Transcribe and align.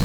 I 0.00 0.04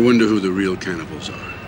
wonder 0.00 0.26
who 0.26 0.40
the 0.40 0.50
real 0.50 0.76
cannibals 0.76 1.30
are. 1.30 1.63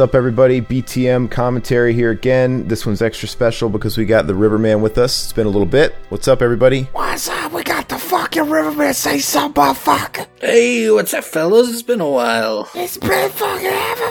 What's 0.00 0.12
up, 0.12 0.16
everybody? 0.16 0.62
BTM 0.62 1.30
commentary 1.30 1.92
here 1.92 2.10
again. 2.10 2.66
This 2.66 2.86
one's 2.86 3.02
extra 3.02 3.28
special 3.28 3.68
because 3.68 3.98
we 3.98 4.06
got 4.06 4.26
the 4.26 4.34
Riverman 4.34 4.80
with 4.80 4.96
us. 4.96 5.24
It's 5.24 5.32
been 5.34 5.46
a 5.46 5.50
little 5.50 5.66
bit. 5.66 5.94
What's 6.08 6.26
up, 6.26 6.40
everybody? 6.40 6.84
What's 6.94 7.28
up? 7.28 7.52
We 7.52 7.62
got 7.64 7.90
the 7.90 7.98
fucking 7.98 8.48
Riverman 8.48 8.94
say 8.94 9.18
something 9.18 9.50
about 9.50 9.76
fuck. 9.76 10.26
Hey, 10.40 10.90
what's 10.90 11.12
up, 11.12 11.24
fellas? 11.24 11.68
It's 11.68 11.82
been 11.82 12.00
a 12.00 12.08
while. 12.08 12.70
It's 12.74 12.96
been 12.96 13.30
fucking 13.30 13.66
ever, 13.66 14.10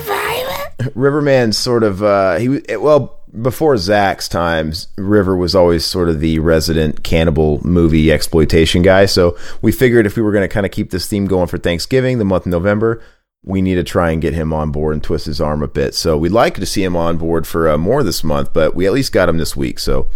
baby. 0.77 0.91
Riverman 0.93 1.53
sort 1.53 1.81
of 1.81 2.03
uh, 2.03 2.35
he 2.37 2.49
was- 2.49 2.61
well 2.77 3.19
before 3.41 3.75
Zach's 3.75 4.29
times. 4.29 4.89
River 4.95 5.35
was 5.35 5.55
always 5.55 5.85
sort 5.85 6.09
of 6.09 6.19
the 6.19 6.37
resident 6.37 7.03
cannibal 7.03 7.65
movie 7.65 8.11
exploitation 8.11 8.83
guy. 8.83 9.07
So 9.07 9.35
we 9.63 9.71
figured 9.71 10.05
if 10.05 10.15
we 10.15 10.21
were 10.21 10.33
going 10.33 10.47
to 10.47 10.53
kind 10.53 10.67
of 10.67 10.71
keep 10.71 10.91
this 10.91 11.07
theme 11.07 11.25
going 11.25 11.47
for 11.47 11.57
Thanksgiving, 11.57 12.19
the 12.19 12.25
month 12.25 12.45
of 12.45 12.51
November, 12.51 13.01
we 13.43 13.61
need 13.61 13.75
to 13.75 13.83
try 13.83 14.11
and 14.11 14.21
get 14.21 14.33
him 14.33 14.51
on 14.53 14.71
board 14.71 14.93
and 14.93 15.03
twist 15.03 15.25
his 15.25 15.39
arm 15.39 15.63
a 15.63 15.67
bit. 15.67 15.95
So 15.95 16.17
we'd 16.17 16.31
like 16.31 16.55
to 16.55 16.65
see 16.65 16.83
him 16.83 16.95
on 16.95 17.17
board 17.17 17.47
for 17.47 17.69
uh, 17.69 17.77
more 17.77 18.03
this 18.03 18.23
month, 18.23 18.53
but 18.53 18.75
we 18.75 18.85
at 18.85 18.93
least 18.93 19.13
got 19.13 19.29
him 19.29 19.37
this 19.37 19.55
week. 19.55 19.79
So 19.79 20.07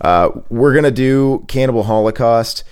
uh, 0.00 0.30
we're 0.48 0.74
gonna 0.74 0.90
do 0.90 1.44
Cannibal 1.48 1.84
Holocaust. 1.84 2.64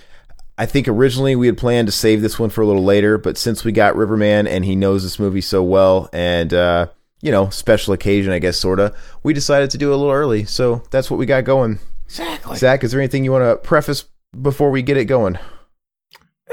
I 0.57 0.65
think 0.65 0.87
originally 0.87 1.35
we 1.35 1.47
had 1.47 1.57
planned 1.57 1.87
to 1.87 1.91
save 1.91 2.21
this 2.21 2.37
one 2.37 2.49
for 2.49 2.61
a 2.61 2.67
little 2.67 2.83
later, 2.83 3.17
but 3.17 3.37
since 3.37 3.63
we 3.63 3.71
got 3.71 3.95
Riverman 3.95 4.47
and 4.47 4.65
he 4.65 4.75
knows 4.75 5.03
this 5.03 5.19
movie 5.19 5.41
so 5.41 5.63
well, 5.63 6.09
and 6.11 6.53
uh, 6.53 6.87
you 7.21 7.31
know, 7.31 7.49
special 7.49 7.93
occasion, 7.93 8.31
I 8.31 8.39
guess, 8.39 8.57
sorta, 8.57 8.93
we 9.23 9.33
decided 9.33 9.69
to 9.71 9.77
do 9.77 9.91
it 9.91 9.93
a 9.93 9.97
little 9.97 10.11
early. 10.11 10.45
So 10.45 10.83
that's 10.91 11.11
what 11.11 11.17
we 11.17 11.25
got 11.25 11.43
going. 11.43 11.79
Exactly. 12.05 12.57
Zach, 12.57 12.83
is 12.83 12.91
there 12.91 12.99
anything 13.01 13.23
you 13.23 13.31
want 13.31 13.43
to 13.43 13.55
preface 13.57 14.05
before 14.41 14.71
we 14.71 14.81
get 14.81 14.97
it 14.97 15.05
going? 15.05 15.37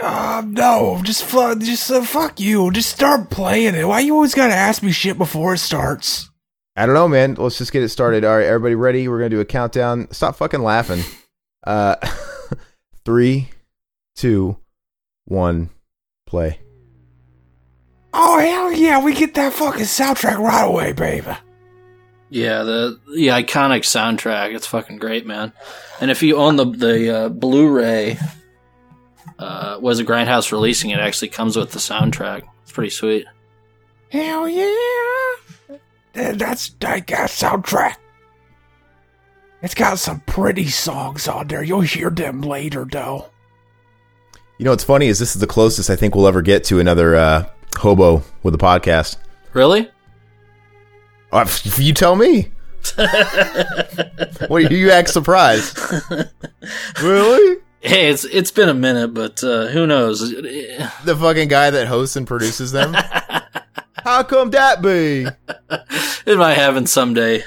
Uh, 0.09 0.41
no, 0.47 1.01
just 1.03 1.25
fuck, 1.25 1.59
just 1.59 1.91
uh, 1.91 2.01
fuck 2.01 2.39
you. 2.39 2.71
Just 2.71 2.91
start 2.91 3.29
playing 3.29 3.75
it. 3.75 3.89
Why 3.89 3.99
you 3.99 4.15
always 4.15 4.35
gotta 4.37 4.55
ask 4.55 4.81
me 4.81 4.93
shit 4.93 5.19
before 5.19 5.55
it 5.55 5.59
starts? 5.59 6.31
I 6.77 6.87
don't 6.87 6.95
know, 6.95 7.09
man. 7.09 7.35
Let's 7.35 7.59
just 7.59 7.73
get 7.73 7.83
it 7.83 7.89
started. 7.89 8.25
All 8.25 8.37
right, 8.37 8.47
everybody 8.47 8.77
ready? 8.77 9.09
We're 9.09 9.19
gonna 9.19 9.31
do 9.31 9.41
a 9.41 9.45
countdown. 9.45 10.07
Stop 10.13 10.37
fucking 10.37 10.63
laughing. 10.63 11.03
Uh, 11.67 11.97
three, 13.05 13.49
two, 14.15 14.59
one, 15.25 15.71
play. 16.25 16.61
Oh 18.13 18.39
hell 18.39 18.71
yeah, 18.71 19.03
we 19.03 19.13
get 19.13 19.35
that 19.35 19.55
fucking 19.55 19.87
soundtrack 19.87 20.39
right 20.39 20.69
away, 20.69 20.93
baby. 20.93 21.37
Yeah, 22.31 22.63
the 22.63 23.01
the 23.13 23.27
iconic 23.29 23.83
soundtrack. 23.83 24.55
It's 24.55 24.69
fucking 24.69 24.99
great, 24.99 25.27
man. 25.27 25.53
And 26.01 26.13
if 26.13 26.23
you 26.23 26.37
own 26.37 26.55
the 26.55 26.67
the 26.67 27.17
uh, 27.17 27.29
Blu-ray, 27.31 28.19
uh, 29.39 29.79
was 29.81 29.99
a 29.99 30.05
Grindhouse 30.05 30.53
releasing 30.53 30.91
it? 30.91 30.99
Actually, 30.99 31.29
comes 31.29 31.57
with 31.57 31.73
the 31.73 31.79
soundtrack. 31.79 32.43
It's 32.63 32.73
pretty 32.73 32.91
sweet. 32.91 33.27
Hell 34.11 34.49
yeah. 34.49 35.77
That's 36.13 36.75
like 36.83 37.09
that 37.09 37.31
soundtrack. 37.31 37.97
It's 39.63 39.75
got 39.75 39.99
some 39.99 40.21
pretty 40.21 40.69
songs 40.69 41.29
on 41.29 41.49
there. 41.49 41.63
You'll 41.63 41.81
hear 41.81 42.11
them 42.11 42.41
later, 42.41 42.87
though. 42.91 43.27
You 44.59 44.65
know 44.65 44.71
what's 44.71 44.85
funny 44.85 45.09
is 45.09 45.19
this 45.19 45.35
is 45.35 45.41
the 45.41 45.47
closest 45.47 45.91
I 45.91 45.97
think 45.97 46.15
we'll 46.15 46.29
ever 46.29 46.41
get 46.41 46.65
to 46.65 46.81
another 46.81 47.17
uh, 47.17 47.49
hobo 47.77 48.23
with 48.43 48.55
a 48.55 48.59
podcast. 48.59 49.17
Really? 49.53 49.91
Uh, 51.33 51.41
f- 51.41 51.79
you 51.79 51.93
tell 51.93 52.17
me. 52.17 52.53
what 54.49 54.71
you 54.71 54.91
act 54.91 55.11
surprised? 55.11 55.79
really? 57.03 57.59
Hey, 57.81 58.09
it's 58.09 58.25
it's 58.25 58.51
been 58.51 58.69
a 58.69 58.75
minute, 58.75 59.15
but 59.15 59.43
uh, 59.45 59.67
who 59.69 59.87
knows? 59.87 60.21
The 60.31 61.17
fucking 61.19 61.49
guy 61.49 61.71
that 61.71 61.87
hosts 61.87 62.17
and 62.17 62.27
produces 62.27 62.73
them. 62.73 62.95
How 64.03 64.23
come 64.23 64.51
that 64.51 64.83
be? 64.83 65.27
It 66.27 66.39
might 66.39 66.55
happen 66.55 66.87
someday. 66.87 67.45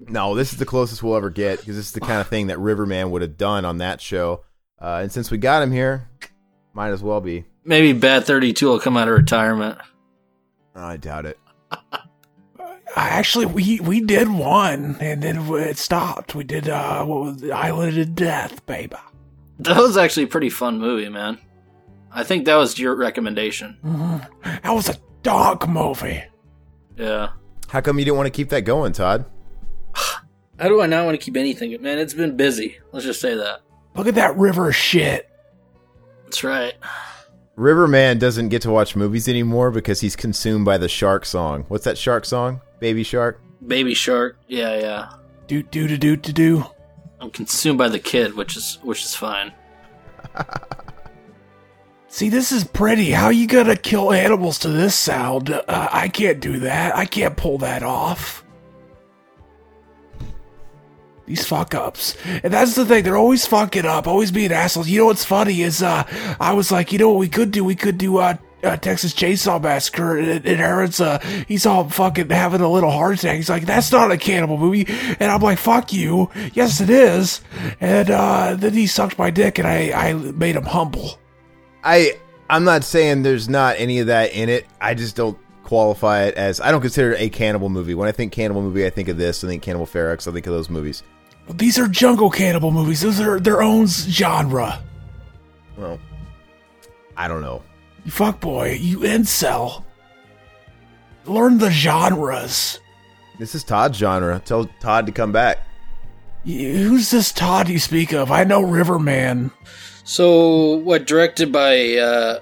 No, 0.00 0.34
this 0.34 0.52
is 0.52 0.58
the 0.58 0.66
closest 0.66 1.02
we'll 1.02 1.16
ever 1.16 1.30
get 1.30 1.60
because 1.60 1.76
this 1.76 1.86
is 1.86 1.92
the 1.92 2.00
kind 2.00 2.20
of 2.20 2.28
thing 2.28 2.48
that 2.48 2.58
Riverman 2.58 3.10
would 3.10 3.22
have 3.22 3.36
done 3.36 3.64
on 3.64 3.78
that 3.78 4.00
show. 4.00 4.44
Uh, 4.80 5.00
and 5.02 5.12
since 5.12 5.30
we 5.30 5.38
got 5.38 5.62
him 5.62 5.70
here, 5.70 6.08
might 6.72 6.90
as 6.90 7.02
well 7.02 7.20
be. 7.20 7.44
Maybe 7.64 7.92
Bad 7.92 8.24
Thirty 8.24 8.52
Two 8.52 8.68
will 8.68 8.80
come 8.80 8.96
out 8.96 9.08
of 9.08 9.14
retirement. 9.14 9.78
I 10.74 10.96
doubt 10.96 11.26
it. 11.26 11.38
Actually, 12.96 13.46
we 13.46 13.80
we 13.80 14.00
did 14.00 14.28
one, 14.28 14.96
and 15.00 15.22
then 15.22 15.46
it 15.54 15.78
stopped. 15.78 16.34
We 16.34 16.44
did 16.44 16.68
uh, 16.68 17.04
what 17.04 17.20
was 17.20 17.42
it? 17.42 17.50
Island 17.50 17.96
of 17.98 18.14
Death, 18.14 18.64
baby. 18.66 18.96
That 19.60 19.76
was 19.76 19.96
actually 19.96 20.24
a 20.24 20.28
pretty 20.28 20.50
fun 20.50 20.78
movie, 20.78 21.08
man. 21.08 21.38
I 22.12 22.24
think 22.24 22.46
that 22.46 22.56
was 22.56 22.78
your 22.78 22.94
recommendation. 22.94 23.76
That 24.62 24.72
was 24.72 24.88
a 24.88 24.96
dog 25.22 25.68
movie. 25.68 26.22
Yeah. 26.96 27.30
How 27.68 27.80
come 27.80 27.98
you 27.98 28.04
didn't 28.04 28.16
want 28.16 28.26
to 28.26 28.30
keep 28.30 28.50
that 28.50 28.62
going, 28.62 28.92
Todd? 28.92 29.24
How 29.94 30.68
do 30.68 30.80
I 30.80 30.86
not 30.86 31.04
want 31.06 31.18
to 31.18 31.24
keep 31.24 31.36
anything? 31.36 31.80
Man, 31.80 31.98
it's 31.98 32.12
been 32.14 32.36
busy. 32.36 32.78
Let's 32.92 33.06
just 33.06 33.20
say 33.20 33.34
that. 33.34 33.60
Look 33.94 34.06
at 34.06 34.14
that 34.16 34.36
river 34.36 34.72
shit. 34.72 35.30
That's 36.24 36.44
right. 36.44 36.74
Riverman 37.56 38.18
doesn't 38.18 38.48
get 38.48 38.62
to 38.62 38.70
watch 38.70 38.96
movies 38.96 39.28
anymore 39.28 39.70
because 39.70 40.00
he's 40.00 40.16
consumed 40.16 40.64
by 40.64 40.78
the 40.78 40.88
shark 40.88 41.24
song. 41.24 41.64
What's 41.68 41.84
that 41.84 41.98
shark 41.98 42.24
song? 42.24 42.60
Baby 42.78 43.02
Shark? 43.02 43.40
Baby 43.66 43.94
Shark. 43.94 44.38
Yeah, 44.48 44.78
yeah. 44.78 45.10
Do 45.46 45.62
do 45.62 45.86
do 45.88 45.96
do 45.96 46.16
do 46.16 46.32
do. 46.32 46.64
I'm 47.20 47.30
consumed 47.30 47.78
by 47.78 47.88
the 47.88 47.98
kid, 47.98 48.34
which 48.34 48.56
is 48.56 48.78
which 48.82 49.04
is 49.04 49.14
fine. 49.14 49.52
See, 52.08 52.28
this 52.28 52.50
is 52.50 52.64
pretty. 52.64 53.10
How 53.10 53.28
you 53.28 53.46
gonna 53.46 53.76
kill 53.76 54.12
animals 54.12 54.58
to 54.60 54.68
this 54.68 54.94
sound? 54.94 55.50
Uh, 55.50 55.62
I 55.68 56.08
can't 56.08 56.40
do 56.40 56.60
that. 56.60 56.96
I 56.96 57.04
can't 57.06 57.36
pull 57.36 57.58
that 57.58 57.82
off. 57.82 58.44
These 61.26 61.46
fuck 61.46 61.76
ups. 61.76 62.16
And 62.42 62.52
that's 62.52 62.74
the 62.74 62.84
thing, 62.84 63.04
they're 63.04 63.16
always 63.16 63.46
fucking 63.46 63.86
up, 63.86 64.08
always 64.08 64.32
being 64.32 64.50
assholes. 64.50 64.88
You 64.88 64.98
know 64.98 65.06
what's 65.06 65.24
funny 65.24 65.62
is 65.62 65.80
uh 65.80 66.02
I 66.40 66.54
was 66.54 66.72
like, 66.72 66.90
you 66.92 66.98
know 66.98 67.10
what 67.10 67.18
we 67.20 67.28
could 67.28 67.52
do? 67.52 67.62
We 67.62 67.76
could 67.76 67.98
do 67.98 68.16
uh 68.16 68.36
uh, 68.62 68.76
Texas 68.76 69.12
Chainsaw 69.14 69.62
Massacre, 69.62 70.18
and, 70.18 70.44
and 70.46 70.60
Aaron's, 70.60 71.00
uh, 71.00 71.18
he's 71.48 71.66
all 71.66 71.88
fucking 71.88 72.30
having 72.30 72.60
a 72.60 72.70
little 72.70 72.90
heart 72.90 73.18
attack. 73.18 73.36
He's 73.36 73.50
like, 73.50 73.66
that's 73.66 73.92
not 73.92 74.10
a 74.10 74.18
cannibal 74.18 74.58
movie. 74.58 74.86
And 75.20 75.30
I'm 75.30 75.40
like, 75.40 75.58
fuck 75.58 75.92
you. 75.92 76.30
Yes, 76.52 76.80
it 76.80 76.90
is. 76.90 77.40
And, 77.80 78.10
uh, 78.10 78.54
then 78.56 78.72
he 78.72 78.86
sucked 78.86 79.18
my 79.18 79.30
dick 79.30 79.58
and 79.58 79.66
I, 79.66 79.92
I 79.92 80.12
made 80.14 80.56
him 80.56 80.64
humble. 80.64 81.18
I 81.82 82.18
I'm 82.50 82.64
not 82.64 82.82
saying 82.84 83.22
there's 83.22 83.48
not 83.48 83.76
any 83.78 84.00
of 84.00 84.08
that 84.08 84.32
in 84.32 84.48
it. 84.48 84.66
I 84.80 84.94
just 84.94 85.14
don't 85.14 85.38
qualify 85.62 86.24
it 86.24 86.34
as 86.34 86.60
I 86.60 86.72
don't 86.72 86.80
consider 86.80 87.12
it 87.12 87.20
a 87.20 87.28
cannibal 87.28 87.68
movie. 87.68 87.94
When 87.94 88.08
I 88.08 88.12
think 88.12 88.32
cannibal 88.32 88.60
movie, 88.60 88.84
I 88.84 88.90
think 88.90 89.08
of 89.08 89.16
this. 89.16 89.44
I 89.44 89.46
think 89.46 89.62
Cannibal 89.62 89.86
Ferox. 89.86 90.26
I 90.26 90.32
think 90.32 90.46
of 90.48 90.52
those 90.52 90.68
movies. 90.68 91.04
These 91.48 91.78
are 91.78 91.86
jungle 91.86 92.28
cannibal 92.28 92.72
movies. 92.72 93.00
Those 93.02 93.20
are 93.20 93.38
their 93.38 93.62
own 93.62 93.86
genre. 93.86 94.82
Well, 95.76 95.98
I 97.16 97.28
don't 97.28 97.40
know. 97.40 97.62
You 98.04 98.10
fuckboy, 98.12 98.78
you 98.80 99.00
incel. 99.00 99.84
Learn 101.26 101.58
the 101.58 101.70
genres. 101.70 102.80
This 103.38 103.54
is 103.54 103.64
Todd's 103.64 103.98
genre. 103.98 104.40
Tell 104.44 104.66
Todd 104.80 105.06
to 105.06 105.12
come 105.12 105.32
back. 105.32 105.58
Y- 106.46 106.52
Who's 106.52 107.10
this 107.10 107.32
Todd 107.32 107.68
you 107.68 107.78
speak 107.78 108.12
of? 108.12 108.30
I 108.30 108.44
know 108.44 108.62
Riverman. 108.62 109.50
So, 110.04 110.76
what 110.76 111.06
directed 111.06 111.52
by 111.52 111.96
uh 111.96 112.40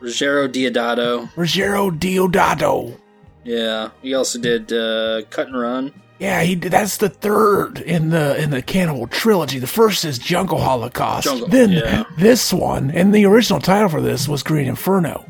Ruggero 0.00 0.48
Deodato? 0.48 1.32
Ruggero 1.34 1.90
Deodato. 1.98 2.98
Yeah, 3.44 3.90
he 4.02 4.14
also 4.14 4.38
did 4.38 4.72
uh, 4.72 5.22
Cut 5.30 5.48
and 5.48 5.58
Run. 5.60 5.92
Yeah, 6.22 6.42
he 6.42 6.54
that's 6.54 6.98
the 6.98 7.08
third 7.08 7.80
in 7.80 8.10
the 8.10 8.40
in 8.40 8.50
the 8.50 8.62
Cannibal 8.62 9.08
trilogy. 9.08 9.58
The 9.58 9.66
first 9.66 10.04
is 10.04 10.20
Jungle 10.20 10.60
Holocaust. 10.60 11.24
Jungle, 11.24 11.48
then 11.48 11.72
yeah. 11.72 12.04
this 12.16 12.52
one, 12.52 12.92
and 12.92 13.12
the 13.12 13.24
original 13.24 13.58
title 13.58 13.88
for 13.88 14.00
this 14.00 14.28
was 14.28 14.44
Green 14.44 14.68
Inferno. 14.68 15.26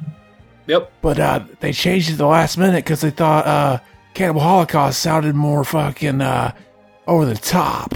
Yep. 0.66 0.92
But 1.00 1.18
uh, 1.18 1.44
they 1.60 1.72
changed 1.72 2.10
it 2.10 2.16
the 2.16 2.26
last 2.26 2.58
minute 2.58 2.84
because 2.84 3.00
they 3.00 3.08
thought 3.08 3.46
uh, 3.46 3.78
Cannibal 4.12 4.42
Holocaust 4.42 5.00
sounded 5.00 5.34
more 5.34 5.64
fucking 5.64 6.20
uh, 6.20 6.54
over 7.06 7.24
the 7.24 7.36
top. 7.36 7.94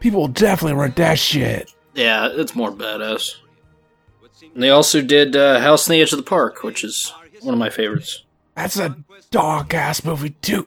People 0.00 0.22
will 0.22 0.28
definitely 0.28 0.80
rent 0.80 0.96
that 0.96 1.18
shit. 1.18 1.70
Yeah, 1.92 2.30
it's 2.32 2.54
more 2.54 2.72
badass. 2.72 3.34
And 4.54 4.62
they 4.62 4.70
also 4.70 5.02
did 5.02 5.36
uh, 5.36 5.60
House 5.60 5.90
on 5.90 5.92
the 5.92 6.00
Edge 6.00 6.14
of 6.14 6.16
the 6.16 6.22
Park, 6.22 6.62
which 6.62 6.84
is 6.84 7.12
one 7.42 7.52
of 7.52 7.60
my 7.60 7.68
favorites. 7.68 8.24
That's 8.54 8.78
a 8.78 8.96
dog 9.30 9.74
ass 9.74 10.02
movie 10.06 10.30
too. 10.40 10.66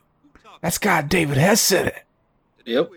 That's 0.60 0.78
got 0.78 1.08
David 1.08 1.36
Hess 1.36 1.60
said 1.60 1.86
it. 1.86 2.02
Yep. 2.64 2.90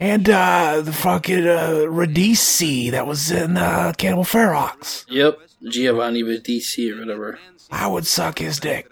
And 0.00 0.28
uh, 0.28 0.80
the 0.80 0.92
fucking 0.92 1.46
uh, 1.46 1.84
Radice 1.86 2.90
that 2.90 3.06
was 3.06 3.30
in 3.30 3.56
uh, 3.56 3.92
Cannibal 3.96 4.24
Ferox. 4.24 5.04
Yep. 5.08 5.38
Giovanni 5.68 6.24
Battisti 6.24 6.92
or 6.92 6.98
whatever. 6.98 7.38
I 7.70 7.86
would 7.86 8.06
suck 8.06 8.40
his 8.40 8.58
dick. 8.58 8.90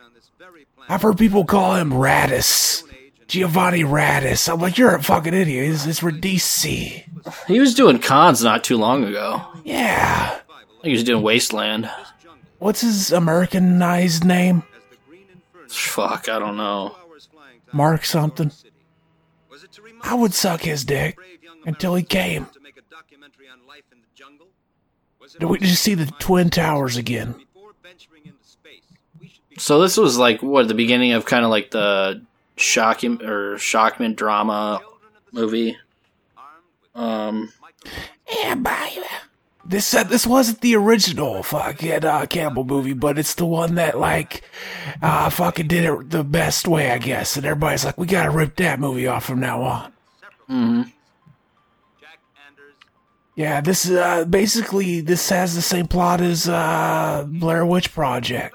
I've 0.88 1.02
heard 1.02 1.18
people 1.18 1.44
call 1.44 1.74
him 1.74 1.90
Radis. 1.90 2.84
Giovanni 3.26 3.82
Radis. 3.82 4.52
I'm 4.52 4.60
like, 4.60 4.78
you're 4.78 4.94
a 4.94 5.02
fucking 5.02 5.34
idiot. 5.34 5.72
It's, 5.72 5.86
it's 5.86 6.00
Radice. 6.00 7.04
He 7.46 7.60
was 7.60 7.74
doing 7.74 7.98
cons 7.98 8.42
not 8.42 8.64
too 8.64 8.76
long 8.76 9.04
ago. 9.04 9.44
Yeah. 9.64 10.38
He 10.82 10.92
was 10.92 11.04
doing 11.04 11.22
Wasteland. 11.22 11.90
What's 12.58 12.80
his 12.82 13.10
Americanized 13.12 14.24
name? 14.24 14.62
Fuck, 15.68 16.28
I 16.28 16.38
don't 16.38 16.56
know. 16.56 16.96
Mark 17.72 18.04
something. 18.04 18.52
I 20.02 20.14
would 20.14 20.34
suck 20.34 20.62
his 20.62 20.84
dick 20.84 21.18
until 21.64 21.94
he 21.94 22.02
came. 22.02 22.46
Do 25.38 25.48
we 25.48 25.58
just 25.58 25.82
see 25.82 25.94
the 25.94 26.06
Twin 26.18 26.50
Towers 26.50 26.96
again? 26.96 27.34
So 29.58 29.80
this 29.80 29.96
was 29.96 30.16
like 30.16 30.42
what 30.42 30.68
the 30.68 30.74
beginning 30.74 31.12
of 31.12 31.26
kind 31.26 31.44
of 31.44 31.50
like 31.50 31.70
the 31.70 32.22
shocking 32.56 33.22
or 33.22 33.56
shockman 33.56 34.16
drama 34.16 34.80
movie. 35.32 35.76
Um, 36.94 37.52
Yeah, 38.32 38.54
baby. 38.54 39.06
This 39.70 39.94
uh, 39.94 40.02
this 40.02 40.26
wasn't 40.26 40.62
the 40.62 40.74
original 40.74 41.44
fucking 41.44 42.04
uh, 42.04 42.26
cannibal 42.26 42.64
movie, 42.64 42.92
but 42.92 43.20
it's 43.20 43.34
the 43.34 43.46
one 43.46 43.76
that 43.76 43.96
like 43.96 44.42
uh, 45.00 45.30
fucking 45.30 45.68
did 45.68 45.84
it 45.84 46.10
the 46.10 46.24
best 46.24 46.66
way, 46.66 46.90
I 46.90 46.98
guess. 46.98 47.36
And 47.36 47.46
everybody's 47.46 47.84
like, 47.84 47.96
we 47.96 48.06
gotta 48.08 48.30
rip 48.32 48.56
that 48.56 48.80
movie 48.80 49.06
off 49.06 49.24
from 49.26 49.38
now 49.38 49.62
on. 49.62 49.92
mhm. 50.50 50.92
Yeah, 53.36 53.60
this 53.60 53.86
is 53.86 53.92
uh, 53.92 54.24
basically 54.24 55.00
this 55.00 55.28
has 55.30 55.54
the 55.54 55.62
same 55.62 55.86
plot 55.86 56.20
as 56.20 56.48
uh, 56.48 57.24
Blair 57.28 57.64
Witch 57.64 57.92
Project. 57.92 58.54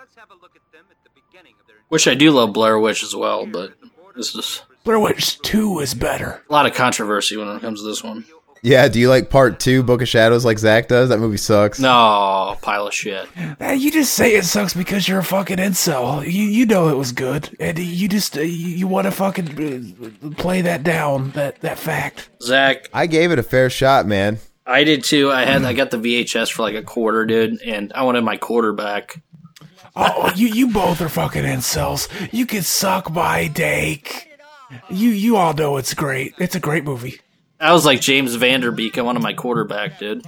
which 1.88 2.08
I 2.10 2.14
do 2.14 2.32
love 2.32 2.52
Blair 2.52 2.78
Witch 2.78 3.04
as 3.04 3.16
well, 3.16 3.46
but 3.46 3.74
this 4.18 4.36
is 4.36 4.64
Blair 4.84 5.00
Witch 5.00 5.40
Two 5.40 5.80
is 5.80 5.94
better. 5.94 6.44
a 6.50 6.54
lot 6.54 6.66
of 6.66 6.74
controversy 6.74 7.38
when 7.38 7.48
it 7.48 7.62
comes 7.62 7.82
to 7.82 7.88
this 7.88 8.04
one. 8.04 8.26
Yeah, 8.66 8.88
do 8.88 9.00
you 9.00 9.10
like 9.10 9.30
part 9.30 9.60
two, 9.60 9.84
Book 9.84 10.02
of 10.02 10.08
Shadows, 10.08 10.44
like 10.44 10.58
Zach 10.58 10.88
does? 10.88 11.10
That 11.10 11.20
movie 11.20 11.38
sucks. 11.38 11.80
No, 11.80 12.58
pile 12.64 12.88
of 12.88 12.96
shit. 12.96 13.28
Uh, 13.62 13.74
you 13.74 13.92
just 13.92 14.16
say 14.16 14.34
it 14.34 14.44
sucks 14.44 14.74
because 14.74 15.08
you're 15.08 15.20
a 15.20 15.24
fucking 15.24 15.58
incel. 15.58 16.24
You 16.24 16.42
you 16.42 16.66
know 16.66 16.88
it 16.88 16.98
was 16.98 17.12
good, 17.12 17.56
and 17.60 17.78
you 17.78 18.10
just 18.10 18.36
uh, 18.36 18.42
you, 18.42 18.70
you 18.70 18.88
want 18.88 19.06
to 19.06 19.12
fucking 19.12 20.16
uh, 20.24 20.32
play 20.42 20.62
that 20.62 20.82
down 20.82 21.30
that 21.32 21.62
that 21.62 21.78
fact. 21.78 22.30
Zach, 22.42 22.90
I 22.92 23.06
gave 23.06 23.32
it 23.32 23.38
a 23.38 23.44
fair 23.44 23.70
shot, 23.70 24.08
man. 24.08 24.40
I 24.66 24.84
did 24.84 25.04
too. 25.04 25.32
I 25.32 25.46
had 25.46 25.64
I 25.64 25.74
got 25.74 25.92
the 25.92 25.98
VHS 25.98 26.52
for 26.52 26.64
like 26.64 26.74
a 26.74 26.82
quarter, 26.82 27.24
dude, 27.28 27.62
and 27.62 27.94
I 27.94 28.02
wanted 28.02 28.24
my 28.24 28.38
quarter 28.38 28.74
back. 28.74 29.22
Oh, 29.96 30.34
you 30.36 30.48
you 30.48 30.70
both 30.70 31.02
are 31.02 31.10
fucking 31.10 31.44
incels. 31.44 32.10
You 32.34 32.48
can 32.48 32.64
suck 32.64 33.12
my 33.12 33.46
dick. 33.46 34.28
You 34.90 35.10
you 35.10 35.38
all 35.38 35.54
know 35.54 35.78
it's 35.78 35.94
great. 35.94 36.34
It's 36.40 36.56
a 36.56 36.60
great 36.60 36.84
movie. 36.84 37.20
I 37.60 37.72
was 37.74 37.86
like 37.86 38.02
James 38.02 38.36
Van 38.36 38.62
Der 38.62 38.72
Beek. 38.72 38.98
I 38.98 39.02
wanted 39.02 39.22
my 39.22 39.34
quarterback, 39.34 40.00
dude. 40.00 40.26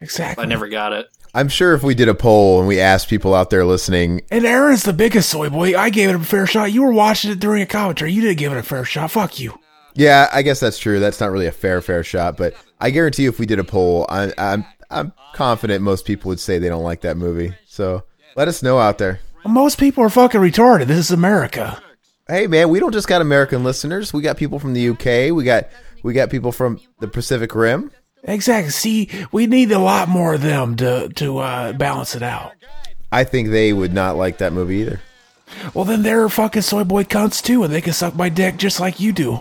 Exactly. 0.00 0.44
I 0.44 0.46
never 0.46 0.68
got 0.68 0.92
it. 0.92 1.08
I'm 1.34 1.48
sure 1.48 1.74
if 1.74 1.82
we 1.82 1.94
did 1.94 2.08
a 2.08 2.14
poll 2.14 2.58
and 2.58 2.66
we 2.68 2.80
asked 2.80 3.08
people 3.08 3.34
out 3.34 3.50
there 3.50 3.64
listening, 3.64 4.22
And 4.30 4.46
Aaron's 4.46 4.82
the 4.84 4.92
biggest 4.92 5.28
soy 5.28 5.50
boy. 5.50 5.76
I 5.76 5.90
gave 5.90 6.08
it 6.08 6.14
a 6.14 6.20
fair 6.20 6.46
shot. 6.46 6.72
You 6.72 6.82
were 6.82 6.92
watching 6.92 7.30
it 7.30 7.38
during 7.38 7.62
a 7.62 7.66
commentary. 7.66 8.12
You 8.12 8.22
didn't 8.22 8.38
give 8.38 8.52
it 8.52 8.58
a 8.58 8.62
fair 8.62 8.84
shot. 8.84 9.10
Fuck 9.10 9.38
you. 9.38 9.58
yeah, 9.94 10.28
I 10.32 10.42
guess 10.42 10.60
that's 10.60 10.78
true. 10.78 11.00
That's 11.00 11.20
not 11.20 11.30
really 11.30 11.46
a 11.46 11.52
fair, 11.52 11.82
fair 11.82 12.02
shot, 12.02 12.36
but 12.36 12.54
I 12.80 12.90
guarantee 12.90 13.24
you 13.24 13.28
if 13.28 13.38
we 13.38 13.46
did 13.46 13.58
a 13.58 13.64
poll, 13.64 14.06
I, 14.08 14.32
I'm, 14.38 14.64
I'm 14.90 15.12
confident 15.34 15.82
most 15.82 16.06
people 16.06 16.30
would 16.30 16.40
say 16.40 16.58
they 16.58 16.68
don't 16.68 16.82
like 16.84 17.02
that 17.02 17.16
movie. 17.16 17.52
So 17.66 18.04
let 18.36 18.48
us 18.48 18.62
know 18.62 18.78
out 18.78 18.98
there. 18.98 19.20
Most 19.44 19.78
people 19.78 20.04
are 20.04 20.10
fucking 20.10 20.40
retarded. 20.40 20.86
This 20.86 20.98
is 20.98 21.10
America. 21.10 21.82
Hey, 22.26 22.46
man, 22.46 22.68
we 22.68 22.80
don't 22.80 22.92
just 22.92 23.08
got 23.08 23.20
American 23.20 23.64
listeners. 23.64 24.12
We 24.12 24.22
got 24.22 24.36
people 24.36 24.58
from 24.58 24.74
the 24.74 24.88
UK. 24.90 25.34
We 25.34 25.44
got, 25.44 25.68
we 26.02 26.12
got 26.12 26.30
people 26.30 26.52
from 26.52 26.80
the 27.00 27.08
Pacific 27.08 27.54
Rim. 27.54 27.90
Exactly. 28.24 28.70
See, 28.70 29.10
we 29.32 29.46
need 29.46 29.70
a 29.70 29.78
lot 29.78 30.08
more 30.08 30.34
of 30.34 30.42
them 30.42 30.76
to 30.76 31.08
to 31.10 31.38
uh, 31.38 31.72
balance 31.72 32.14
it 32.14 32.22
out. 32.22 32.52
I 33.10 33.24
think 33.24 33.50
they 33.50 33.72
would 33.72 33.94
not 33.94 34.16
like 34.16 34.38
that 34.38 34.52
movie 34.52 34.76
either. 34.76 35.00
Well, 35.72 35.84
then 35.84 36.02
they're 36.02 36.28
fucking 36.28 36.62
soy 36.62 36.84
boy 36.84 37.04
cunts 37.04 37.42
too, 37.42 37.62
and 37.62 37.72
they 37.72 37.80
can 37.80 37.92
suck 37.92 38.14
my 38.14 38.28
dick 38.28 38.56
just 38.58 38.80
like 38.80 39.00
you 39.00 39.12
do. 39.12 39.40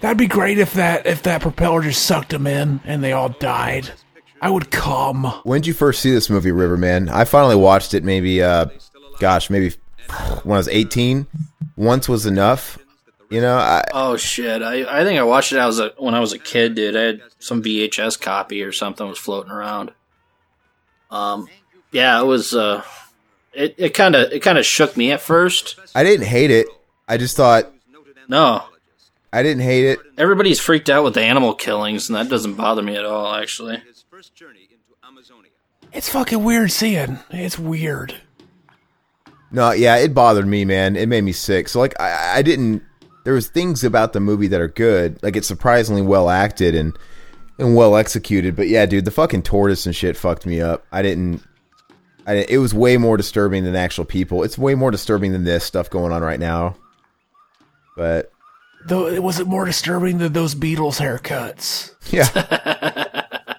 That'd 0.00 0.18
be 0.18 0.26
great 0.26 0.58
if 0.58 0.74
that 0.74 1.06
if 1.06 1.22
that 1.22 1.40
propeller 1.40 1.82
just 1.82 2.04
sucked 2.04 2.30
them 2.30 2.46
in 2.46 2.80
and 2.84 3.02
they 3.02 3.12
all 3.12 3.30
died. 3.30 3.90
I 4.40 4.50
would 4.50 4.70
come. 4.70 5.24
When 5.42 5.60
did 5.60 5.66
you 5.66 5.74
first 5.74 6.00
see 6.00 6.10
this 6.10 6.30
movie, 6.30 6.52
Riverman? 6.52 7.08
I 7.08 7.24
finally 7.24 7.56
watched 7.56 7.92
it 7.92 8.04
maybe, 8.04 8.40
uh, 8.40 8.66
gosh, 9.18 9.50
maybe 9.50 9.74
when 10.44 10.54
I 10.54 10.58
was 10.58 10.68
18. 10.68 11.26
Once 11.76 12.08
was 12.08 12.24
enough. 12.24 12.78
You 13.30 13.40
know, 13.42 13.56
I, 13.56 13.84
Oh 13.92 14.16
shit! 14.16 14.62
I, 14.62 15.00
I 15.00 15.04
think 15.04 15.18
I 15.20 15.22
watched 15.22 15.52
it. 15.52 15.58
I 15.58 15.66
was 15.66 15.78
a, 15.80 15.92
when 15.98 16.14
I 16.14 16.20
was 16.20 16.32
a 16.32 16.38
kid, 16.38 16.74
dude. 16.74 16.96
I 16.96 17.00
had 17.02 17.22
some 17.38 17.62
VHS 17.62 18.18
copy 18.20 18.62
or 18.62 18.72
something 18.72 19.06
was 19.06 19.18
floating 19.18 19.52
around. 19.52 19.92
Um, 21.10 21.46
yeah, 21.92 22.20
it 22.20 22.24
was. 22.24 22.54
Uh, 22.54 22.82
it 23.52 23.74
it 23.76 23.90
kind 23.94 24.14
of 24.14 24.32
it 24.32 24.40
kind 24.40 24.56
of 24.56 24.64
shook 24.64 24.96
me 24.96 25.12
at 25.12 25.20
first. 25.20 25.78
I 25.94 26.04
didn't 26.04 26.26
hate 26.26 26.50
it. 26.50 26.68
I 27.06 27.16
just 27.18 27.36
thought 27.36 27.70
No, 28.28 28.64
I 29.32 29.42
didn't 29.42 29.62
hate 29.62 29.84
it. 29.86 29.98
everybody's 30.16 30.60
freaked 30.60 30.88
out 30.88 31.04
with 31.04 31.14
the 31.14 31.22
animal 31.22 31.54
killings, 31.54 32.08
and 32.08 32.16
that 32.16 32.28
doesn't 32.30 32.54
bother 32.54 32.82
me 32.82 32.96
at 32.96 33.04
all. 33.04 33.34
Actually, 33.34 33.82
It's 35.92 36.08
fucking 36.08 36.44
weird 36.44 36.70
seeing. 36.70 37.18
It's 37.30 37.58
weird. 37.58 38.14
No, 39.50 39.70
yeah, 39.72 39.96
it 39.96 40.12
bothered 40.12 40.46
me, 40.46 40.64
man. 40.66 40.96
It 40.96 41.08
made 41.08 41.24
me 41.24 41.32
sick. 41.32 41.68
So 41.68 41.78
like, 41.78 41.98
I, 42.00 42.38
I 42.38 42.42
didn't. 42.42 42.82
There 43.24 43.34
was 43.34 43.48
things 43.48 43.84
about 43.84 44.12
the 44.12 44.20
movie 44.20 44.46
that 44.48 44.60
are 44.60 44.68
good. 44.68 45.22
Like 45.22 45.36
it's 45.36 45.48
surprisingly 45.48 46.02
well 46.02 46.30
acted 46.30 46.74
and 46.74 46.96
and 47.58 47.74
well 47.76 47.96
executed. 47.96 48.56
But 48.56 48.68
yeah, 48.68 48.86
dude, 48.86 49.04
the 49.04 49.10
fucking 49.10 49.42
tortoise 49.42 49.84
and 49.86 49.94
shit 49.94 50.16
fucked 50.16 50.46
me 50.46 50.60
up. 50.60 50.84
I 50.92 51.02
didn't. 51.02 51.42
I 52.26 52.34
didn't, 52.34 52.50
it 52.50 52.58
was 52.58 52.74
way 52.74 52.98
more 52.98 53.16
disturbing 53.16 53.64
than 53.64 53.74
actual 53.74 54.04
people. 54.04 54.42
It's 54.42 54.58
way 54.58 54.74
more 54.74 54.90
disturbing 54.90 55.32
than 55.32 55.44
this 55.44 55.64
stuff 55.64 55.88
going 55.88 56.12
on 56.12 56.22
right 56.22 56.38
now. 56.40 56.76
But 57.96 58.30
Though 58.86 59.20
was 59.20 59.40
it 59.40 59.46
more 59.46 59.64
disturbing 59.64 60.18
than 60.18 60.32
those 60.32 60.54
Beatles 60.54 61.00
haircuts? 61.00 61.94
yeah, 62.12 62.28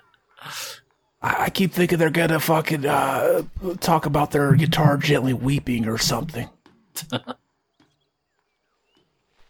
I, 1.22 1.46
I 1.46 1.50
keep 1.50 1.74
thinking 1.74 1.98
they're 2.00 2.10
gonna 2.10 2.40
fucking 2.40 2.86
uh, 2.86 3.42
talk 3.82 4.06
about 4.06 4.32
their 4.32 4.54
guitar 4.56 4.98
gently 4.98 5.34
weeping 5.34 5.88
or 5.88 5.98
something. 5.98 6.50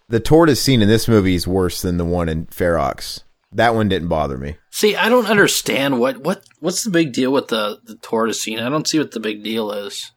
the 0.10 0.20
tortoise 0.20 0.62
scene 0.62 0.82
in 0.82 0.88
this 0.88 1.08
movie 1.08 1.36
is 1.36 1.48
worse 1.48 1.82
than 1.82 1.98
the 1.98 2.06
one 2.06 2.28
in 2.28 2.48
Ferox. 2.48 3.24
That 3.52 3.74
one 3.74 3.90
didn't 3.90 4.10
bother 4.10 4.38
me. 4.38 4.58
see, 4.70 4.96
I 4.96 5.10
don't 5.10 5.26
understand 5.26 6.00
what 6.00 6.18
what 6.20 6.44
what's 6.60 6.84
the 6.84 6.92
big 6.92 7.14
deal 7.14 7.32
with 7.32 7.48
the 7.48 7.80
the 7.84 7.96
tortoise 7.96 8.42
scene. 8.42 8.60
I 8.60 8.70
don't 8.70 8.88
see 8.88 9.00
what 9.00 9.12
the 9.12 9.20
big 9.20 9.44
deal 9.44 9.72
is. 9.72 10.12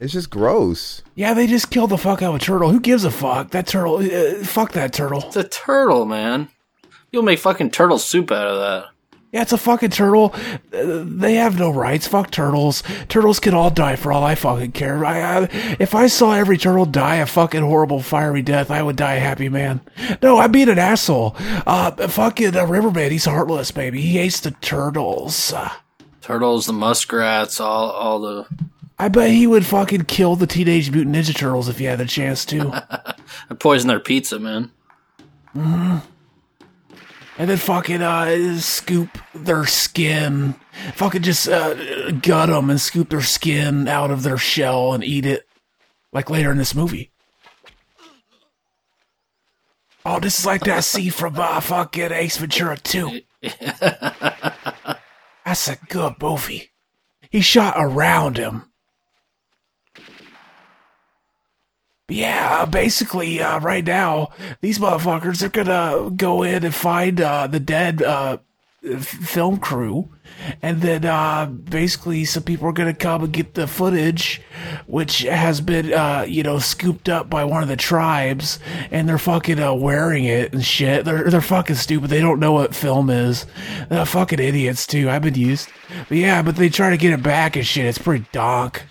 It's 0.00 0.12
just 0.12 0.30
gross. 0.30 1.02
Yeah, 1.14 1.34
they 1.34 1.46
just 1.46 1.70
killed 1.70 1.90
the 1.90 1.98
fuck 1.98 2.20
out 2.22 2.34
of 2.34 2.40
a 2.40 2.44
turtle. 2.44 2.70
Who 2.70 2.80
gives 2.80 3.04
a 3.04 3.10
fuck? 3.10 3.50
That 3.50 3.66
turtle. 3.66 3.96
Uh, 3.96 4.44
fuck 4.44 4.72
that 4.72 4.92
turtle. 4.92 5.22
It's 5.26 5.36
a 5.36 5.44
turtle, 5.48 6.04
man. 6.04 6.48
You'll 7.10 7.22
make 7.22 7.38
fucking 7.38 7.70
turtle 7.70 7.98
soup 7.98 8.30
out 8.32 8.46
of 8.46 8.58
that. 8.58 8.88
Yeah, 9.34 9.42
it's 9.42 9.52
a 9.52 9.58
fucking 9.58 9.90
turtle. 9.90 10.32
They 10.70 11.34
have 11.34 11.58
no 11.58 11.70
rights. 11.70 12.06
Fuck 12.06 12.30
turtles. 12.30 12.84
Turtles 13.08 13.40
can 13.40 13.52
all 13.52 13.68
die 13.68 13.96
for 13.96 14.12
all 14.12 14.22
I 14.22 14.36
fucking 14.36 14.70
care. 14.70 15.04
I, 15.04 15.40
I, 15.40 15.48
if 15.80 15.92
I 15.92 16.06
saw 16.06 16.34
every 16.34 16.56
turtle 16.56 16.86
die 16.86 17.16
a 17.16 17.26
fucking 17.26 17.62
horrible 17.62 18.00
fiery 18.00 18.42
death, 18.42 18.70
I 18.70 18.80
would 18.80 18.94
die 18.94 19.14
a 19.14 19.20
happy 19.20 19.48
man. 19.48 19.80
No, 20.22 20.38
I'm 20.38 20.52
being 20.52 20.68
an 20.68 20.78
asshole. 20.78 21.34
Uh, 21.66 22.06
fucking 22.06 22.56
uh, 22.56 22.64
Riverman, 22.64 23.10
he's 23.10 23.24
heartless, 23.24 23.72
baby. 23.72 24.02
He 24.02 24.18
hates 24.18 24.38
the 24.38 24.52
turtles. 24.52 25.52
Turtles, 26.20 26.66
the 26.66 26.72
muskrats, 26.72 27.58
all 27.58 27.90
all 27.90 28.20
the 28.20 28.46
I 29.00 29.08
bet 29.08 29.30
he 29.30 29.48
would 29.48 29.66
fucking 29.66 30.04
kill 30.04 30.36
the 30.36 30.46
Teenage 30.46 30.92
Mutant 30.92 31.16
Ninja 31.16 31.36
Turtles 31.36 31.68
if 31.68 31.80
he 31.80 31.86
had 31.86 31.98
the 31.98 32.06
chance 32.06 32.44
to. 32.44 32.70
I 33.50 33.54
poison 33.58 33.88
their 33.88 33.98
pizza, 33.98 34.38
man. 34.38 34.70
And 37.38 37.50
then 37.50 37.56
fucking 37.56 38.02
uh, 38.02 38.58
scoop 38.58 39.18
their 39.34 39.66
skin. 39.66 40.54
Fucking 40.94 41.22
just 41.22 41.48
uh, 41.48 42.10
gut 42.12 42.48
them 42.48 42.70
and 42.70 42.80
scoop 42.80 43.10
their 43.10 43.22
skin 43.22 43.88
out 43.88 44.10
of 44.10 44.22
their 44.22 44.38
shell 44.38 44.92
and 44.92 45.02
eat 45.02 45.26
it. 45.26 45.46
Like 46.12 46.30
later 46.30 46.52
in 46.52 46.58
this 46.58 46.74
movie. 46.74 47.10
Oh, 50.06 50.20
this 50.20 50.38
is 50.38 50.46
like 50.46 50.62
that 50.64 50.84
scene 50.84 51.10
from 51.10 51.38
uh, 51.38 51.60
fucking 51.60 52.12
Ace 52.12 52.36
Ventura 52.36 52.76
2. 52.76 53.20
That's 55.44 55.68
a 55.68 55.76
good 55.88 56.14
movie. 56.20 56.70
He 57.30 57.40
shot 57.40 57.74
around 57.76 58.36
him. 58.36 58.70
But 59.94 60.02
yeah, 62.08 62.58
uh, 62.60 62.66
basically, 62.66 63.40
uh, 63.40 63.60
right 63.60 63.84
now, 63.84 64.28
these 64.60 64.78
motherfuckers 64.78 65.42
are 65.42 65.48
gonna 65.48 66.10
go 66.10 66.42
in 66.42 66.62
and 66.64 66.74
find 66.74 67.18
uh, 67.18 67.46
the 67.46 67.60
dead 67.60 68.02
uh, 68.02 68.36
f- 68.86 69.06
film 69.06 69.56
crew, 69.56 70.10
and 70.60 70.82
then 70.82 71.06
uh, 71.06 71.46
basically 71.46 72.26
some 72.26 72.42
people 72.42 72.68
are 72.68 72.72
gonna 72.72 72.92
come 72.92 73.24
and 73.24 73.32
get 73.32 73.54
the 73.54 73.66
footage, 73.66 74.42
which 74.86 75.20
has 75.20 75.62
been, 75.62 75.94
uh, 75.94 76.26
you 76.28 76.42
know, 76.42 76.58
scooped 76.58 77.08
up 77.08 77.30
by 77.30 77.42
one 77.42 77.62
of 77.62 77.70
the 77.70 77.76
tribes, 77.76 78.58
and 78.90 79.08
they're 79.08 79.16
fucking 79.16 79.80
wearing 79.80 80.24
it 80.24 80.52
and 80.52 80.62
shit. 80.62 81.06
They're 81.06 81.30
they're 81.30 81.40
fucking 81.40 81.76
stupid. 81.76 82.10
They 82.10 82.20
don't 82.20 82.38
know 82.38 82.52
what 82.52 82.74
film 82.74 83.08
is. 83.08 83.46
They're 83.88 84.04
fucking 84.04 84.40
idiots 84.40 84.86
too. 84.86 85.08
I've 85.08 85.22
been 85.22 85.36
used. 85.36 85.70
But 86.10 86.18
yeah, 86.18 86.42
but 86.42 86.56
they 86.56 86.68
try 86.68 86.90
to 86.90 86.98
get 86.98 87.14
it 87.14 87.22
back 87.22 87.56
and 87.56 87.66
shit. 87.66 87.86
It's 87.86 87.96
pretty 87.96 88.26
donk. 88.30 88.82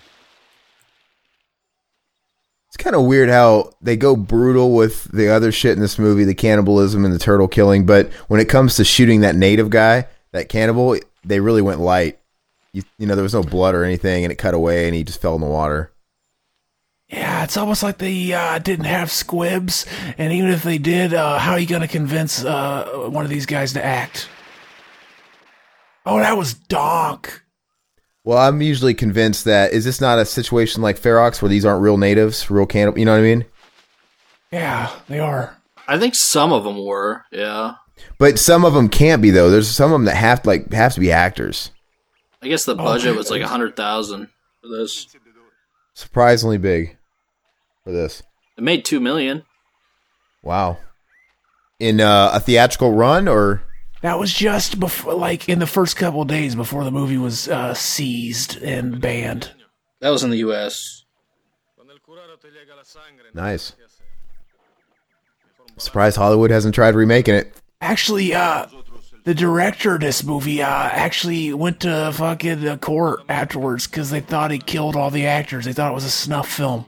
It's 2.73 2.83
kind 2.83 2.95
of 2.95 3.05
weird 3.05 3.29
how 3.29 3.69
they 3.83 3.95
go 3.95 4.15
brutal 4.15 4.73
with 4.73 5.03
the 5.11 5.29
other 5.29 5.51
shit 5.51 5.73
in 5.73 5.79
this 5.79 5.99
movie, 5.99 6.23
the 6.23 6.33
cannibalism 6.33 7.05
and 7.05 7.13
the 7.13 7.19
turtle 7.19 7.47
killing, 7.47 7.85
but 7.85 8.11
when 8.29 8.39
it 8.39 8.49
comes 8.49 8.77
to 8.77 8.83
shooting 8.83 9.21
that 9.21 9.35
native 9.35 9.69
guy, 9.69 10.07
that 10.31 10.49
cannibal, 10.49 10.97
they 11.23 11.39
really 11.39 11.61
went 11.61 11.81
light. 11.81 12.17
You, 12.71 12.81
you 12.97 13.05
know, 13.05 13.13
there 13.13 13.21
was 13.21 13.35
no 13.35 13.43
blood 13.43 13.75
or 13.75 13.83
anything, 13.83 14.25
and 14.25 14.31
it 14.31 14.37
cut 14.37 14.55
away, 14.55 14.87
and 14.87 14.95
he 14.95 15.03
just 15.03 15.21
fell 15.21 15.35
in 15.35 15.41
the 15.41 15.45
water. 15.45 15.91
Yeah, 17.09 17.43
it's 17.43 17.57
almost 17.57 17.83
like 17.83 17.99
they 17.99 18.33
uh, 18.33 18.57
didn't 18.57 18.85
have 18.85 19.11
squibs, 19.11 19.85
and 20.17 20.33
even 20.33 20.49
if 20.49 20.63
they 20.63 20.79
did, 20.79 21.13
uh, 21.13 21.37
how 21.37 21.51
are 21.51 21.59
you 21.59 21.67
going 21.67 21.83
to 21.83 21.87
convince 21.87 22.43
uh, 22.43 23.07
one 23.07 23.23
of 23.23 23.29
these 23.29 23.45
guys 23.45 23.73
to 23.73 23.85
act? 23.85 24.27
Oh, 26.07 26.17
that 26.17 26.35
was 26.35 26.55
donk. 26.55 27.42
Well, 28.23 28.37
I'm 28.37 28.61
usually 28.61 28.93
convinced 28.93 29.45
that 29.45 29.73
is 29.73 29.83
this 29.83 29.99
not 29.99 30.19
a 30.19 30.25
situation 30.25 30.81
like 30.81 30.99
Ferox 30.99 31.41
where 31.41 31.49
these 31.49 31.65
aren't 31.65 31.81
real 31.81 31.97
natives, 31.97 32.49
real 32.49 32.65
cannibal? 32.65 32.97
You 32.97 33.05
know 33.05 33.11
what 33.11 33.19
I 33.19 33.23
mean? 33.23 33.45
Yeah, 34.51 34.91
they 35.09 35.19
are. 35.19 35.57
I 35.87 35.99
think 35.99 36.15
some 36.15 36.53
of 36.53 36.63
them 36.63 36.83
were. 36.83 37.25
Yeah. 37.31 37.75
But 38.17 38.39
some 38.39 38.63
of 38.63 38.73
them 38.73 38.87
can't 38.87 39.21
be 39.21 39.29
though. 39.29 39.49
There's 39.49 39.67
some 39.67 39.91
of 39.91 39.95
them 39.95 40.05
that 40.05 40.15
have 40.15 40.45
like 40.45 40.71
have 40.71 40.93
to 40.93 40.99
be 40.99 41.11
actors. 41.11 41.71
I 42.41 42.47
guess 42.47 42.65
the 42.65 42.75
budget 42.75 43.15
was 43.15 43.29
like 43.29 43.41
a 43.41 43.47
hundred 43.47 43.75
thousand 43.75 44.27
for 44.61 44.67
this. 44.69 45.07
Surprisingly 45.93 46.57
big 46.57 46.97
for 47.83 47.91
this. 47.91 48.23
It 48.57 48.63
made 48.63 48.85
two 48.85 48.99
million. 48.99 49.43
Wow. 50.41 50.77
In 51.79 51.99
uh, 51.99 52.31
a 52.33 52.39
theatrical 52.39 52.93
run 52.93 53.27
or 53.27 53.63
That 54.03 54.19
was 54.19 54.33
just 54.33 54.81
before, 54.81 55.13
like 55.13 55.47
in 55.47 55.59
the 55.59 55.65
first 55.65 55.95
couple 55.95 56.23
of 56.23 56.27
days 56.27 56.55
before 56.55 56.83
the 56.83 56.91
movie 56.91 57.17
was 57.17 57.47
uh, 57.47 57.73
seized 57.73 58.61
and 58.61 58.99
banned. 58.99 59.51
That 60.01 60.09
was 60.09 60.25
in 60.25 60.29
the 60.29 60.39
U.S. 60.39 61.05
nice. 63.33 63.71
Surprised 65.77 66.17
Hollywood 66.17 66.51
hasn't 66.51 66.75
tried 66.75 66.95
remaking 66.95 67.35
it. 67.35 67.55
Actually, 67.79 68.33
uh, 68.33 68.65
the 69.23 69.33
director 69.33 69.95
of 69.95 70.01
this 70.01 70.21
movie 70.21 70.61
uh, 70.61 70.67
actually 70.67 71.53
went 71.53 71.79
to 71.79 72.11
fucking 72.13 72.67
uh, 72.67 72.75
court 72.75 73.21
afterwards 73.29 73.87
because 73.87 74.09
they 74.09 74.19
thought 74.19 74.51
he 74.51 74.59
killed 74.59 74.97
all 74.97 75.11
the 75.11 75.25
actors. 75.27 75.63
They 75.63 75.71
thought 75.71 75.91
it 75.91 75.95
was 75.95 76.03
a 76.03 76.11
snuff 76.11 76.49
film. 76.49 76.87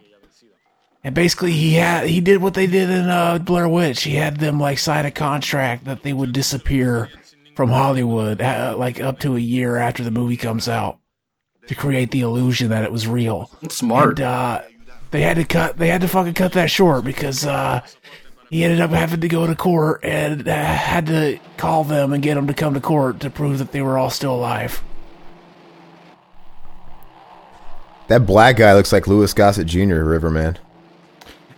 And 1.05 1.13
basically, 1.13 1.51
he 1.51 1.75
had 1.75 2.07
he 2.07 2.19
did 2.19 2.41
what 2.41 2.55
they 2.55 2.65
did 2.65 2.89
in 2.89 3.07
uh, 3.07 3.37
Blair 3.37 3.69
Witch. 3.69 4.01
He 4.01 4.15
had 4.15 4.37
them 4.37 4.59
like 4.59 4.79
sign 4.79 5.05
a 5.05 5.11
contract 5.11 5.85
that 5.85 6.01
they 6.01 6.11
would 6.11 6.33
disappear 6.33 7.11
from 7.55 7.69
Hollywood, 7.69 8.41
uh, 8.41 8.73
like 8.75 8.99
up 8.99 9.19
to 9.19 9.35
a 9.35 9.39
year 9.39 9.77
after 9.77 10.03
the 10.03 10.09
movie 10.09 10.35
comes 10.35 10.67
out, 10.67 10.97
to 11.67 11.75
create 11.75 12.09
the 12.09 12.21
illusion 12.21 12.69
that 12.69 12.83
it 12.83 12.91
was 12.91 13.07
real. 13.07 13.51
Smart. 13.69 14.17
And 14.17 14.21
uh, 14.21 14.61
they 15.11 15.21
had 15.21 15.37
to 15.37 15.45
cut. 15.45 15.77
They 15.77 15.89
had 15.89 16.01
to 16.01 16.07
fucking 16.07 16.33
cut 16.33 16.53
that 16.53 16.71
short 16.71 17.05
because 17.05 17.45
uh, 17.45 17.81
he 18.49 18.63
ended 18.63 18.81
up 18.81 18.89
having 18.89 19.21
to 19.21 19.27
go 19.27 19.45
to 19.45 19.55
court 19.55 20.03
and 20.03 20.47
uh, 20.47 20.55
had 20.55 21.05
to 21.05 21.37
call 21.57 21.83
them 21.83 22.13
and 22.13 22.23
get 22.23 22.33
them 22.33 22.47
to 22.47 22.53
come 22.55 22.73
to 22.73 22.81
court 22.81 23.19
to 23.19 23.29
prove 23.29 23.59
that 23.59 23.71
they 23.71 23.83
were 23.83 23.99
all 23.99 24.09
still 24.09 24.33
alive. 24.33 24.81
That 28.07 28.25
black 28.25 28.57
guy 28.57 28.73
looks 28.73 28.91
like 28.91 29.05
Louis 29.05 29.31
Gossett 29.35 29.67
Jr. 29.67 30.01
Riverman. 30.01 30.57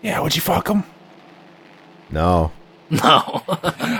Yeah, 0.07 0.21
would 0.21 0.33
you 0.33 0.41
fuck 0.41 0.69
him? 0.69 0.85
No. 2.09 2.53
No. 2.89 3.43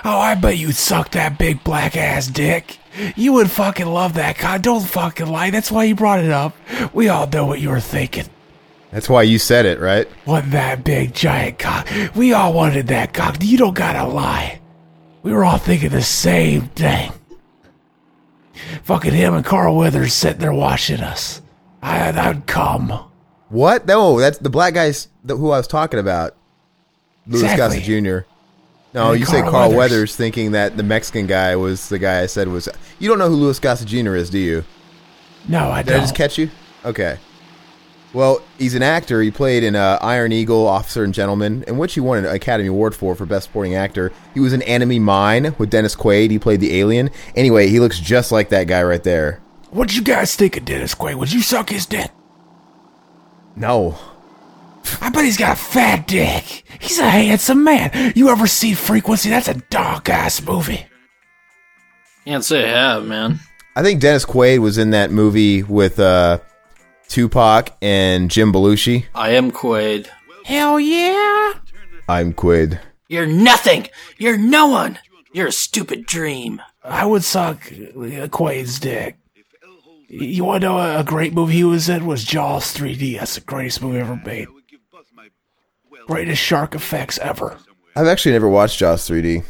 Oh, 0.06 0.20
I 0.20 0.36
bet 0.36 0.58
you'd 0.58 0.76
suck 0.76 1.12
that 1.12 1.38
big 1.38 1.62
black 1.66 1.98
ass 1.98 2.28
dick. 2.28 2.78
You 3.18 3.34
would 3.34 3.52
fucking 3.52 3.86
love 3.86 4.14
that 4.14 4.38
guy. 4.38 4.58
Don't 4.58 4.86
fucking 4.86 5.28
lie. 5.28 5.50
That's 5.50 5.70
why 5.70 5.84
you 5.84 5.96
brought 5.96 6.24
it 6.24 6.32
up. 6.32 6.56
We 6.94 7.10
all 7.10 7.28
know 7.28 7.46
what 7.46 7.60
you 7.60 7.70
were 7.70 7.82
thinking. 7.82 8.26
That's 8.92 9.10
why 9.10 9.24
you 9.24 9.38
said 9.38 9.66
it, 9.66 9.82
right? 9.82 10.08
What 10.24 10.50
that 10.52 10.86
big 10.86 11.14
giant 11.14 11.60
cock. 11.60 11.90
We 12.16 12.32
all 12.32 12.54
wanted 12.54 12.88
that 12.88 13.14
cock. 13.14 13.36
You 13.42 13.58
don't 13.58 13.76
gotta 13.76 14.08
lie. 14.08 14.62
We 15.24 15.34
were 15.34 15.44
all 15.44 15.58
thinking 15.58 15.90
the 15.90 16.02
same 16.02 16.70
thing. 16.70 17.12
Fucking 18.84 19.14
him 19.14 19.34
and 19.34 19.46
Carl 19.46 19.76
Weathers 19.76 20.14
sitting 20.14 20.40
there 20.40 20.54
watching 20.54 21.02
us. 21.02 21.42
I, 21.82 22.10
I'd 22.10 22.48
come. 22.48 23.08
What? 23.50 23.86
No, 23.88 24.20
that's 24.20 24.38
the 24.38 24.50
black 24.50 24.74
guy's 24.74 25.10
the, 25.28 25.38
who 25.38 25.52
I 25.52 25.58
was 25.58 25.68
talking 25.68 26.00
about. 26.00 26.36
Louis 27.28 27.44
Exactly. 27.44 27.80
Gossett 27.80 27.84
Jr. 28.24 28.28
No, 28.94 29.12
you 29.12 29.26
say 29.26 29.42
Carl 29.42 29.52
Carl 29.52 29.70
Weathers. 29.70 29.78
Weathers. 29.78 30.16
thinking 30.16 30.52
that 30.54 30.78
the 30.78 30.84
Mexican 30.84 31.28
guy 31.28 31.56
was 31.56 31.90
the 31.90 32.00
guy 32.00 32.22
I 32.22 32.26
said 32.26 32.48
was. 32.48 32.70
You 33.00 33.10
don't 33.10 33.20
know 33.20 33.30
who 33.30 33.36
Louis 33.36 33.60
Gossett 33.60 33.88
Jr. 33.88 34.16
is, 34.16 34.30
do 34.30 34.40
you? 34.40 34.64
No, 35.48 35.70
I 35.70 35.84
Did 35.84 35.92
I 35.94 35.98
don't. 35.98 36.04
just 36.04 36.16
catch 36.16 36.38
you? 36.38 36.50
Okay. 36.86 37.18
Well, 38.14 38.42
he's 38.58 38.74
an 38.74 38.82
actor. 38.82 39.22
He 39.22 39.30
played 39.30 39.64
in 39.64 39.76
uh, 39.76 40.00
Iron 40.02 40.32
Eagle, 40.32 40.66
Officer 40.66 41.04
and 41.04 41.14
Gentleman, 41.14 41.64
in 41.68 41.78
which 41.78 41.94
he 41.94 42.00
won 42.00 42.18
an 42.18 42.26
Academy 42.26 42.70
Award 42.70 42.96
for 42.96 43.14
for 43.16 43.26
Best 43.26 43.48
Supporting 43.48 43.76
Actor. 43.76 44.14
He 44.34 44.40
was 44.40 44.54
in 44.54 44.62
Enemy 44.64 45.00
Mine 45.00 45.54
with 45.58 45.70
Dennis 45.70 45.96
Quaid. 45.96 46.32
He 46.32 46.40
played 46.40 46.62
the 46.62 46.80
alien. 46.80 47.10
Anyway, 47.36 47.68
he 47.68 47.80
looks 47.82 48.00
just 48.00 48.32
like 48.32 48.50
that 48.50 48.68
guy 48.68 48.82
right 48.82 49.04
there. 49.04 49.42
What'd 49.70 49.96
you 49.96 50.02
guys 50.02 50.36
think 50.36 50.56
of 50.56 50.64
Dennis 50.66 50.96
Quaid? 50.96 51.16
Would 51.16 51.34
you 51.34 51.42
suck 51.42 51.70
his 51.70 51.86
dick? 51.86 52.10
No. 53.56 53.98
I 55.02 55.10
bet 55.10 55.26
he's 55.26 55.38
got 55.38 55.54
a 55.54 55.62
fat 55.62 56.08
dick. 56.08 56.64
He's 56.80 57.00
a 57.00 57.10
handsome 57.10 57.64
man. 57.64 58.14
You 58.16 58.30
ever 58.30 58.48
see 58.48 58.74
Frequency? 58.74 59.30
That's 59.30 59.48
a 59.48 59.56
dark 59.70 60.10
ass 60.10 60.42
movie. 60.42 60.86
Can't 62.26 62.44
say 62.44 62.66
I 62.66 62.94
have, 62.94 63.06
man. 63.06 63.40
I 63.76 63.84
think 63.84 64.02
Dennis 64.02 64.26
Quaid 64.26 64.60
was 64.60 64.78
in 64.78 64.92
that 64.92 65.12
movie 65.12 65.64
with 65.64 66.00
uh, 66.00 66.40
Tupac 67.08 67.76
and 67.82 68.30
Jim 68.30 68.52
Belushi. 68.52 69.06
I 69.16 69.32
am 69.32 69.52
Quaid. 69.52 70.08
Hell 70.46 70.80
yeah. 70.80 71.54
I'm 72.10 72.34
Quaid. 72.34 72.80
You're 73.08 73.28
nothing. 73.28 73.88
You're 74.18 74.38
no 74.38 74.68
one. 74.68 75.00
You're 75.32 75.48
a 75.48 75.52
stupid 75.52 76.06
dream. 76.06 76.62
I 76.84 77.06
would 77.06 77.24
suck 77.24 77.62
Quaid's 77.62 78.80
dick. 78.80 79.18
You 80.10 80.46
want 80.46 80.62
to 80.62 80.68
know 80.68 81.00
a 81.00 81.04
great 81.04 81.34
movie 81.34 81.56
he 81.56 81.64
was 81.64 81.90
in? 81.90 82.06
Was 82.06 82.24
Jaws 82.24 82.74
3D. 82.74 83.20
That's 83.20 83.36
the 83.36 83.42
greatest 83.42 83.82
movie 83.82 84.00
ever 84.00 84.16
made. 84.26 84.48
Greatest 86.08 86.42
shark 86.42 86.74
effects 86.74 87.18
ever. 87.20 87.58
I've 87.96 88.08
actually 88.08 88.32
never 88.32 88.48
watched 88.50 88.80
Jaws 88.80 89.08
3D. 89.08 89.44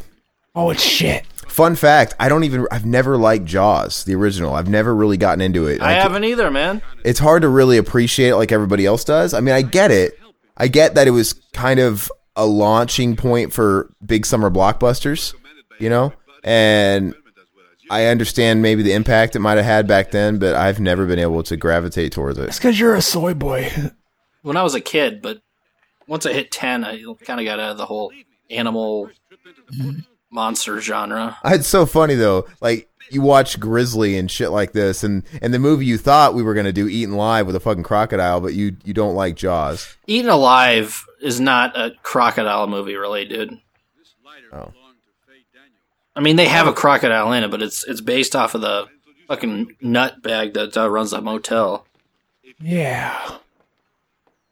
Oh, 0.56 0.70
it's 0.72 0.84
shit. 0.84 1.26
Fun 1.48 1.76
fact: 1.76 2.14
I 2.20 2.30
don't 2.30 2.44
even. 2.44 2.68
I've 2.72 2.86
never 2.86 3.18
liked 3.18 3.46
Jaws, 3.46 4.04
the 4.04 4.16
original. 4.16 4.54
I've 4.54 4.68
never 4.70 4.94
really 4.94 5.18
gotten 5.18 5.42
into 5.42 5.68
it. 5.68 5.82
I 5.82 5.96
ca- 5.96 6.02
haven't 6.02 6.24
either, 6.24 6.52
man. 6.52 6.82
It's 7.04 7.20
hard 7.20 7.42
to 7.44 7.48
really 7.48 7.78
appreciate 7.78 8.30
it 8.30 8.36
like 8.36 8.52
everybody 8.52 8.86
else 8.86 9.04
does. 9.04 9.34
I 9.34 9.40
mean, 9.40 9.54
I 9.56 9.62
get 9.62 9.92
it. 9.92 10.20
I 10.58 10.68
get 10.68 10.96
that 10.96 11.08
it 11.08 11.12
was 11.12 11.34
kind 11.54 11.80
of 11.80 12.12
a 12.36 12.46
launching 12.46 13.16
point 13.16 13.54
for 13.54 13.92
big 14.06 14.26
summer 14.26 14.50
blockbusters, 14.50 15.34
you 15.80 15.90
know, 15.90 16.14
and 16.44 17.16
I 17.90 18.06
understand 18.06 18.62
maybe 18.62 18.84
the 18.84 18.94
impact 18.94 19.36
it 19.36 19.40
might 19.40 19.58
have 19.58 19.66
had 19.66 19.88
back 19.88 20.12
then, 20.12 20.38
but 20.40 20.56
I've 20.56 20.80
never 20.80 21.06
been 21.06 21.20
able 21.20 21.44
to 21.44 21.58
gravitate 21.58 22.12
towards 22.12 22.38
it. 22.38 22.46
It's 22.50 22.58
because 22.58 22.80
you're 22.80 22.96
a 22.96 23.02
soy 23.02 23.34
boy. 23.34 23.72
When 24.44 24.56
I 24.56 24.64
was 24.64 24.76
a 24.76 24.80
kid, 24.82 25.22
but 25.22 25.42
once 26.08 26.26
I 26.26 26.34
hit 26.34 26.52
ten, 26.52 26.84
I 26.84 27.02
kind 27.22 27.40
of 27.40 27.46
got 27.46 27.60
out 27.60 27.72
of 27.72 27.78
the 27.78 27.86
whole 27.86 28.12
animal 28.50 29.10
monster 30.30 30.80
genre. 30.82 31.38
It's 31.46 31.68
so 31.68 31.86
funny 31.86 32.16
though. 32.16 32.48
Like 32.62 32.90
you 33.10 33.22
watch 33.22 33.60
Grizzly 33.60 34.18
and 34.18 34.30
shit 34.30 34.52
like 34.52 34.72
this, 34.74 35.04
and 35.04 35.24
and 35.42 35.54
the 35.54 35.60
movie 35.60 35.86
you 35.86 35.98
thought 35.98 36.34
we 36.34 36.44
were 36.44 36.54
gonna 36.54 36.74
do 36.74 36.88
Eaten 36.88 37.16
Live 37.16 37.46
with 37.46 37.56
a 37.56 37.60
fucking 37.60 37.84
crocodile, 37.84 38.42
but 38.42 38.54
you 38.54 38.78
you 38.84 38.94
don't 38.94 39.16
like 39.16 39.36
Jaws. 39.36 39.98
Eaten 40.08 40.30
Alive 40.30 41.06
is 41.22 41.40
not 41.40 41.78
a 41.78 41.92
crocodile 42.04 42.68
movie, 42.68 42.96
really, 42.96 43.26
dude. 43.26 43.60
Oh. 44.54 44.72
I 46.16 46.20
mean, 46.20 46.36
they 46.36 46.48
have 46.48 46.68
a 46.68 46.74
crocodile 46.74 47.32
in 47.34 47.44
it, 47.44 47.52
but 47.52 47.62
it's 47.62 47.84
it's 47.84 48.02
based 48.02 48.36
off 48.36 48.56
of 48.56 48.62
the 48.62 48.88
fucking 49.28 49.76
nut 49.82 50.22
bag 50.22 50.54
that 50.54 50.76
uh, 50.76 50.90
runs 50.90 51.12
that 51.12 51.24
motel. 51.24 51.86
Yeah. 52.60 53.38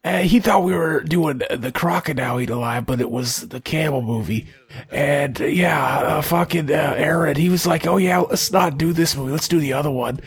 He 0.06 0.40
thought 0.40 0.64
we 0.64 0.76
were 0.76 1.02
doing 1.02 1.42
the 1.50 1.72
crocodile 1.72 2.40
eat 2.40 2.52
alive, 2.52 2.86
but 2.86 3.02
it 3.02 3.10
was 3.10 3.48
the 3.48 3.60
camel 3.60 4.04
movie. 4.04 4.48
And 4.92 5.40
yeah, 5.40 5.98
uh, 6.00 6.22
fucking 6.22 6.70
uh, 6.70 6.94
Aaron, 6.98 7.36
he 7.38 7.50
was 7.50 7.66
like, 7.66 7.88
"Oh 7.88 7.98
yeah, 7.98 8.20
let's 8.20 8.52
not 8.52 8.78
do 8.78 8.94
this 8.94 9.16
movie. 9.16 9.32
Let's 9.32 9.48
do 9.48 9.60
the 9.60 9.74
other 9.74 9.90
one." 9.90 10.20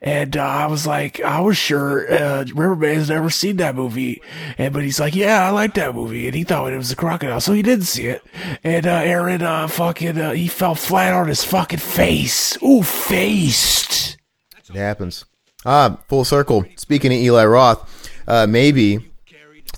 And 0.00 0.36
uh, 0.36 0.42
I 0.42 0.66
was 0.66 0.86
like, 0.86 1.20
I 1.20 1.40
was 1.40 1.56
sure 1.56 2.12
uh, 2.12 2.44
Riverman's 2.54 3.08
never 3.08 3.30
seen 3.30 3.56
that 3.56 3.74
movie, 3.74 4.22
and 4.56 4.72
but 4.72 4.82
he's 4.82 5.00
like, 5.00 5.14
"Yeah, 5.14 5.44
I 5.46 5.50
like 5.50 5.74
that 5.74 5.94
movie," 5.94 6.26
and 6.26 6.34
he 6.36 6.44
thought 6.44 6.72
it 6.72 6.76
was 6.76 6.92
a 6.92 6.96
crocodile, 6.96 7.40
so 7.40 7.52
he 7.52 7.62
didn't 7.62 7.86
see 7.86 8.06
it. 8.06 8.22
And 8.62 8.86
uh, 8.86 8.90
Aaron, 8.90 9.68
fucking, 9.68 10.16
he 10.36 10.48
fell 10.48 10.74
flat 10.74 11.12
on 11.12 11.28
his 11.28 11.42
fucking 11.42 11.78
face. 11.78 12.56
Ooh, 12.62 12.82
faced. 12.82 14.18
It 14.68 14.76
happens. 14.76 15.24
Ah, 15.66 15.98
full 16.08 16.24
circle. 16.24 16.64
Speaking 16.76 17.12
of 17.12 17.18
Eli 17.18 17.46
Roth, 17.46 18.10
maybe 18.48 19.10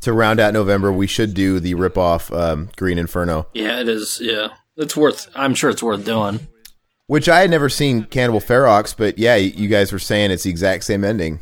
to 0.07 0.13
round 0.13 0.41
out 0.41 0.53
November, 0.55 0.91
we 0.91 1.07
should 1.07 1.35
do 1.35 1.61
the 1.61 1.75
ripoff 1.75 2.35
um, 2.37 2.71
Green 2.77 2.99
Inferno, 2.99 3.47
Yeah, 3.55 3.81
it 3.81 3.89
is. 3.89 4.19
Yeah, 4.21 4.49
it's 4.77 4.97
worth. 4.97 5.29
I'm 5.37 5.55
sure 5.55 5.71
it's 5.71 5.83
worth 5.83 6.05
doing. 6.05 6.41
which 7.07 7.29
I 7.29 7.41
had 7.41 7.51
never 7.51 7.69
seen 7.69 8.05
Cannibal 8.05 8.41
Ferox, 8.41 8.97
but 8.97 9.19
yeah, 9.19 9.37
you 9.37 9.69
guys 9.69 9.93
were 9.93 9.99
saying 9.99 10.31
it's 10.31 10.43
the 10.45 10.51
exact 10.51 10.85
same 10.85 11.05
ending. 11.05 11.41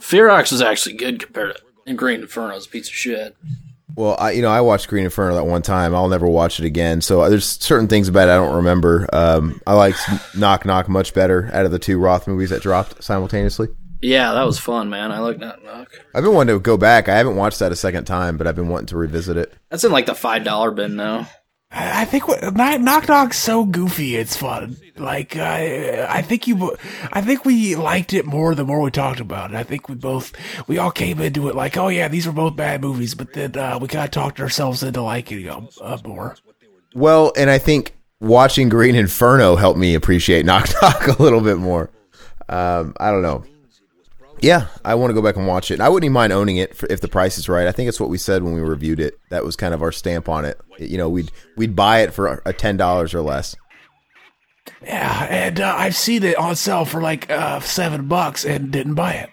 Ferox 0.00 0.52
is 0.52 0.60
actually 0.60 0.96
good 0.96 1.22
compared 1.22 1.56
to 1.86 1.94
Green 1.94 2.20
Inferno's 2.20 2.66
a 2.66 2.68
piece 2.68 2.88
of 2.88 2.94
shit. 2.94 3.36
Well, 3.94 4.16
I 4.18 4.30
you 4.32 4.40
know 4.42 4.48
I 4.50 4.62
watched 4.62 4.88
Green 4.88 5.04
Inferno 5.04 5.34
that 5.34 5.44
one 5.44 5.62
time. 5.62 5.94
I'll 5.94 6.08
never 6.08 6.26
watch 6.26 6.58
it 6.58 6.64
again. 6.64 7.00
So 7.02 7.20
uh, 7.20 7.28
there's 7.28 7.44
certain 7.46 7.88
things 7.88 8.08
about 8.08 8.28
it 8.28 8.32
I 8.32 8.36
don't 8.36 8.56
remember. 8.56 9.06
Um, 9.12 9.60
I 9.66 9.74
like 9.74 9.94
Knock 10.36 10.64
Knock 10.64 10.88
much 10.88 11.12
better 11.12 11.50
out 11.52 11.66
of 11.66 11.72
the 11.72 11.78
two 11.78 11.98
Roth 11.98 12.26
movies 12.26 12.50
that 12.50 12.62
dropped 12.62 13.04
simultaneously. 13.04 13.68
Yeah, 14.02 14.32
that 14.32 14.42
was 14.42 14.58
fun, 14.58 14.90
man. 14.90 15.12
I 15.12 15.20
like 15.20 15.38
that 15.38 15.64
knock. 15.64 15.92
I've 16.12 16.24
been 16.24 16.34
wanting 16.34 16.56
to 16.56 16.60
go 16.60 16.76
back. 16.76 17.08
I 17.08 17.16
haven't 17.16 17.36
watched 17.36 17.60
that 17.60 17.70
a 17.70 17.76
second 17.76 18.04
time, 18.04 18.36
but 18.36 18.48
I've 18.48 18.56
been 18.56 18.68
wanting 18.68 18.88
to 18.88 18.96
revisit 18.96 19.36
it. 19.36 19.54
That's 19.70 19.84
in 19.84 19.92
like 19.92 20.06
the 20.06 20.14
five 20.14 20.42
dollar 20.42 20.72
bin 20.72 20.96
now. 20.96 21.28
I 21.70 22.02
I 22.02 22.04
think 22.04 22.26
what 22.26 22.42
Knock 22.54 22.80
Knock 22.80 23.08
Knock's 23.08 23.38
so 23.38 23.64
goofy, 23.64 24.16
it's 24.16 24.36
fun. 24.36 24.76
Like 24.96 25.36
uh, 25.36 26.06
I 26.08 26.20
think 26.20 26.48
you, 26.48 26.76
I 27.12 27.22
think 27.22 27.44
we 27.44 27.76
liked 27.76 28.12
it 28.12 28.26
more 28.26 28.56
the 28.56 28.64
more 28.64 28.80
we 28.80 28.90
talked 28.90 29.20
about 29.20 29.52
it. 29.52 29.56
I 29.56 29.62
think 29.62 29.88
we 29.88 29.94
both, 29.94 30.32
we 30.68 30.78
all 30.78 30.90
came 30.90 31.20
into 31.20 31.48
it 31.48 31.54
like, 31.54 31.76
oh 31.76 31.88
yeah, 31.88 32.08
these 32.08 32.26
were 32.26 32.32
both 32.32 32.56
bad 32.56 32.80
movies, 32.80 33.14
but 33.14 33.32
then 33.32 33.56
uh, 33.56 33.78
we 33.80 33.86
kind 33.86 34.04
of 34.04 34.10
talked 34.10 34.40
ourselves 34.40 34.82
into 34.82 35.00
liking 35.00 35.44
them 35.44 35.68
uh, 35.80 35.98
more. 36.04 36.36
Well, 36.94 37.32
and 37.36 37.48
I 37.48 37.58
think 37.58 37.94
watching 38.20 38.68
Green 38.68 38.96
Inferno 38.96 39.54
helped 39.54 39.78
me 39.78 39.94
appreciate 39.94 40.44
Knock 40.44 40.68
Knock 40.82 41.06
a 41.18 41.22
little 41.22 41.40
bit 41.40 41.58
more. 41.58 41.88
Um, 42.48 42.94
I 42.98 43.10
don't 43.12 43.22
know. 43.22 43.44
Yeah, 44.42 44.66
I 44.84 44.96
want 44.96 45.10
to 45.10 45.14
go 45.14 45.22
back 45.22 45.36
and 45.36 45.46
watch 45.46 45.70
it. 45.70 45.80
I 45.80 45.88
wouldn't 45.88 46.04
even 46.04 46.14
mind 46.14 46.32
owning 46.32 46.56
it 46.56 46.76
for, 46.76 46.86
if 46.90 47.00
the 47.00 47.06
price 47.06 47.38
is 47.38 47.48
right. 47.48 47.68
I 47.68 47.72
think 47.72 47.88
it's 47.88 48.00
what 48.00 48.10
we 48.10 48.18
said 48.18 48.42
when 48.42 48.54
we 48.54 48.60
reviewed 48.60 48.98
it. 48.98 49.18
That 49.30 49.44
was 49.44 49.54
kind 49.54 49.72
of 49.72 49.82
our 49.82 49.92
stamp 49.92 50.28
on 50.28 50.44
it. 50.44 50.60
You 50.80 50.98
know, 50.98 51.08
we'd 51.08 51.30
we'd 51.56 51.76
buy 51.76 52.00
it 52.00 52.12
for 52.12 52.42
a 52.44 52.52
ten 52.52 52.76
dollars 52.76 53.14
or 53.14 53.20
less. 53.20 53.54
Yeah, 54.82 55.26
and 55.30 55.60
uh, 55.60 55.74
I've 55.78 55.94
seen 55.94 56.24
it 56.24 56.36
on 56.36 56.56
sale 56.56 56.84
for 56.84 57.00
like 57.00 57.30
uh, 57.30 57.60
seven 57.60 58.08
bucks 58.08 58.44
and 58.44 58.72
didn't 58.72 58.94
buy 58.94 59.12
it. 59.12 59.30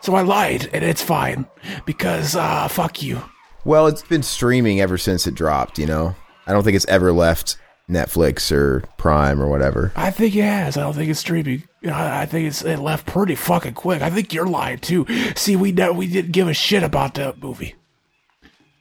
So 0.00 0.16
I 0.16 0.22
lied, 0.22 0.68
and 0.72 0.84
it's 0.84 1.02
fine 1.02 1.46
because 1.86 2.34
uh, 2.34 2.66
fuck 2.66 3.02
you. 3.02 3.22
Well, 3.64 3.86
it's 3.86 4.02
been 4.02 4.24
streaming 4.24 4.80
ever 4.80 4.98
since 4.98 5.28
it 5.28 5.36
dropped. 5.36 5.78
You 5.78 5.86
know, 5.86 6.16
I 6.48 6.52
don't 6.52 6.64
think 6.64 6.74
it's 6.74 6.86
ever 6.86 7.12
left 7.12 7.56
Netflix 7.88 8.50
or 8.50 8.80
Prime 8.96 9.40
or 9.40 9.48
whatever. 9.48 9.92
I 9.96 10.10
think 10.10 10.34
it 10.34 10.42
has. 10.42 10.76
I 10.76 10.80
don't 10.80 10.94
think 10.94 11.10
it's 11.10 11.20
streaming. 11.20 11.64
I 11.84 12.22
I 12.22 12.26
think 12.26 12.48
it's 12.48 12.64
it 12.64 12.78
left 12.78 13.06
pretty 13.06 13.34
fucking 13.34 13.74
quick. 13.74 14.02
I 14.02 14.10
think 14.10 14.32
you're 14.32 14.46
lying 14.46 14.78
too. 14.78 15.06
See, 15.36 15.56
we 15.56 15.72
know 15.72 15.92
we 15.92 16.06
didn't 16.06 16.32
give 16.32 16.48
a 16.48 16.54
shit 16.54 16.82
about 16.82 17.14
the 17.14 17.34
movie. 17.40 17.74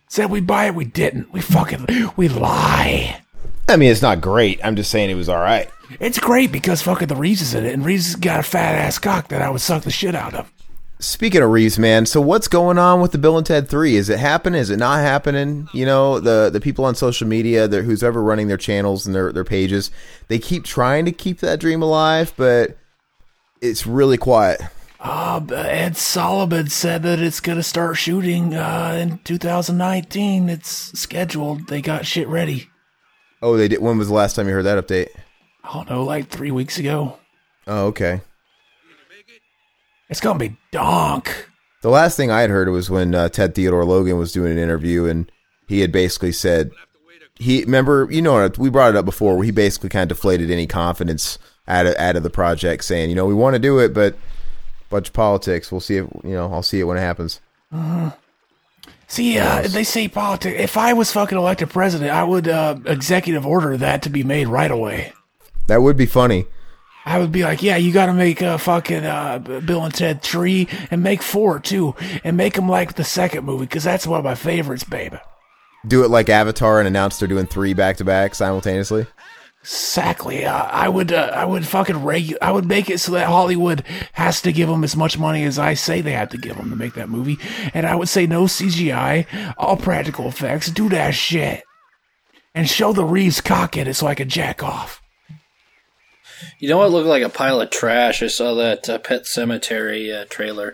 Said 0.07 0.29
we 0.29 0.41
buy 0.41 0.65
it, 0.67 0.75
we 0.75 0.85
didn't. 0.85 1.33
We 1.33 1.41
fucking 1.41 1.87
we 2.15 2.29
lie. 2.29 3.19
I 3.67 3.77
mean, 3.77 3.91
it's 3.91 4.01
not 4.01 4.21
great. 4.21 4.59
I'm 4.63 4.75
just 4.75 4.91
saying 4.91 5.09
it 5.09 5.15
was 5.15 5.29
all 5.29 5.39
right. 5.39 5.69
It's 5.99 6.19
great 6.19 6.51
because 6.51 6.81
fucking 6.81 7.07
the 7.07 7.15
Reeves's 7.15 7.55
in 7.55 7.65
it, 7.65 7.73
and 7.73 7.83
Reeves's 7.83 8.15
got 8.15 8.39
a 8.39 8.43
fat 8.43 8.75
ass 8.75 8.99
cock 8.99 9.29
that 9.29 9.41
I 9.41 9.49
would 9.49 9.61
suck 9.61 9.83
the 9.83 9.91
shit 9.91 10.15
out 10.15 10.33
of. 10.33 10.52
Speaking 11.03 11.41
of 11.41 11.51
Reeves, 11.51 11.77
man, 11.77 12.05
so 12.05 12.21
what's 12.21 12.47
going 12.47 12.77
on 12.77 13.01
with 13.01 13.11
the 13.11 13.17
Bill 13.17 13.37
and 13.37 13.45
Ted 13.45 13.67
Three? 13.67 13.97
Is 13.97 14.07
it 14.07 14.19
happening? 14.19 14.61
Is 14.61 14.69
it 14.69 14.77
not 14.77 14.99
happening? 14.99 15.67
You 15.73 15.85
know, 15.85 16.21
the 16.21 16.49
the 16.49 16.61
people 16.61 16.85
on 16.85 16.95
social 16.95 17.27
media, 17.27 17.67
who's 17.67 18.01
ever 18.01 18.23
running 18.23 18.47
their 18.47 18.55
channels 18.55 19.05
and 19.05 19.13
their 19.13 19.33
their 19.33 19.43
pages, 19.43 19.91
they 20.29 20.39
keep 20.39 20.63
trying 20.63 21.03
to 21.03 21.11
keep 21.11 21.41
that 21.41 21.59
dream 21.59 21.81
alive, 21.81 22.33
but 22.37 22.77
it's 23.61 23.85
really 23.85 24.17
quiet. 24.17 24.61
Uh, 25.01 25.41
Ed 25.53 25.97
Solomon 25.97 26.69
said 26.69 27.03
that 27.03 27.19
it's 27.19 27.41
gonna 27.41 27.63
start 27.63 27.97
shooting 27.97 28.53
uh, 28.53 28.97
in 28.97 29.17
2019. 29.25 30.47
It's 30.47 30.97
scheduled. 30.97 31.67
They 31.67 31.81
got 31.81 32.05
shit 32.05 32.29
ready. 32.29 32.69
Oh, 33.41 33.57
they 33.57 33.67
did. 33.67 33.81
When 33.81 33.97
was 33.97 34.07
the 34.07 34.13
last 34.13 34.37
time 34.37 34.47
you 34.47 34.53
heard 34.53 34.63
that 34.63 34.87
update? 34.87 35.09
I 35.65 35.73
don't 35.73 35.89
know, 35.89 36.05
like 36.05 36.29
three 36.29 36.51
weeks 36.51 36.77
ago. 36.77 37.19
Oh, 37.67 37.87
okay. 37.87 38.21
It's 40.13 40.21
gonna 40.21 40.37
be 40.37 40.55
donk. 40.69 41.49
The 41.81 41.89
last 41.89 42.15
thing 42.15 42.29
I 42.29 42.41
had 42.41 42.51
heard 42.51 42.69
was 42.69 42.87
when 42.87 43.15
uh, 43.15 43.29
Ted 43.29 43.55
Theodore 43.55 43.83
Logan 43.83 44.19
was 44.19 44.31
doing 44.31 44.51
an 44.51 44.59
interview, 44.59 45.05
and 45.05 45.31
he 45.67 45.79
had 45.79 45.91
basically 45.91 46.31
said 46.31 46.69
he 47.39 47.63
remember 47.63 48.07
you 48.11 48.21
know 48.21 48.47
we 48.59 48.69
brought 48.69 48.91
it 48.91 48.95
up 48.95 49.05
before 49.05 49.35
where 49.35 49.43
he 49.43 49.49
basically 49.49 49.89
kind 49.89 50.11
of 50.11 50.15
deflated 50.15 50.51
any 50.51 50.67
confidence 50.67 51.39
out 51.67 51.87
of 51.87 51.95
out 51.95 52.15
of 52.15 52.21
the 52.21 52.29
project, 52.29 52.83
saying 52.83 53.09
you 53.09 53.15
know 53.15 53.25
we 53.25 53.33
want 53.33 53.55
to 53.55 53.59
do 53.59 53.79
it, 53.79 53.91
but 53.91 54.15
bunch 54.91 55.07
of 55.07 55.13
politics. 55.15 55.71
We'll 55.71 55.81
see 55.81 55.97
if 55.97 56.07
you 56.23 56.35
know 56.35 56.53
I'll 56.53 56.61
see 56.61 56.79
it 56.79 56.83
when 56.83 56.97
it 56.97 57.01
happens. 57.01 57.41
See, 59.07 59.39
uh, 59.39 59.63
they 59.63 59.83
say 59.83 60.07
politics. 60.09 60.59
If 60.59 60.77
I 60.77 60.93
was 60.93 61.11
fucking 61.11 61.39
elected 61.39 61.71
president, 61.71 62.11
I 62.11 62.23
would 62.23 62.47
uh, 62.47 62.77
executive 62.85 63.47
order 63.47 63.77
that 63.77 64.03
to 64.03 64.11
be 64.11 64.21
made 64.21 64.47
right 64.47 64.69
away. 64.69 65.11
That 65.65 65.81
would 65.81 65.97
be 65.97 66.05
funny. 66.05 66.45
I 67.05 67.19
would 67.19 67.31
be 67.31 67.43
like, 67.43 67.61
yeah, 67.61 67.75
you 67.75 67.91
got 67.91 68.05
to 68.05 68.13
make 68.13 68.41
a 68.41 68.57
fucking 68.57 69.05
uh, 69.05 69.39
Bill 69.39 69.83
and 69.83 69.93
Ted 69.93 70.21
three 70.21 70.67
and 70.89 71.03
make 71.03 71.21
four 71.21 71.59
too, 71.59 71.95
and 72.23 72.37
make 72.37 72.53
them 72.53 72.69
like 72.69 72.93
the 72.93 73.03
second 73.03 73.43
movie 73.45 73.65
because 73.65 73.83
that's 73.83 74.07
one 74.07 74.19
of 74.19 74.25
my 74.25 74.35
favorites, 74.35 74.83
baby. 74.83 75.17
Do 75.85 76.03
it 76.05 76.09
like 76.09 76.29
Avatar 76.29 76.79
and 76.79 76.87
announce 76.87 77.19
they're 77.19 77.27
doing 77.27 77.45
three 77.45 77.73
back 77.73 77.97
to 77.97 78.05
back 78.05 78.35
simultaneously. 78.35 79.05
Exactly. 79.63 80.45
Uh, 80.45 80.63
I 80.65 80.89
would. 80.89 81.13
Uh, 81.13 81.31
I 81.33 81.45
would 81.45 81.65
fucking 81.65 81.95
regu- 81.95 82.37
I 82.41 82.51
would 82.51 82.65
make 82.65 82.89
it 82.89 82.99
so 82.99 83.13
that 83.13 83.27
Hollywood 83.27 83.85
has 84.13 84.41
to 84.41 84.51
give 84.51 84.67
them 84.67 84.83
as 84.83 84.95
much 84.95 85.17
money 85.17 85.43
as 85.45 85.57
I 85.57 85.73
say 85.73 86.01
they 86.01 86.11
have 86.11 86.29
to 86.29 86.37
give 86.37 86.57
them 86.57 86.69
to 86.69 86.75
make 86.75 86.95
that 86.95 87.09
movie, 87.09 87.37
and 87.73 87.85
I 87.85 87.95
would 87.95 88.09
say 88.09 88.27
no 88.27 88.43
CGI, 88.43 89.53
all 89.57 89.77
practical 89.77 90.27
effects. 90.27 90.69
Do 90.69 90.89
that 90.89 91.15
shit, 91.15 91.63
and 92.53 92.69
show 92.69 92.91
the 92.91 93.05
Reeves 93.05 93.39
cock 93.39 93.77
in 93.77 93.87
it 93.87 93.93
so 93.93 94.07
I 94.07 94.15
can 94.15 94.27
jack 94.27 94.63
off. 94.63 95.01
You 96.59 96.69
know 96.69 96.77
what 96.77 96.91
looked 96.91 97.07
like 97.07 97.23
a 97.23 97.29
pile 97.29 97.61
of 97.61 97.69
trash? 97.69 98.21
I 98.23 98.27
saw 98.27 98.53
that 98.55 98.87
uh, 98.89 98.97
Pet 98.99 99.23
Sematary 99.23 100.13
uh, 100.13 100.25
trailer. 100.29 100.69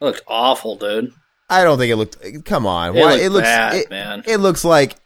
It 0.00 0.04
looked 0.04 0.22
awful, 0.26 0.76
dude. 0.76 1.12
I 1.50 1.62
don't 1.64 1.78
think 1.78 1.92
it 1.92 1.96
looked. 1.96 2.44
Come 2.44 2.66
on, 2.66 2.96
It 2.96 3.00
Why- 3.00 3.14
looked 3.16 3.32
looks 3.32 3.46
bad, 3.48 3.74
it, 3.74 3.90
man. 3.90 4.22
It 4.26 4.38
looks 4.38 4.64
like 4.64 4.96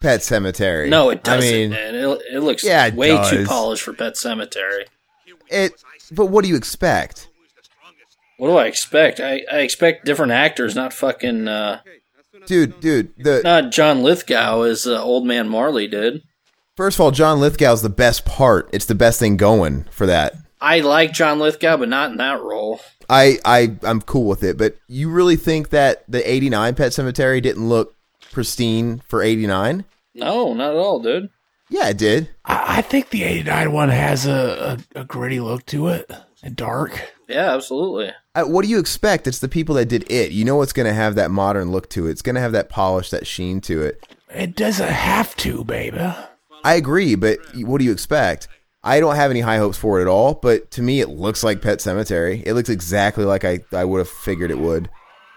Pet 0.00 0.20
Sematary. 0.20 0.88
No, 0.88 1.10
it 1.10 1.24
doesn't, 1.24 1.48
I 1.48 1.52
mean, 1.52 1.70
man. 1.70 1.94
It, 1.94 2.22
it 2.34 2.40
looks 2.40 2.62
Yeah, 2.64 2.86
it 2.86 2.94
way 2.94 3.18
too 3.30 3.44
polished 3.46 3.82
for 3.82 3.92
Pet 3.92 4.14
Sematary. 4.14 4.84
it. 5.50 5.72
But 6.10 6.26
what 6.26 6.42
do 6.42 6.48
you 6.48 6.56
expect? 6.56 7.28
What 8.38 8.48
do 8.48 8.56
I 8.56 8.66
expect? 8.66 9.18
I, 9.20 9.42
I 9.52 9.58
expect 9.58 10.04
different 10.04 10.32
actors, 10.32 10.74
not 10.76 10.92
fucking 10.92 11.48
uh, 11.48 11.80
Dude, 12.46 12.78
dude, 12.80 13.12
the 13.18 13.40
not 13.42 13.72
John 13.72 14.02
Lithgow 14.02 14.62
as 14.62 14.86
uh, 14.86 15.02
Old 15.02 15.26
Man 15.26 15.48
Marley 15.48 15.88
did. 15.88 16.22
First 16.78 16.96
of 16.96 17.00
all, 17.00 17.10
John 17.10 17.40
Lithgow's 17.40 17.82
the 17.82 17.88
best 17.88 18.24
part. 18.24 18.70
It's 18.72 18.84
the 18.84 18.94
best 18.94 19.18
thing 19.18 19.36
going 19.36 19.82
for 19.90 20.06
that. 20.06 20.36
I 20.60 20.78
like 20.78 21.12
John 21.12 21.40
Lithgow, 21.40 21.76
but 21.76 21.88
not 21.88 22.12
in 22.12 22.18
that 22.18 22.40
role. 22.40 22.80
I, 23.10 23.40
I, 23.44 23.76
I'm 23.82 24.00
cool 24.00 24.28
with 24.28 24.44
it. 24.44 24.56
But 24.56 24.76
you 24.86 25.10
really 25.10 25.34
think 25.34 25.70
that 25.70 26.04
the 26.06 26.22
'89 26.30 26.76
Pet 26.76 26.92
Sematary 26.92 27.42
didn't 27.42 27.68
look 27.68 27.96
pristine 28.30 29.02
for 29.08 29.24
'89? 29.24 29.86
No, 30.14 30.54
not 30.54 30.70
at 30.70 30.76
all, 30.76 31.00
dude. 31.00 31.30
Yeah, 31.68 31.88
it 31.88 31.98
did. 31.98 32.30
I, 32.44 32.78
I 32.78 32.82
think 32.82 33.10
the 33.10 33.24
'89 33.24 33.72
one 33.72 33.88
has 33.88 34.24
a, 34.24 34.78
a, 34.94 35.00
a 35.00 35.04
gritty 35.04 35.40
look 35.40 35.66
to 35.66 35.88
it 35.88 36.08
and 36.44 36.54
dark. 36.54 37.12
Yeah, 37.28 37.54
absolutely. 37.54 38.12
Uh, 38.36 38.44
what 38.44 38.64
do 38.64 38.70
you 38.70 38.78
expect? 38.78 39.26
It's 39.26 39.40
the 39.40 39.48
people 39.48 39.74
that 39.74 39.86
did 39.86 40.08
it. 40.12 40.30
You 40.30 40.44
know, 40.44 40.62
it's 40.62 40.72
going 40.72 40.86
to 40.86 40.94
have 40.94 41.16
that 41.16 41.32
modern 41.32 41.72
look 41.72 41.90
to 41.90 42.06
it. 42.06 42.12
It's 42.12 42.22
going 42.22 42.36
to 42.36 42.40
have 42.40 42.52
that 42.52 42.68
polish, 42.68 43.10
that 43.10 43.26
sheen 43.26 43.60
to 43.62 43.82
it. 43.82 44.06
It 44.32 44.54
doesn't 44.54 44.88
have 44.88 45.34
to, 45.38 45.64
baby. 45.64 46.14
I 46.64 46.74
agree, 46.74 47.14
but 47.14 47.38
what 47.56 47.78
do 47.78 47.84
you 47.84 47.92
expect? 47.92 48.48
I 48.82 49.00
don't 49.00 49.16
have 49.16 49.30
any 49.30 49.40
high 49.40 49.58
hopes 49.58 49.76
for 49.76 49.98
it 49.98 50.02
at 50.02 50.08
all, 50.08 50.34
but 50.34 50.70
to 50.72 50.82
me, 50.82 51.00
it 51.00 51.08
looks 51.08 51.42
like 51.42 51.60
Pet 51.60 51.78
Sematary. 51.78 52.42
It 52.46 52.54
looks 52.54 52.68
exactly 52.68 53.24
like 53.24 53.44
I, 53.44 53.60
I 53.72 53.84
would 53.84 53.98
have 53.98 54.08
figured 54.08 54.50
it 54.50 54.58
would. 54.58 54.88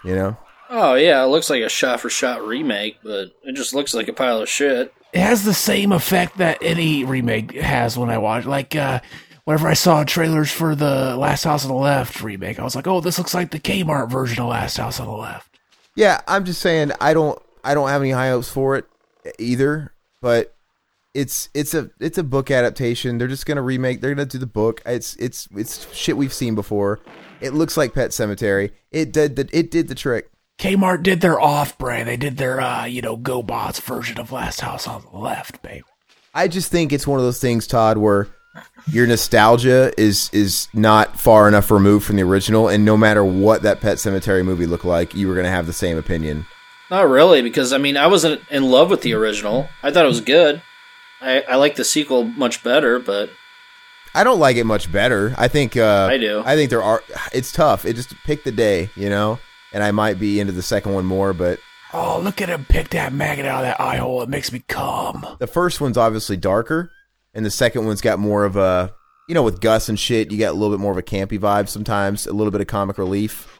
You 0.04 0.14
know? 0.14 0.36
Oh 0.70 0.94
yeah, 0.94 1.22
it 1.22 1.26
looks 1.26 1.50
like 1.50 1.62
a 1.62 1.68
shot 1.68 2.00
for 2.00 2.08
shot 2.08 2.46
remake, 2.46 2.96
but 3.02 3.32
it 3.44 3.54
just 3.54 3.74
looks 3.74 3.92
like 3.92 4.08
a 4.08 4.12
pile 4.12 4.40
of 4.40 4.48
shit. 4.48 4.92
It 5.12 5.20
has 5.20 5.44
the 5.44 5.52
same 5.52 5.92
effect 5.92 6.38
that 6.38 6.58
any 6.62 7.04
remake 7.04 7.52
has 7.52 7.98
when 7.98 8.08
I 8.08 8.16
watch. 8.16 8.46
Like, 8.46 8.74
uh, 8.74 9.00
whenever 9.44 9.68
I 9.68 9.74
saw 9.74 10.02
trailers 10.04 10.50
for 10.50 10.74
the 10.74 11.14
Last 11.16 11.44
House 11.44 11.64
on 11.64 11.68
the 11.68 11.76
Left 11.76 12.22
remake, 12.22 12.58
I 12.58 12.64
was 12.64 12.74
like, 12.74 12.86
"Oh, 12.86 13.02
this 13.02 13.18
looks 13.18 13.34
like 13.34 13.50
the 13.50 13.60
Kmart 13.60 14.10
version 14.10 14.42
of 14.42 14.48
Last 14.48 14.78
House 14.78 14.98
on 14.98 15.06
the 15.06 15.12
Left." 15.12 15.58
Yeah, 15.94 16.22
I'm 16.26 16.46
just 16.46 16.62
saying 16.62 16.92
I 17.02 17.12
don't 17.12 17.40
I 17.62 17.74
don't 17.74 17.90
have 17.90 18.00
any 18.00 18.12
high 18.12 18.30
hopes 18.30 18.48
for 18.48 18.76
it 18.76 18.86
either, 19.38 19.92
but 20.22 20.54
it's 21.14 21.48
it's 21.54 21.74
a 21.74 21.90
it's 22.00 22.18
a 22.18 22.22
book 22.22 22.50
adaptation. 22.50 23.18
They're 23.18 23.28
just 23.28 23.46
gonna 23.46 23.62
remake. 23.62 24.00
They're 24.00 24.14
gonna 24.14 24.26
do 24.26 24.38
the 24.38 24.46
book. 24.46 24.82
It's 24.86 25.14
it's 25.16 25.48
it's 25.54 25.92
shit 25.94 26.16
we've 26.16 26.32
seen 26.32 26.54
before. 26.54 27.00
It 27.40 27.54
looks 27.54 27.76
like 27.76 27.94
Pet 27.94 28.10
Sematary. 28.10 28.72
It 28.90 29.12
did 29.12 29.36
the 29.36 29.48
it 29.52 29.70
did 29.70 29.88
the 29.88 29.94
trick. 29.94 30.30
Kmart 30.58 31.02
did 31.02 31.20
their 31.20 31.40
off-brand. 31.40 32.08
They 32.08 32.16
did 32.16 32.36
their, 32.36 32.60
uh, 32.60 32.84
you 32.84 33.02
know, 33.02 33.16
GoBots 33.16 33.80
version 33.80 34.20
of 34.20 34.30
Last 34.30 34.60
House 34.60 34.86
on 34.86 35.02
the 35.10 35.18
Left, 35.18 35.60
babe. 35.60 35.82
I 36.34 36.46
just 36.46 36.70
think 36.70 36.92
it's 36.92 37.06
one 37.06 37.18
of 37.18 37.24
those 37.24 37.40
things, 37.40 37.66
Todd, 37.66 37.98
where 37.98 38.28
your 38.86 39.06
nostalgia 39.06 39.92
is 39.98 40.30
is 40.32 40.68
not 40.72 41.18
far 41.18 41.48
enough 41.48 41.70
removed 41.70 42.06
from 42.06 42.16
the 42.16 42.22
original, 42.22 42.68
and 42.68 42.84
no 42.84 42.96
matter 42.96 43.24
what 43.24 43.62
that 43.62 43.80
Pet 43.80 43.96
Sematary 43.96 44.44
movie 44.44 44.66
looked 44.66 44.84
like, 44.84 45.14
you 45.14 45.26
were 45.26 45.34
gonna 45.34 45.50
have 45.50 45.66
the 45.66 45.72
same 45.72 45.98
opinion. 45.98 46.46
Not 46.90 47.08
really, 47.08 47.42
because 47.42 47.72
I 47.72 47.78
mean, 47.78 47.96
I 47.96 48.06
wasn't 48.06 48.40
in 48.50 48.64
love 48.64 48.88
with 48.88 49.02
the 49.02 49.14
original. 49.14 49.68
I 49.82 49.90
thought 49.90 50.04
it 50.04 50.08
was 50.08 50.20
good. 50.20 50.62
I, 51.22 51.42
I 51.42 51.56
like 51.56 51.76
the 51.76 51.84
sequel 51.84 52.24
much 52.24 52.62
better, 52.64 52.98
but 52.98 53.30
I 54.14 54.24
don't 54.24 54.40
like 54.40 54.56
it 54.56 54.64
much 54.64 54.90
better. 54.90 55.34
I 55.38 55.48
think 55.48 55.76
uh, 55.76 56.08
I 56.10 56.18
do. 56.18 56.42
I 56.44 56.56
think 56.56 56.70
there 56.70 56.82
are. 56.82 57.02
It's 57.32 57.52
tough. 57.52 57.84
It 57.84 57.94
just 57.94 58.14
pick 58.24 58.44
the 58.44 58.52
day, 58.52 58.90
you 58.96 59.08
know. 59.08 59.38
And 59.72 59.82
I 59.82 59.90
might 59.90 60.18
be 60.18 60.38
into 60.38 60.52
the 60.52 60.62
second 60.62 60.92
one 60.92 61.06
more, 61.06 61.32
but 61.32 61.58
Oh, 61.94 62.20
look 62.20 62.40
at 62.40 62.48
him 62.48 62.64
pick 62.64 62.90
that 62.90 63.12
maggot 63.12 63.44
out 63.44 63.64
of 63.64 63.66
that 63.66 63.80
eye 63.80 63.96
hole. 63.96 64.22
It 64.22 64.28
makes 64.28 64.50
me 64.52 64.62
come. 64.66 65.26
the 65.38 65.46
first 65.46 65.80
one's 65.80 65.96
obviously 65.98 66.36
darker, 66.36 66.90
and 67.34 67.44
the 67.44 67.50
second 67.50 67.86
one's 67.86 68.00
got 68.00 68.18
more 68.18 68.44
of 68.44 68.56
a, 68.56 68.94
you 69.28 69.34
know, 69.34 69.42
with 69.42 69.60
Gus 69.60 69.88
and 69.88 69.98
shit, 69.98 70.30
you 70.30 70.38
got 70.38 70.50
a 70.50 70.54
little 70.54 70.74
bit 70.76 70.80
more 70.80 70.92
of 70.92 70.98
a 70.98 71.02
campy 71.02 71.38
vibe 71.38 71.68
sometimes, 71.68 72.26
a 72.26 72.32
little 72.32 72.50
bit 72.50 72.60
of 72.62 72.66
comic 72.66 72.96
relief. 72.98 73.58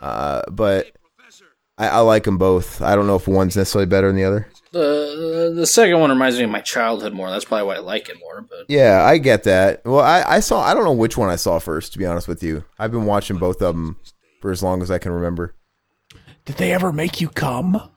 Uh, 0.00 0.42
but 0.50 0.90
I, 1.76 1.88
I 1.88 1.98
like 2.00 2.24
them 2.24 2.38
both. 2.38 2.82
I 2.82 2.94
don't 2.96 3.06
know 3.06 3.16
if 3.16 3.28
one's 3.28 3.56
necessarily 3.56 3.86
better 3.86 4.08
than 4.08 4.16
the 4.16 4.24
other. 4.24 4.48
The 4.72 5.52
the 5.54 5.66
second 5.66 5.98
one 6.00 6.10
reminds 6.10 6.36
me 6.38 6.44
of 6.44 6.50
my 6.50 6.60
childhood 6.60 7.12
more. 7.12 7.30
That's 7.30 7.44
probably 7.44 7.66
why 7.66 7.76
I 7.76 7.78
like 7.78 8.08
it 8.08 8.18
more. 8.20 8.42
But 8.42 8.66
Yeah, 8.68 9.02
I 9.04 9.18
get 9.18 9.44
that. 9.44 9.84
Well, 9.84 10.00
I, 10.00 10.22
I 10.22 10.40
saw. 10.40 10.62
I 10.62 10.74
don't 10.74 10.84
know 10.84 10.92
which 10.92 11.16
one 11.16 11.30
I 11.30 11.36
saw 11.36 11.58
first, 11.58 11.92
to 11.92 11.98
be 11.98 12.06
honest 12.06 12.28
with 12.28 12.42
you. 12.42 12.64
I've 12.78 12.92
been 12.92 13.06
watching 13.06 13.38
both 13.38 13.62
of 13.62 13.74
them 13.74 13.96
for 14.40 14.50
as 14.50 14.62
long 14.62 14.82
as 14.82 14.90
I 14.90 14.98
can 14.98 15.12
remember. 15.12 15.54
Did 16.44 16.56
they 16.56 16.72
ever 16.72 16.92
make 16.92 17.20
you 17.20 17.28
come? 17.28 17.90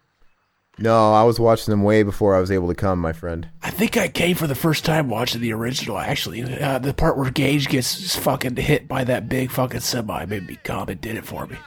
No, 0.77 1.13
I 1.13 1.23
was 1.23 1.39
watching 1.39 1.71
them 1.71 1.83
way 1.83 2.01
before 2.01 2.35
I 2.35 2.39
was 2.39 2.49
able 2.49 2.67
to 2.69 2.73
come, 2.75 2.99
my 2.99 3.13
friend. 3.13 3.47
I 3.61 3.69
think 3.69 3.97
I 3.97 4.07
came 4.07 4.35
for 4.35 4.47
the 4.47 4.55
first 4.55 4.83
time 4.83 5.09
watching 5.09 5.39
the 5.41 5.53
original. 5.53 5.97
Actually, 5.97 6.43
uh, 6.43 6.79
the 6.79 6.93
part 6.93 7.17
where 7.17 7.29
Gage 7.29 7.67
gets 7.67 8.15
fucking 8.15 8.55
hit 8.55 8.87
by 8.87 9.03
that 9.03 9.29
big 9.29 9.51
fucking 9.51 9.81
semi 9.81 10.25
made 10.25 10.47
me 10.47 10.57
come. 10.63 10.89
It 10.89 11.01
did 11.01 11.17
it 11.17 11.25
for 11.25 11.45
me. 11.45 11.57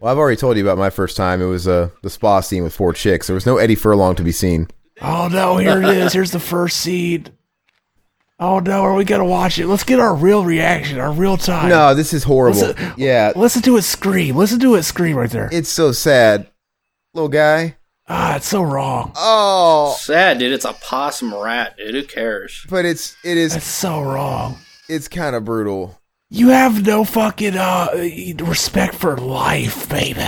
Well, 0.00 0.12
I've 0.12 0.18
already 0.18 0.36
told 0.36 0.56
you 0.56 0.62
about 0.62 0.78
my 0.78 0.90
first 0.90 1.16
time. 1.16 1.42
It 1.42 1.46
was 1.46 1.66
uh, 1.66 1.90
the 2.02 2.10
spa 2.10 2.40
scene 2.40 2.62
with 2.62 2.74
four 2.74 2.92
chicks. 2.92 3.26
There 3.26 3.34
was 3.34 3.46
no 3.46 3.56
Eddie 3.56 3.74
Furlong 3.74 4.14
to 4.16 4.22
be 4.22 4.32
seen. 4.32 4.68
Oh 5.00 5.28
no, 5.28 5.56
here 5.56 5.82
it 5.82 5.88
is. 5.88 6.12
Here's 6.12 6.30
the 6.32 6.40
first 6.40 6.78
scene. 6.78 7.26
Oh 8.40 8.60
no, 8.60 8.82
Are 8.82 8.94
we 8.94 9.04
gotta 9.04 9.24
watch 9.24 9.58
it. 9.58 9.66
Let's 9.66 9.82
get 9.82 9.98
our 9.98 10.14
real 10.14 10.44
reaction, 10.44 11.00
our 11.00 11.10
real 11.10 11.36
time. 11.36 11.68
No, 11.68 11.94
this 11.94 12.12
is 12.12 12.22
horrible. 12.22 12.60
Listen- 12.60 12.92
yeah, 12.96 13.32
Listen 13.34 13.62
to 13.62 13.76
it 13.76 13.82
scream. 13.82 14.36
Listen 14.36 14.60
to 14.60 14.76
it 14.76 14.84
scream 14.84 15.16
right 15.16 15.30
there. 15.30 15.48
it's 15.52 15.68
so 15.68 15.90
sad. 15.90 16.48
Little 17.14 17.28
guy. 17.28 17.76
Ah, 18.08 18.36
it's 18.36 18.46
so 18.46 18.62
wrong. 18.62 19.12
Oh, 19.16 19.96
sad, 20.00 20.38
dude. 20.38 20.52
It's 20.52 20.64
a 20.64 20.72
possum 20.72 21.34
rat, 21.34 21.76
dude. 21.76 21.94
Who 21.94 22.04
cares? 22.04 22.64
but 22.70 22.84
it's 22.84 23.16
it 23.24 23.36
is 23.36 23.56
It's 23.56 23.66
so 23.66 24.00
wrong. 24.00 24.58
it's 24.88 25.08
kind 25.08 25.34
of 25.34 25.44
brutal. 25.44 26.00
You 26.30 26.48
have 26.48 26.84
no 26.84 27.04
fucking 27.04 27.56
uh 27.56 27.88
respect 28.40 28.94
for 28.94 29.16
life, 29.16 29.88
baby. 29.88 30.26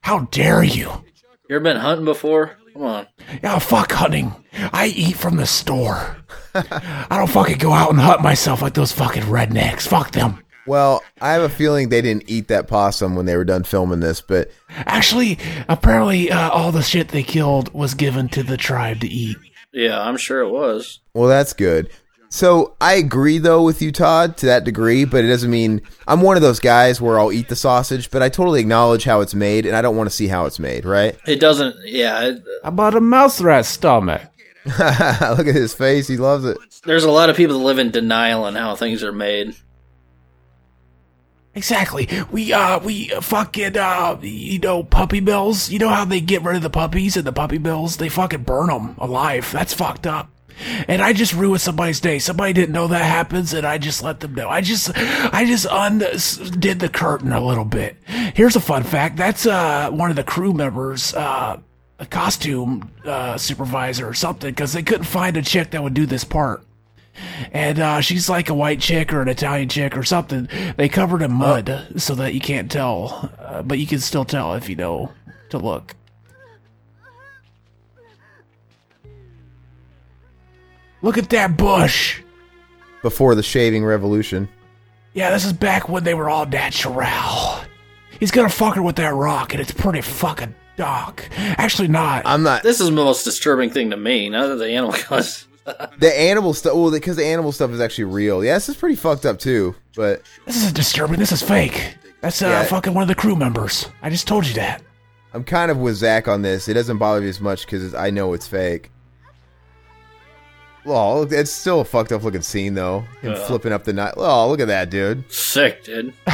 How 0.00 0.20
dare 0.30 0.62
you? 0.62 0.90
You 1.48 1.56
ever 1.56 1.60
been 1.60 1.76
hunting 1.76 2.04
before? 2.04 2.56
Come 2.72 2.82
on. 2.82 3.06
Yeah, 3.42 3.58
fuck 3.58 3.92
hunting. 3.92 4.34
I 4.72 4.86
eat 4.86 5.16
from 5.16 5.36
the 5.36 5.46
store. 5.46 6.16
I 6.54 7.06
don't 7.10 7.28
fucking 7.30 7.58
go 7.58 7.72
out 7.72 7.90
and 7.90 8.00
hunt 8.00 8.22
myself 8.22 8.62
like 8.62 8.74
those 8.74 8.92
fucking 8.92 9.24
rednecks. 9.24 9.86
Fuck 9.86 10.12
them. 10.12 10.42
Well, 10.66 11.02
I 11.20 11.32
have 11.32 11.42
a 11.42 11.48
feeling 11.48 11.88
they 11.88 12.00
didn't 12.02 12.24
eat 12.30 12.48
that 12.48 12.68
possum 12.68 13.16
when 13.16 13.26
they 13.26 13.36
were 13.36 13.44
done 13.44 13.64
filming 13.64 14.00
this, 14.00 14.20
but 14.20 14.50
Actually, 14.70 15.38
apparently, 15.68 16.30
uh, 16.30 16.50
all 16.50 16.70
the 16.70 16.82
shit 16.82 17.08
they 17.08 17.22
killed 17.24 17.72
was 17.74 17.94
given 17.94 18.28
to 18.30 18.42
the 18.42 18.56
tribe 18.56 19.00
to 19.00 19.08
eat. 19.08 19.36
Yeah, 19.72 20.00
I'm 20.00 20.16
sure 20.16 20.40
it 20.40 20.50
was. 20.50 21.00
well, 21.14 21.28
that's 21.28 21.52
good. 21.52 21.90
So 22.32 22.76
I 22.80 22.94
agree 22.94 23.38
though 23.38 23.62
with 23.62 23.82
you, 23.82 23.90
Todd, 23.90 24.36
to 24.38 24.46
that 24.46 24.62
degree, 24.62 25.04
but 25.04 25.24
it 25.24 25.28
doesn't 25.28 25.50
mean 25.50 25.82
I'm 26.06 26.20
one 26.20 26.36
of 26.36 26.42
those 26.42 26.60
guys 26.60 27.00
where 27.00 27.18
I'll 27.18 27.32
eat 27.32 27.48
the 27.48 27.56
sausage, 27.56 28.10
but 28.10 28.22
I 28.22 28.28
totally 28.28 28.60
acknowledge 28.60 29.02
how 29.02 29.20
it's 29.20 29.34
made, 29.34 29.66
and 29.66 29.74
I 29.74 29.82
don't 29.82 29.96
want 29.96 30.08
to 30.08 30.14
see 30.14 30.28
how 30.28 30.46
it's 30.46 30.60
made. 30.60 30.84
Right? 30.84 31.18
It 31.26 31.40
doesn't. 31.40 31.74
Yeah, 31.84 32.28
it, 32.28 32.42
How 32.62 32.68
about 32.68 32.94
a 32.94 33.00
mouse 33.00 33.40
rat 33.40 33.66
stomach? 33.66 34.22
Look 34.64 34.78
at 34.78 35.54
his 35.54 35.74
face; 35.74 36.06
he 36.06 36.16
loves 36.16 36.44
it. 36.44 36.56
there's 36.84 37.04
a 37.04 37.10
lot 37.10 37.30
of 37.30 37.36
people 37.36 37.58
that 37.58 37.64
live 37.64 37.80
in 37.80 37.90
denial 37.90 38.44
on 38.44 38.54
how 38.54 38.76
things 38.76 39.02
are 39.02 39.12
made. 39.12 39.56
Exactly. 41.56 42.08
We 42.30 42.52
uh 42.52 42.78
we 42.78 43.12
uh, 43.12 43.20
fucking 43.20 43.76
uh 43.76 44.18
you 44.22 44.60
know 44.60 44.84
puppy 44.84 45.20
mills. 45.20 45.68
You 45.68 45.80
know 45.80 45.88
how 45.88 46.04
they 46.04 46.20
get 46.20 46.42
rid 46.42 46.54
of 46.54 46.62
the 46.62 46.70
puppies 46.70 47.16
and 47.16 47.26
the 47.26 47.32
puppy 47.32 47.58
mills? 47.58 47.96
They 47.96 48.08
fucking 48.08 48.44
burn 48.44 48.68
them 48.68 48.94
alive. 48.98 49.50
That's 49.50 49.74
fucked 49.74 50.06
up. 50.06 50.30
And 50.88 51.02
I 51.02 51.12
just 51.12 51.32
ruined 51.34 51.60
somebody's 51.60 52.00
day. 52.00 52.18
Somebody 52.18 52.52
didn't 52.52 52.72
know 52.72 52.88
that 52.88 53.04
happens, 53.04 53.52
and 53.54 53.66
I 53.66 53.78
just 53.78 54.02
let 54.02 54.20
them 54.20 54.34
know. 54.34 54.48
I 54.48 54.60
just, 54.60 54.90
I 54.96 55.44
just 55.46 55.66
undid 55.70 56.80
the 56.80 56.88
curtain 56.88 57.32
a 57.32 57.44
little 57.44 57.64
bit. 57.64 57.96
Here's 58.34 58.56
a 58.56 58.60
fun 58.60 58.82
fact. 58.82 59.16
That's 59.16 59.46
uh 59.46 59.90
one 59.90 60.10
of 60.10 60.16
the 60.16 60.24
crew 60.24 60.52
members, 60.52 61.14
uh, 61.14 61.58
a 61.98 62.06
costume 62.06 62.90
uh, 63.04 63.36
supervisor 63.36 64.08
or 64.08 64.14
something, 64.14 64.50
because 64.50 64.72
they 64.72 64.82
couldn't 64.82 65.04
find 65.04 65.36
a 65.36 65.42
chick 65.42 65.70
that 65.72 65.82
would 65.82 65.94
do 65.94 66.06
this 66.06 66.24
part 66.24 66.64
and 67.52 67.78
uh, 67.78 68.00
she's 68.00 68.28
like 68.28 68.48
a 68.48 68.54
white 68.54 68.80
chick 68.80 69.12
or 69.12 69.20
an 69.20 69.28
Italian 69.28 69.68
chick 69.68 69.96
or 69.96 70.02
something. 70.02 70.48
They 70.76 70.88
covered 70.88 71.22
in 71.22 71.32
mud 71.32 71.94
so 71.96 72.14
that 72.14 72.34
you 72.34 72.40
can't 72.40 72.70
tell, 72.70 73.30
uh, 73.38 73.62
but 73.62 73.78
you 73.78 73.86
can 73.86 74.00
still 74.00 74.24
tell 74.24 74.54
if 74.54 74.68
you 74.68 74.76
know 74.76 75.12
to 75.50 75.58
look. 75.58 75.94
Look 81.02 81.18
at 81.18 81.30
that 81.30 81.56
bush. 81.56 82.20
Before 83.02 83.34
the 83.34 83.42
shaving 83.42 83.84
revolution. 83.84 84.48
Yeah, 85.14 85.30
this 85.30 85.44
is 85.44 85.52
back 85.52 85.88
when 85.88 86.04
they 86.04 86.14
were 86.14 86.28
all 86.28 86.46
natural. 86.46 87.60
He's 88.18 88.30
gonna 88.30 88.50
fuck 88.50 88.74
her 88.76 88.82
with 88.82 88.96
that 88.96 89.14
rock, 89.14 89.52
and 89.54 89.60
it's 89.60 89.72
pretty 89.72 90.02
fucking 90.02 90.54
dark. 90.76 91.28
Actually, 91.36 91.88
not. 91.88 92.22
I'm 92.26 92.42
not 92.42 92.62
This 92.62 92.80
is 92.80 92.86
the 92.86 92.92
most 92.92 93.24
disturbing 93.24 93.70
thing 93.70 93.90
to 93.90 93.96
me. 93.96 94.28
Now 94.28 94.46
that 94.48 94.56
the 94.56 94.68
animal 94.70 94.94
goes, 95.08 95.46
the 95.98 96.12
animal 96.20 96.52
stuff. 96.52 96.74
Well, 96.74 96.90
because 96.90 97.16
the 97.16 97.24
animal 97.24 97.52
stuff 97.52 97.70
is 97.70 97.80
actually 97.80 98.04
real. 98.04 98.44
Yeah, 98.44 98.54
this 98.54 98.68
is 98.68 98.76
pretty 98.76 98.96
fucked 98.96 99.24
up 99.24 99.38
too. 99.38 99.74
But 99.96 100.22
this 100.46 100.56
isn't 100.58 100.76
disturbing. 100.76 101.18
This 101.18 101.32
is 101.32 101.42
fake. 101.42 101.96
That's 102.20 102.42
uh, 102.42 102.46
Yeah. 102.46 102.64
fucking 102.64 102.92
one 102.92 103.02
of 103.02 103.08
the 103.08 103.14
crew 103.14 103.34
members. 103.36 103.86
I 104.02 104.10
just 104.10 104.28
told 104.28 104.46
you 104.46 104.52
that. 104.54 104.82
I'm 105.32 105.44
kind 105.44 105.70
of 105.70 105.78
with 105.78 105.94
Zach 105.96 106.28
on 106.28 106.42
this. 106.42 106.68
It 106.68 106.74
doesn't 106.74 106.98
bother 106.98 107.20
me 107.22 107.28
as 107.28 107.40
much 107.40 107.64
because 107.64 107.94
I 107.94 108.10
know 108.10 108.34
it's 108.34 108.46
fake. 108.46 108.90
Oh, 110.86 111.22
it's 111.30 111.50
still 111.50 111.80
a 111.80 111.84
fucked 111.84 112.12
up 112.12 112.22
looking 112.22 112.42
scene 112.42 112.74
though. 112.74 113.00
Him 113.22 113.36
flipping 113.36 113.72
up 113.72 113.84
the 113.84 113.92
night. 113.92 114.14
Oh, 114.16 114.48
look 114.48 114.60
at 114.60 114.68
that, 114.68 114.90
dude. 114.90 115.30
sick, 115.30 115.84
dude. 115.84 116.12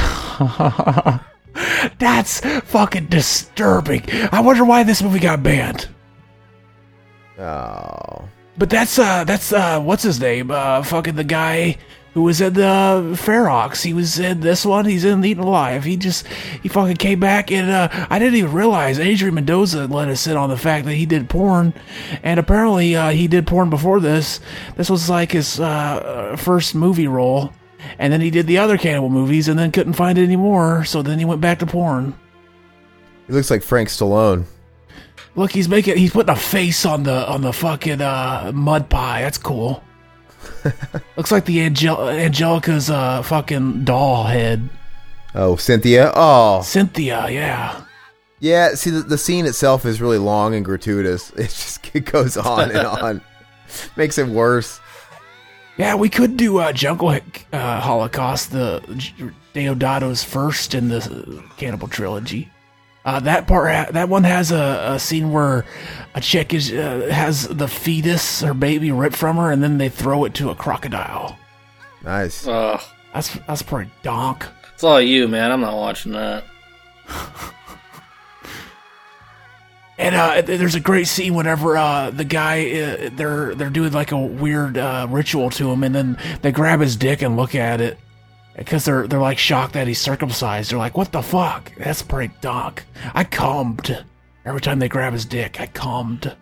That's 1.99 2.41
fucking 2.65 3.07
disturbing. 3.07 4.05
I 4.33 4.41
wonder 4.41 4.65
why 4.65 4.83
this 4.83 5.03
movie 5.03 5.19
got 5.19 5.43
banned. 5.43 5.89
Oh, 7.39 8.29
But 8.59 8.71
that's 8.71 8.99
uh 8.99 9.25
that's 9.25 9.53
uh 9.53 9.81
what's 9.81 10.03
his 10.03 10.21
name? 10.21 10.51
Uh 10.51 10.83
fucking 10.83 11.17
the 11.17 11.25
guy 11.25 11.77
who 12.17 12.23
was 12.23 12.41
in 12.41 12.55
the 12.55 13.13
Ferox. 13.13 13.83
He 13.83 13.93
was 13.93 14.19
in 14.19 14.41
this 14.41 14.65
one, 14.65 14.87
he's 14.87 15.05
in 15.05 15.23
Eaten 15.23 15.43
Alive. 15.43 15.85
He 15.85 15.99
just 15.99 16.27
he 16.63 16.69
fucking 16.71 16.97
came 16.97 17.21
back 17.21 17.53
and 17.53 17.71
uh 17.71 18.07
I 18.09 18.19
didn't 18.19 18.37
even 18.37 18.55
realize 18.55 18.99
Adrian 18.99 19.35
Mendoza 19.35 19.87
let 19.87 20.09
us 20.09 20.27
in 20.27 20.35
on 20.35 20.49
the 20.49 20.57
fact 20.57 20.87
that 20.87 20.95
he 20.95 21.05
did 21.05 21.29
porn. 21.29 21.75
And 22.23 22.41
apparently 22.41 22.97
uh 22.97 23.11
he 23.11 23.29
did 23.29 23.47
porn 23.47 23.69
before 23.69 24.01
this. 24.01 24.41
This 24.77 24.89
was 24.89 25.11
like 25.11 25.33
his 25.33 25.61
uh 25.61 26.37
first 26.39 26.75
movie 26.75 27.07
role. 27.07 27.53
And 27.99 28.11
then 28.11 28.23
he 28.23 28.31
did 28.31 28.47
the 28.47 28.57
other 28.57 28.79
cannibal 28.79 29.11
movies 29.11 29.47
and 29.49 29.59
then 29.59 29.71
couldn't 29.71 29.93
find 29.93 30.17
it 30.17 30.25
anymore, 30.25 30.87
so 30.87 31.03
then 31.03 31.19
he 31.19 31.27
went 31.27 31.43
back 31.43 31.59
to 31.59 31.67
porn. 31.67 32.15
he 33.27 33.35
looks 33.35 33.51
like 33.51 33.63
Frank 33.63 33.91
Stallone. 33.91 34.47
Look, 35.35 35.53
he's 35.53 35.69
making 35.69 35.99
he's 35.99 36.13
putting 36.13 36.33
a 36.33 36.37
face 36.37 36.87
on 36.87 37.03
the 37.03 37.29
on 37.29 37.43
the 37.43 37.53
fucking 37.53 38.01
uh, 38.01 38.53
mud 38.55 38.89
pie. 38.89 39.21
That's 39.21 39.37
cool. 39.37 39.83
Looks 41.17 41.33
like 41.33 41.45
the 41.45 41.61
Angel- 41.61 42.09
Angelica's 42.09 42.91
uh, 42.91 43.23
fucking 43.23 43.85
doll 43.85 44.25
head. 44.25 44.69
Oh, 45.35 45.57
Cynthia. 45.57 46.13
Oh, 46.15 46.63
Cynthia, 46.63 47.29
yeah. 47.29 47.83
yeah. 48.41 48.75
See, 48.75 48.91
the, 48.91 49.01
the 49.01 49.19
scene 49.19 49.45
itself 49.47 49.85
is 49.85 50.01
really 50.01 50.19
long 50.19 50.55
and 50.55 50.65
gratuitous. 50.65 51.31
It 51.37 51.49
just 51.49 51.95
it 51.95 52.07
goes 52.07 52.37
on 52.37 52.71
and 52.71 52.87
on. 52.87 53.21
Makes 53.97 54.19
it 54.19 54.29
worse. 54.29 54.81
Yeah, 55.77 55.95
we 55.95 56.09
could 56.09 56.37
do 56.39 56.59
uh, 56.59 56.73
Jungle 56.73 57.11
uh, 57.53 57.81
Holocaust, 57.81 58.53
the 58.53 58.81
Deodato's 59.55 60.25
first 60.25 60.75
in 60.75 60.89
the 60.89 61.43
Cannibal 61.59 61.89
trilogy. 61.89 62.49
Uh, 63.07 63.21
that 63.21 63.47
part, 63.47 63.73
ha- 63.73 63.93
that 63.93 64.09
one 64.09 64.25
has 64.25 64.51
a, 64.51 64.95
a 64.95 64.99
scene 64.99 65.31
where 65.31 65.65
a 66.17 66.21
chick 66.21 66.53
is 66.53 66.73
uh, 66.73 67.09
has 67.09 67.47
the 67.47 67.69
fetus, 67.69 68.41
her 68.41 68.53
baby, 68.53 68.91
ripped 68.91 69.15
from 69.15 69.37
her, 69.37 69.53
and 69.53 69.63
then 69.63 69.79
they 69.79 69.89
throw 69.89 70.25
it 70.25 70.35
to 70.35 70.51
a 70.51 70.57
crocodile. 70.57 71.39
Nice. 72.03 72.49
Ugh. 72.49 72.81
That's 73.15 73.33
that's 73.47 73.63
pretty 73.63 73.93
donk. 74.03 74.45
It's 74.75 74.83
all 74.83 75.01
you, 75.01 75.29
man. 75.29 75.53
I'm 75.53 75.61
not 75.61 75.77
watching 75.77 76.13
that. 76.13 76.45
And 79.99 80.15
uh, 80.15 80.43
there's 80.43 80.75
a 80.75 80.81
great 80.81 81.07
scene 81.07 81.33
whenever 81.35 81.75
uh, 81.75 82.11
the 82.11 82.25
guy 82.25 82.71
uh, 82.71 83.11
they're 83.15 83.55
they're 83.55 83.71
doing 83.71 83.93
like 83.93 84.13
a 84.13 84.19
weird 84.19 84.77
uh, 84.77 85.07
ritual 85.09 85.49
to 85.49 85.71
him, 85.71 85.83
and 85.83 85.95
then 85.95 86.19
they 86.43 86.53
grab 86.53 86.81
his 86.81 86.97
dick 86.97 87.23
and 87.23 87.39
look 87.39 87.55
at 87.55 87.81
it 87.81 87.99
because 88.57 88.85
they're 88.85 89.07
they're 89.07 89.21
like 89.21 89.39
shocked 89.39 89.75
that 89.75 89.87
he's 89.87 90.01
circumcised. 90.01 90.71
They're 90.71 90.79
like, 90.79 90.97
"What 90.97 91.13
the 91.13 91.23
fuck? 91.23 91.73
That's 91.77 92.03
pretty 92.03 92.35
donk." 92.41 92.85
I 93.15 93.25
cummed 93.25 94.05
every 94.45 94.61
time 94.61 94.79
they 94.79 94.89
grab 94.89 95.13
his 95.13 95.25
dick. 95.25 95.61
I 95.61 95.67
cummed. 95.67 96.35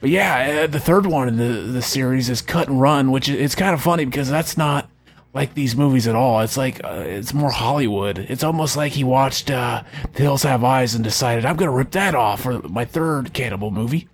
But 0.00 0.10
yeah, 0.10 0.62
uh, 0.64 0.66
the 0.66 0.80
third 0.80 1.06
one 1.06 1.28
in 1.28 1.36
the 1.36 1.72
the 1.72 1.82
series 1.82 2.28
is 2.28 2.42
Cut 2.42 2.68
and 2.68 2.80
Run, 2.80 3.10
which 3.10 3.28
is, 3.28 3.36
it's 3.36 3.54
kind 3.54 3.74
of 3.74 3.82
funny 3.82 4.04
because 4.04 4.28
that's 4.28 4.56
not 4.56 4.90
like 5.32 5.54
these 5.54 5.76
movies 5.76 6.06
at 6.06 6.14
all. 6.14 6.40
It's 6.40 6.56
like 6.56 6.82
uh, 6.84 7.04
it's 7.06 7.34
more 7.34 7.50
Hollywood. 7.50 8.18
It's 8.18 8.44
almost 8.44 8.76
like 8.76 8.92
he 8.92 9.04
watched 9.04 9.50
uh, 9.50 9.82
The 10.12 10.22
Hills 10.22 10.42
Have 10.42 10.64
Eyes 10.64 10.94
and 10.94 11.04
decided 11.04 11.44
I'm 11.44 11.56
gonna 11.56 11.70
rip 11.70 11.92
that 11.92 12.14
off 12.14 12.42
for 12.42 12.60
my 12.62 12.84
third 12.84 13.32
Cannibal 13.32 13.70
movie. 13.70 14.08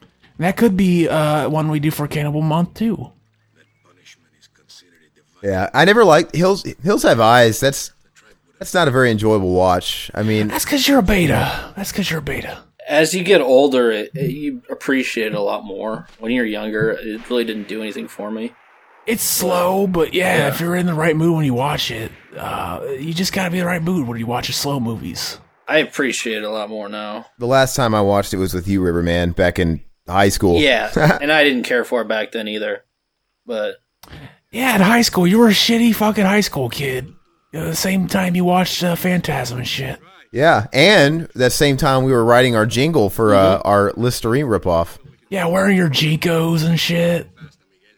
And 0.00 0.46
that 0.46 0.56
could 0.56 0.76
be 0.76 1.08
uh, 1.08 1.48
one 1.48 1.68
we 1.70 1.80
do 1.80 1.90
for 1.90 2.06
Cannibal 2.06 2.42
Month 2.42 2.74
too. 2.74 3.12
Yeah, 5.42 5.70
I 5.72 5.84
never 5.84 6.04
liked 6.04 6.34
Hills. 6.34 6.64
Hills 6.82 7.02
Have 7.02 7.20
Eyes. 7.20 7.60
That's 7.60 7.92
that's 8.58 8.74
not 8.74 8.88
a 8.88 8.90
very 8.90 9.10
enjoyable 9.10 9.52
watch. 9.52 10.10
I 10.14 10.22
mean, 10.22 10.48
That's 10.48 10.64
because 10.64 10.88
you're 10.88 10.98
a 10.98 11.02
beta. 11.02 11.72
That's 11.76 11.92
because 11.92 12.10
you're 12.10 12.18
a 12.18 12.22
beta. 12.22 12.58
As 12.88 13.14
you 13.14 13.22
get 13.22 13.40
older, 13.40 13.92
it, 13.92 14.10
it, 14.14 14.30
you 14.30 14.62
appreciate 14.70 15.28
it 15.28 15.34
a 15.34 15.40
lot 15.40 15.64
more. 15.64 16.08
When 16.18 16.32
you're 16.32 16.46
younger, 16.46 16.90
it 16.90 17.28
really 17.28 17.44
didn't 17.44 17.68
do 17.68 17.82
anything 17.82 18.08
for 18.08 18.30
me. 18.30 18.52
It's 19.06 19.22
slow, 19.22 19.86
but 19.86 20.12
yeah, 20.12 20.48
if 20.48 20.60
you're 20.60 20.74
in 20.74 20.86
the 20.86 20.94
right 20.94 21.16
mood 21.16 21.36
when 21.36 21.44
you 21.44 21.54
watch 21.54 21.90
it, 21.90 22.10
uh, 22.36 22.84
you 22.98 23.14
just 23.14 23.32
gotta 23.32 23.50
be 23.50 23.58
in 23.58 23.64
the 23.64 23.66
right 23.66 23.82
mood 23.82 24.06
when 24.08 24.18
you 24.18 24.26
watch 24.26 24.52
slow 24.54 24.80
movies. 24.80 25.38
I 25.66 25.78
appreciate 25.78 26.38
it 26.38 26.44
a 26.44 26.50
lot 26.50 26.68
more 26.70 26.88
now. 26.88 27.26
the 27.38 27.46
last 27.46 27.76
time 27.76 27.94
I 27.94 28.00
watched 28.00 28.32
it 28.34 28.38
was 28.38 28.54
with 28.54 28.66
you, 28.66 28.82
Riverman, 28.82 29.32
back 29.32 29.58
in 29.58 29.82
high 30.06 30.30
school. 30.30 30.58
Yeah, 30.58 30.90
and 31.22 31.30
I 31.30 31.44
didn't 31.44 31.64
care 31.64 31.84
for 31.84 32.00
it 32.02 32.08
back 32.08 32.32
then 32.32 32.48
either. 32.48 32.84
But 33.46 33.76
Yeah, 34.50 34.74
in 34.76 34.80
high 34.80 35.02
school, 35.02 35.26
you 35.26 35.38
were 35.38 35.48
a 35.48 35.52
shitty 35.52 35.94
fucking 35.94 36.24
high 36.24 36.40
school 36.40 36.68
kid. 36.68 37.12
The 37.52 37.74
same 37.74 38.08
time 38.08 38.34
you 38.34 38.44
watched 38.44 38.82
uh, 38.82 38.94
Phantasm 38.96 39.58
and 39.58 39.68
shit. 39.68 39.98
Yeah, 40.32 40.66
and 40.72 41.22
that 41.34 41.52
same 41.52 41.76
time 41.76 42.04
we 42.04 42.12
were 42.12 42.24
writing 42.24 42.54
our 42.54 42.66
jingle 42.66 43.08
for 43.08 43.34
uh, 43.34 43.60
our 43.64 43.92
Listerine 43.96 44.46
ripoff. 44.46 44.98
Yeah, 45.30 45.46
wearing 45.46 45.76
your 45.76 45.88
JNCOs 45.88 46.64
and 46.64 46.78
shit. 46.78 47.28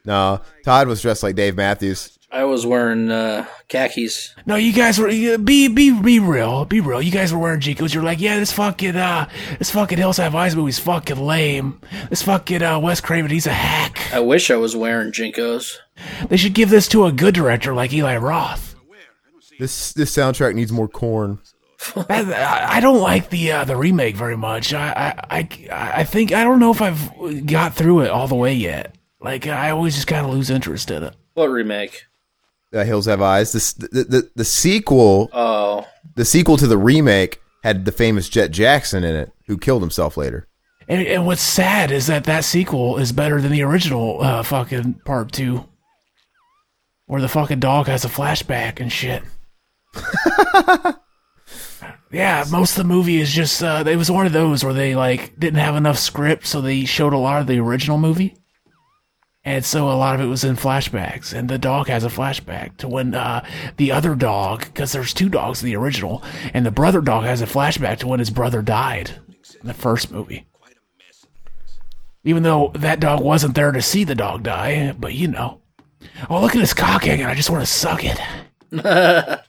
No, 0.05 0.41
Todd 0.65 0.89
was 0.89 1.03
dressed 1.03 1.23
like 1.23 1.35
Dave 1.35 1.57
Matthews. 1.57 2.19
I 2.33 2.45
was 2.45 2.65
wearing 2.65 3.11
uh, 3.11 3.47
khakis. 3.69 4.35
No, 4.47 4.55
you 4.55 4.73
guys 4.73 4.99
were 4.99 5.09
you- 5.09 5.37
be 5.39 5.67
be 5.69 5.91
be 6.01 6.21
real, 6.21 6.65
be 6.65 6.81
real. 6.81 7.03
You 7.03 7.11
guys 7.11 7.33
were 7.33 7.39
wearing 7.41 7.61
JNCOs. 7.61 7.93
You're 7.93 8.05
like, 8.05 8.21
yeah, 8.21 8.39
this 8.39 8.53
fucking 8.53 8.95
uh, 8.97 9.29
this 9.59 9.71
fucking 9.71 9.99
Hills 9.99 10.19
Have 10.19 10.35
Eyes 10.35 10.55
movie's 10.55 10.79
fucking 10.79 11.19
lame. 11.21 11.81
This 12.09 12.23
fucking 12.23 12.63
uh, 12.63 12.79
Wes 12.79 13.01
Craven, 13.01 13.31
he's 13.31 13.47
a 13.49 13.53
hack. 13.53 14.13
I 14.15 14.21
wish 14.21 14.51
I 14.51 14.57
was 14.57 14.77
wearing 14.77 15.11
JNCOs. 15.13 15.77
They 16.29 16.37
should 16.37 16.55
give 16.55 16.71
this 16.71 16.87
to 16.89 17.05
a 17.07 17.13
good 17.13 17.35
director 17.35 17.75
like 17.75 17.93
Eli 17.93 18.17
Roth. 18.17 18.77
This 19.59 19.93
this 19.93 20.15
soundtrack 20.15 20.55
needs 20.55 20.71
more 20.73 20.89
corn. 20.89 21.39
I 22.09 22.67
I 22.77 22.81
don't 22.81 23.01
like 23.01 23.31
the 23.31 23.53
uh, 23.53 23.65
the 23.65 23.77
remake 23.77 24.15
very 24.17 24.37
much. 24.37 24.73
I, 24.73 25.15
I 25.29 25.39
I 25.39 25.91
I 26.01 26.05
think 26.05 26.33
I 26.33 26.45
don't 26.45 26.61
know 26.61 26.71
if 26.71 26.81
I've 26.81 27.47
got 27.47 27.75
through 27.75 28.01
it 28.03 28.11
all 28.11 28.29
the 28.29 28.35
way 28.37 28.55
yet. 28.55 28.95
Like 29.21 29.47
I 29.47 29.71
always 29.71 29.95
just 29.97 30.07
kind 30.07 30.25
of 30.25 30.33
lose 30.33 30.49
interest 30.49 30.91
in 30.91 31.03
it. 31.03 31.15
What 31.35 31.47
remake? 31.49 32.05
Uh, 32.73 32.85
Hills 32.85 33.07
Have 33.07 33.21
Eyes. 33.23 33.53
This, 33.53 33.73
the, 33.73 33.89
the 33.89 34.31
the 34.37 34.45
sequel, 34.45 35.29
Oh, 35.33 35.87
the 36.15 36.25
sequel 36.25 36.57
to 36.57 36.67
the 36.67 36.79
remake 36.79 37.41
had 37.65 37.85
the 37.85 37.93
famous 37.93 38.29
Jet 38.29 38.51
Jackson 38.53 39.05
in 39.05 39.17
it, 39.17 39.33
who 39.47 39.59
killed 39.59 39.83
himself 39.83 40.17
later. 40.17 40.47
And, 40.89 41.07
and 41.07 41.27
what's 41.27 41.43
sad 41.43 41.91
is 41.91 42.07
that 42.09 42.25
that 42.25 42.45
sequel 42.45 42.97
is 42.99 43.13
better 43.13 43.41
than 43.41 43.53
the 43.53 43.63
original 43.63 44.23
uh, 44.23 44.43
fucking 44.43 44.95
part 45.05 45.31
two, 45.33 45.69
where 47.07 47.21
the 47.21 47.29
fucking 47.29 47.61
dog 47.61 47.87
has 47.87 48.05
a 48.05 48.09
flashback 48.09 48.81
and 48.81 48.93
shit. 48.93 49.23
yeah, 52.13 52.45
most 52.51 52.73
of 52.73 52.79
the 52.79 52.89
movie 52.89 53.21
is 53.21 53.31
just 53.33 53.63
uh, 53.63 53.85
it 53.87 53.97
was 53.97 54.11
one 54.11 54.27
of 54.27 54.33
those 54.33 54.65
where 54.65 54.75
they 54.75 54.95
like 54.95 55.39
didn't 55.39 55.61
have 55.61 55.77
enough 55.77 55.99
script, 55.99 56.47
so 56.47 56.61
they 56.61 56.85
showed 56.85 57.13
a 57.13 57.19
lot 57.19 57.41
of 57.41 57.47
the 57.47 57.59
original 57.59 57.99
movie, 57.99 58.37
and 59.45 59.65
so 59.65 59.91
a 59.91 59.97
lot 59.97 60.15
of 60.15 60.21
it 60.21 60.27
was 60.27 60.45
in 60.45 60.57
flashbacks. 60.57 61.33
And 61.33 61.49
the 61.49 61.59
dog 61.59 61.89
has 61.89 62.05
a 62.05 62.09
flashback 62.09 62.77
to 62.79 62.89
when 62.89 63.15
uh, 63.15 63.45
the 63.79 63.93
other 63.93 64.15
dog, 64.15 64.67
because 64.67 64.93
there's 64.93 65.15
two 65.15 65.29
dogs 65.29 65.63
in 65.63 65.67
the 65.67 65.77
original, 65.77 66.23
and 66.53 66.67
the 66.67 66.71
brother 66.71 67.01
dog 67.01 67.25
has 67.25 67.41
a 67.41 67.47
flashback 67.47 67.99
to 67.99 68.07
when 68.07 68.19
his 68.19 68.31
brother 68.31 68.61
died 68.61 69.19
in 69.61 69.67
the 69.67 69.75
first 69.75 70.11
movie. 70.11 70.47
Even 72.23 72.43
though 72.43 72.71
that 72.75 73.01
dog 73.01 73.23
wasn't 73.23 73.55
there 73.55 73.73
to 73.73 73.81
see 73.81 74.05
the 74.05 74.15
dog 74.15 74.43
die, 74.43 74.95
but 74.99 75.15
you 75.15 75.27
know. 75.27 75.63
Oh, 76.29 76.41
look 76.41 76.55
at 76.55 76.61
his 76.61 76.75
cock 76.75 77.05
hanging. 77.05 77.25
I 77.25 77.35
just 77.35 77.49
want 77.49 77.63
to 77.63 77.73
suck 77.73 78.03
it. 78.05 78.21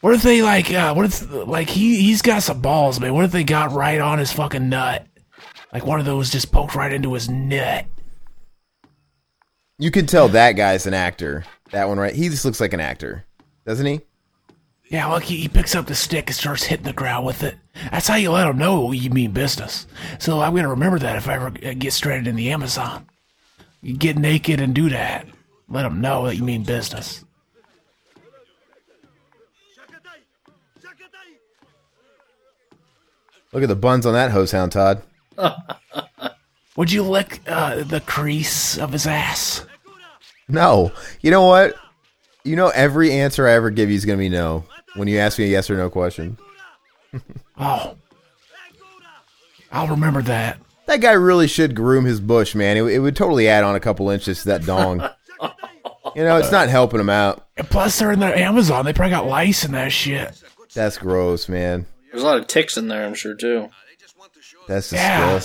what 0.00 0.14
if 0.14 0.22
they 0.22 0.40
like, 0.40 0.72
uh, 0.72 0.94
what 0.94 1.06
if, 1.06 1.28
like, 1.32 1.68
he, 1.68 2.00
he's 2.00 2.22
got 2.22 2.44
some 2.44 2.60
balls, 2.60 3.00
man. 3.00 3.12
What 3.12 3.24
if 3.24 3.32
they 3.32 3.42
got 3.42 3.72
right 3.72 4.00
on 4.00 4.20
his 4.20 4.32
fucking 4.32 4.68
nut? 4.68 5.04
Like 5.72 5.84
one 5.84 5.98
of 5.98 6.06
those 6.06 6.30
just 6.30 6.52
poked 6.52 6.76
right 6.76 6.92
into 6.92 7.12
his 7.14 7.28
nut. 7.28 7.86
You 9.78 9.92
can 9.92 10.06
tell 10.06 10.28
that 10.28 10.52
guy's 10.52 10.86
an 10.86 10.94
actor. 10.94 11.44
That 11.70 11.88
one, 11.88 11.98
right? 11.98 12.14
He 12.14 12.28
just 12.28 12.44
looks 12.44 12.60
like 12.60 12.72
an 12.72 12.80
actor, 12.80 13.24
doesn't 13.64 13.86
he? 13.86 14.00
Yeah, 14.90 15.06
look, 15.06 15.22
he, 15.22 15.36
he 15.36 15.48
picks 15.48 15.76
up 15.76 15.86
the 15.86 15.94
stick 15.94 16.28
and 16.28 16.34
starts 16.34 16.64
hitting 16.64 16.86
the 16.86 16.92
ground 16.92 17.24
with 17.24 17.44
it. 17.44 17.56
That's 17.92 18.08
how 18.08 18.16
you 18.16 18.32
let 18.32 18.48
him 18.48 18.58
know 18.58 18.90
you 18.90 19.10
mean 19.10 19.30
business. 19.30 19.86
So 20.18 20.40
I'm 20.40 20.52
going 20.52 20.64
to 20.64 20.70
remember 20.70 20.98
that 20.98 21.16
if 21.16 21.28
I 21.28 21.34
ever 21.34 21.50
get 21.50 21.92
stranded 21.92 22.26
in 22.26 22.36
the 22.36 22.50
Amazon. 22.50 23.06
You 23.80 23.96
get 23.96 24.18
naked 24.18 24.60
and 24.60 24.74
do 24.74 24.88
that. 24.88 25.26
Let 25.68 25.82
them 25.82 26.00
know 26.00 26.26
that 26.26 26.36
you 26.36 26.42
mean 26.42 26.64
business. 26.64 27.24
Look 33.52 33.62
at 33.62 33.68
the 33.68 33.76
buns 33.76 34.06
on 34.06 34.14
that 34.14 34.30
hose 34.30 34.50
hound, 34.50 34.72
Todd. 34.72 35.02
Would 36.78 36.92
you 36.92 37.02
lick 37.02 37.40
uh, 37.48 37.82
the 37.82 38.00
crease 38.00 38.78
of 38.78 38.92
his 38.92 39.04
ass? 39.04 39.66
No. 40.46 40.92
You 41.20 41.32
know 41.32 41.44
what? 41.44 41.74
You 42.44 42.54
know 42.54 42.68
every 42.68 43.10
answer 43.10 43.48
I 43.48 43.54
ever 43.54 43.70
give 43.70 43.90
you 43.90 43.96
is 43.96 44.04
going 44.04 44.16
to 44.16 44.22
be 44.22 44.28
no 44.28 44.62
when 44.94 45.08
you 45.08 45.18
ask 45.18 45.40
me 45.40 45.46
a 45.46 45.48
yes 45.48 45.68
or 45.70 45.76
no 45.76 45.90
question. 45.90 46.38
Oh. 47.60 47.96
I'll 49.72 49.88
remember 49.88 50.22
that. 50.22 50.58
That 50.86 51.00
guy 51.00 51.10
really 51.10 51.48
should 51.48 51.74
groom 51.74 52.04
his 52.04 52.20
bush, 52.20 52.54
man. 52.54 52.76
It, 52.76 52.84
it 52.84 52.98
would 53.00 53.16
totally 53.16 53.48
add 53.48 53.64
on 53.64 53.74
a 53.74 53.80
couple 53.80 54.08
inches 54.10 54.42
to 54.42 54.48
that 54.50 54.64
dong. 54.64 55.00
you 56.14 56.22
know, 56.22 56.36
it's 56.36 56.52
not 56.52 56.68
helping 56.68 57.00
him 57.00 57.10
out. 57.10 57.44
And 57.56 57.68
plus, 57.68 57.98
they're 57.98 58.12
in 58.12 58.20
the 58.20 58.38
Amazon. 58.38 58.84
They 58.84 58.92
probably 58.92 59.10
got 59.10 59.26
lice 59.26 59.64
in 59.64 59.72
that 59.72 59.90
shit. 59.90 60.40
That's 60.72 60.98
gross, 60.98 61.48
man. 61.48 61.86
there's 62.12 62.22
a 62.22 62.26
lot 62.26 62.38
of 62.38 62.46
ticks 62.46 62.76
in 62.76 62.86
there, 62.86 63.04
I'm 63.04 63.14
sure 63.14 63.34
too. 63.34 63.70
That's 64.68 64.92
Yeah. 64.92 65.40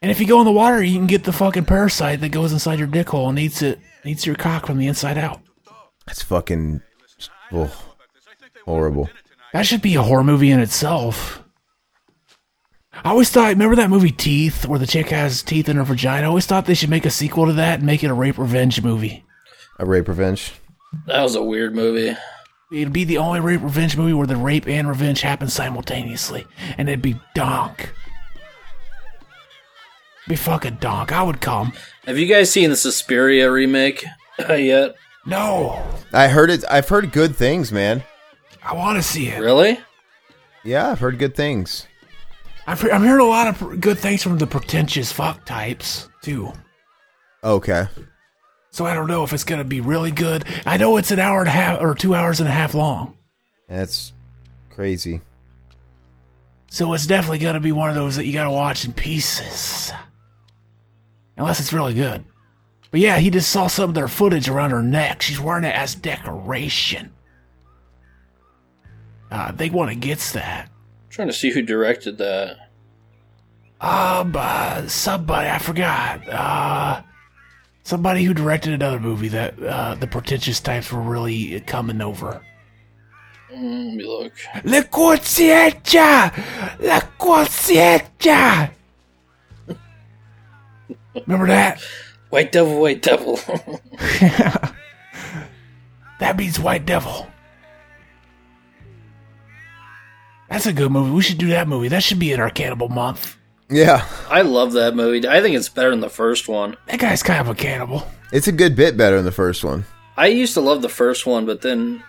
Disgusting. 0.00 0.02
And 0.02 0.10
if 0.10 0.20
you 0.20 0.26
go 0.26 0.40
in 0.40 0.46
the 0.46 0.52
water, 0.52 0.82
you 0.82 0.98
can 0.98 1.06
get 1.06 1.24
the 1.24 1.32
fucking 1.32 1.64
parasite 1.64 2.20
that 2.20 2.30
goes 2.30 2.52
inside 2.52 2.78
your 2.78 2.88
dick 2.88 3.08
hole 3.08 3.28
and 3.28 3.38
eats 3.38 3.62
it, 3.62 3.78
eats 4.04 4.26
your 4.26 4.36
cock 4.36 4.66
from 4.66 4.78
the 4.78 4.86
inside 4.86 5.18
out. 5.18 5.40
That's 6.06 6.22
fucking 6.22 6.80
oh, 7.52 7.70
horrible. 8.64 9.10
That 9.52 9.66
should 9.66 9.82
be 9.82 9.94
a 9.94 10.02
horror 10.02 10.24
movie 10.24 10.50
in 10.50 10.60
itself. 10.60 11.42
I 12.92 13.10
always 13.10 13.30
thought, 13.30 13.50
remember 13.50 13.76
that 13.76 13.90
movie 13.90 14.10
Teeth, 14.10 14.66
where 14.66 14.78
the 14.78 14.86
chick 14.86 15.10
has 15.10 15.42
teeth 15.42 15.68
in 15.68 15.76
her 15.76 15.84
vagina? 15.84 16.26
I 16.26 16.28
always 16.28 16.46
thought 16.46 16.66
they 16.66 16.74
should 16.74 16.90
make 16.90 17.06
a 17.06 17.10
sequel 17.10 17.46
to 17.46 17.52
that 17.54 17.78
and 17.78 17.86
make 17.86 18.02
it 18.02 18.10
a 18.10 18.14
rape 18.14 18.38
revenge 18.38 18.82
movie. 18.82 19.24
A 19.78 19.86
rape 19.86 20.08
revenge. 20.08 20.54
That 21.06 21.22
was 21.22 21.36
a 21.36 21.42
weird 21.42 21.74
movie. 21.76 22.16
It'd 22.72 22.92
be 22.92 23.04
the 23.04 23.18
only 23.18 23.40
rape 23.40 23.62
revenge 23.62 23.96
movie 23.96 24.12
where 24.12 24.26
the 24.26 24.36
rape 24.36 24.66
and 24.66 24.88
revenge 24.88 25.20
happen 25.20 25.48
simultaneously, 25.48 26.46
and 26.76 26.88
it'd 26.88 27.00
be 27.00 27.20
donk. 27.34 27.92
Be 30.28 30.36
fucking 30.36 30.76
donk. 30.76 31.10
I 31.10 31.22
would 31.22 31.40
come. 31.40 31.72
Have 32.04 32.18
you 32.18 32.26
guys 32.26 32.50
seen 32.52 32.70
the 32.70 32.76
Suspiria 32.76 33.50
remake 33.50 34.04
yet? 34.38 34.94
No, 35.26 35.82
I 36.12 36.28
heard 36.28 36.50
it. 36.50 36.64
I've 36.70 36.88
heard 36.88 37.12
good 37.12 37.34
things, 37.34 37.72
man. 37.72 38.02
I 38.62 38.74
want 38.74 38.96
to 38.96 39.02
see 39.02 39.28
it. 39.28 39.40
Really? 39.40 39.78
Yeah, 40.64 40.90
I've 40.90 41.00
heard 41.00 41.18
good 41.18 41.34
things. 41.34 41.86
I've, 42.66 42.82
I'm 42.92 43.02
hearing 43.02 43.20
a 43.20 43.24
lot 43.24 43.48
of 43.48 43.58
pr- 43.58 43.74
good 43.76 43.98
things 43.98 44.22
from 44.22 44.36
the 44.38 44.46
pretentious 44.46 45.10
fuck 45.10 45.44
types 45.46 46.08
too. 46.22 46.52
Okay. 47.42 47.86
So 48.70 48.84
I 48.84 48.92
don't 48.92 49.06
know 49.08 49.24
if 49.24 49.32
it's 49.32 49.44
gonna 49.44 49.64
be 49.64 49.80
really 49.80 50.10
good. 50.10 50.44
I 50.66 50.76
know 50.76 50.98
it's 50.98 51.10
an 51.10 51.18
hour 51.18 51.40
and 51.40 51.48
a 51.48 51.52
half 51.52 51.80
or 51.80 51.94
two 51.94 52.14
hours 52.14 52.40
and 52.40 52.48
a 52.48 52.52
half 52.52 52.74
long. 52.74 53.16
That's 53.68 54.12
crazy. 54.70 55.22
So 56.70 56.92
it's 56.92 57.06
definitely 57.06 57.38
gonna 57.38 57.60
be 57.60 57.72
one 57.72 57.88
of 57.88 57.94
those 57.94 58.16
that 58.16 58.26
you 58.26 58.32
gotta 58.34 58.50
watch 58.50 58.84
in 58.84 58.92
pieces. 58.92 59.92
Unless 61.38 61.60
it's 61.60 61.72
really 61.72 61.94
good. 61.94 62.24
But 62.90 63.00
yeah, 63.00 63.18
he 63.18 63.30
just 63.30 63.50
saw 63.50 63.66
some 63.68 63.90
of 63.90 63.94
their 63.94 64.08
footage 64.08 64.48
around 64.48 64.70
her 64.70 64.82
neck. 64.82 65.22
She's 65.22 65.40
wearing 65.40 65.64
it 65.64 65.74
as 65.74 65.94
decoration. 65.94 67.12
Uh, 69.30 69.52
they 69.52 69.70
want 69.70 69.90
to 69.90 69.96
gets 69.96 70.32
that. 70.32 70.66
I'm 70.66 71.10
trying 71.10 71.28
to 71.28 71.34
see 71.34 71.50
who 71.50 71.62
directed 71.62 72.18
that. 72.18 72.70
Um, 73.80 74.34
uh, 74.36 74.88
somebody, 74.88 75.48
I 75.48 75.58
forgot. 75.58 76.28
Uh, 76.28 77.02
somebody 77.84 78.24
who 78.24 78.34
directed 78.34 78.72
another 78.72 78.98
movie 78.98 79.28
that, 79.28 79.62
uh, 79.62 79.94
the 79.94 80.06
pretentious 80.06 80.58
types 80.60 80.90
were 80.90 81.00
really 81.00 81.60
coming 81.60 82.00
over. 82.00 82.42
Mm, 83.52 83.86
Let 83.86 83.94
me 83.96 84.04
look. 84.04 84.32
La 84.64 84.82
conciencia! 84.82 86.32
La 86.80 87.00
conciencia! 87.18 88.70
Remember 91.26 91.46
that? 91.48 91.80
White 92.30 92.52
Devil, 92.52 92.80
White 92.80 93.02
Devil. 93.02 93.38
That 96.18 96.36
means 96.36 96.58
White 96.58 96.84
Devil. 96.84 97.28
That's 100.50 100.66
a 100.66 100.72
good 100.72 100.90
movie. 100.90 101.10
We 101.12 101.22
should 101.22 101.38
do 101.38 101.48
that 101.48 101.68
movie. 101.68 101.88
That 101.88 102.02
should 102.02 102.18
be 102.18 102.32
in 102.32 102.40
our 102.40 102.50
cannibal 102.50 102.88
month. 102.88 103.36
Yeah, 103.70 104.06
I 104.30 104.42
love 104.42 104.72
that 104.72 104.96
movie. 104.96 105.28
I 105.28 105.42
think 105.42 105.54
it's 105.54 105.68
better 105.68 105.90
than 105.90 106.00
the 106.00 106.08
first 106.08 106.48
one. 106.48 106.76
That 106.86 106.98
guy's 107.00 107.22
kind 107.22 107.40
of 107.40 107.48
a 107.48 107.54
cannibal. 107.54 108.06
it's 108.32 108.48
a 108.48 108.52
good 108.52 108.74
bit 108.74 108.96
better 108.96 109.16
than 109.16 109.26
the 109.26 109.30
first 109.32 109.62
one. 109.62 109.84
I 110.16 110.28
used 110.28 110.54
to 110.54 110.60
love 110.60 110.80
the 110.82 110.88
first 110.88 111.26
one, 111.26 111.44
but 111.44 111.60
then 111.60 112.02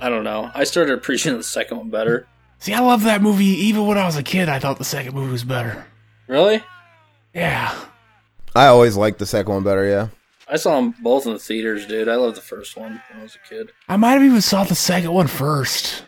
I 0.00 0.08
don't 0.08 0.24
know. 0.24 0.50
I 0.54 0.64
started 0.64 0.92
appreciating 0.92 1.38
the 1.38 1.44
second 1.44 1.78
one 1.78 1.88
better. 1.90 2.26
See, 2.58 2.74
I 2.74 2.80
love 2.80 3.04
that 3.04 3.22
movie. 3.22 3.44
Even 3.44 3.86
when 3.86 3.96
I 3.96 4.06
was 4.06 4.16
a 4.16 4.24
kid, 4.24 4.48
I 4.48 4.58
thought 4.58 4.78
the 4.78 4.84
second 4.84 5.14
movie 5.14 5.30
was 5.30 5.44
better. 5.44 5.86
Really? 6.26 6.62
Yeah. 7.32 7.72
I 8.54 8.66
always 8.66 8.96
liked 8.96 9.18
the 9.18 9.26
second 9.26 9.52
one 9.52 9.64
better. 9.64 9.88
Yeah. 9.88 10.08
I 10.50 10.56
saw 10.56 10.76
them 10.76 10.94
both 11.02 11.26
in 11.26 11.34
the 11.34 11.38
theaters, 11.38 11.86
dude. 11.86 12.08
I 12.08 12.16
loved 12.16 12.36
the 12.36 12.42
first 12.42 12.76
one 12.76 13.02
when 13.10 13.20
I 13.20 13.22
was 13.22 13.36
a 13.36 13.48
kid. 13.48 13.70
I 13.88 13.96
might 13.96 14.12
have 14.12 14.22
even 14.22 14.40
saw 14.40 14.64
the 14.64 14.74
second 14.74 15.12
one 15.12 15.26
first. 15.26 16.04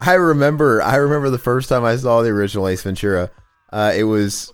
I 0.00 0.14
remember. 0.14 0.82
I 0.82 0.96
remember 0.96 1.30
the 1.30 1.38
first 1.38 1.68
time 1.68 1.84
I 1.84 1.94
saw 1.96 2.22
the 2.22 2.30
original 2.30 2.66
Ace 2.68 2.82
Ventura. 2.82 3.30
Uh, 3.70 3.92
it 3.94 4.04
was 4.04 4.52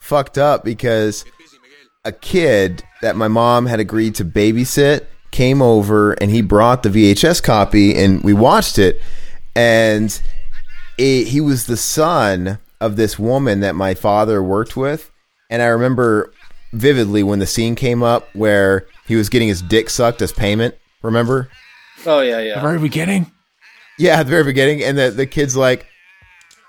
fucked 0.00 0.38
up 0.38 0.64
because 0.64 1.24
a 2.04 2.12
kid 2.12 2.84
that 3.02 3.16
my 3.16 3.28
mom 3.28 3.66
had 3.66 3.80
agreed 3.80 4.14
to 4.14 4.24
babysit 4.24 5.06
came 5.30 5.60
over 5.60 6.12
and 6.12 6.30
he 6.30 6.40
brought 6.40 6.82
the 6.82 6.88
VHS 6.88 7.42
copy 7.42 7.94
and 7.94 8.22
we 8.22 8.32
watched 8.32 8.78
it. 8.78 9.00
And 9.54 10.18
it, 10.98 11.28
he 11.28 11.40
was 11.40 11.66
the 11.66 11.76
son 11.76 12.58
of 12.80 12.96
this 12.96 13.18
woman 13.18 13.60
that 13.60 13.74
my 13.74 13.94
father 13.94 14.42
worked 14.42 14.76
with. 14.76 15.10
And 15.50 15.62
I 15.62 15.66
remember 15.66 16.32
vividly 16.72 17.22
when 17.22 17.38
the 17.38 17.46
scene 17.46 17.74
came 17.74 18.02
up 18.02 18.28
where 18.34 18.86
he 19.06 19.16
was 19.16 19.28
getting 19.28 19.48
his 19.48 19.62
dick 19.62 19.88
sucked 19.88 20.20
as 20.20 20.32
payment. 20.32 20.74
Remember? 21.02 21.48
Oh 22.04 22.20
yeah, 22.20 22.40
yeah. 22.40 22.56
The 22.56 22.60
very 22.60 22.78
beginning. 22.78 23.30
Yeah, 23.98 24.20
at 24.20 24.24
the 24.24 24.30
very 24.30 24.44
beginning, 24.44 24.82
and 24.84 24.96
the 24.96 25.10
the 25.10 25.26
kid's 25.26 25.56
like, 25.56 25.86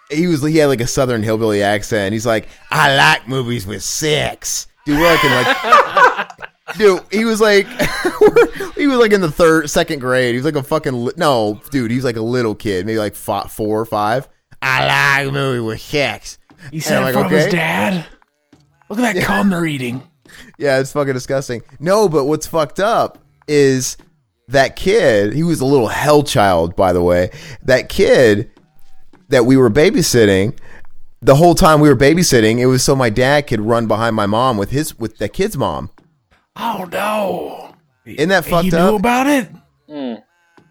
he 0.09 0.27
was 0.27 0.41
he 0.43 0.57
had 0.57 0.67
like 0.67 0.81
a 0.81 0.87
southern 0.87 1.21
hillbilly 1.21 1.61
accent. 1.61 2.13
He's 2.13 2.25
like, 2.25 2.47
I 2.71 2.95
like 2.95 3.27
movies 3.27 3.67
with 3.67 3.83
sex, 3.83 4.67
dude. 4.85 4.97
We're 4.97 5.11
like 5.11 5.23
in 5.23 5.31
like, 6.17 6.38
dude. 6.77 7.01
He 7.12 7.25
was 7.25 7.41
like, 7.41 7.67
he 8.75 8.88
was 8.88 8.97
like 8.97 9.12
in 9.12 9.21
the 9.21 9.32
third, 9.32 9.69
second 9.69 9.99
grade. 9.99 10.34
He 10.34 10.38
was 10.38 10.45
like 10.45 10.55
a 10.55 10.63
fucking 10.63 11.05
li- 11.05 11.13
no, 11.17 11.62
dude. 11.71 11.91
He 11.91 11.97
was 11.97 12.05
like 12.05 12.17
a 12.17 12.21
little 12.21 12.55
kid, 12.55 12.86
maybe 12.86 12.99
like 12.99 13.15
four 13.15 13.79
or 13.79 13.86
five. 13.86 14.27
I 14.62 15.23
like 15.23 15.34
movie 15.34 15.60
with 15.60 15.82
sex. 15.82 16.38
He 16.71 16.79
said 16.79 17.01
like, 17.01 17.13
from 17.13 17.29
his 17.29 17.51
dad. 17.51 18.05
Look 18.89 18.99
at 18.99 19.15
that 19.15 19.23
cum 19.23 19.49
they're 19.49 19.65
eating. 19.65 20.03
Yeah, 20.58 20.79
it's 20.79 20.91
fucking 20.91 21.13
disgusting. 21.13 21.62
No, 21.79 22.10
but 22.10 22.25
what's 22.25 22.47
fucked 22.47 22.79
up 22.79 23.19
is 23.47 23.97
that 24.47 24.75
kid, 24.75 25.34
he 25.34 25.43
was 25.43 25.62
a 25.62 25.65
little 25.65 25.88
hell 25.88 26.23
child, 26.23 26.75
by 26.75 26.91
the 26.93 27.01
way. 27.01 27.32
That 27.63 27.89
kid 27.89 28.51
that 29.29 29.45
we 29.45 29.58
were 29.58 29.69
babysitting, 29.69 30.58
the 31.21 31.36
whole 31.36 31.55
time 31.55 31.79
we 31.79 31.89
were 31.89 31.95
babysitting, 31.95 32.60
it 32.60 32.65
was 32.65 32.84
so 32.84 32.95
my 32.95 33.10
dad 33.10 33.47
could 33.47 33.62
run 33.62 33.88
behind 33.88 34.15
my 34.15 34.25
mom 34.25 34.58
with 34.58 34.71
his 34.71 34.97
with 34.97 35.17
the 35.17 35.29
kid's 35.29 35.58
mom. 35.58 35.91
Oh 36.55 36.88
no! 36.91 37.75
Isn't 38.05 38.29
that 38.29 38.45
fucked 38.45 38.67
you 38.71 38.77
up? 38.77 38.91
knew 38.91 38.95
about 38.97 39.27
it? 39.27 39.49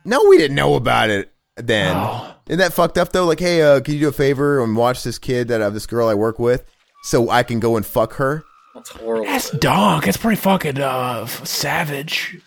No, 0.05 0.25
we 0.29 0.39
didn't 0.39 0.55
know 0.57 0.75
about 0.75 1.11
it 1.11 1.33
then. 1.57 1.95
Oh. 1.97 2.35
Isn't 2.49 2.61
that 2.61 2.73
fucked 2.73 2.97
up 2.97 3.13
though? 3.13 3.27
Like, 3.27 3.41
hey, 3.41 3.61
uh, 3.63 3.81
can 3.81 3.95
you 3.95 4.01
do 4.01 4.09
a 4.09 4.13
favor 4.13 4.63
and 4.63 4.75
watch 4.77 5.03
this 5.03 5.19
kid 5.19 5.49
that 5.49 5.61
uh, 5.61 5.71
this 5.71 5.87
girl 5.87 6.09
I 6.09 6.15
work 6.15 6.39
with, 6.39 6.65
so 7.03 7.29
I 7.31 7.43
can 7.43 7.61
go 7.61 7.77
and 7.77 7.85
fuck 7.85 8.15
her? 8.15 8.43
That's 8.75 8.91
horrible. 8.91 9.27
That's 9.27 9.51
donk. 9.51 10.05
That's 10.05 10.17
pretty 10.17 10.41
fucking 10.41 10.81
uh 10.81 11.27
savage. 11.27 12.39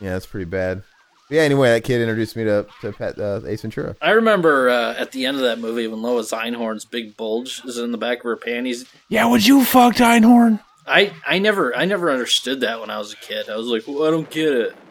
Yeah, 0.00 0.14
that's 0.14 0.26
pretty 0.26 0.46
bad. 0.46 0.82
Yeah. 1.30 1.42
Anyway, 1.42 1.68
that 1.68 1.84
kid 1.84 2.00
introduced 2.00 2.36
me 2.36 2.44
to 2.44 2.66
to 2.80 2.92
Pet 2.92 3.18
uh, 3.18 3.42
Ace 3.46 3.62
Ventura. 3.62 3.94
I 4.00 4.10
remember 4.12 4.70
uh, 4.70 4.94
at 4.94 5.12
the 5.12 5.26
end 5.26 5.36
of 5.36 5.42
that 5.44 5.58
movie 5.60 5.86
when 5.86 6.02
Lois 6.02 6.32
Einhorn's 6.32 6.84
big 6.84 7.16
bulge 7.16 7.62
is 7.64 7.78
in 7.78 7.92
the 7.92 7.98
back 7.98 8.18
of 8.18 8.24
her 8.24 8.36
panties. 8.36 8.86
Yeah, 9.08 9.26
would 9.26 9.46
you 9.46 9.64
fuck 9.64 9.96
Einhorn? 9.96 10.60
I, 10.88 11.12
I 11.26 11.38
never 11.38 11.76
I 11.76 11.84
never 11.84 12.10
understood 12.10 12.60
that 12.60 12.80
when 12.80 12.90
I 12.90 12.98
was 12.98 13.12
a 13.12 13.16
kid. 13.16 13.48
I 13.48 13.56
was 13.56 13.66
like, 13.66 13.84
well, 13.86 14.04
I 14.04 14.10
don't 14.10 14.28
get 14.30 14.52
it. 14.52 14.76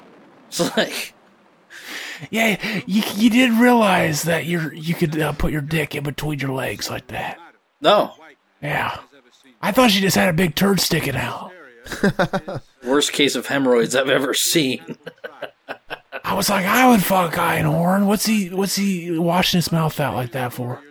It's 0.47 0.77
like 0.77 1.13
Yeah, 2.29 2.57
you 2.85 3.03
you 3.15 3.29
did 3.29 3.51
realize 3.51 4.23
that 4.23 4.45
you're 4.45 4.73
you 4.73 4.93
could 4.93 5.19
uh, 5.19 5.33
put 5.33 5.51
your 5.51 5.61
dick 5.61 5.93
in 5.93 6.03
between 6.03 6.39
your 6.39 6.53
legs 6.53 6.89
like 6.89 7.07
that. 7.07 7.37
no 7.81 8.13
Yeah, 8.61 8.97
I 9.61 9.73
thought 9.73 9.91
she 9.91 9.99
just 9.99 10.15
had 10.15 10.29
a 10.29 10.33
big 10.33 10.55
turd 10.55 10.79
sticking 10.79 11.17
out. 11.17 11.51
worst 12.83 13.11
case 13.11 13.35
of 13.35 13.47
hemorrhoids 13.47 13.95
I've 13.95 14.09
ever 14.09 14.33
seen. 14.33 14.97
I 16.23 16.33
was 16.33 16.49
like, 16.49 16.65
I 16.65 16.87
would 16.89 17.03
fuck 17.03 17.33
Einhorn. 17.33 18.05
What's 18.05 18.25
he 18.25 18.49
What's 18.49 18.75
he 18.77 19.17
washing 19.17 19.57
his 19.57 19.71
mouth 19.71 19.99
out 19.99 20.15
like 20.15 20.31
that 20.31 20.53
for? 20.53 20.81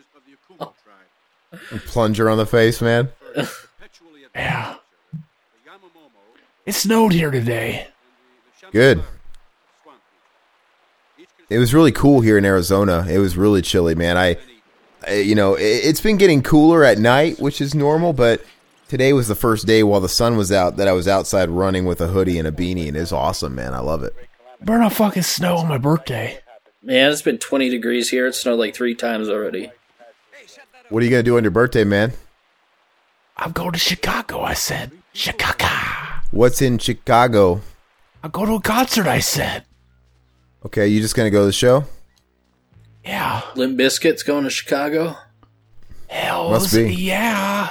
Plunger 1.87 2.29
on 2.29 2.37
the 2.38 2.47
face, 2.47 2.81
man. 2.83 3.11
Yeah. 4.35 4.77
It 6.66 6.74
snowed 6.74 7.12
here 7.12 7.31
today. 7.31 7.87
Good. 8.72 9.02
It 11.48 11.59
was 11.59 11.72
really 11.72 11.92
cool 11.92 12.20
here 12.20 12.37
in 12.37 12.44
Arizona. 12.44 13.07
It 13.09 13.18
was 13.18 13.37
really 13.37 13.62
chilly, 13.62 13.94
man. 13.94 14.16
I, 14.18 14.37
I 15.07 15.14
you 15.14 15.37
know, 15.37 15.55
it, 15.55 15.62
it's 15.62 16.00
been 16.00 16.16
getting 16.16 16.42
cooler 16.42 16.85
at 16.85 16.98
night, 16.98 17.38
which 17.38 17.61
is 17.61 17.72
normal, 17.72 18.12
but 18.12 18.44
today 18.88 19.12
was 19.12 19.29
the 19.29 19.37
first 19.37 19.64
day 19.64 19.85
while 19.85 20.00
the 20.00 20.09
sun 20.09 20.37
was 20.37 20.50
out 20.50 20.76
that 20.79 20.88
I 20.88 20.92
was 20.92 21.07
outside 21.07 21.50
running 21.50 21.85
with 21.85 22.00
a 22.00 22.09
hoodie 22.09 22.38
and 22.38 22.48
a 22.48 22.52
beanie, 22.52 22.88
and 22.88 22.96
it's 22.96 23.12
awesome, 23.12 23.55
man. 23.55 23.72
I 23.72 23.79
love 23.79 24.02
it. 24.02 24.14
Burn 24.61 24.83
off 24.83 24.96
fucking 24.96 25.22
snow 25.22 25.59
on 25.59 25.68
my 25.68 25.79
birthday. 25.79 26.40
Man, 26.83 27.12
it's 27.12 27.22
been 27.22 27.38
20 27.38 27.68
degrees 27.68 28.11
here. 28.11 28.26
It 28.26 28.35
snowed 28.35 28.59
like 28.59 28.74
three 28.74 28.96
times 28.96 29.29
already. 29.29 29.70
What 30.88 31.02
are 31.02 31.05
you 31.05 31.11
gonna 31.11 31.22
do 31.22 31.37
on 31.37 31.44
your 31.44 31.52
birthday, 31.52 31.85
man? 31.85 32.12
I'm 33.37 33.52
going 33.52 33.72
to 33.72 33.79
Chicago, 33.79 34.40
I 34.40 34.55
said. 34.55 34.90
Chicago. 35.12 36.06
What's 36.37 36.61
in 36.61 36.77
Chicago? 36.77 37.62
I'll 38.22 38.29
go 38.29 38.45
to 38.45 38.53
a 38.57 38.61
concert, 38.61 39.07
I 39.07 39.20
said. 39.20 39.64
Okay, 40.66 40.87
you 40.87 41.01
just 41.01 41.16
gonna 41.16 41.30
go 41.30 41.41
to 41.41 41.47
the 41.47 41.53
show? 41.53 41.84
Yeah. 43.05 43.41
Limp 43.55 43.78
Bizkit's 43.78 44.22
going 44.22 44.45
to 44.45 44.51
Chicago. 44.51 45.16
Hell, 46.09 46.51
Must 46.51 46.74
be. 46.74 46.93
yeah. 46.95 47.70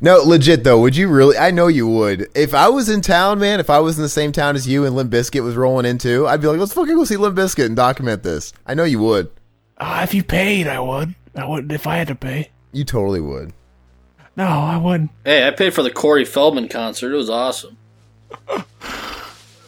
No, 0.00 0.18
legit 0.18 0.62
though. 0.62 0.78
Would 0.80 0.94
you 0.94 1.08
really? 1.08 1.38
I 1.38 1.50
know 1.50 1.68
you 1.68 1.88
would. 1.88 2.28
If 2.34 2.52
I 2.52 2.68
was 2.68 2.90
in 2.90 3.00
town, 3.00 3.38
man. 3.38 3.60
If 3.60 3.70
I 3.70 3.78
was 3.78 3.96
in 3.96 4.02
the 4.02 4.08
same 4.10 4.30
town 4.30 4.54
as 4.54 4.68
you 4.68 4.84
and 4.84 4.94
Limp 4.94 5.10
Bizkit 5.10 5.42
was 5.42 5.56
rolling 5.56 5.86
into, 5.86 6.26
I'd 6.26 6.40
be 6.42 6.48
like, 6.48 6.58
let's 6.60 6.74
fucking 6.74 6.94
go 6.94 7.04
see 7.04 7.16
Limp 7.16 7.36
Bizkit 7.36 7.64
and 7.64 7.74
document 7.76 8.22
this. 8.24 8.52
I 8.66 8.74
know 8.74 8.84
you 8.84 8.98
would. 9.00 9.30
Uh, 9.78 10.00
if 10.02 10.12
you 10.12 10.22
paid, 10.22 10.66
I 10.66 10.80
would. 10.80 11.14
I 11.34 11.46
would 11.46 11.72
if 11.72 11.86
I 11.86 11.96
had 11.96 12.08
to 12.08 12.14
pay. 12.14 12.50
You 12.72 12.84
totally 12.84 13.20
would. 13.20 13.54
No, 14.38 14.46
I 14.46 14.76
wouldn't. 14.76 15.10
Hey, 15.24 15.46
I 15.46 15.50
paid 15.50 15.74
for 15.74 15.82
the 15.82 15.90
Corey 15.90 16.24
Feldman 16.24 16.68
concert. 16.68 17.12
It 17.12 17.16
was 17.16 17.28
awesome. 17.28 17.76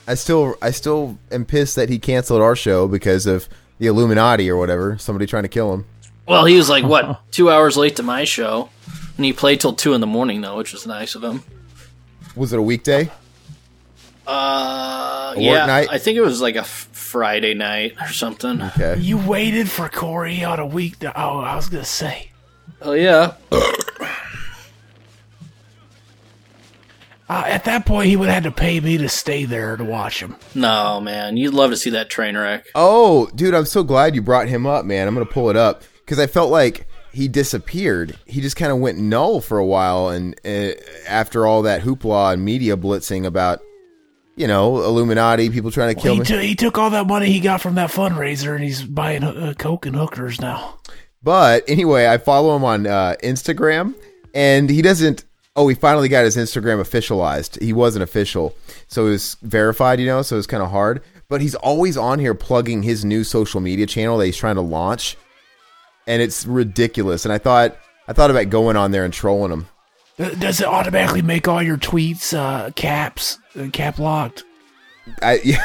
I 0.07 0.15
still, 0.15 0.55
I 0.63 0.71
still 0.71 1.19
am 1.33 1.45
pissed 1.45 1.75
that 1.75 1.89
he 1.89 1.99
canceled 1.99 2.41
our 2.41 2.55
show 2.55 2.87
because 2.87 3.27
of 3.27 3.49
the 3.81 3.89
Illuminati 3.89 4.49
or 4.49 4.57
whatever. 4.57 4.97
Somebody 4.97 5.27
trying 5.27 5.43
to 5.43 5.49
kill 5.49 5.75
him. 5.75 5.87
Well, 6.29 6.45
he 6.45 6.57
was 6.57 6.69
like 6.71 6.85
what 6.85 7.21
two 7.33 7.51
hours 7.51 7.77
late 7.77 7.97
to 7.97 8.05
my 8.05 8.23
show, 8.23 8.71
and 9.17 9.25
he 9.25 9.33
played 9.33 9.61
till 9.61 9.73
two 9.73 9.93
in 9.93 10.01
the 10.01 10.07
morning 10.07 10.41
though, 10.41 10.57
which 10.57 10.73
was 10.73 10.87
nice 10.87 11.17
of 11.17 11.25
him. 11.25 11.43
Was 12.37 12.53
it 12.53 12.61
a 12.61 12.63
weekday? 12.63 13.11
Uh, 14.25 15.33
work 15.37 15.45
yeah, 15.45 15.67
night? 15.67 15.89
I 15.91 15.99
think 15.99 16.17
it 16.17 16.21
was 16.21 16.41
like 16.41 16.55
a 16.55 16.61
f- 16.61 16.89
Friday 16.93 17.55
night 17.55 17.97
or 18.01 18.07
something. 18.07 18.63
Okay. 18.63 18.99
You 19.01 19.19
waited 19.19 19.69
for 19.69 19.89
Corey 19.89 20.45
on 20.45 20.61
a 20.61 20.67
week. 20.67 21.01
To, 21.01 21.09
oh, 21.21 21.41
I 21.41 21.57
was 21.57 21.69
gonna 21.69 21.85
say. 21.85 22.31
Oh 22.81 22.93
yeah, 22.93 23.35
Uh, 27.31 27.45
at 27.47 27.63
that 27.63 27.87
point, 27.87 28.09
he 28.09 28.17
would 28.17 28.29
have 28.29 28.43
had 28.43 28.43
to 28.43 28.51
pay 28.51 28.81
me 28.81 28.99
to 28.99 29.09
stay 29.09 29.45
there 29.45 29.77
to 29.77 29.85
watch 29.85 30.21
him. 30.21 30.35
no 30.57 31.01
man, 31.01 31.37
you'd 31.37 31.55
love 31.55 31.71
to 31.71 31.77
see 31.77 31.91
that 31.91 32.11
train 32.11 32.37
wreck. 32.37 32.67
Oh, 32.75 33.31
dude, 33.37 33.55
I'm 33.55 33.67
so 33.67 33.85
glad 33.85 34.17
you 34.17 34.21
brought 34.21 34.49
him 34.49 34.67
up, 34.67 34.85
man. 34.85 35.07
I'm 35.07 35.15
gonna 35.15 35.27
pull 35.27 35.49
it 35.49 35.57
up 35.57 35.85
because 36.01 36.19
I 36.19 36.27
felt 36.27 36.51
like 36.51 36.89
he 37.13 37.29
disappeared. 37.29 38.19
He 38.27 38.41
just 38.41 38.57
kind 38.57 38.73
of 38.73 38.79
went 38.79 38.99
null 38.99 39.41
for 39.41 39.59
a 39.59 39.65
while, 39.65 40.09
and 40.09 40.35
uh, 40.45 40.73
after 41.07 41.47
all 41.47 41.63
that 41.63 41.83
hoopla 41.83 42.33
and 42.33 42.45
media 42.45 42.77
blitzing 42.77 43.25
about, 43.25 43.61
you 44.35 44.49
know, 44.49 44.83
Illuminati, 44.83 45.51
people 45.51 45.71
trying 45.71 45.95
to 45.95 46.01
kill 46.01 46.15
he, 46.15 46.19
me. 46.19 46.27
took 46.27 46.43
he 46.43 46.57
took 46.57 46.79
all 46.79 46.91
that 46.91 47.07
money 47.07 47.31
he 47.31 47.39
got 47.39 47.61
from 47.61 47.77
that 47.77 47.91
fundraiser 47.91 48.57
and 48.57 48.65
he's 48.65 48.83
buying 48.83 49.23
uh, 49.23 49.55
coke 49.57 49.87
and 49.87 49.95
hookers 49.95 50.41
now. 50.41 50.81
But 51.23 51.63
anyway, 51.69 52.09
I 52.09 52.19
follow 52.19 52.57
him 52.57 52.65
on 52.65 52.89
uh, 52.89 53.15
Instagram, 53.23 53.95
and 54.35 54.69
he 54.69 54.83
doesn't. 54.83 55.27
Oh, 55.61 55.69
he 55.69 55.75
finally 55.75 56.09
got 56.09 56.25
his 56.25 56.39
Instagram 56.39 56.81
officialized. 56.81 57.61
He 57.61 57.75
wasn't 57.75 58.03
official, 58.03 58.57
so 58.89 59.09
it 59.09 59.11
was 59.11 59.37
verified, 59.43 60.01
you 60.01 60.07
know. 60.07 60.23
So 60.23 60.37
it 60.37 60.39
was 60.39 60.47
kind 60.47 60.63
of 60.63 60.71
hard. 60.71 61.03
But 61.29 61.43
he's 61.43 61.55
always 61.55 61.99
on 61.99 62.19
here 62.19 62.33
plugging 62.33 62.83
his 62.83 63.05
new 63.05 63.25
social 63.25 63.61
media 63.61 63.85
channel 63.85 64.17
that 64.17 64.25
he's 64.25 64.39
trying 64.39 64.55
to 64.55 64.63
launch, 64.63 65.19
and 66.07 66.23
it's 66.23 66.47
ridiculous. 66.47 67.27
And 67.27 67.33
I 67.35 67.37
thought, 67.37 67.77
I 68.09 68.15
thought 68.15 68.31
about 68.31 68.49
going 68.49 68.79
on 68.79 68.91
there 68.91 69.05
and 69.05 69.13
trolling 69.13 69.53
him. 69.53 69.69
Does 70.17 70.63
it 70.63 70.67
automatically 70.67 71.21
make 71.21 71.47
all 71.47 71.63
your 71.63 71.77
tweets 71.77 72.35
uh, 72.35 72.71
caps 72.71 73.37
uh, 73.55 73.69
cap 73.71 73.99
locked? 73.99 74.45
I, 75.21 75.41
yeah. 75.45 75.59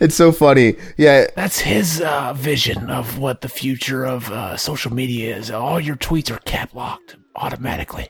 it's 0.00 0.14
so 0.14 0.32
funny. 0.32 0.76
Yeah, 0.96 1.26
That's 1.36 1.60
his 1.60 2.00
uh, 2.00 2.32
vision 2.32 2.88
of 2.88 3.18
what 3.18 3.42
the 3.42 3.50
future 3.50 4.06
of 4.06 4.30
uh, 4.30 4.56
social 4.56 4.94
media 4.94 5.36
is. 5.36 5.50
All 5.50 5.78
your 5.78 5.96
tweets 5.96 6.34
are 6.34 6.38
cap 6.38 6.74
locked 6.74 7.16
automatically. 7.36 8.08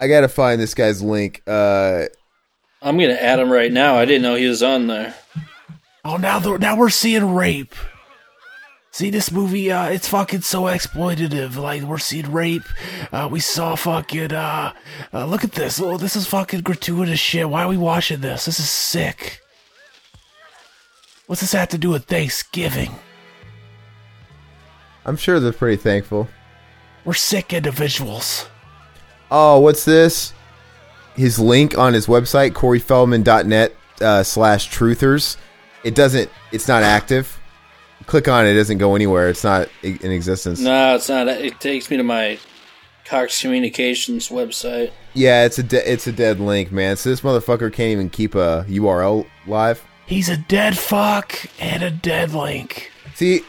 I 0.00 0.08
gotta 0.08 0.28
find 0.28 0.60
this 0.60 0.74
guy's 0.74 1.02
link. 1.02 1.42
Uh, 1.46 2.06
I'm 2.82 2.98
gonna 2.98 3.12
add 3.12 3.38
him 3.38 3.52
right 3.52 3.70
now. 3.70 3.96
I 3.96 4.06
didn't 4.06 4.22
know 4.22 4.34
he 4.34 4.46
was 4.46 4.62
on 4.62 4.86
there. 4.86 5.14
Oh, 6.04 6.16
now 6.16 6.38
the, 6.38 6.56
now 6.56 6.76
we're 6.76 6.88
seeing 6.88 7.34
rape. 7.34 7.74
See 8.92 9.10
this 9.10 9.30
movie? 9.30 9.70
Uh, 9.70 9.88
it's 9.88 10.08
fucking 10.08 10.40
so 10.40 10.62
exploitative. 10.62 11.56
Like 11.56 11.82
we're 11.82 11.98
seeing 11.98 12.32
rape. 12.32 12.64
Uh, 13.12 13.28
we 13.30 13.38
saw 13.38 13.76
fucking. 13.76 14.32
Uh, 14.32 14.72
uh, 15.12 15.26
look 15.26 15.44
at 15.44 15.52
this. 15.52 15.80
Oh, 15.80 15.96
this 15.96 16.16
is 16.16 16.26
fucking 16.26 16.62
gratuitous 16.62 17.20
shit. 17.20 17.48
Why 17.48 17.64
are 17.64 17.68
we 17.68 17.76
watching 17.76 18.20
this? 18.20 18.46
This 18.46 18.58
is 18.58 18.68
sick. 18.68 19.40
What's 21.26 21.42
this 21.42 21.52
have 21.52 21.68
to 21.68 21.78
do 21.78 21.90
with 21.90 22.06
Thanksgiving? 22.06 22.90
I'm 25.04 25.16
sure 25.16 25.38
they're 25.38 25.52
pretty 25.52 25.76
thankful. 25.76 26.28
We're 27.04 27.14
sick 27.14 27.52
individuals. 27.52 28.48
Oh, 29.30 29.60
what's 29.60 29.84
this? 29.84 30.32
His 31.14 31.38
link 31.38 31.76
on 31.76 31.92
his 31.94 32.06
website, 32.06 32.52
coreyfeldman.net 32.52 33.74
uh, 34.00 34.22
slash 34.22 34.70
truthers. 34.70 35.36
It 35.84 35.94
doesn't, 35.94 36.30
it's 36.52 36.68
not 36.68 36.82
active. 36.82 37.38
Click 38.06 38.28
on 38.28 38.46
it, 38.46 38.50
it 38.50 38.54
doesn't 38.54 38.78
go 38.78 38.94
anywhere. 38.94 39.28
It's 39.28 39.44
not 39.44 39.68
in 39.82 40.10
existence. 40.10 40.60
No, 40.60 40.96
it's 40.96 41.08
not. 41.08 41.28
It 41.28 41.60
takes 41.60 41.90
me 41.90 41.96
to 41.98 42.02
my 42.02 42.38
Cox 43.04 43.40
Communications 43.40 44.28
website. 44.28 44.92
Yeah, 45.14 45.44
it's 45.44 45.58
a 45.58 45.62
de- 45.62 45.90
it's 45.92 46.06
a 46.06 46.12
dead 46.12 46.40
link, 46.40 46.72
man. 46.72 46.96
So 46.96 47.10
this 47.10 47.20
motherfucker 47.20 47.72
can't 47.72 47.90
even 47.90 48.08
keep 48.08 48.34
a 48.34 48.64
URL 48.68 49.26
live. 49.46 49.84
He's 50.06 50.28
a 50.28 50.36
dead 50.36 50.78
fuck 50.78 51.36
and 51.60 51.82
a 51.82 51.90
dead 51.90 52.32
link. 52.32 52.90
See, 53.14 53.42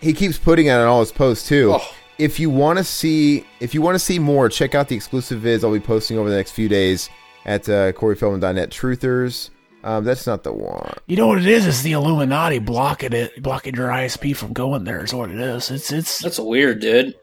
he 0.00 0.12
keeps 0.12 0.38
putting 0.38 0.66
it 0.66 0.70
on 0.70 0.86
all 0.86 1.00
his 1.00 1.12
posts 1.12 1.48
too. 1.48 1.72
Oh. 1.74 1.94
If 2.18 2.40
you 2.40 2.50
want 2.50 2.78
to 2.78 2.84
see, 2.84 3.44
if 3.60 3.74
you 3.74 3.82
want 3.82 3.94
to 3.94 4.00
see 4.00 4.18
more, 4.18 4.48
check 4.48 4.74
out 4.74 4.88
the 4.88 4.96
exclusive 4.96 5.40
vids 5.42 5.62
I'll 5.62 5.72
be 5.72 5.80
posting 5.80 6.18
over 6.18 6.28
the 6.28 6.36
next 6.36 6.50
few 6.50 6.68
days 6.68 7.08
at 7.44 7.68
uh, 7.68 7.92
coreyfeldman.net. 7.92 8.70
Truthers. 8.70 9.50
Um, 9.84 10.04
that's 10.04 10.26
not 10.26 10.42
the 10.42 10.52
one. 10.52 10.94
You 11.06 11.16
know 11.16 11.28
what 11.28 11.38
it 11.38 11.46
is? 11.46 11.66
It's 11.66 11.82
the 11.82 11.92
Illuminati 11.92 12.58
blocking 12.58 13.12
it, 13.12 13.40
blocking 13.40 13.76
your 13.76 13.88
ISP 13.88 14.34
from 14.34 14.52
going 14.52 14.84
there. 14.84 15.04
Is 15.04 15.14
what 15.14 15.30
it 15.30 15.38
is. 15.38 15.70
It's 15.70 15.92
it's 15.92 16.18
That's 16.18 16.38
weird, 16.38 16.80
dude. 16.80 17.14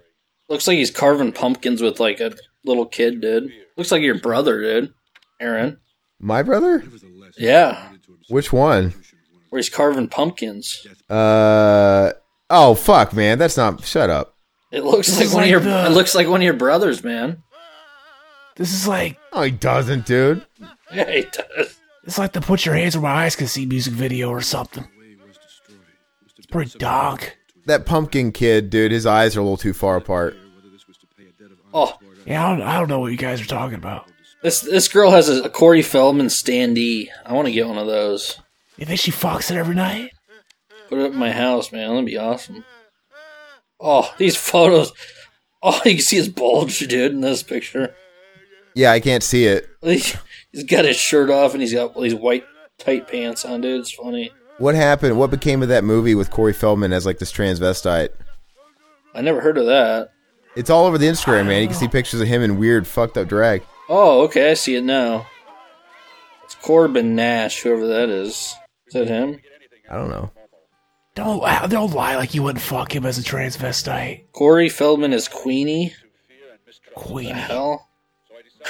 Looks 0.48 0.68
like 0.68 0.78
he's 0.78 0.92
carving 0.92 1.34
pumpkins 1.34 1.82
with 1.82 2.00
like 2.00 2.22
a 2.22 2.34
little 2.64 2.86
kid, 2.86 3.20
dude. 3.20 3.52
Looks 3.76 3.92
like 3.92 4.02
your 4.02 4.20
brother, 4.20 4.62
dude. 4.62 4.94
Aaron. 5.40 5.80
My 6.20 6.44
brother? 6.44 6.84
Yeah. 7.38 7.92
Which 8.30 8.54
one? 8.54 8.94
Where 9.50 9.60
he's 9.60 9.70
carving 9.70 10.08
pumpkins. 10.08 10.88
Uh 11.10 12.14
oh, 12.50 12.76
fuck, 12.76 13.14
man. 13.14 13.38
That's 13.38 13.58
not. 13.58 13.84
Shut 13.84 14.10
up. 14.10 14.35
It 14.76 14.84
looks 14.84 15.08
This 15.08 15.20
like 15.20 15.28
one 15.34 15.36
like 15.44 15.46
of 15.46 15.50
your. 15.52 15.60
the- 15.62 15.86
It 15.86 15.94
looks 15.94 16.14
like 16.16 16.28
one 16.28 16.42
of 16.42 16.46
your 16.46 16.54
brothers, 16.54 17.04
man. 17.04 17.42
this 18.56 18.74
is 18.74 18.88
like 18.88 19.18
Oh, 19.32 19.42
he 19.44 19.52
doesn't, 19.52 20.06
dude. 20.06 20.46
Yeah, 20.94 21.10
he 21.12 21.22
does. 21.24 21.80
it's 22.04 22.18
like 22.20 22.34
the 22.34 22.42
put 22.42 22.66
your 22.66 22.76
hands 22.76 22.96
where 22.96 23.02
my 23.02 23.24
eyes 23.26 23.36
can 23.36 23.48
see 23.48 23.66
music 23.66 23.94
video 23.94 24.30
or 24.30 24.40
something. 24.42 24.88
It's 26.38 26.46
pretty 26.48 26.78
dark. 26.78 27.38
That 27.66 27.86
pumpkin 27.88 28.32
kid, 28.32 28.70
dude. 28.70 28.92
His 28.92 29.06
eyes 29.08 29.36
are 29.36 29.40
a 29.40 29.44
little 29.44 29.58
too 29.58 29.74
far 29.74 29.98
apart. 29.98 30.38
Oh, 31.74 31.98
Yeah, 32.26 32.46
I 32.46 32.50
don't, 32.58 32.62
I 32.68 32.80
don't 32.80 32.88
know 32.90 33.00
what 33.00 33.12
you 33.12 33.18
guys 33.18 33.42
are 33.42 33.46
talking 33.48 33.76
about. 33.78 34.08
this 34.44 34.62
this 34.62 34.88
girl 34.88 35.12
has 35.12 35.28
a, 35.28 35.44
a 35.44 35.50
Corey 35.50 35.82
Feldman 35.82 36.28
standee. 36.28 37.08
I 37.26 37.34
want 37.34 37.48
to 37.48 37.52
get 37.52 37.68
one 37.68 37.78
of 37.80 37.88
those. 37.88 38.40
You 38.78 38.86
think 38.86 39.00
she 39.00 39.12
fucks 39.12 39.50
it 39.52 39.58
every 39.58 39.76
night? 39.76 40.12
Put 40.90 41.00
it 41.00 41.06
up 41.06 41.14
in 41.14 41.18
my 41.20 41.32
house, 41.32 41.72
man. 41.72 41.90
That'd 41.90 42.06
be 42.06 42.18
awesome. 42.18 42.64
Oh, 43.88 44.12
these 44.18 44.36
photos. 44.36 44.92
All 45.62 45.80
you 45.86 45.92
can 45.94 46.00
see 46.00 46.18
is 46.18 46.28
bulge, 46.28 46.80
dude, 46.80 47.12
in 47.12 47.22
this 47.22 47.44
picture. 47.44 47.96
Yeah, 48.74 48.92
I 48.92 49.00
can't 49.00 49.22
see 49.22 49.46
it. 49.46 49.70
He's 49.84 50.64
got 50.68 50.86
his 50.86 50.98
shirt 50.98 51.30
off 51.30 51.54
and 51.54 51.62
he's 51.62 51.74
got 51.74 52.00
these 52.00 52.16
white 52.16 52.46
tight 52.80 53.08
pants 53.10 53.44
on, 53.44 53.62
dude. 53.62 53.82
It's 53.82 53.92
funny. 53.92 54.32
What 54.58 54.74
happened? 54.74 55.20
What 55.20 55.32
became 55.32 55.62
of 55.62 55.68
that 55.68 55.84
movie 55.84 56.16
with 56.16 56.32
Corey 56.32 56.54
Feldman 56.54 56.94
as 56.94 57.06
like 57.06 57.20
this 57.20 57.32
transvestite? 57.32 58.10
I 59.14 59.22
never 59.22 59.42
heard 59.42 59.58
of 59.58 59.66
that. 59.66 60.12
It's 60.56 60.70
all 60.70 60.86
over 60.86 60.98
the 60.98 61.08
Instagram, 61.08 61.48
man. 61.48 61.62
You 61.62 61.68
can 61.68 61.76
see 61.76 61.90
pictures 61.90 62.22
of 62.22 62.28
him 62.28 62.42
in 62.42 62.58
weird, 62.58 62.88
fucked 62.88 63.18
up 63.18 63.28
drag. 63.28 63.64
Oh, 63.90 64.22
okay, 64.24 64.52
I 64.52 64.54
see 64.54 64.76
it 64.76 64.84
now. 64.86 65.28
It's 66.46 66.56
Corbin 66.56 67.16
Nash, 67.16 67.62
whoever 67.62 67.86
that 67.88 68.10
is. 68.10 68.56
Is 68.88 68.94
that 68.94 69.08
him? 69.10 69.42
I 69.92 69.98
don't 69.98 70.10
know. 70.10 70.32
Don't 71.16 71.42
lie- 71.42 71.66
don't 71.68 71.94
lie 71.94 72.16
like 72.18 72.34
you 72.36 72.44
wouldn't 72.44 72.64
fuck 72.64 72.94
him 72.96 73.06
as 73.06 73.18
a 73.18 73.24
transvestite. 73.24 74.26
Corey 74.34 74.70
Feldman 74.70 75.14
is 75.14 75.28
Queenie. 75.28 75.94
Queen. 76.94 77.34
Hell. 77.34 77.88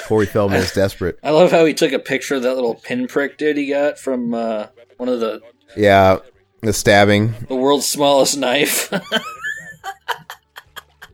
Corey 0.04 0.26
Feldman 0.26 0.60
is 0.60 0.72
desperate. 0.74 1.18
I 1.22 1.30
love 1.30 1.50
how 1.50 1.64
he 1.64 1.74
took 1.74 1.92
a 1.92 1.98
picture 1.98 2.36
of 2.36 2.42
that 2.42 2.54
little 2.54 2.74
pinprick 2.74 3.36
dude 3.38 3.56
he 3.56 3.68
got 3.68 3.98
from 3.98 4.32
uh, 4.34 4.66
one 4.96 5.08
of 5.08 5.20
the 5.20 5.40
Yeah, 5.76 6.18
the 6.62 6.72
stabbing. 6.72 7.34
the 7.48 7.56
world's 7.56 7.86
smallest 7.88 8.36
knife. 8.38 8.92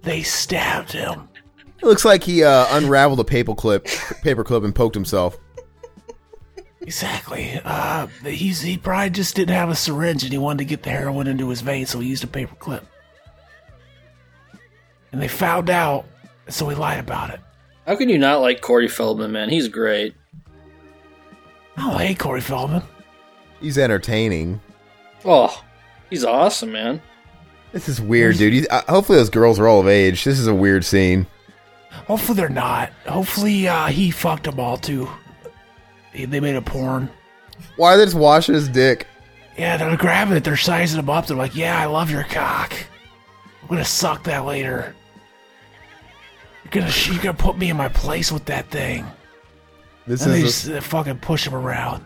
They 0.02 0.22
stabbed 0.22 0.90
him. 0.92 1.28
It 1.80 1.84
looks 1.86 2.04
like 2.04 2.24
he 2.24 2.42
uh, 2.42 2.66
unraveled 2.76 3.20
a 3.20 3.24
paper 3.24 3.54
clip, 3.54 3.86
paper 4.22 4.42
clip, 4.42 4.64
and 4.64 4.74
poked 4.74 4.96
himself. 4.96 5.38
Exactly. 6.82 7.60
Uh, 7.64 8.08
he's 8.24 8.60
he 8.60 8.76
probably 8.76 9.10
just 9.10 9.36
didn't 9.36 9.54
have 9.54 9.70
a 9.70 9.74
syringe 9.74 10.24
and 10.24 10.32
he 10.32 10.38
wanted 10.38 10.58
to 10.58 10.64
get 10.64 10.82
the 10.82 10.90
heroin 10.90 11.26
into 11.26 11.48
his 11.48 11.60
veins, 11.60 11.90
so 11.90 12.00
he 12.00 12.08
used 12.08 12.24
a 12.24 12.28
paper 12.28 12.54
clip. 12.56 12.84
And 15.12 15.20
they 15.22 15.28
found 15.28 15.70
out, 15.70 16.06
so 16.48 16.68
he 16.68 16.74
lied 16.74 16.98
about 16.98 17.30
it. 17.30 17.40
How 17.86 17.96
can 17.96 18.08
you 18.08 18.18
not 18.18 18.40
like 18.40 18.60
Corey 18.60 18.88
Feldman, 18.88 19.32
man? 19.32 19.48
He's 19.48 19.68
great. 19.68 20.14
Oh, 21.78 21.98
hey, 21.98 22.14
Corey 22.14 22.40
Feldman. 22.40 22.82
He's 23.60 23.78
entertaining. 23.78 24.60
Oh, 25.24 25.62
he's 26.10 26.24
awesome, 26.24 26.72
man. 26.72 27.00
This 27.72 27.88
is 27.88 28.00
weird, 28.00 28.36
dude. 28.36 28.52
He's, 28.52 28.68
uh, 28.68 28.82
hopefully, 28.88 29.18
those 29.18 29.30
girls 29.30 29.58
are 29.58 29.66
all 29.66 29.80
of 29.80 29.88
age. 29.88 30.24
This 30.24 30.38
is 30.38 30.46
a 30.46 30.54
weird 30.54 30.84
scene. 30.84 31.26
Hopefully 31.90 32.36
they're 32.36 32.48
not. 32.48 32.90
Hopefully 33.06 33.68
uh, 33.68 33.86
he 33.86 34.10
fucked 34.10 34.44
them 34.44 34.58
all 34.60 34.76
too. 34.76 35.08
They 36.12 36.24
they 36.24 36.40
made 36.40 36.56
a 36.56 36.62
porn. 36.62 37.10
Why 37.76 37.94
are 37.94 37.98
they 37.98 38.04
just 38.04 38.16
washing 38.16 38.54
his 38.54 38.68
dick? 38.68 39.06
Yeah, 39.58 39.76
they're 39.76 39.96
grabbing 39.96 40.36
it. 40.36 40.44
They're 40.44 40.56
sizing 40.56 40.98
him 40.98 41.10
up. 41.10 41.26
They're 41.26 41.36
like, 41.36 41.54
"Yeah, 41.54 41.78
I 41.78 41.86
love 41.86 42.10
your 42.10 42.24
cock. 42.24 42.72
I'm 43.62 43.68
gonna 43.68 43.84
suck 43.84 44.24
that 44.24 44.44
later. 44.44 44.94
You're 46.64 46.82
gonna 46.82 46.92
you're 47.06 47.22
gonna 47.22 47.34
put 47.36 47.58
me 47.58 47.70
in 47.70 47.76
my 47.76 47.88
place 47.88 48.32
with 48.32 48.46
that 48.46 48.68
thing. 48.70 49.06
This 50.06 50.22
And 50.22 50.32
they 50.32 50.42
is 50.42 50.64
just 50.64 50.68
uh, 50.70 50.80
fucking 50.80 51.18
push 51.18 51.46
him 51.46 51.54
around. 51.54 52.04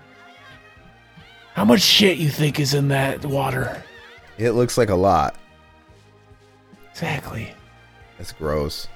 How 1.55 1.65
much 1.65 1.81
shit 1.81 2.19
you 2.19 2.29
think 2.29 2.61
is 2.61 2.75
in 2.75 2.89
that 2.89 3.25
water? 3.25 3.83
it 4.39 4.51
looks 4.51 4.77
like 4.77 4.91
a 4.91 4.95
lot. 4.95 5.35
Exactly. 6.91 7.51
That's 8.19 8.33
gross. 8.33 8.89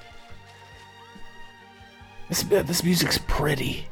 This 2.29 2.45
uh, 2.51 2.63
this 2.63 2.85
music's 2.85 3.19
pretty. 3.27 3.87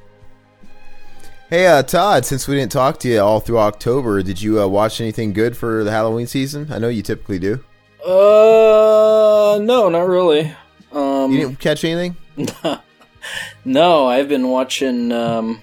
Hey, 1.51 1.66
uh, 1.66 1.82
Todd, 1.82 2.26
since 2.26 2.46
we 2.46 2.57
didn't 2.57 2.72
talk 2.72 2.99
to 3.01 3.09
you 3.09 3.20
all 3.20 3.40
through 3.40 3.59
October, 3.59 4.22
did 4.22 4.42
you 4.42 4.61
uh, 4.61 4.66
watch 4.66 5.01
anything 5.01 5.32
good 5.32 5.57
for 5.57 5.82
the 5.82 5.90
Halloween 5.90 6.26
season? 6.26 6.70
I 6.70 6.78
know 6.78 6.90
you 6.90 7.03
typically 7.03 7.38
do. 7.38 7.64
Uh, 8.05 9.59
no, 9.62 9.88
not 9.88 10.07
really. 10.07 10.55
Um, 10.92 11.32
You 11.32 11.38
didn't 11.38 11.59
catch 11.59 11.84
anything? 11.84 12.16
no, 13.64 14.07
I've 14.07 14.28
been 14.28 14.49
watching. 14.49 15.11
Um, 15.11 15.62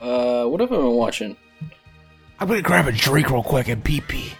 uh, 0.00 0.44
what 0.44 0.60
have 0.60 0.70
I 0.70 0.76
been 0.76 0.92
watching? 0.92 1.36
I'm 2.38 2.46
gonna 2.46 2.62
grab 2.62 2.86
a 2.86 2.92
drink 2.92 3.30
real 3.30 3.42
quick 3.42 3.66
and 3.66 3.82
pee 3.82 4.00
pee. 4.00 4.32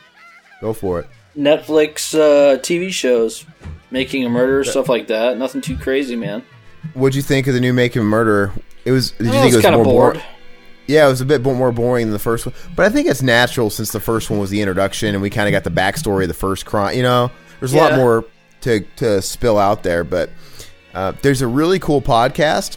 Go 0.61 0.73
for 0.73 1.01
it. 1.01 1.09
Netflix 1.37 2.15
uh, 2.15 2.59
TV 2.61 2.91
shows, 2.91 3.45
Making 3.91 4.25
a 4.25 4.29
Murderer, 4.29 4.63
stuff 4.63 4.89
like 4.89 5.09
that. 5.09 5.37
Nothing 5.37 5.63
too 5.63 5.77
crazy, 5.77 6.15
man. 6.15 6.45
What'd 6.93 7.17
you 7.17 7.23
think 7.23 7.49
of 7.49 7.55
the 7.55 7.61
new 7.61 7.73
Making 7.73 8.03
a 8.03 8.05
Murderer? 8.05 8.53
It 8.85 8.93
was. 8.93 9.11
Did 9.13 9.27
you 9.27 9.33
I 9.33 9.41
think 9.43 9.53
it 9.53 9.57
was 9.57 9.65
kind 9.65 9.75
more 9.75 9.83
of 9.83 10.15
boring? 10.15 10.23
Yeah, 10.87 11.07
it 11.07 11.11
was 11.11 11.21
a 11.21 11.25
bit 11.25 11.43
more 11.43 11.73
boring 11.73 12.07
than 12.07 12.13
the 12.13 12.19
first 12.19 12.45
one, 12.45 12.55
but 12.77 12.85
I 12.85 12.91
think 12.91 13.09
it's 13.09 13.23
natural 13.23 13.71
since 13.71 13.91
the 13.91 14.01
first 14.01 14.29
one 14.29 14.39
was 14.39 14.51
the 14.51 14.61
introduction, 14.61 15.15
and 15.15 15.23
we 15.23 15.31
kind 15.31 15.49
of 15.49 15.53
got 15.53 15.65
the 15.65 15.71
backstory 15.71 16.23
of 16.23 16.29
the 16.29 16.35
first 16.35 16.67
crime. 16.67 16.97
You 16.97 17.03
know, 17.03 17.31
there's 17.59 17.73
a 17.73 17.77
lot 17.77 17.95
more 17.95 18.25
to 18.63 18.81
to 18.97 19.23
spill 19.23 19.59
out 19.59 19.83
there, 19.83 20.05
but 20.05 20.31
uh, 20.93 21.13
there's 21.23 21.43
a 21.43 21.47
really 21.47 21.79
cool 21.79 22.03
podcast 22.03 22.77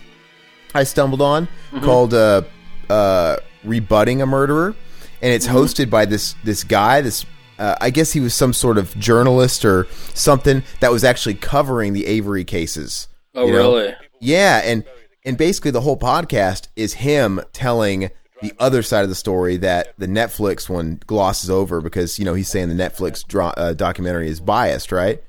I 0.73 0.83
stumbled 0.83 1.21
on 1.21 1.47
called 1.81 2.13
uh, 2.13 2.43
uh, 2.89 3.37
"Rebutting 3.63 4.21
a 4.21 4.25
Murderer," 4.25 4.75
and 5.21 5.33
it's 5.33 5.47
hosted 5.47 5.89
by 5.89 6.05
this 6.05 6.35
this 6.43 6.63
guy. 6.63 7.01
This 7.01 7.25
uh, 7.59 7.75
I 7.81 7.89
guess 7.89 8.13
he 8.13 8.19
was 8.19 8.33
some 8.33 8.53
sort 8.53 8.77
of 8.77 8.97
journalist 8.97 9.65
or 9.65 9.87
something 10.13 10.63
that 10.79 10.91
was 10.91 11.03
actually 11.03 11.35
covering 11.35 11.93
the 11.93 12.05
Avery 12.05 12.45
cases. 12.45 13.07
Oh, 13.35 13.45
you 13.45 13.53
know? 13.53 13.57
really? 13.57 13.95
Yeah, 14.19 14.61
and 14.63 14.83
and 15.27 15.37
basically 15.37 15.71
the 15.71 15.81
whole 15.81 15.97
podcast 15.97 16.69
is 16.77 16.93
him 16.93 17.41
telling 17.51 18.09
the 18.41 18.53
other 18.59 18.81
side 18.81 19.03
of 19.03 19.09
the 19.09 19.15
story 19.15 19.57
that 19.57 19.93
the 19.97 20.07
Netflix 20.07 20.69
one 20.69 21.01
glosses 21.05 21.49
over 21.49 21.81
because 21.81 22.17
you 22.17 22.25
know 22.25 22.33
he's 22.33 22.47
saying 22.47 22.69
the 22.69 22.75
Netflix 22.75 23.27
dra- 23.27 23.53
uh, 23.57 23.73
documentary 23.73 24.29
is 24.29 24.39
biased, 24.39 24.91
right? 24.91 25.21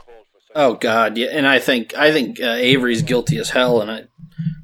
Oh 0.54 0.74
God, 0.74 1.18
yeah. 1.18 1.28
And 1.32 1.46
I 1.46 1.58
think 1.58 1.96
I 1.96 2.12
think 2.12 2.40
uh, 2.40 2.46
Avery's 2.46 3.02
guilty 3.02 3.38
as 3.38 3.50
hell, 3.50 3.80
and 3.80 3.90
I, 3.90 4.04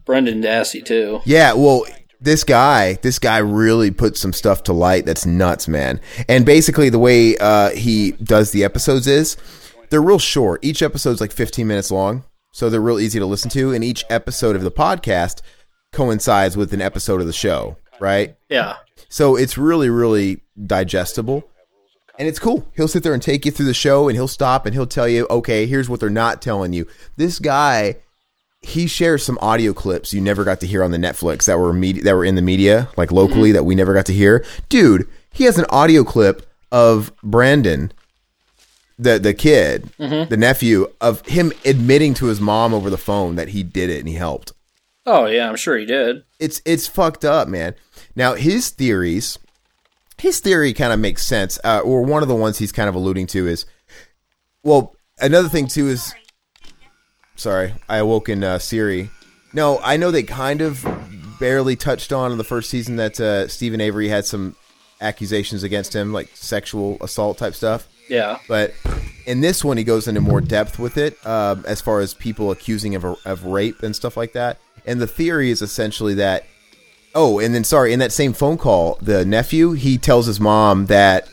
Brendan 0.04 0.40
Dassey 0.40 0.84
too. 0.84 1.20
Yeah, 1.24 1.54
well, 1.54 1.84
this 2.20 2.44
guy, 2.44 2.94
this 3.02 3.18
guy 3.18 3.38
really 3.38 3.90
put 3.90 4.16
some 4.16 4.32
stuff 4.32 4.62
to 4.64 4.72
light 4.72 5.04
that's 5.04 5.26
nuts, 5.26 5.66
man. 5.66 6.00
And 6.28 6.46
basically, 6.46 6.90
the 6.90 6.98
way 7.00 7.36
uh, 7.38 7.70
he 7.70 8.12
does 8.12 8.52
the 8.52 8.62
episodes 8.62 9.08
is 9.08 9.36
they're 9.90 10.00
real 10.00 10.20
short. 10.20 10.64
Each 10.64 10.80
episode's 10.80 11.20
like 11.20 11.32
15 11.32 11.66
minutes 11.66 11.90
long, 11.90 12.22
so 12.54 12.70
they're 12.70 12.80
real 12.80 13.00
easy 13.00 13.18
to 13.18 13.26
listen 13.26 13.50
to. 13.50 13.72
And 13.72 13.82
each 13.82 14.04
episode 14.08 14.54
of 14.54 14.62
the 14.62 14.70
podcast 14.70 15.42
coincides 15.92 16.56
with 16.56 16.72
an 16.72 16.80
episode 16.80 17.20
of 17.20 17.26
the 17.26 17.32
show, 17.32 17.76
right? 17.98 18.36
Yeah. 18.48 18.76
So 19.08 19.34
it's 19.34 19.58
really, 19.58 19.90
really 19.90 20.40
digestible. 20.64 21.50
And 22.16 22.28
it's 22.28 22.38
cool. 22.38 22.64
He'll 22.76 22.86
sit 22.86 23.02
there 23.02 23.12
and 23.12 23.20
take 23.20 23.44
you 23.44 23.50
through 23.50 23.66
the 23.66 23.74
show 23.74 24.08
and 24.08 24.16
he'll 24.16 24.28
stop 24.28 24.66
and 24.66 24.74
he'll 24.74 24.86
tell 24.86 25.08
you, 25.08 25.26
okay, 25.30 25.66
here's 25.66 25.88
what 25.88 25.98
they're 25.98 26.10
not 26.10 26.40
telling 26.40 26.72
you. 26.72 26.86
This 27.16 27.40
guy, 27.40 27.96
he 28.60 28.86
shares 28.86 29.24
some 29.24 29.36
audio 29.42 29.72
clips 29.72 30.14
you 30.14 30.20
never 30.20 30.44
got 30.44 30.60
to 30.60 30.66
hear 30.68 30.84
on 30.84 30.92
the 30.92 30.96
Netflix 30.96 31.46
that 31.46 31.58
were 31.58 31.72
media, 31.72 32.04
that 32.04 32.14
were 32.14 32.24
in 32.24 32.36
the 32.36 32.42
media, 32.42 32.88
like 32.96 33.10
locally, 33.10 33.48
mm-hmm. 33.48 33.54
that 33.54 33.64
we 33.64 33.74
never 33.74 33.94
got 33.94 34.06
to 34.06 34.14
hear. 34.14 34.44
Dude, 34.68 35.08
he 35.32 35.42
has 35.42 35.58
an 35.58 35.66
audio 35.70 36.04
clip 36.04 36.48
of 36.70 37.12
Brandon, 37.24 37.92
the 38.98 39.18
the 39.18 39.34
kid, 39.34 39.90
the 39.98 40.36
nephew, 40.38 40.86
of 41.00 41.26
him 41.26 41.52
admitting 41.64 42.14
to 42.14 42.26
his 42.26 42.40
mom 42.40 42.72
over 42.72 42.90
the 42.90 42.96
phone 42.98 43.36
that 43.36 43.48
he 43.48 43.62
did 43.62 43.90
it 43.90 43.98
and 44.00 44.08
he 44.08 44.14
helped 44.14 44.52
Oh 45.06 45.26
yeah, 45.26 45.48
I'm 45.48 45.56
sure 45.56 45.76
he 45.76 45.84
did. 45.84 46.24
it's 46.38 46.62
it's 46.64 46.86
fucked 46.86 47.24
up, 47.24 47.46
man. 47.48 47.74
Now 48.16 48.34
his 48.34 48.70
theories, 48.70 49.38
his 50.18 50.40
theory 50.40 50.72
kind 50.72 50.92
of 50.92 50.98
makes 51.00 51.26
sense, 51.26 51.58
uh, 51.64 51.80
or 51.84 52.02
one 52.02 52.22
of 52.22 52.28
the 52.28 52.34
ones 52.34 52.58
he's 52.58 52.72
kind 52.72 52.88
of 52.88 52.94
alluding 52.94 53.26
to 53.28 53.46
is, 53.46 53.66
well, 54.62 54.94
another 55.20 55.48
thing 55.50 55.66
too 55.66 55.88
is, 55.88 56.14
sorry, 57.36 57.74
I 57.88 57.98
awoke 57.98 58.28
in 58.28 58.42
uh, 58.42 58.58
Siri. 58.58 59.10
No, 59.52 59.78
I 59.82 59.96
know 59.96 60.10
they 60.10 60.22
kind 60.22 60.60
of 60.62 60.84
barely 61.38 61.76
touched 61.76 62.12
on 62.12 62.32
in 62.32 62.38
the 62.38 62.44
first 62.44 62.70
season 62.70 62.96
that 62.96 63.20
uh, 63.20 63.46
Steven 63.48 63.80
Avery 63.80 64.08
had 64.08 64.24
some 64.24 64.56
accusations 65.00 65.62
against 65.62 65.94
him, 65.94 66.12
like 66.12 66.30
sexual 66.34 66.96
assault 67.00 67.38
type 67.38 67.54
stuff. 67.54 67.88
Yeah. 68.08 68.38
But 68.48 68.74
in 69.26 69.40
this 69.40 69.64
one, 69.64 69.76
he 69.76 69.84
goes 69.84 70.08
into 70.08 70.20
more 70.20 70.40
depth 70.40 70.78
with 70.78 70.96
it, 70.96 71.24
um, 71.26 71.64
as 71.66 71.80
far 71.80 72.00
as 72.00 72.14
people 72.14 72.50
accusing 72.50 72.94
of, 72.94 73.04
of 73.04 73.44
rape 73.44 73.82
and 73.82 73.94
stuff 73.94 74.16
like 74.16 74.32
that. 74.32 74.58
And 74.86 75.00
the 75.00 75.06
theory 75.06 75.50
is 75.50 75.62
essentially 75.62 76.14
that. 76.14 76.44
Oh, 77.14 77.38
and 77.38 77.54
then 77.54 77.64
sorry, 77.64 77.92
in 77.92 78.00
that 78.00 78.12
same 78.12 78.32
phone 78.32 78.58
call, 78.58 78.98
the 79.00 79.24
nephew 79.24 79.72
he 79.72 79.98
tells 79.98 80.26
his 80.26 80.40
mom 80.40 80.86
that 80.86 81.28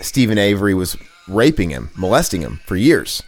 Steven 0.00 0.36
Avery 0.36 0.74
was 0.74 0.96
raping 1.28 1.70
him, 1.70 1.90
molesting 1.96 2.40
him 2.40 2.60
for 2.66 2.76
years. 2.76 3.22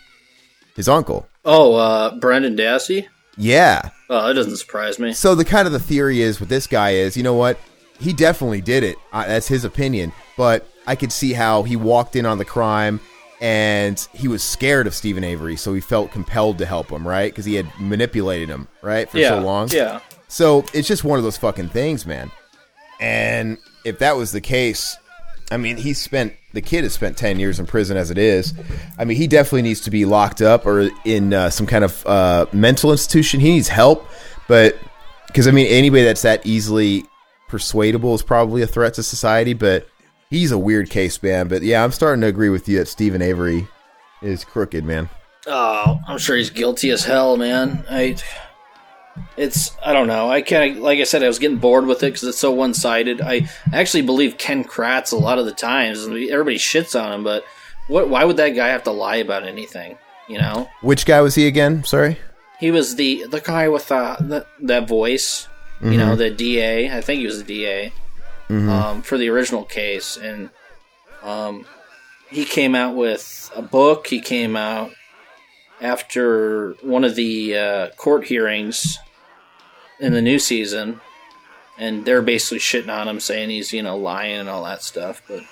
His 0.75 0.89
uncle. 0.89 1.29
Oh, 1.45 1.75
uh, 1.75 2.17
Brendan 2.17 2.57
Dassey. 2.57 3.07
Yeah. 3.37 3.91
Oh, 4.11 4.27
that 4.27 4.35
doesn't 4.35 4.57
surprise 4.57 4.99
me. 4.99 5.13
So 5.13 5.35
the 5.35 5.45
kind 5.45 5.67
of 5.67 5.73
the 5.73 5.79
theory 5.79 6.21
is 6.21 6.41
with 6.41 6.49
this 6.49 6.67
guy 6.67 6.91
is, 6.91 7.17
you 7.17 7.23
know 7.23 7.35
what? 7.35 7.59
He 8.01 8.13
definitely 8.13 8.61
did 8.61 8.83
it. 8.83 8.97
Uh, 9.13 9.27
that's 9.27 9.49
his 9.49 9.65
opinion. 9.65 10.13
But 10.37 10.67
I 10.87 10.97
could 10.97 11.13
see 11.13 11.33
how 11.33 11.63
he 11.63 11.77
walked 11.77 12.17
in 12.17 12.27
on 12.27 12.39
the 12.39 12.45
crime 12.45 13.01
and 13.41 14.09
he 14.13 14.29
was 14.29 14.43
scared 14.43 14.87
of 14.87 14.95
Steven 14.95 15.25
Avery, 15.25 15.57
so 15.57 15.75
he 15.75 15.81
felt 15.81 16.11
compelled 16.11 16.59
to 16.59 16.67
help 16.67 16.91
him, 16.91 17.07
right? 17.07 17.31
Because 17.31 17.45
he 17.45 17.55
had 17.55 17.69
manipulated 17.79 18.49
him, 18.49 18.69
right, 18.81 19.11
for 19.11 19.19
yeah. 19.19 19.31
so 19.31 19.41
long. 19.41 19.69
Yeah. 19.69 20.01
So 20.29 20.65
it's 20.73 20.89
just 20.89 21.05
one 21.05 21.19
of 21.19 21.25
those 21.25 21.37
fucking 21.37 21.69
things, 21.69 22.07
man. 22.07 22.31
And 23.01 23.59
if 23.85 23.99
that 23.99 24.17
was 24.17 24.33
the 24.33 24.41
case, 24.41 24.97
I 25.51 25.59
mean, 25.59 25.77
he 25.77 25.93
spent 25.93 26.33
the 26.55 26.63
kid 26.63 26.85
has 26.85 26.95
spent 26.95 27.19
ten 27.19 27.39
years 27.39 27.61
in 27.61 27.67
prison 27.67 27.97
as 27.97 28.11
it 28.11 28.19
is. 28.19 28.55
I 28.99 29.05
mean, 29.05 29.17
he 29.17 29.27
definitely 29.27 29.63
needs 29.63 29.81
to 29.83 29.91
be 29.91 30.05
locked 30.05 30.41
up 30.41 30.65
or 30.65 30.89
in 31.05 31.35
uh, 31.35 31.51
some 31.51 31.67
kind 31.67 31.85
of 31.85 32.07
uh, 32.07 32.47
mental 32.53 32.93
institution. 32.93 33.41
He 33.41 33.51
needs 33.51 33.69
help, 33.69 34.07
but 34.49 34.79
because 35.27 35.47
I 35.47 35.51
mean, 35.51 35.67
anybody 35.67 36.05
that's 36.05 36.23
that 36.23 36.47
easily 36.47 37.05
persuadable 37.49 38.15
is 38.15 38.23
probably 38.23 38.63
a 38.63 38.67
threat 38.67 38.95
to 38.95 39.03
society. 39.03 39.53
But 39.55 39.89
he's 40.31 40.53
a 40.53 40.59
weird 40.59 40.91
case, 40.91 41.23
man. 41.23 41.49
But 41.49 41.63
yeah, 41.63 41.85
I'm 41.85 41.93
starting 41.93 42.21
to 42.23 42.27
agree 42.27 42.49
with 42.51 42.69
you 42.69 42.79
that 42.79 42.89
Steven 42.89 43.23
Avery 43.23 43.67
is 44.23 44.45
crooked, 44.45 44.85
man. 44.85 45.09
Oh, 45.47 46.01
I'm 46.09 46.19
sure 46.19 46.37
he's 46.37 46.51
guilty 46.51 46.91
as 46.91 47.05
hell, 47.05 47.37
man. 47.37 47.85
I. 47.91 48.17
It's 49.37 49.77
I 49.85 49.93
don't 49.93 50.09
know. 50.09 50.29
I 50.29 50.43
kind 50.43 50.77
of 50.77 50.83
like 50.83 50.99
I 50.99 51.05
said, 51.05 51.23
I 51.23 51.29
was 51.29 51.39
getting 51.39 51.59
bored 51.59 51.87
with 51.87 51.99
it 52.03 52.07
because 52.07 52.25
it's 52.25 52.39
so 52.39 52.51
one 52.51 52.75
sided. 52.75 53.21
I 53.21 53.49
actually 53.73 54.03
believe 54.03 54.39
Ken 54.39 54.65
Kratz 54.65 55.13
a 55.13 55.17
lot 55.17 55.39
of 55.39 55.47
the 55.47 55.53
times, 55.53 56.03
and 56.03 56.17
everybody 56.31 56.57
shits 56.59 57.01
on 57.01 57.13
him. 57.13 57.23
But 57.25 57.45
what? 57.87 58.09
Why 58.09 58.25
would 58.25 58.39
that 58.39 58.51
guy 58.51 58.69
have 58.69 58.83
to 58.85 58.91
lie 58.91 59.17
about 59.17 59.47
anything? 59.47 59.99
You 60.27 60.39
know, 60.39 60.69
Which 60.81 61.07
guy 61.07 61.21
was 61.21 61.35
he 61.37 61.47
again? 61.47 61.85
Sorry. 61.85 62.19
he 62.59 62.71
was 62.73 62.97
the 62.97 63.25
the 63.29 63.41
guy 63.41 63.69
with 63.69 63.93
uh, 63.93 64.17
the, 64.19 64.47
that 64.63 64.89
voice. 64.89 65.47
You 65.81 65.99
know, 65.99 66.17
the 66.17 66.31
DA. 66.31 66.91
I 66.91 67.01
think 67.01 67.21
he 67.21 67.27
was 67.27 67.39
the 67.39 67.45
DA 67.45 67.93
um, 68.71 69.03
for 69.03 69.19
the 69.19 69.29
original 69.29 69.65
case, 69.65 70.17
and 70.17 70.51
um, 71.23 71.67
he 72.31 72.45
came 72.45 72.75
out 72.75 72.95
with 72.97 73.51
a 73.55 73.63
book. 73.63 74.07
He 74.07 74.21
came 74.21 74.57
out 74.57 74.93
after 75.81 76.73
one 76.83 77.05
of 77.05 77.15
the 77.17 77.57
uh, 77.57 77.89
court 77.97 78.25
hearings 78.27 78.99
in 80.01 80.13
the 80.13 80.23
new 80.23 80.39
season, 80.39 81.01
and 81.79 82.05
they're 82.05 82.23
basically 82.23 82.59
shitting 82.59 82.95
on 82.95 83.09
him, 83.09 83.21
saying 83.21 83.51
he's 83.51 83.73
you 83.73 83.83
know 83.83 83.97
lying 83.97 84.41
and 84.41 84.49
all 84.49 84.65
that 84.65 84.83
stuff. 84.83 85.23
But 85.29 85.43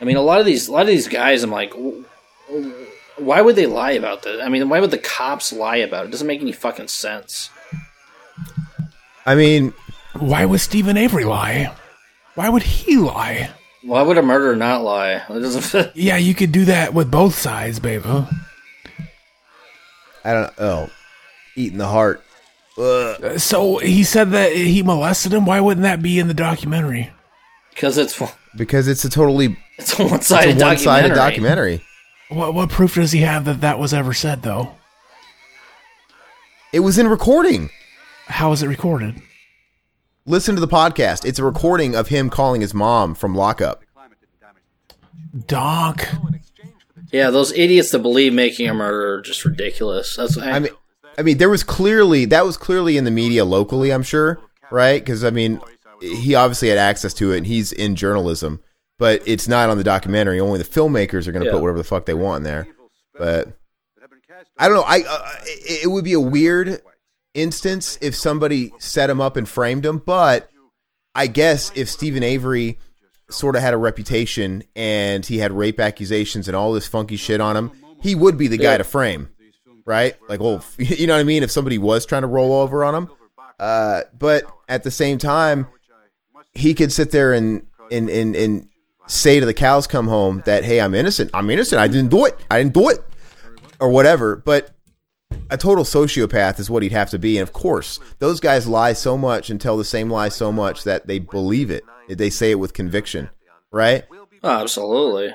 I 0.00 0.04
mean, 0.04 0.16
a 0.16 0.22
lot 0.22 0.40
of 0.40 0.46
these 0.46 0.68
a 0.68 0.72
lot 0.72 0.82
of 0.82 0.88
these 0.88 1.08
guys, 1.08 1.42
I'm 1.42 1.50
like, 1.50 1.72
why 3.16 3.40
would 3.40 3.56
they 3.56 3.66
lie 3.66 3.92
about 3.92 4.22
that? 4.22 4.42
I 4.42 4.48
mean, 4.48 4.68
why 4.68 4.80
would 4.80 4.90
the 4.90 4.98
cops 4.98 5.52
lie 5.52 5.76
about 5.76 6.04
it? 6.04 6.08
It 6.08 6.10
doesn't 6.12 6.26
make 6.26 6.40
any 6.40 6.52
fucking 6.52 6.88
sense. 6.88 7.50
I 9.26 9.34
mean, 9.34 9.74
Why 10.18 10.44
would 10.44 10.60
Steven 10.60 10.96
Avery 10.96 11.24
lie? 11.24 11.74
Why 12.36 12.48
would 12.48 12.62
he 12.62 12.96
lie? 12.96 13.50
Why 13.82 14.02
would 14.02 14.18
a 14.18 14.22
murderer 14.22 14.56
not 14.56 14.82
lie? 14.82 15.22
It 15.28 15.40
doesn't. 15.40 15.94
Yeah, 15.96 16.16
you 16.16 16.34
could 16.34 16.52
do 16.52 16.64
that 16.66 16.94
with 16.94 17.10
both 17.10 17.34
sides, 17.34 17.78
baby. 17.80 18.04
I 20.24 20.32
don't. 20.32 20.52
Oh, 20.58 20.90
eating 21.56 21.78
the 21.78 21.86
heart. 21.88 22.22
Ugh. 22.78 23.24
Uh, 23.24 23.38
so 23.38 23.78
he 23.78 24.04
said 24.04 24.30
that 24.32 24.52
he 24.52 24.82
molested 24.82 25.32
him. 25.32 25.46
Why 25.46 25.60
wouldn't 25.60 25.82
that 25.84 26.02
be 26.02 26.18
in 26.18 26.28
the 26.28 26.34
documentary? 26.34 27.10
Because 27.70 27.96
it's 27.98 28.20
Because 28.56 28.88
it's 28.88 29.04
a 29.04 29.10
totally 29.10 29.56
it's 29.78 29.98
a 29.98 30.04
one 30.04 30.14
it's 30.14 30.26
sided 30.26 30.60
a 30.60 30.64
one-sided 30.64 31.08
documentary. 31.14 31.78
documentary. 31.78 31.82
What 32.28 32.54
what 32.54 32.70
proof 32.70 32.94
does 32.96 33.12
he 33.12 33.20
have 33.20 33.44
that 33.44 33.60
that 33.60 33.78
was 33.78 33.94
ever 33.94 34.12
said 34.12 34.42
though? 34.42 34.72
It 36.72 36.80
was 36.80 36.98
in 36.98 37.08
recording. 37.08 37.70
How 38.26 38.52
is 38.52 38.62
it 38.62 38.68
recorded? 38.68 39.20
Listen 40.24 40.54
to 40.56 40.60
the 40.60 40.68
podcast. 40.68 41.24
It's 41.24 41.38
a 41.38 41.44
recording 41.44 41.94
of 41.94 42.08
him 42.08 42.28
calling 42.30 42.60
his 42.60 42.74
mom 42.74 43.14
from 43.14 43.34
lockup. 43.34 43.82
Donk. 45.46 46.08
Yeah, 47.12 47.30
those 47.30 47.52
idiots 47.52 47.90
that 47.92 48.00
believe 48.00 48.32
making 48.32 48.68
a 48.68 48.74
murderer 48.74 49.18
are 49.18 49.20
just 49.22 49.44
ridiculous. 49.44 50.16
That's 50.16 50.36
I 50.38 50.58
mean, 50.58 50.72
I 51.16 51.22
mean, 51.22 51.38
there 51.38 51.48
was 51.48 51.62
clearly 51.62 52.24
that 52.26 52.44
was 52.44 52.56
clearly 52.56 52.96
in 52.96 53.04
the 53.04 53.10
media 53.10 53.44
locally. 53.44 53.92
I'm 53.92 54.02
sure, 54.02 54.40
right? 54.70 55.00
Because 55.00 55.22
I 55.22 55.30
mean, 55.30 55.60
he 56.00 56.34
obviously 56.34 56.68
had 56.68 56.78
access 56.78 57.14
to 57.14 57.32
it, 57.32 57.38
and 57.38 57.46
he's 57.46 57.70
in 57.70 57.94
journalism, 57.94 58.60
but 58.98 59.22
it's 59.26 59.46
not 59.46 59.70
on 59.70 59.78
the 59.78 59.84
documentary. 59.84 60.40
Only 60.40 60.58
the 60.58 60.64
filmmakers 60.64 61.26
are 61.28 61.32
going 61.32 61.42
to 61.42 61.46
Yeah. 61.46 61.52
put 61.52 61.62
whatever 61.62 61.78
the 61.78 61.84
fuck 61.84 62.06
they 62.06 62.14
want 62.14 62.38
in 62.38 62.42
there. 62.44 62.66
But 63.16 63.56
I 64.58 64.68
don't 64.68 64.76
know. 64.76 64.84
I 64.84 65.02
uh, 65.08 65.30
it, 65.44 65.84
it 65.84 65.88
would 65.88 66.04
be 66.04 66.14
a 66.14 66.20
weird 66.20 66.80
instance 67.36 67.98
if 68.00 68.14
somebody 68.16 68.72
set 68.78 69.10
him 69.10 69.20
up 69.20 69.36
and 69.36 69.48
framed 69.48 69.84
him, 69.86 69.98
but 69.98 70.50
I 71.14 71.26
guess 71.28 71.70
if 71.74 71.88
Steven 71.88 72.22
Avery 72.22 72.78
sort 73.30 73.56
of 73.56 73.62
had 73.62 73.74
a 73.74 73.76
reputation 73.76 74.62
and 74.74 75.24
he 75.26 75.38
had 75.38 75.52
rape 75.52 75.80
accusations 75.80 76.48
and 76.48 76.56
all 76.56 76.72
this 76.72 76.86
funky 76.86 77.16
shit 77.16 77.40
on 77.40 77.56
him, 77.56 77.70
he 78.02 78.14
would 78.14 78.36
be 78.38 78.48
the 78.48 78.56
guy 78.58 78.72
Yeah. 78.72 78.78
to 78.78 78.84
frame, 78.84 79.28
right? 79.84 80.14
Like, 80.28 80.40
well, 80.40 80.64
you 80.78 81.06
know 81.06 81.14
what 81.14 81.20
I 81.20 81.24
mean? 81.24 81.42
If 81.42 81.50
somebody 81.50 81.78
was 81.78 82.06
trying 82.06 82.22
to 82.22 82.28
roll 82.28 82.52
over 82.52 82.84
on 82.84 82.94
him, 82.94 83.10
uh, 83.58 84.02
but 84.18 84.44
at 84.68 84.82
the 84.82 84.90
same 84.90 85.18
time, 85.18 85.66
he 86.54 86.72
could 86.74 86.92
sit 86.92 87.10
there 87.10 87.32
and 87.32 87.66
and 87.90 88.08
and 88.08 88.34
and 88.36 88.68
say 89.06 89.38
to 89.40 89.46
the 89.46 89.54
cows 89.54 89.86
come 89.86 90.08
home 90.08 90.42
that 90.46 90.64
hey, 90.64 90.80
I'm 90.80 90.94
innocent. 90.94 91.30
I'm 91.34 91.48
innocent. 91.50 91.80
I 91.80 91.86
didn't 91.88 92.10
do 92.10 92.24
it. 92.26 92.36
I 92.50 92.58
didn't 92.62 92.74
do 92.74 92.88
it, 92.90 93.02
or 93.80 93.88
whatever. 93.90 94.36
But 94.36 94.70
a 95.50 95.56
total 95.56 95.84
sociopath 95.84 96.58
is 96.58 96.70
what 96.70 96.82
he'd 96.82 96.92
have 96.92 97.10
to 97.10 97.18
be. 97.18 97.38
And 97.38 97.42
of 97.46 97.52
course, 97.52 98.00
those 98.18 98.40
guys 98.40 98.66
lie 98.66 98.92
so 98.92 99.16
much 99.16 99.50
and 99.50 99.60
tell 99.60 99.76
the 99.76 99.84
same 99.84 100.10
lie 100.10 100.28
so 100.28 100.52
much 100.52 100.84
that 100.84 101.06
they 101.06 101.18
believe 101.18 101.70
it. 101.70 101.84
They 102.08 102.30
say 102.30 102.52
it 102.52 102.56
with 102.56 102.72
conviction, 102.72 103.30
right? 103.70 104.04
oh, 104.42 104.50
absolutely. 104.50 105.34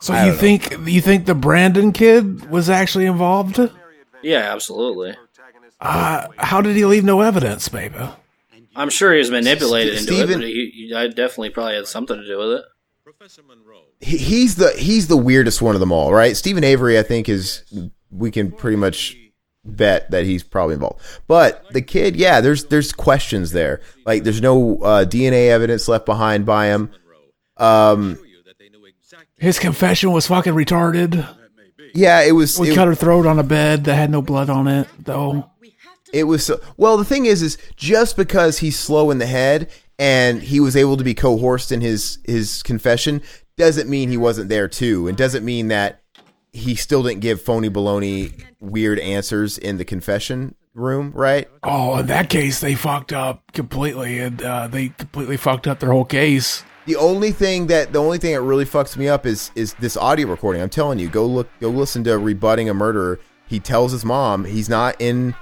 So 0.00 0.14
you 0.14 0.18
don't 0.18 0.28
know. 0.28 0.34
think 0.36 0.88
you 0.88 1.00
think 1.02 1.26
the 1.26 1.34
Brandon 1.34 1.92
kid 1.92 2.48
was 2.50 2.70
actually 2.70 3.04
involved? 3.04 3.60
Yeah, 4.22 4.52
absolutely. 4.52 5.14
Uh, 5.78 6.26
how 6.38 6.60
did 6.62 6.76
he 6.76 6.84
leave 6.86 7.04
no 7.04 7.20
evidence, 7.20 7.68
baby? 7.68 7.96
I'm 8.76 8.88
sure 8.88 9.12
he 9.12 9.18
was 9.18 9.30
manipulated 9.30 9.94
into 9.94 10.14
Steven- 10.14 10.30
it, 10.30 10.44
but 10.44 10.46
he, 10.46 10.70
he, 10.88 10.94
I 10.94 11.08
definitely 11.08 11.50
probably 11.50 11.74
had 11.74 11.86
something 11.86 12.16
to 12.16 12.26
do 12.26 12.38
with 12.38 12.52
it. 12.52 12.64
Professor 13.04 13.42
He- 14.00 14.18
He's 14.18 14.54
the 14.56 14.70
he's 14.72 15.08
the 15.08 15.16
weirdest 15.16 15.60
one 15.60 15.74
of 15.74 15.80
them 15.80 15.92
all, 15.92 16.12
right? 16.12 16.36
Steven 16.36 16.64
Avery, 16.64 16.98
I 16.98 17.02
think, 17.02 17.28
is 17.28 17.62
we 18.10 18.30
can 18.30 18.50
pretty 18.50 18.76
much 18.76 19.16
bet 19.64 20.10
that 20.10 20.24
he's 20.24 20.42
probably 20.42 20.74
involved. 20.74 21.00
But 21.26 21.64
the 21.72 21.82
kid, 21.82 22.16
yeah, 22.16 22.40
there's 22.40 22.64
there's 22.66 22.92
questions 22.92 23.52
there. 23.52 23.80
Like 24.06 24.24
there's 24.24 24.40
no 24.40 24.78
uh, 24.82 25.04
DNA 25.04 25.48
evidence 25.48 25.88
left 25.88 26.06
behind 26.06 26.46
by 26.46 26.66
him. 26.66 26.90
Um, 27.56 28.18
His 29.36 29.58
confession 29.58 30.12
was 30.12 30.26
fucking 30.26 30.54
retarded. 30.54 31.26
yeah, 31.94 32.22
it 32.22 32.32
was. 32.32 32.58
We 32.58 32.70
it- 32.70 32.74
cut 32.74 32.88
her 32.88 32.94
throat 32.94 33.26
on 33.26 33.38
a 33.38 33.42
bed 33.42 33.84
that 33.84 33.94
had 33.94 34.10
no 34.10 34.22
blood 34.22 34.50
on 34.50 34.66
it, 34.68 34.88
though. 34.98 35.50
It 36.12 36.24
was 36.24 36.44
so, 36.44 36.60
well. 36.76 36.96
The 36.96 37.04
thing 37.04 37.26
is, 37.26 37.40
is 37.40 37.56
just 37.76 38.16
because 38.16 38.58
he's 38.58 38.76
slow 38.78 39.10
in 39.12 39.18
the 39.18 39.26
head 39.26 39.70
and 39.98 40.42
he 40.42 40.58
was 40.58 40.74
able 40.74 40.96
to 40.96 41.04
be 41.04 41.14
coerced 41.14 41.70
in 41.70 41.80
his 41.80 42.18
his 42.24 42.62
confession 42.64 43.22
doesn't 43.56 43.88
mean 43.88 44.08
he 44.08 44.16
wasn't 44.16 44.48
there 44.48 44.66
too, 44.66 45.06
and 45.06 45.16
doesn't 45.16 45.44
mean 45.44 45.68
that 45.68 45.99
he 46.52 46.74
still 46.74 47.02
didn't 47.02 47.20
give 47.20 47.40
phony 47.40 47.70
baloney 47.70 48.44
weird 48.60 48.98
answers 48.98 49.58
in 49.58 49.78
the 49.78 49.84
confession 49.84 50.54
room, 50.74 51.12
right? 51.14 51.48
Oh, 51.62 51.98
in 51.98 52.06
that 52.06 52.30
case, 52.30 52.60
they 52.60 52.74
fucked 52.74 53.12
up 53.12 53.52
completely, 53.52 54.18
and 54.18 54.42
uh, 54.42 54.66
they 54.66 54.88
completely 54.90 55.36
fucked 55.36 55.66
up 55.66 55.80
their 55.80 55.92
whole 55.92 56.04
case. 56.04 56.64
The 56.86 56.96
only 56.96 57.30
thing 57.32 57.66
that 57.68 57.92
the 57.92 58.00
only 58.00 58.18
thing 58.18 58.34
that 58.34 58.40
really 58.40 58.64
fucks 58.64 58.96
me 58.96 59.08
up 59.08 59.26
is 59.26 59.50
is 59.54 59.74
this 59.74 59.96
audio 59.96 60.28
recording. 60.28 60.62
I'm 60.62 60.70
telling 60.70 60.98
you, 60.98 61.08
go 61.08 61.26
look, 61.26 61.48
go 61.60 61.68
listen 61.68 62.02
to 62.04 62.18
rebutting 62.18 62.68
a 62.68 62.74
murderer. 62.74 63.20
He 63.46 63.60
tells 63.60 63.92
his 63.92 64.04
mom 64.04 64.44
he's 64.44 64.68
not 64.68 64.96
in, 64.98 65.34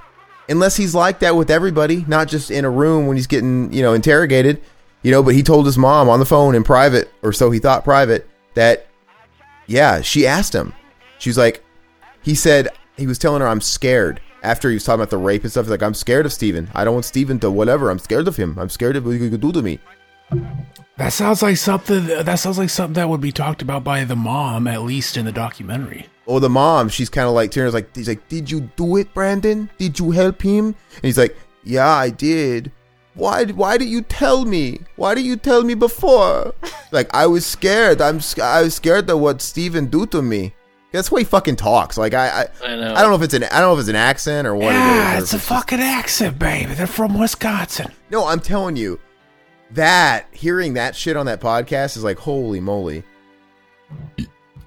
unless 0.47 0.75
he's 0.75 0.93
like 0.93 1.19
that 1.19 1.35
with 1.35 1.49
everybody, 1.49 2.05
not 2.07 2.27
just 2.27 2.51
in 2.51 2.65
a 2.65 2.69
room 2.69 3.07
when 3.07 3.17
he's 3.17 3.27
getting 3.27 3.71
you 3.71 3.81
know 3.81 3.93
interrogated, 3.93 4.61
you 5.01 5.11
know. 5.11 5.23
But 5.23 5.35
he 5.35 5.43
told 5.43 5.65
his 5.65 5.77
mom 5.77 6.09
on 6.09 6.19
the 6.19 6.25
phone 6.25 6.55
in 6.55 6.63
private, 6.63 7.11
or 7.23 7.33
so 7.33 7.49
he 7.49 7.59
thought 7.59 7.83
private, 7.83 8.27
that 8.55 8.87
yeah, 9.65 10.01
she 10.01 10.27
asked 10.27 10.53
him. 10.53 10.73
She's 11.19 11.37
like, 11.37 11.63
he 12.21 12.33
said 12.33 12.69
he 12.97 13.07
was 13.07 13.19
telling 13.19 13.41
her 13.41 13.47
I'm 13.47 13.61
scared 13.61 14.19
after 14.41 14.69
he 14.69 14.75
was 14.75 14.83
talking 14.83 15.01
about 15.01 15.09
the 15.09 15.17
rape 15.17 15.43
and 15.43 15.51
stuff. 15.51 15.65
He's 15.65 15.71
like, 15.71 15.83
I'm 15.83 15.93
scared 15.93 16.25
of 16.25 16.33
Steven. 16.33 16.69
I 16.73 16.83
don't 16.83 16.93
want 16.93 17.05
Steven 17.05 17.39
to 17.39 17.51
whatever. 17.51 17.89
I'm 17.89 17.99
scared 17.99 18.27
of 18.27 18.37
him. 18.37 18.57
I'm 18.57 18.69
scared 18.69 18.95
of 18.95 19.05
what 19.05 19.11
he 19.11 19.29
could 19.29 19.41
do 19.41 19.51
to 19.51 19.61
me. 19.61 19.79
That 20.97 21.13
sounds 21.13 21.41
like 21.41 21.57
something. 21.57 22.07
That 22.07 22.35
sounds 22.35 22.57
like 22.57 22.69
something 22.69 22.95
that 22.95 23.07
would 23.07 23.21
be 23.21 23.31
talked 23.31 23.61
about 23.61 23.83
by 23.83 24.03
the 24.03 24.15
mom, 24.15 24.67
at 24.67 24.81
least 24.81 25.17
in 25.17 25.25
the 25.25 25.31
documentary. 25.31 26.07
Oh, 26.27 26.39
the 26.39 26.49
mom, 26.49 26.89
she's 26.89 27.09
kind 27.09 27.27
of 27.27 27.33
like 27.33 27.51
tearing. 27.51 27.71
Like 27.71 27.95
he's 27.95 28.07
like, 28.07 28.27
"Did 28.27 28.51
you 28.51 28.69
do 28.75 28.97
it, 28.97 29.13
Brandon? 29.13 29.69
Did 29.77 29.97
you 29.97 30.11
help 30.11 30.41
him?" 30.41 30.65
And 30.67 31.03
he's 31.03 31.17
like, 31.17 31.37
"Yeah, 31.63 31.87
I 31.87 32.09
did." 32.09 32.71
Why? 33.13 33.45
Why 33.45 33.77
did 33.77 33.87
you 33.87 34.01
tell 34.01 34.45
me? 34.45 34.81
Why 34.97 35.15
did 35.15 35.25
you 35.25 35.37
tell 35.37 35.63
me 35.63 35.73
before? 35.73 36.53
like 36.91 37.13
I 37.13 37.25
was 37.27 37.45
scared. 37.45 38.01
I'm. 38.01 38.19
I 38.41 38.63
was 38.63 38.75
scared 38.75 39.09
of 39.09 39.19
what 39.19 39.41
Steven 39.41 39.87
do 39.87 40.05
to 40.07 40.21
me. 40.21 40.53
That's 40.91 41.11
why 41.11 41.19
he 41.19 41.25
fucking 41.25 41.55
talks. 41.57 41.97
Like 41.97 42.13
I. 42.13 42.27
I, 42.29 42.47
I 42.65 42.75
know. 42.75 42.93
I 42.95 43.01
don't 43.01 43.11
know 43.11 43.15
if 43.17 43.21
it's 43.21 43.33
an. 43.35 43.43
I 43.43 43.59
don't 43.59 43.69
know 43.69 43.73
if 43.73 43.79
it's 43.79 43.89
an 43.89 43.95
accent 43.95 44.47
or 44.47 44.55
what. 44.55 44.73
Yeah, 44.73 45.13
it 45.13 45.17
is, 45.17 45.19
or 45.19 45.23
it's 45.23 45.33
if 45.35 45.41
a 45.41 45.53
fucking 45.53 45.79
accent, 45.79 46.39
baby. 46.39 46.73
They're 46.73 46.87
from 46.87 47.17
Wisconsin. 47.19 47.91
No, 48.09 48.25
I'm 48.25 48.39
telling 48.39 48.75
you, 48.75 48.99
that 49.71 50.27
hearing 50.31 50.73
that 50.73 50.95
shit 50.95 51.15
on 51.15 51.27
that 51.27 51.41
podcast 51.41 51.95
is 51.95 52.03
like, 52.03 52.17
holy 52.17 52.59
moly. 52.59 53.03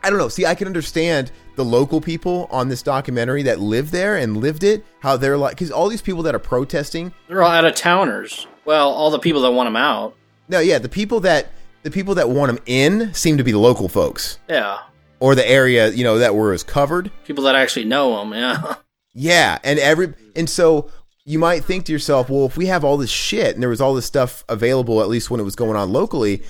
I 0.04 0.10
don't 0.10 0.18
know. 0.18 0.28
See, 0.28 0.46
I 0.46 0.54
can 0.54 0.66
understand 0.66 1.30
the 1.54 1.64
local 1.64 2.00
people 2.00 2.48
on 2.50 2.68
this 2.68 2.82
documentary 2.82 3.42
that 3.44 3.60
live 3.60 3.90
there 3.90 4.16
and 4.16 4.36
lived 4.36 4.64
it, 4.64 4.84
how 5.00 5.16
they're 5.16 5.36
like, 5.38 5.52
because 5.52 5.70
all 5.70 5.88
these 5.88 6.02
people 6.02 6.22
that 6.24 6.34
are 6.34 6.40
protesting, 6.40 7.12
They're 7.28 7.42
all 7.42 7.50
out 7.50 7.64
of 7.64 7.74
towners. 7.74 8.46
Well, 8.64 8.90
all 8.90 9.10
the 9.10 9.18
people 9.18 9.42
that 9.42 9.50
want 9.52 9.66
them 9.66 9.76
out. 9.76 10.14
no, 10.48 10.60
yeah, 10.60 10.78
the 10.78 10.88
people 10.88 11.20
that 11.20 11.48
the 11.82 11.90
people 11.90 12.14
that 12.14 12.28
want 12.30 12.54
them 12.54 12.62
in 12.66 13.12
seem 13.12 13.36
to 13.38 13.44
be 13.44 13.50
the 13.50 13.58
local 13.58 13.88
folks 13.88 14.38
Yeah. 14.48 14.78
Or 15.22 15.36
the 15.36 15.48
area, 15.48 15.90
you 15.90 16.02
know, 16.02 16.18
that 16.18 16.34
were 16.34 16.52
is 16.52 16.64
covered. 16.64 17.12
People 17.24 17.44
that 17.44 17.54
actually 17.54 17.84
know 17.84 18.20
him. 18.20 18.32
Yeah. 18.32 18.74
Yeah, 19.14 19.58
and 19.62 19.78
every 19.78 20.14
and 20.34 20.48
so 20.48 20.90
you 21.26 21.38
might 21.38 21.64
think 21.64 21.84
to 21.84 21.92
yourself, 21.92 22.30
well, 22.30 22.46
if 22.46 22.56
we 22.56 22.64
have 22.66 22.82
all 22.82 22.96
this 22.96 23.10
shit 23.10 23.54
and 23.54 23.62
there 23.62 23.68
was 23.68 23.80
all 23.80 23.94
this 23.94 24.06
stuff 24.06 24.42
available, 24.48 25.02
at 25.02 25.08
least 25.08 25.30
when 25.30 25.38
it 25.38 25.44
was 25.44 25.54
going 25.54 25.76
on 25.76 25.92
locally, 25.92 26.42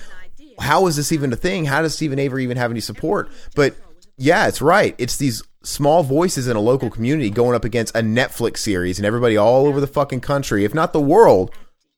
how 0.59 0.87
is 0.87 0.95
this 0.95 1.11
even 1.11 1.33
a 1.33 1.35
thing? 1.35 1.65
How 1.65 1.81
does 1.81 1.93
Steven 1.93 2.19
Avery 2.19 2.43
even 2.43 2.55
have 2.55 2.71
any 2.71 2.79
support? 2.79 3.29
But 3.53 3.75
yeah, 4.17 4.47
it's 4.47 4.61
right. 4.61 4.95
It's 4.97 5.17
these 5.17 5.43
small 5.63 6.03
voices 6.03 6.47
in 6.47 6.55
a 6.55 6.61
local 6.61 6.89
community 6.89 7.29
going 7.29 7.55
up 7.55 7.65
against 7.65 7.95
a 7.95 7.99
Netflix 8.01 8.59
series, 8.59 8.97
and 8.97 9.05
everybody 9.05 9.35
all 9.35 9.65
over 9.65 9.81
the 9.81 9.87
fucking 9.87 10.21
country, 10.21 10.63
if 10.63 10.73
not 10.73 10.93
the 10.93 11.01
world, 11.01 11.51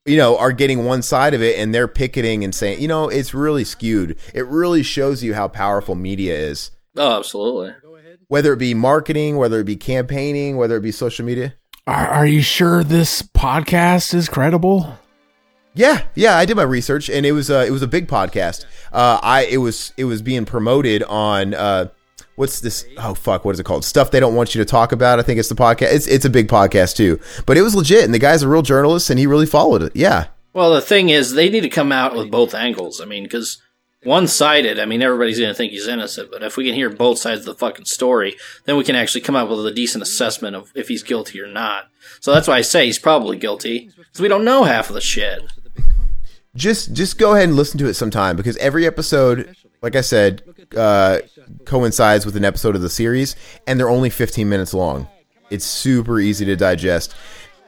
you 0.06 0.16
know, 0.16 0.38
are 0.38 0.52
getting 0.52 0.84
one 0.84 1.02
side 1.02 1.34
of 1.34 1.42
it 1.42 1.58
and 1.58 1.74
they're 1.74 1.88
picketing 1.88 2.44
and 2.44 2.54
saying, 2.54 2.80
you 2.80 2.88
know, 2.88 3.08
it's 3.08 3.34
really 3.34 3.64
skewed. 3.64 4.16
It 4.34 4.46
really 4.46 4.82
shows 4.82 5.22
you 5.22 5.34
how 5.34 5.48
powerful 5.48 5.94
media 5.94 6.34
is 6.36 6.70
Oh, 6.96 7.18
absolutely. 7.18 7.74
whether 8.28 8.52
it 8.52 8.58
be 8.58 8.72
marketing, 8.74 9.36
whether 9.36 9.60
it 9.60 9.64
be 9.64 9.76
campaigning, 9.76 10.56
whether 10.56 10.76
it 10.76 10.82
be 10.82 10.92
social 10.92 11.24
media. 11.26 11.54
Are, 11.86 12.06
are 12.08 12.26
you 12.26 12.42
sure 12.42 12.82
this 12.82 13.22
podcast 13.22 14.14
is 14.14 14.28
credible? 14.28 14.98
Yeah, 15.74 16.04
yeah, 16.14 16.38
I 16.38 16.46
did 16.46 16.56
my 16.56 16.62
research, 16.62 17.10
and 17.10 17.26
it 17.26 17.32
was 17.32 17.50
uh, 17.50 17.64
it 17.66 17.70
was 17.70 17.82
a 17.82 17.86
big 17.86 18.08
podcast. 18.08 18.64
Uh, 18.94 19.18
I 19.22 19.44
it 19.44 19.58
was 19.58 19.92
it 19.98 20.04
was 20.06 20.22
being 20.22 20.46
promoted 20.46 21.02
on 21.02 21.52
uh, 21.52 21.88
what's 22.36 22.60
this? 22.60 22.86
Oh 22.96 23.14
fuck, 23.14 23.44
what 23.44 23.52
is 23.54 23.60
it 23.60 23.64
called? 23.64 23.84
Stuff 23.84 24.10
they 24.10 24.20
don't 24.20 24.34
want 24.34 24.54
you 24.54 24.60
to 24.60 24.64
talk 24.64 24.92
about. 24.92 25.18
I 25.18 25.22
think 25.22 25.38
it's 25.40 25.48
the 25.48 25.54
podcast. 25.54 25.92
It's 25.92 26.06
it's 26.06 26.24
a 26.24 26.30
big 26.30 26.48
podcast 26.48 26.96
too, 26.96 27.18
but 27.44 27.56
it 27.56 27.62
was 27.62 27.74
legit, 27.74 28.04
and 28.04 28.14
the 28.14 28.18
guy's 28.18 28.42
a 28.42 28.48
real 28.48 28.62
journalist, 28.62 29.10
and 29.10 29.18
he 29.18 29.26
really 29.26 29.46
followed 29.46 29.82
it. 29.82 29.94
Yeah, 29.96 30.28
Well, 30.52 30.72
the 30.72 30.80
thing 30.80 31.08
is, 31.08 31.32
they 31.32 31.50
need 31.50 31.62
to 31.62 31.68
come 31.68 31.92
out 31.92 32.14
with 32.16 32.30
both 32.30 32.54
angles. 32.54 33.00
I 33.00 33.04
mean, 33.04 33.24
because 33.24 33.60
one 34.02 34.28
sided, 34.28 34.78
I 34.78 34.84
mean, 34.84 35.02
everybody's 35.02 35.38
going 35.38 35.50
to 35.50 35.54
think 35.54 35.72
he's 35.72 35.88
innocent. 35.88 36.30
But 36.30 36.44
if 36.44 36.56
we 36.56 36.64
can 36.64 36.74
hear 36.74 36.88
both 36.88 37.18
sides 37.18 37.40
of 37.40 37.46
the 37.46 37.54
fucking 37.56 37.86
story, 37.86 38.36
then 38.64 38.76
we 38.76 38.84
can 38.84 38.94
actually 38.94 39.22
come 39.22 39.34
up 39.34 39.48
with 39.48 39.66
a 39.66 39.72
decent 39.72 40.02
assessment 40.02 40.54
of 40.54 40.70
if 40.76 40.86
he's 40.88 41.02
guilty 41.02 41.40
or 41.40 41.48
not. 41.48 41.86
So 42.20 42.32
that's 42.32 42.46
why 42.46 42.58
I 42.58 42.60
say 42.60 42.86
he's 42.86 43.00
probably 43.00 43.36
guilty 43.36 43.90
because 43.96 44.20
we 44.20 44.28
don't 44.28 44.44
know 44.44 44.62
half 44.64 44.88
of 44.88 44.94
the 44.94 45.00
shit. 45.00 45.42
just 46.54 46.92
just 46.92 47.18
go 47.18 47.34
ahead 47.34 47.48
and 47.48 47.56
listen 47.56 47.78
to 47.78 47.86
it 47.86 47.94
sometime 47.94 48.36
because 48.36 48.56
every 48.58 48.86
episode, 48.86 49.54
like 49.86 49.94
I 49.94 50.00
said, 50.00 50.42
uh, 50.76 51.20
coincides 51.64 52.26
with 52.26 52.34
an 52.36 52.44
episode 52.44 52.74
of 52.74 52.82
the 52.82 52.90
series, 52.90 53.36
and 53.68 53.78
they're 53.78 53.88
only 53.88 54.10
15 54.10 54.48
minutes 54.48 54.74
long. 54.74 55.06
It's 55.48 55.64
super 55.64 56.18
easy 56.18 56.44
to 56.44 56.56
digest, 56.56 57.14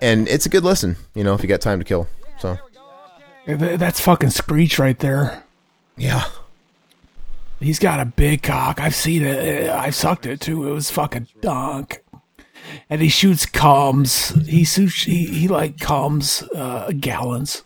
and 0.03 0.27
it's 0.27 0.45
a 0.45 0.49
good 0.49 0.65
listen. 0.65 0.97
You 1.15 1.23
know, 1.23 1.35
if 1.35 1.43
you 1.45 1.49
got 1.49 1.61
time 1.61 1.79
to 1.79 1.85
kill. 1.85 2.09
So 2.41 2.59
That's 3.47 4.01
fucking 4.01 4.31
Screech 4.31 4.81
right 4.81 4.99
there. 4.99 5.45
yeah, 5.97 6.25
He's 7.61 7.79
got 7.79 8.01
a 8.01 8.05
big 8.05 8.43
cock. 8.43 8.81
I've 8.81 8.97
seen 8.97 9.23
it. 9.25 9.69
Uh, 9.71 9.77
I 9.77 9.91
sucked 9.91 10.27
it 10.27 10.41
too. 10.41 10.69
It 10.69 10.73
was 10.73 10.91
fucking 10.91 11.29
dunk. 11.41 12.03
and 12.91 13.01
he 13.01 13.09
shoots 13.09 13.47
calms. 13.47 14.31
He 14.45 14.65
shoots, 14.65 15.05
he, 15.05 15.27
he 15.27 15.47
like 15.47 15.79
calms 15.79 16.43
uh, 16.53 16.91
gallons. 16.99 17.63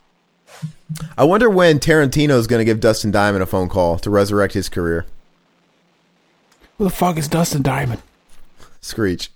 I 1.16 1.24
wonder 1.24 1.48
when 1.48 1.78
Tarantino 1.78 2.36
is 2.38 2.46
going 2.46 2.60
to 2.60 2.64
give 2.64 2.80
Dustin 2.80 3.10
Diamond 3.10 3.42
a 3.42 3.46
phone 3.46 3.68
call 3.68 3.98
to 3.98 4.10
resurrect 4.10 4.54
his 4.54 4.68
career. 4.68 5.06
Who 6.78 6.84
the 6.84 6.90
fuck 6.90 7.16
is 7.16 7.28
Dustin 7.28 7.62
Diamond? 7.62 8.02
Screech. 8.80 9.30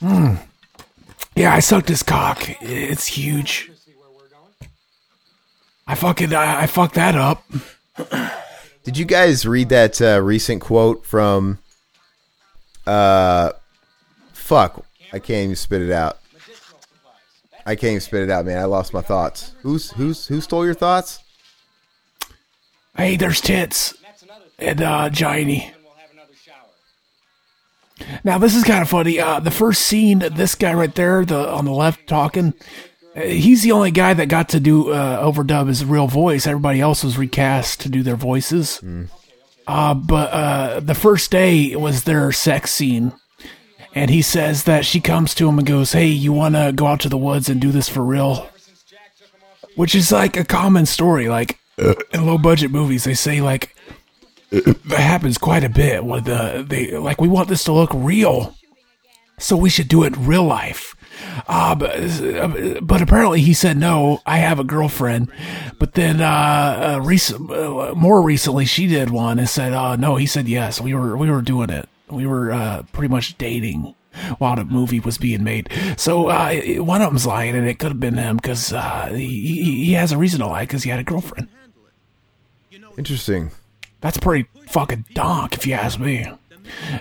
Yeah, 0.00 1.52
I 1.52 1.60
sucked 1.60 1.88
his 1.88 2.02
cock. 2.02 2.48
It's 2.62 3.06
huge. 3.06 3.70
I 5.86 5.94
fucking 5.94 6.34
I, 6.34 6.62
I 6.62 6.66
fucked 6.66 6.94
that 6.94 7.14
up. 7.14 7.44
Did 8.84 8.98
you 8.98 9.04
guys 9.04 9.46
read 9.46 9.68
that 9.70 10.00
uh, 10.00 10.20
recent 10.22 10.60
quote 10.60 11.04
from? 11.04 11.58
Uh, 12.86 13.52
fuck, 14.32 14.84
I 15.12 15.18
can't 15.18 15.44
even 15.44 15.56
spit 15.56 15.82
it 15.82 15.92
out. 15.92 16.18
I 17.66 17.74
can't 17.74 17.90
even 17.90 18.00
spit 18.00 18.22
it 18.22 18.30
out, 18.30 18.46
man. 18.46 18.58
I 18.58 18.64
lost 18.64 18.94
my 18.94 19.02
thoughts. 19.02 19.52
Who's 19.62 19.90
who's 19.90 20.26
who 20.26 20.40
stole 20.40 20.64
your 20.64 20.74
thoughts? 20.74 21.18
Hey, 22.96 23.16
there's 23.16 23.40
tits 23.40 23.94
and 24.58 24.80
uh, 24.80 25.10
Gianny. 25.10 25.72
Now 28.24 28.38
this 28.38 28.54
is 28.54 28.62
kind 28.62 28.82
of 28.82 28.88
funny. 28.88 29.18
Uh, 29.18 29.40
the 29.40 29.50
first 29.50 29.82
scene, 29.82 30.20
this 30.20 30.54
guy 30.54 30.74
right 30.74 30.94
there, 30.94 31.24
the 31.24 31.48
on 31.50 31.64
the 31.64 31.72
left 31.72 32.06
talking, 32.06 32.54
uh, 33.16 33.22
he's 33.22 33.62
the 33.62 33.72
only 33.72 33.90
guy 33.90 34.14
that 34.14 34.26
got 34.28 34.50
to 34.50 34.60
do 34.60 34.90
uh, 34.90 35.24
overdub 35.24 35.68
his 35.68 35.84
real 35.84 36.06
voice. 36.06 36.46
Everybody 36.46 36.80
else 36.80 37.02
was 37.02 37.18
recast 37.18 37.80
to 37.80 37.88
do 37.88 38.02
their 38.02 38.16
voices. 38.16 38.80
Uh, 39.66 39.94
but 39.94 40.30
uh, 40.30 40.80
the 40.80 40.94
first 40.94 41.30
day 41.32 41.74
was 41.74 42.04
their 42.04 42.30
sex 42.30 42.70
scene, 42.70 43.12
and 43.96 44.10
he 44.10 44.20
says 44.20 44.64
that 44.64 44.84
she 44.84 45.00
comes 45.00 45.34
to 45.34 45.48
him 45.48 45.58
and 45.58 45.66
goes, 45.66 45.92
"Hey, 45.92 46.06
you 46.06 46.32
want 46.32 46.54
to 46.54 46.72
go 46.74 46.86
out 46.86 47.00
to 47.00 47.08
the 47.08 47.16
woods 47.16 47.48
and 47.48 47.60
do 47.60 47.72
this 47.72 47.88
for 47.88 48.02
real?" 48.04 48.48
Which 49.74 49.94
is 49.94 50.12
like 50.12 50.36
a 50.36 50.44
common 50.44 50.86
story. 50.86 51.28
Like 51.28 51.58
in 51.78 52.26
low 52.26 52.38
budget 52.38 52.70
movies, 52.70 53.04
they 53.04 53.14
say 53.14 53.40
like 53.40 53.74
that 54.50 55.00
happens 55.00 55.38
quite 55.38 55.64
a 55.64 55.68
bit 55.68 56.04
with 56.04 56.24
the 56.24 56.64
they 56.66 56.96
like 56.96 57.20
we 57.20 57.28
want 57.28 57.48
this 57.48 57.64
to 57.64 57.72
look 57.72 57.90
real 57.92 58.54
so 59.38 59.56
we 59.56 59.68
should 59.68 59.88
do 59.88 60.04
it 60.04 60.14
in 60.14 60.26
real 60.26 60.44
life 60.44 60.94
uh, 61.48 61.74
but, 61.74 61.90
but 62.86 63.02
apparently 63.02 63.40
he 63.40 63.52
said 63.52 63.76
no 63.76 64.20
i 64.24 64.38
have 64.38 64.58
a 64.58 64.64
girlfriend 64.64 65.30
but 65.78 65.94
then 65.94 66.20
uh, 66.20 66.96
uh, 66.96 67.00
recent, 67.02 67.50
uh 67.50 67.92
more 67.94 68.22
recently 68.22 68.64
she 68.64 68.86
did 68.86 69.10
one 69.10 69.38
and 69.38 69.48
said 69.48 69.72
uh, 69.72 69.96
no 69.96 70.16
he 70.16 70.26
said 70.26 70.48
yes 70.48 70.80
we 70.80 70.94
were 70.94 71.16
we 71.16 71.30
were 71.30 71.42
doing 71.42 71.68
it 71.68 71.88
we 72.10 72.26
were 72.26 72.52
uh, 72.52 72.82
pretty 72.92 73.08
much 73.08 73.36
dating 73.38 73.94
while 74.38 74.56
the 74.56 74.64
movie 74.64 75.00
was 75.00 75.18
being 75.18 75.44
made 75.44 75.68
so 75.96 76.28
uh, 76.28 76.54
one 76.78 77.02
of 77.02 77.08
them's 77.10 77.26
lying 77.26 77.54
and 77.54 77.68
it 77.68 77.78
could 77.78 77.90
have 77.90 78.00
been 78.00 78.16
him 78.16 78.36
because 78.36 78.72
uh, 78.72 79.08
he, 79.12 79.84
he 79.84 79.92
has 79.92 80.10
a 80.12 80.16
reason 80.18 80.40
to 80.40 80.46
lie 80.46 80.62
because 80.62 80.82
he 80.82 80.90
had 80.90 80.98
a 80.98 81.04
girlfriend 81.04 81.48
Interesting. 82.98 83.50
that's 84.00 84.16
pretty 84.16 84.48
fucking 84.68 85.04
donk, 85.12 85.54
if 85.54 85.66
you 85.66 85.74
ask 85.74 85.98
me. 85.98 86.26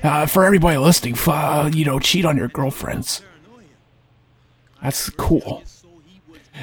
Uh, 0.03 0.25
for 0.25 0.43
everybody 0.45 0.77
listening, 0.77 1.15
uh, 1.25 1.69
you 1.73 1.85
know, 1.85 1.99
cheat 1.99 2.25
on 2.25 2.37
your 2.37 2.49
girlfriends. 2.49 3.21
That's 4.83 5.09
cool. 5.11 5.63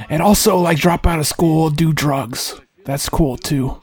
And 0.09 0.22
also, 0.22 0.59
like, 0.59 0.78
drop 0.78 1.07
out 1.07 1.18
of 1.18 1.26
school, 1.26 1.70
do 1.70 1.93
drugs. 1.93 2.61
That's 2.84 3.09
cool 3.09 3.36
too. 3.36 3.80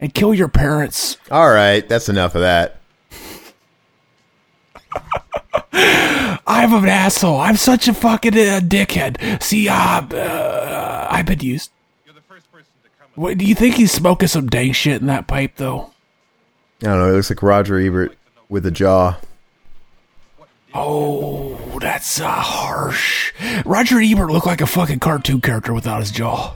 And 0.00 0.12
kill 0.12 0.34
your 0.34 0.48
parents. 0.48 1.16
All 1.30 1.50
right, 1.50 1.88
that's 1.88 2.08
enough 2.08 2.34
of 2.34 2.42
that. 2.42 2.77
I'm 5.72 6.72
an 6.72 6.88
asshole. 6.88 7.40
I'm 7.40 7.56
such 7.56 7.88
a 7.88 7.94
fucking 7.94 8.34
uh, 8.34 8.60
dickhead. 8.62 9.42
See, 9.42 9.68
uh, 9.68 9.74
uh, 9.74 11.08
I've 11.10 11.26
been 11.26 11.40
used. 11.40 11.70
What, 13.14 13.36
do 13.36 13.44
you 13.44 13.54
think 13.54 13.74
he's 13.74 13.90
smoking 13.90 14.28
some 14.28 14.46
dank 14.46 14.76
shit 14.76 15.00
in 15.00 15.08
that 15.08 15.26
pipe, 15.26 15.56
though? 15.56 15.90
I 16.82 16.86
don't 16.86 16.98
know. 17.00 17.08
It 17.08 17.12
looks 17.12 17.30
like 17.30 17.42
Roger 17.42 17.78
Ebert 17.78 18.16
with 18.48 18.64
a 18.64 18.70
jaw. 18.70 19.18
Oh, 20.72 21.78
that's 21.80 22.20
uh, 22.20 22.28
harsh. 22.28 23.32
Roger 23.64 24.00
Ebert 24.00 24.30
looked 24.30 24.46
like 24.46 24.60
a 24.60 24.66
fucking 24.66 25.00
cartoon 25.00 25.40
character 25.40 25.74
without 25.74 26.00
his 26.00 26.12
jaw. 26.12 26.54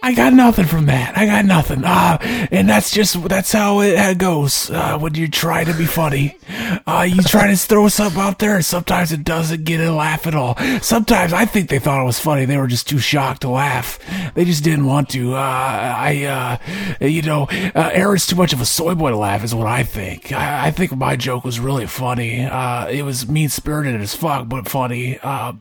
I 0.00 0.14
got 0.14 0.32
nothing 0.32 0.64
from 0.64 0.86
that. 0.86 1.18
I 1.18 1.26
got 1.26 1.44
nothing. 1.44 1.82
Uh, 1.84 2.18
and 2.52 2.68
that's 2.68 2.92
just 2.92 3.20
that's 3.28 3.50
how 3.50 3.80
it 3.80 4.18
goes 4.18 4.70
uh, 4.70 4.96
when 4.96 5.14
you 5.14 5.26
try 5.26 5.64
to 5.64 5.74
be 5.74 5.86
funny. 5.86 6.38
Uh, 6.86 7.04
you 7.08 7.20
try 7.22 7.48
to 7.48 7.56
throw 7.56 7.88
something 7.88 8.20
out 8.20 8.38
there, 8.38 8.54
and 8.54 8.64
sometimes 8.64 9.10
it 9.10 9.24
doesn't 9.24 9.64
get 9.64 9.80
a 9.80 9.92
laugh 9.92 10.26
at 10.28 10.36
all. 10.36 10.56
Sometimes 10.80 11.32
I 11.32 11.46
think 11.46 11.68
they 11.68 11.80
thought 11.80 12.00
it 12.00 12.06
was 12.06 12.20
funny. 12.20 12.44
They 12.44 12.56
were 12.56 12.68
just 12.68 12.88
too 12.88 12.98
shocked 12.98 13.42
to 13.42 13.48
laugh. 13.48 13.98
They 14.34 14.44
just 14.44 14.62
didn't 14.62 14.86
want 14.86 15.08
to. 15.10 15.34
Uh, 15.34 15.36
I, 15.36 16.58
uh, 17.00 17.04
you 17.04 17.22
know, 17.22 17.48
uh, 17.50 17.90
Aaron's 17.92 18.26
too 18.26 18.36
much 18.36 18.52
of 18.52 18.60
a 18.60 18.66
soy 18.66 18.94
boy 18.94 19.10
to 19.10 19.16
laugh, 19.16 19.42
is 19.42 19.54
what 19.54 19.66
I 19.66 19.82
think. 19.82 20.30
I, 20.30 20.68
I 20.68 20.70
think 20.70 20.96
my 20.96 21.16
joke 21.16 21.44
was 21.44 21.58
really 21.58 21.86
funny. 21.88 22.44
Uh, 22.44 22.86
it 22.86 23.02
was 23.02 23.28
mean 23.28 23.48
spirited 23.48 24.00
as 24.00 24.14
fuck, 24.14 24.48
but 24.48 24.68
funny. 24.68 25.18
Uh, 25.20 25.54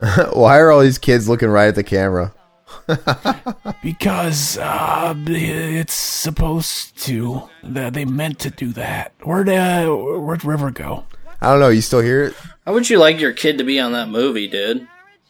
Why 0.32 0.58
are 0.58 0.70
all 0.70 0.80
these 0.80 0.98
kids 0.98 1.28
looking 1.28 1.48
right 1.48 1.66
at 1.68 1.74
the 1.74 1.84
camera? 1.84 2.32
Because 3.82 4.58
uh, 4.58 5.14
it's 5.28 5.94
supposed 5.94 6.98
to. 7.04 7.48
They 7.62 7.90
they 7.90 8.04
meant 8.04 8.40
to 8.40 8.50
do 8.50 8.72
that. 8.72 9.12
Where'd 9.22 9.48
uh, 9.48 9.86
where'd 9.88 10.44
River 10.44 10.70
go? 10.72 11.04
I 11.40 11.50
don't 11.50 11.60
know. 11.60 11.68
You 11.68 11.80
still 11.82 12.00
hear 12.00 12.24
it? 12.24 12.34
How 12.64 12.72
would 12.72 12.90
you 12.90 12.98
like 12.98 13.20
your 13.20 13.32
kid 13.32 13.58
to 13.58 13.64
be 13.64 13.78
on 13.78 13.92
that 13.92 14.08
movie, 14.08 14.48
dude? 14.48 14.88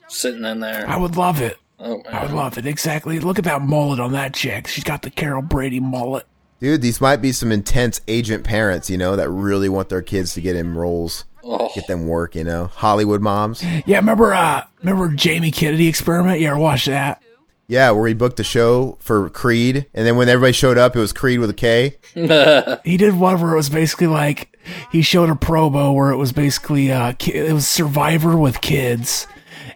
Sitting 0.09 0.45
in 0.45 0.61
there. 0.61 0.89
I 0.89 0.97
would 0.97 1.17
love 1.17 1.41
it. 1.43 1.59
Oh 1.79 2.03
I 2.11 2.23
would 2.23 2.33
love 2.33 2.57
it. 2.57 2.65
Exactly. 2.65 3.21
Look 3.21 3.39
at 3.39 3.45
that 3.45 3.61
mullet 3.61 4.01
on 4.01 4.13
that 4.13 4.33
chick. 4.33 4.67
She's 4.69 4.85
got 4.85 5.03
the 5.03 5.11
Carol 5.11 5.43
Brady 5.43 5.81
mullet. 5.81 6.27
Dude, 6.61 6.81
these 6.81 7.03
might 7.03 7.17
be 7.17 7.33
some 7.33 7.53
intense 7.53 8.01
agent 8.09 8.45
parents, 8.45 8.89
you 8.89 8.97
know, 8.97 9.17
that 9.17 9.29
really 9.29 9.69
want 9.69 9.91
their 9.91 10.01
kids 10.01 10.33
to 10.35 10.41
get 10.41 10.57
in 10.57 10.75
roles, 10.75 11.27
Oh, 11.45 11.71
get 11.75 11.87
them 11.87 12.07
work, 12.07 12.35
you 12.35 12.45
know. 12.45 12.69
Hollywood 12.69 13.21
moms. 13.21 13.63
Yeah, 13.85 13.99
remember 13.99 14.33
uh 14.33 14.65
remember 14.83 15.09
Jamie 15.15 15.51
Kennedy 15.51 15.89
experiment? 15.89 16.41
You 16.41 16.49
ever 16.49 16.59
watch 16.59 16.87
that? 16.87 17.23
Yeah, 17.69 17.91
where 17.91 18.07
he 18.07 18.15
booked 18.15 18.39
a 18.39 18.45
show 18.45 18.97
for 19.01 19.29
Creed, 19.31 19.87
and 19.93 20.07
then 20.07 20.17
when 20.17 20.29
everybody 20.29 20.53
showed 20.53 20.79
up, 20.79 20.95
it 20.95 21.01
was 21.01 21.13
Creed 21.13 21.41
with 21.41 21.51
a 21.51 21.55
K. 21.55 21.97
He 22.85 22.97
did 22.97 23.19
one 23.19 23.41
where 23.41 23.53
it 23.53 23.57
was 23.57 23.69
basically 23.69 24.07
like 24.07 24.57
he 24.93 25.03
showed 25.03 25.31
a 25.31 25.35
promo 25.35 25.95
where 25.95 26.11
it 26.11 26.17
was 26.17 26.33
basically 26.33 26.91
uh 26.93 27.13
it 27.27 27.53
was 27.53 27.67
Survivor 27.67 28.37
with 28.37 28.61
kids, 28.61 29.27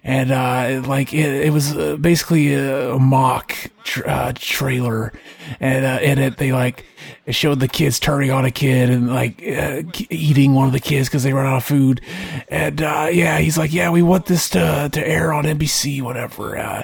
and 0.02 0.30
uh 0.30 0.82
like 0.86 1.12
it, 1.12 1.46
it 1.46 1.52
was 1.52 1.76
uh, 1.76 1.96
basically 1.96 2.54
a, 2.54 2.98
mock 2.98 3.54
tr- 3.84 4.06
uh, 4.06 4.32
trailer, 4.34 5.12
and 5.58 5.84
uh, 5.84 5.98
in 6.02 6.18
it 6.18 6.38
they 6.38 6.52
like 6.52 6.86
it 7.26 7.34
showed 7.34 7.60
the 7.60 7.68
kids 7.68 8.00
turning 8.00 8.30
on 8.30 8.44
a 8.44 8.50
kid 8.50 8.88
and 8.88 9.12
like 9.12 9.42
uh, 9.46 9.82
eating 10.08 10.54
one 10.54 10.66
of 10.66 10.72
the 10.72 10.80
kids 10.80 11.08
because 11.08 11.22
they 11.22 11.32
run 11.32 11.46
out 11.46 11.58
of 11.58 11.64
food, 11.64 12.00
and 12.48 12.82
uh 12.82 13.08
yeah 13.12 13.38
he's 13.38 13.58
like 13.58 13.72
yeah 13.72 13.90
we 13.90 14.02
want 14.02 14.26
this 14.26 14.48
to 14.50 14.88
to 14.90 15.06
air 15.06 15.32
on 15.32 15.44
NBC 15.44 16.00
whatever, 16.00 16.56
uh, 16.56 16.82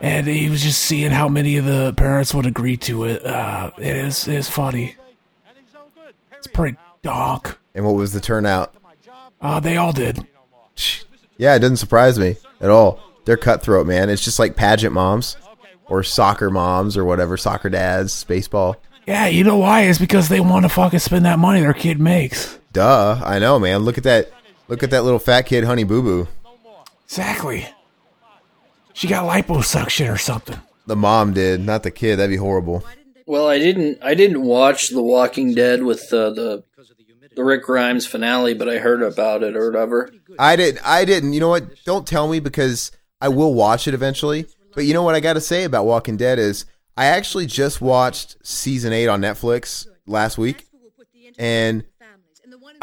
and 0.00 0.26
he 0.26 0.50
was 0.50 0.62
just 0.62 0.82
seeing 0.82 1.10
how 1.10 1.28
many 1.28 1.56
of 1.56 1.64
the 1.64 1.94
parents 1.94 2.34
would 2.34 2.46
agree 2.46 2.76
to 2.76 3.04
it. 3.04 3.24
Uh, 3.24 3.70
it 3.78 3.96
is 3.96 4.28
it 4.28 4.34
is 4.34 4.48
funny. 4.48 4.94
It's 6.36 6.46
pretty 6.46 6.76
dark. 7.02 7.58
And 7.74 7.84
what 7.84 7.94
was 7.94 8.12
the 8.12 8.20
turnout? 8.20 8.74
Uh, 9.40 9.60
they 9.60 9.76
all 9.76 9.92
did. 9.92 10.26
Yeah, 11.36 11.54
it 11.54 11.60
doesn't 11.60 11.76
surprise 11.76 12.18
me 12.18 12.36
at 12.60 12.70
all. 12.70 13.00
They're 13.24 13.36
cutthroat, 13.36 13.86
man. 13.86 14.08
It's 14.10 14.24
just 14.24 14.38
like 14.38 14.56
pageant 14.56 14.94
moms 14.94 15.36
or 15.86 16.02
soccer 16.02 16.50
moms 16.50 16.96
or 16.96 17.04
whatever, 17.04 17.36
soccer 17.36 17.68
dads, 17.68 18.24
baseball. 18.24 18.76
Yeah, 19.06 19.26
you 19.26 19.42
know 19.44 19.56
why? 19.56 19.82
It's 19.82 19.98
because 19.98 20.28
they 20.28 20.40
want 20.40 20.64
to 20.64 20.68
fucking 20.68 20.98
spend 20.98 21.24
that 21.24 21.38
money 21.38 21.60
their 21.60 21.72
kid 21.72 21.98
makes. 21.98 22.58
Duh, 22.72 23.20
I 23.24 23.38
know, 23.38 23.58
man. 23.58 23.80
Look 23.80 23.96
at 23.98 24.04
that. 24.04 24.30
Look 24.68 24.82
at 24.82 24.90
that 24.90 25.02
little 25.02 25.18
fat 25.18 25.42
kid, 25.42 25.64
Honey 25.64 25.84
Boo 25.84 26.02
Boo. 26.02 26.28
Exactly. 27.04 27.66
She 28.92 29.06
got 29.08 29.24
liposuction 29.24 30.12
or 30.12 30.18
something. 30.18 30.58
The 30.86 30.96
mom 30.96 31.32
did, 31.32 31.60
not 31.60 31.82
the 31.84 31.90
kid. 31.90 32.16
That'd 32.16 32.30
be 32.30 32.36
horrible. 32.36 32.84
Well, 33.26 33.46
I 33.46 33.58
didn't. 33.58 33.98
I 34.02 34.14
didn't 34.14 34.42
watch 34.42 34.88
The 34.88 35.02
Walking 35.02 35.54
Dead 35.54 35.82
with 35.82 36.12
uh, 36.12 36.30
the 36.30 36.64
the 37.38 37.44
Rick 37.44 37.62
Grimes 37.62 38.04
finale, 38.04 38.52
but 38.52 38.68
I 38.68 38.78
heard 38.78 39.00
about 39.00 39.44
it 39.44 39.56
or 39.56 39.70
whatever. 39.70 40.10
I 40.40 40.56
didn't. 40.56 40.80
I 40.84 41.04
didn't. 41.04 41.32
You 41.34 41.40
know 41.40 41.48
what? 41.48 41.84
Don't 41.84 42.04
tell 42.04 42.28
me 42.28 42.40
because 42.40 42.90
I 43.20 43.28
will 43.28 43.54
watch 43.54 43.86
it 43.86 43.94
eventually. 43.94 44.46
But 44.74 44.86
you 44.86 44.92
know 44.92 45.04
what 45.04 45.14
I 45.14 45.20
got 45.20 45.34
to 45.34 45.40
say 45.40 45.62
about 45.62 45.86
Walking 45.86 46.16
Dead 46.16 46.40
is 46.40 46.66
I 46.96 47.06
actually 47.06 47.46
just 47.46 47.80
watched 47.80 48.36
season 48.44 48.92
eight 48.92 49.06
on 49.06 49.20
Netflix 49.20 49.86
last 50.04 50.36
week, 50.36 50.66
and 51.38 51.84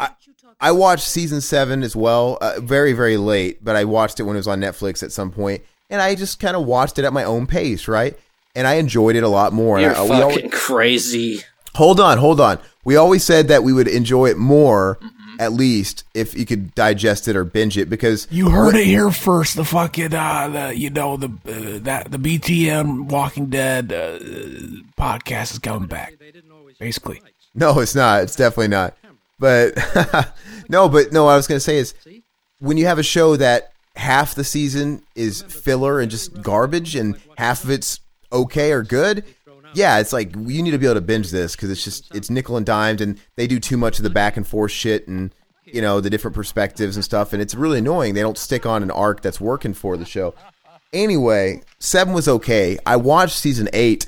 I, 0.00 0.10
I 0.58 0.72
watched 0.72 1.06
season 1.06 1.42
seven 1.42 1.82
as 1.82 1.94
well, 1.94 2.38
uh, 2.40 2.58
very 2.58 2.94
very 2.94 3.18
late. 3.18 3.62
But 3.62 3.76
I 3.76 3.84
watched 3.84 4.20
it 4.20 4.22
when 4.22 4.36
it 4.36 4.40
was 4.40 4.48
on 4.48 4.58
Netflix 4.58 5.02
at 5.02 5.12
some 5.12 5.30
point, 5.30 5.62
and 5.90 6.00
I 6.00 6.14
just 6.14 6.40
kind 6.40 6.56
of 6.56 6.64
watched 6.64 6.98
it 6.98 7.04
at 7.04 7.12
my 7.12 7.24
own 7.24 7.46
pace, 7.46 7.88
right? 7.88 8.18
And 8.54 8.66
I 8.66 8.74
enjoyed 8.76 9.16
it 9.16 9.22
a 9.22 9.28
lot 9.28 9.52
more. 9.52 9.78
You're 9.78 9.90
I, 9.90 10.08
fucking 10.08 10.22
always, 10.22 10.50
crazy. 10.50 11.42
hold 11.74 12.00
on, 12.00 12.16
hold 12.16 12.40
on. 12.40 12.58
We 12.86 12.94
always 12.94 13.24
said 13.24 13.48
that 13.48 13.64
we 13.64 13.72
would 13.72 13.88
enjoy 13.88 14.26
it 14.26 14.38
more, 14.38 14.96
at 15.40 15.52
least 15.52 16.04
if 16.14 16.38
you 16.38 16.46
could 16.46 16.72
digest 16.76 17.26
it 17.26 17.34
or 17.34 17.44
binge 17.44 17.76
it, 17.76 17.90
because 17.90 18.28
You 18.30 18.48
heard 18.48 18.76
it 18.76 18.86
here 18.86 19.10
first. 19.10 19.56
The 19.56 19.64
fucking, 19.64 20.14
uh, 20.14 20.48
the 20.48 20.78
you 20.78 20.90
know 20.90 21.16
the 21.16 21.26
uh, 21.26 21.80
that 21.82 22.12
the 22.12 22.16
BTM 22.16 23.10
Walking 23.10 23.46
Dead 23.46 23.92
uh, 23.92 24.20
podcast 24.96 25.50
is 25.50 25.58
coming 25.58 25.88
back. 25.88 26.14
Basically, 26.78 27.20
No, 27.56 27.80
it's 27.80 27.96
not. 27.96 28.22
It's 28.22 28.36
definitely 28.36 28.68
not. 28.68 28.94
But 29.40 29.74
no, 30.68 30.88
but 30.88 31.12
no, 31.12 31.24
what 31.24 31.32
I 31.32 31.36
was 31.36 31.48
going 31.48 31.56
to 31.56 31.60
say 31.60 31.78
is 31.78 31.92
when 32.60 32.76
you 32.76 32.86
have 32.86 33.00
a 33.00 33.02
show 33.02 33.34
that 33.34 33.72
half 33.96 34.36
the 34.36 34.44
season 34.44 35.02
is 35.16 35.42
filler 35.42 35.98
and 35.98 36.08
just 36.08 36.40
garbage 36.40 36.94
and 36.94 37.16
half 37.36 37.64
of 37.64 37.70
it's 37.70 37.98
okay 38.32 38.70
or 38.70 38.84
good, 38.84 39.24
yeah, 39.76 39.98
it's 39.98 40.12
like 40.12 40.34
you 40.34 40.62
need 40.62 40.70
to 40.72 40.78
be 40.78 40.86
able 40.86 40.94
to 40.94 41.00
binge 41.00 41.30
this 41.30 41.54
because 41.54 41.70
it's 41.70 41.84
just 41.84 42.14
it's 42.14 42.30
nickel 42.30 42.56
and 42.56 42.64
dimed 42.66 43.00
and 43.00 43.20
they 43.36 43.46
do 43.46 43.60
too 43.60 43.76
much 43.76 43.98
of 43.98 44.02
the 44.02 44.10
back 44.10 44.36
and 44.36 44.46
forth 44.46 44.72
shit 44.72 45.06
and 45.06 45.34
you 45.64 45.82
know 45.82 46.00
the 46.00 46.10
different 46.10 46.34
perspectives 46.34 46.96
and 46.96 47.04
stuff 47.04 47.32
and 47.32 47.42
it's 47.42 47.54
really 47.54 47.78
annoying. 47.78 48.14
They 48.14 48.22
don't 48.22 48.38
stick 48.38 48.64
on 48.66 48.82
an 48.82 48.90
arc 48.90 49.20
that's 49.22 49.40
working 49.40 49.74
for 49.74 49.96
the 49.96 50.04
show. 50.04 50.34
Anyway, 50.92 51.62
seven 51.78 52.14
was 52.14 52.26
okay. 52.28 52.78
I 52.86 52.96
watched 52.96 53.36
season 53.36 53.68
eight 53.72 54.06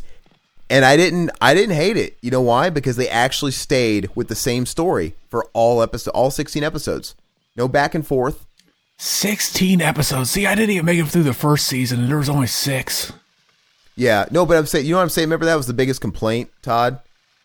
and 0.70 0.84
I 0.84 0.96
didn't 0.96 1.30
I 1.40 1.54
didn't 1.54 1.76
hate 1.76 1.96
it. 1.96 2.16
You 2.22 2.30
know 2.30 2.40
why? 2.42 2.70
Because 2.70 2.96
they 2.96 3.08
actually 3.08 3.52
stayed 3.52 4.08
with 4.14 4.28
the 4.28 4.34
same 4.34 4.64
story 4.66 5.14
for 5.28 5.44
all 5.52 5.82
episode 5.82 6.12
all 6.12 6.30
16 6.30 6.62
episodes. 6.64 7.14
No 7.56 7.68
back 7.68 7.94
and 7.94 8.06
forth. 8.06 8.46
sixteen 8.98 9.80
episodes. 9.82 10.30
See, 10.30 10.46
I 10.46 10.54
didn't 10.54 10.70
even 10.70 10.86
make 10.86 10.98
it 11.00 11.06
through 11.08 11.24
the 11.24 11.34
first 11.34 11.66
season, 11.66 12.00
and 12.00 12.08
there 12.08 12.18
was 12.18 12.28
only 12.28 12.46
six. 12.46 13.12
Yeah, 13.98 14.26
no, 14.30 14.46
but 14.46 14.56
I'm 14.56 14.66
saying 14.66 14.86
you 14.86 14.92
know 14.92 14.98
what 14.98 15.02
I'm 15.02 15.08
saying. 15.08 15.26
Remember 15.26 15.46
that 15.46 15.56
was 15.56 15.66
the 15.66 15.74
biggest 15.74 16.00
complaint, 16.00 16.50
Todd. 16.62 17.00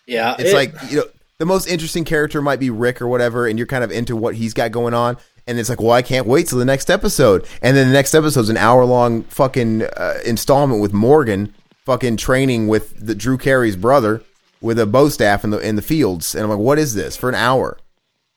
Yeah, 0.05 0.35
It's 0.37 0.51
it- 0.51 0.53
like 0.55 0.73
you 0.89 0.97
know 0.97 1.05
the 1.39 1.45
most 1.45 1.67
interesting 1.67 2.05
character 2.05 2.41
might 2.41 2.59
be 2.59 2.69
Rick 2.69 3.01
or 3.01 3.07
whatever, 3.07 3.47
and 3.47 3.57
you're 3.57 3.65
kind 3.67 3.83
of 3.83 3.91
into 3.91 4.15
what 4.15 4.35
he's 4.35 4.53
got 4.53 4.71
going 4.71 4.93
on. 4.93 5.17
And 5.47 5.59
it's 5.59 5.67
like, 5.67 5.81
well, 5.81 5.91
I 5.91 6.01
can't 6.03 6.25
wait 6.27 6.47
till 6.47 6.57
the 6.59 6.63
next 6.63 6.89
episode. 6.89 7.45
And 7.61 7.75
then 7.75 7.87
the 7.87 7.93
next 7.93 8.13
episode's 8.13 8.47
an 8.49 8.55
hour 8.55 8.85
long 8.85 9.23
fucking 9.23 9.81
uh, 9.83 10.19
installment 10.25 10.81
with 10.81 10.93
Morgan, 10.93 11.53
fucking 11.85 12.15
training 12.15 12.69
with 12.69 12.93
the 13.05 13.13
Drew 13.13 13.37
Carey's 13.37 13.75
brother 13.75 14.21
with 14.61 14.79
a 14.79 14.85
bow 14.85 15.09
staff 15.09 15.43
in 15.43 15.49
the 15.49 15.57
in 15.57 15.75
the 15.75 15.81
fields. 15.81 16.33
And 16.35 16.43
I'm 16.45 16.49
like, 16.51 16.59
what 16.59 16.77
is 16.79 16.93
this 16.93 17.17
for 17.17 17.27
an 17.29 17.35
hour? 17.35 17.77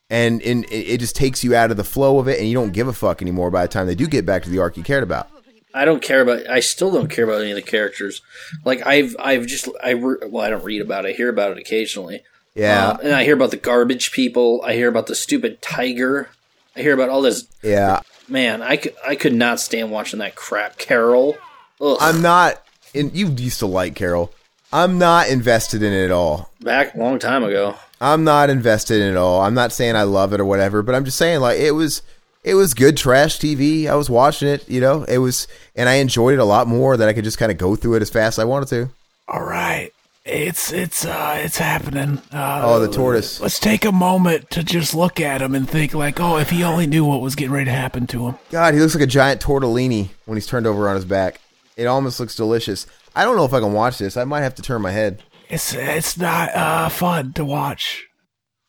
And 0.09 0.41
and 0.41 0.65
it 0.65 0.93
it 0.95 0.99
just 0.99 1.15
takes 1.15 1.43
you 1.43 1.53
out 1.55 1.69
of 1.71 1.77
the 1.77 1.83
flow 1.83 2.17
of 2.19 2.27
it, 2.27 2.39
and 2.39 2.47
you 2.47 2.53
don't 2.55 2.73
give 2.73 2.87
a 2.87 2.93
fuck 2.93 3.21
anymore 3.21 3.51
by 3.51 3.61
the 3.61 3.67
time 3.71 3.87
they 3.87 3.95
do 3.95 4.07
get 4.07 4.25
back 4.25 4.43
to 4.43 4.49
the 4.49 4.59
arc 4.59 4.75
you 4.75 4.83
cared 4.83 5.03
about. 5.03 5.29
I 5.77 5.85
don't 5.85 6.01
care 6.01 6.21
about. 6.21 6.47
I 6.49 6.59
still 6.59 6.91
don't 6.91 7.09
care 7.09 7.23
about 7.25 7.41
any 7.41 7.51
of 7.51 7.55
the 7.55 7.61
characters. 7.61 8.21
Like 8.65 8.85
I've, 8.85 9.15
I've 9.19 9.45
just, 9.45 9.67
I 9.83 9.91
re- 9.91 10.17
well, 10.27 10.43
I 10.45 10.49
don't 10.49 10.63
read 10.63 10.81
about 10.81 11.05
it. 11.05 11.09
I 11.09 11.11
hear 11.13 11.29
about 11.29 11.51
it 11.51 11.57
occasionally. 11.57 12.23
Yeah, 12.55 12.89
Uh, 12.89 12.97
and 13.03 13.13
I 13.13 13.23
hear 13.23 13.35
about 13.35 13.51
the 13.51 13.57
garbage 13.57 14.11
people. 14.11 14.61
I 14.65 14.73
hear 14.73 14.87
about 14.89 15.05
the 15.07 15.13
stupid 15.15 15.61
tiger. 15.61 16.29
I 16.75 16.81
hear 16.81 16.93
about 16.93 17.09
all 17.09 17.21
this. 17.21 17.47
yeah. 17.61 18.01
Man, 18.29 18.61
I 18.61 18.75
could, 18.77 18.93
I 19.07 19.15
could 19.15 19.33
not 19.33 19.59
stand 19.61 19.89
watching 19.91 20.19
that 20.19 20.35
crap. 20.35 20.77
Carol. 20.77 21.37
Ugh. 21.79 21.97
I'm 22.01 22.21
not. 22.21 22.61
And 22.93 23.15
you 23.15 23.29
used 23.29 23.59
to 23.59 23.67
like 23.67 23.95
Carol. 23.95 24.33
I'm 24.73 24.97
not 24.97 25.29
invested 25.29 25.81
in 25.81 25.93
it 25.93 26.05
at 26.05 26.11
all. 26.11 26.51
back 26.59 26.93
a 26.93 26.97
long 26.97 27.19
time 27.19 27.43
ago. 27.45 27.75
I'm 28.01 28.23
not 28.25 28.49
invested 28.49 29.01
in 29.01 29.07
it 29.07 29.11
at 29.11 29.17
all. 29.17 29.41
I'm 29.41 29.53
not 29.53 29.71
saying 29.71 29.95
I 29.95 30.03
love 30.03 30.33
it 30.33 30.41
or 30.41 30.45
whatever, 30.45 30.81
but 30.83 30.93
I'm 30.93 31.05
just 31.05 31.17
saying 31.17 31.39
like 31.39 31.57
it 31.59 31.71
was 31.71 32.01
it 32.43 32.55
was 32.55 32.73
good 32.73 32.97
trash 32.97 33.39
TV. 33.39 33.87
I 33.87 33.95
was 33.95 34.09
watching 34.09 34.47
it, 34.47 34.67
you 34.69 34.79
know. 34.81 35.03
It 35.03 35.17
was 35.17 35.47
and 35.75 35.89
I 35.89 35.95
enjoyed 35.95 36.33
it 36.35 36.39
a 36.39 36.45
lot 36.45 36.67
more 36.67 36.97
that 36.97 37.07
I 37.09 37.13
could 37.13 37.23
just 37.23 37.37
kind 37.37 37.51
of 37.51 37.57
go 37.57 37.75
through 37.75 37.95
it 37.95 38.01
as 38.01 38.09
fast 38.09 38.37
as 38.37 38.43
I 38.43 38.45
wanted 38.45 38.69
to. 38.69 38.89
All 39.27 39.43
right, 39.43 39.91
it's 40.25 40.71
it's 40.71 41.05
uh 41.05 41.41
it's 41.43 41.57
happening. 41.57 42.21
Uh, 42.31 42.61
Oh, 42.63 42.79
the 42.79 42.91
tortoise. 42.91 43.41
Let's 43.41 43.59
take 43.59 43.83
a 43.85 43.91
moment 43.91 44.49
to 44.51 44.63
just 44.63 44.93
look 44.95 45.19
at 45.19 45.41
him 45.41 45.53
and 45.55 45.69
think 45.69 45.93
like, 45.93 46.19
oh, 46.19 46.37
if 46.37 46.49
he 46.49 46.63
only 46.63 46.87
knew 46.87 47.03
what 47.03 47.21
was 47.21 47.35
getting 47.35 47.51
ready 47.53 47.65
to 47.65 47.71
happen 47.71 48.07
to 48.07 48.27
him. 48.27 48.35
God, 48.51 48.73
he 48.73 48.79
looks 48.79 48.95
like 48.95 49.03
a 49.03 49.07
giant 49.07 49.41
tortellini 49.41 50.09
when 50.25 50.37
he's 50.37 50.47
turned 50.47 50.65
over 50.67 50.87
on 50.87 50.95
his 50.95 51.05
back. 51.05 51.41
It 51.75 51.85
almost 51.85 52.19
looks 52.19 52.35
delicious. 52.35 52.87
I 53.15 53.23
don't 53.23 53.35
know 53.35 53.45
if 53.45 53.53
I 53.53 53.59
can 53.59 53.73
watch 53.73 53.97
this. 53.97 54.15
I 54.17 54.23
might 54.23 54.41
have 54.41 54.55
to 54.55 54.61
turn 54.61 54.81
my 54.81 54.91
head. 54.91 55.21
It's 55.49 55.73
it's 55.73 56.17
not 56.17 56.53
uh 56.55 56.89
fun 56.89 57.33
to 57.33 57.45
watch 57.45 58.05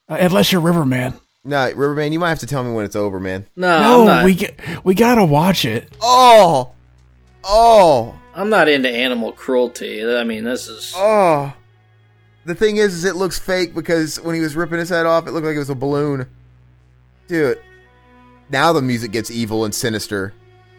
uh, 0.08 0.16
unless 0.20 0.52
you're 0.52 0.60
Riverman. 0.60 1.14
No, 1.48 1.72
Riverman, 1.72 2.12
you 2.12 2.18
might 2.18 2.28
have 2.28 2.40
to 2.40 2.46
tell 2.46 2.62
me 2.62 2.72
when 2.72 2.84
it's 2.84 2.94
over, 2.94 3.18
man. 3.18 3.46
No, 3.56 3.80
No, 3.80 4.00
I'm 4.02 4.06
not. 4.06 4.24
we 4.26 4.34
get, 4.34 4.60
we 4.84 4.94
gotta 4.94 5.24
watch 5.24 5.64
it. 5.64 5.90
Oh, 6.02 6.72
oh, 7.42 8.14
I'm 8.34 8.50
not 8.50 8.68
into 8.68 8.90
animal 8.90 9.32
cruelty. 9.32 10.04
I 10.04 10.24
mean, 10.24 10.44
this 10.44 10.68
is. 10.68 10.92
Oh. 10.94 11.52
The 12.44 12.54
thing 12.54 12.76
is, 12.76 12.94
is 12.94 13.04
it 13.04 13.16
looks 13.16 13.38
fake 13.38 13.74
because 13.74 14.20
when 14.20 14.34
he 14.34 14.40
was 14.40 14.56
ripping 14.56 14.78
his 14.78 14.88
head 14.90 15.06
off, 15.06 15.26
it 15.26 15.32
looked 15.32 15.46
like 15.46 15.56
it 15.56 15.58
was 15.58 15.70
a 15.70 15.74
balloon. 15.74 16.26
Dude, 17.28 17.60
now 18.50 18.72
the 18.72 18.80
music 18.82 19.10
gets 19.10 19.30
evil 19.30 19.64
and 19.64 19.74
sinister. 19.74 20.32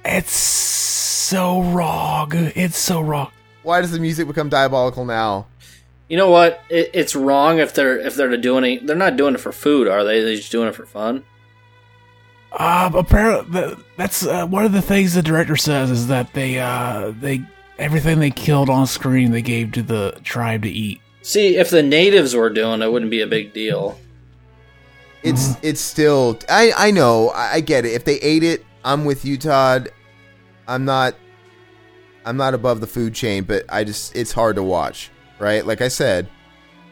It's 0.05 0.31
so 0.31 1.61
wrong. 1.61 2.31
It's 2.33 2.77
so 2.77 3.01
wrong. 3.01 3.31
Why 3.63 3.81
does 3.81 3.91
the 3.91 3.99
music 3.99 4.27
become 4.27 4.49
diabolical 4.49 5.03
now? 5.05 5.47
You 6.09 6.17
know 6.17 6.29
what? 6.29 6.61
It, 6.69 6.89
it's 6.93 7.15
wrong 7.15 7.59
if 7.59 7.73
they're 7.73 7.97
if 7.97 8.15
they're 8.15 8.35
doing 8.35 8.63
it. 8.65 8.87
They're 8.87 8.95
not 8.95 9.15
doing 9.15 9.35
it 9.35 9.39
for 9.39 9.51
food, 9.51 9.87
are 9.87 10.03
they? 10.03 10.21
They're 10.21 10.35
just 10.35 10.51
doing 10.51 10.67
it 10.67 10.75
for 10.75 10.85
fun. 10.85 11.23
Um, 12.51 12.95
apparently, 12.95 13.75
that's 13.95 14.25
uh, 14.25 14.47
one 14.47 14.65
of 14.65 14.71
the 14.71 14.81
things 14.81 15.13
the 15.13 15.21
director 15.21 15.55
says 15.55 15.91
is 15.91 16.07
that 16.07 16.33
they 16.33 16.59
uh 16.59 17.13
they 17.19 17.43
everything 17.77 18.19
they 18.19 18.31
killed 18.31 18.69
on 18.69 18.87
screen 18.87 19.31
they 19.31 19.43
gave 19.43 19.71
to 19.73 19.83
the 19.83 20.19
tribe 20.23 20.63
to 20.63 20.69
eat. 20.69 20.99
See, 21.21 21.57
if 21.57 21.69
the 21.69 21.83
natives 21.83 22.35
were 22.35 22.49
doing 22.49 22.81
it, 22.81 22.85
it 22.85 22.91
wouldn't 22.91 23.11
be 23.11 23.21
a 23.21 23.27
big 23.27 23.53
deal. 23.53 23.99
It's 25.21 25.57
it's 25.61 25.81
still 25.81 26.39
I 26.49 26.71
I 26.75 26.91
know 26.91 27.29
I, 27.29 27.55
I 27.55 27.59
get 27.61 27.85
it. 27.85 27.93
If 27.93 28.05
they 28.05 28.15
ate 28.15 28.43
it, 28.43 28.65
I'm 28.83 29.05
with 29.05 29.25
you, 29.25 29.37
Todd. 29.37 29.89
I'm 30.67 30.85
not 30.85 31.13
I'm 32.25 32.37
not 32.37 32.53
above 32.53 32.81
the 32.81 32.87
food 32.87 33.13
chain, 33.13 33.43
but 33.43 33.65
I 33.69 33.83
just 33.83 34.15
it's 34.15 34.31
hard 34.31 34.55
to 34.55 34.63
watch, 34.63 35.11
right? 35.39 35.65
Like 35.65 35.81
I 35.81 35.87
said, 35.87 36.29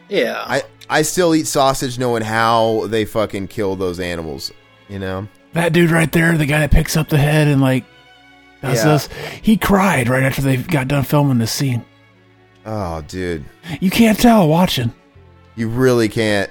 Yeah. 0.08 0.42
I 0.46 0.62
I 0.90 1.02
still 1.02 1.34
eat 1.34 1.46
sausage 1.46 1.98
knowing 1.98 2.22
how 2.22 2.86
they 2.86 3.04
fucking 3.04 3.48
kill 3.48 3.76
those 3.76 4.00
animals. 4.00 4.52
You 4.88 4.98
know. 4.98 5.28
That 5.52 5.72
dude 5.72 5.90
right 5.90 6.10
there, 6.12 6.36
the 6.36 6.46
guy 6.46 6.60
that 6.60 6.70
picks 6.70 6.96
up 6.96 7.08
the 7.08 7.18
head 7.18 7.46
and 7.48 7.60
like 7.60 7.84
does 8.62 8.84
Yeah. 8.84 8.92
this, 8.92 9.08
he 9.42 9.56
cried 9.56 10.08
right 10.08 10.22
after 10.22 10.42
they 10.42 10.56
got 10.56 10.88
done 10.88 11.04
filming 11.04 11.38
this 11.38 11.52
scene. 11.52 11.84
Oh, 12.66 13.02
dude. 13.02 13.44
You 13.80 13.90
can't 13.90 14.18
tell 14.18 14.46
watching. 14.48 14.92
You 15.56 15.68
really 15.68 16.08
can't. 16.08 16.50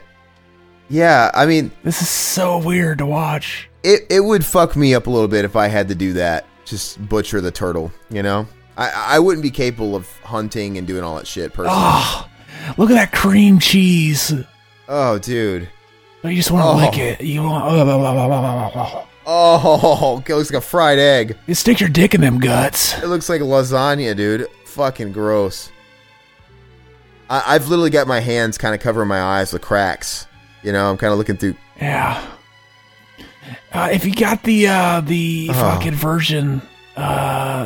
Yeah, 0.90 1.30
I 1.34 1.46
mean, 1.46 1.72
This 1.84 2.02
is 2.02 2.10
so 2.10 2.58
weird 2.60 3.00
to 3.00 3.06
watch. 3.06 3.70
it, 3.84 4.02
it 4.10 4.22
would 4.22 4.46
fuck 4.46 4.76
me 4.76 4.96
up 4.96 5.08
a 5.08 5.10
little 5.10 5.28
bit 5.28 5.46
if 5.46 5.56
I 5.56 5.68
had 5.68 5.90
to 5.90 5.96
do 5.96 6.14
that. 6.14 6.46
Just 6.66 7.08
butcher 7.10 7.40
the 7.42 7.52
turtle, 7.52 7.92
you 8.10 8.24
know? 8.24 8.48
I, 8.78 9.16
I 9.16 9.20
wouldn't 9.20 9.42
be 9.44 9.50
capable 9.52 9.96
of 9.96 10.08
hunting 10.20 10.78
and 10.78 10.86
doing 10.86 11.04
all 11.04 11.16
that 11.18 11.26
shit 11.28 11.52
personally. 11.54 11.78
Oh, 11.82 12.28
look 12.78 12.90
at 12.92 12.94
that 12.94 13.12
cream 13.12 13.58
cheese. 13.60 14.32
Oh, 14.88 15.18
dude. 15.20 15.68
You 16.24 16.36
just 16.36 16.52
want 16.52 16.64
to 16.64 16.70
Oh. 16.70 16.76
lick 16.90 16.98
it. 16.98 17.22
You 17.22 17.42
want. 17.44 17.64
Oh, 17.66 17.84
blah. 17.86 19.06
Oh, 19.26 20.24
it 20.28 20.30
looks 20.34 20.52
like 20.52 20.58
a 20.58 20.66
fried 20.66 21.00
egg. 21.00 21.38
You 21.48 21.56
stick 21.56 21.80
your 21.80 21.90
dick 21.90 22.14
in 22.16 22.22
them 22.22 22.40
guts. 22.40 22.98
It 23.02 23.08
looks 23.08 23.30
like 23.30 23.42
lasagna, 23.42 24.16
dude. 24.16 24.48
Fucking 24.66 25.12
gross. 25.12 25.72
I, 27.30 27.44
I've 27.56 27.68
literally 27.68 27.90
got 27.90 28.08
my 28.08 28.20
hands 28.20 28.58
kind 28.58 28.74
of 28.76 28.82
covering 28.82 29.08
my 29.08 29.22
eyes 29.22 29.52
with 29.54 29.62
cracks. 29.62 30.28
You 30.64 30.72
know, 30.72 30.90
I'm 30.90 30.98
kind 30.98 31.12
of 31.12 31.18
looking 31.18 31.38
through. 31.38 31.56
Yeah. 31.80 32.26
Uh, 33.72 33.90
if 33.92 34.06
you 34.06 34.14
got 34.14 34.44
the 34.44 34.68
uh, 34.68 35.02
the 35.02 35.50
Oh. 35.52 35.54
fucking 35.54 35.94
version, 35.96 36.62
uh, 36.98 37.66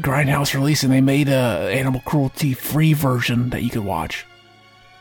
Grindhouse 0.00 0.54
releasing, 0.54 0.90
they 0.90 1.00
made 1.00 1.28
a 1.28 1.70
animal 1.72 2.00
cruelty 2.04 2.54
free 2.54 2.92
version 2.94 3.50
that 3.50 3.62
you 3.62 3.70
could 3.70 3.84
watch. 3.84 4.26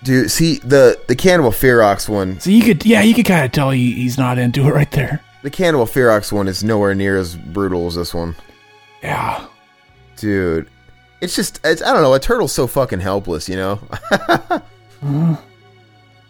Dude, 0.03 0.29
see, 0.31 0.57
the, 0.59 0.99
the 1.07 1.15
Cannibal 1.15 1.51
Ferox 1.51 2.09
one, 2.09 2.39
So 2.39 2.49
you 2.49 2.63
could, 2.63 2.85
yeah, 2.85 3.01
you 3.01 3.13
could 3.13 3.25
kind 3.25 3.45
of 3.45 3.51
tell 3.51 3.69
he, 3.69 3.93
he's 3.93 4.17
not 4.17 4.37
into 4.37 4.67
it 4.67 4.71
right 4.73 4.89
there. 4.91 5.21
the 5.43 5.49
Cannibal 5.49 5.85
Ferox 5.85 6.31
one 6.31 6.47
is 6.47 6.63
nowhere 6.63 6.93
near 6.95 7.17
as 7.17 7.35
brutal 7.35 7.87
as 7.87 7.95
this 7.95 8.13
one. 8.13 8.35
Yeah. 9.03 9.47
dude 10.17 10.69
it's 11.21 11.35
just 11.35 11.59
it's 11.63 11.81
i 11.83 11.91
don't 11.93 12.01
know 12.03 12.13
a 12.13 12.19
turtle's 12.19 12.51
so 12.51 12.65
fucking 12.67 12.99
helpless 12.99 13.47
you 13.49 13.55
know 13.55 13.79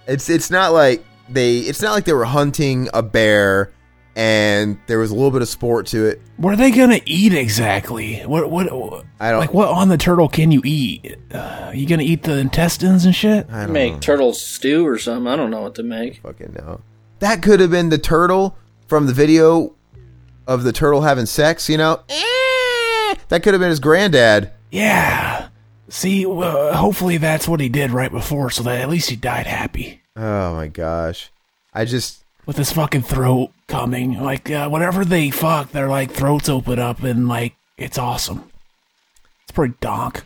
it's 0.08 0.30
it's 0.30 0.50
not 0.50 0.72
like 0.74 1.04
they 1.30 1.60
it's 1.60 1.82
not 1.82 1.92
like 1.92 2.06
they 2.06 2.14
were 2.14 2.26
hunting 2.26 2.90
a 2.94 3.02
bear 3.04 3.72
and 4.16 4.78
there 4.88 5.00
was 5.00 5.10
a 5.12 5.14
little 5.16 5.32
bit 5.32 5.42
of 5.42 5.48
sport 5.48 5.88
to 5.88 6.06
it 6.06 6.22
What 6.38 6.54
are 6.54 6.58
they 6.58 6.72
gonna 6.72 7.00
eat 7.06 7.34
exactly? 7.34 8.20
What 8.22 8.50
what? 8.52 8.72
what 8.72 9.06
I 9.20 9.32
don't- 9.32 9.40
like. 9.40 9.54
What 9.54 9.70
on 9.70 9.88
the 9.90 9.98
turtle 9.98 10.28
can 10.28 10.52
you 10.52 10.62
eat? 10.66 11.16
Uh, 11.34 11.72
you 11.74 11.88
gonna 11.88 12.04
eat 12.04 12.24
the 12.24 12.38
intestines 12.38 13.06
and 13.06 13.16
shit? 13.16 13.48
i 13.52 13.62
don't 13.64 13.74
make 13.74 13.94
know 13.94 14.00
turtle 14.00 14.34
stew 14.34 14.86
or 14.86 14.98
something. 14.98 15.28
I 15.32 15.36
don't 15.36 15.50
know 15.52 15.62
what 15.62 15.76
to 15.76 15.84
make. 15.84 16.18
fucking 16.22 16.54
know 16.54 16.82
that 17.20 17.42
could 17.42 17.60
have 17.60 17.72
been 17.72 17.90
the 17.90 17.98
turtle 17.98 18.58
from 18.88 19.08
the 19.08 19.14
video 19.14 19.74
of 20.48 20.64
the 20.64 20.74
turtle 20.74 21.02
having 21.02 21.26
sex 21.26 21.70
you 21.70 21.78
know 21.78 22.02
Eh, 22.10 23.16
That 23.30 23.44
could 23.44 23.54
have 23.54 23.62
been 23.62 23.70
his 23.70 23.80
granddad. 23.80 24.52
Yeah. 24.72 25.48
See, 25.90 26.26
well, 26.26 26.74
hopefully 26.74 27.18
that's 27.18 27.48
what 27.48 27.60
he 27.60 27.68
did 27.70 27.92
right 27.92 28.12
before, 28.12 28.50
so 28.50 28.64
that 28.64 28.80
at 28.82 28.90
least 28.90 29.10
he 29.10 29.16
died 29.16 29.46
happy 29.46 30.02
Oh 30.16 30.54
my 30.56 30.68
gosh. 30.68 31.32
I 31.74 31.86
just 31.86 32.24
with 32.46 32.58
his 32.58 32.72
fucking 32.74 33.04
throat 33.04 33.52
coming. 33.72 34.20
Like 34.22 34.52
uh, 34.52 34.70
whenever 34.70 35.04
they 35.06 35.32
fuck, 35.32 35.72
their 35.72 35.88
like 35.88 36.12
throats 36.12 36.50
open 36.50 36.78
up, 36.78 37.02
and 37.04 37.28
like 37.28 37.56
it's 37.78 37.98
awesome. 37.98 38.50
It's 39.44 39.52
pretty 39.54 39.74
donk. 39.80 40.24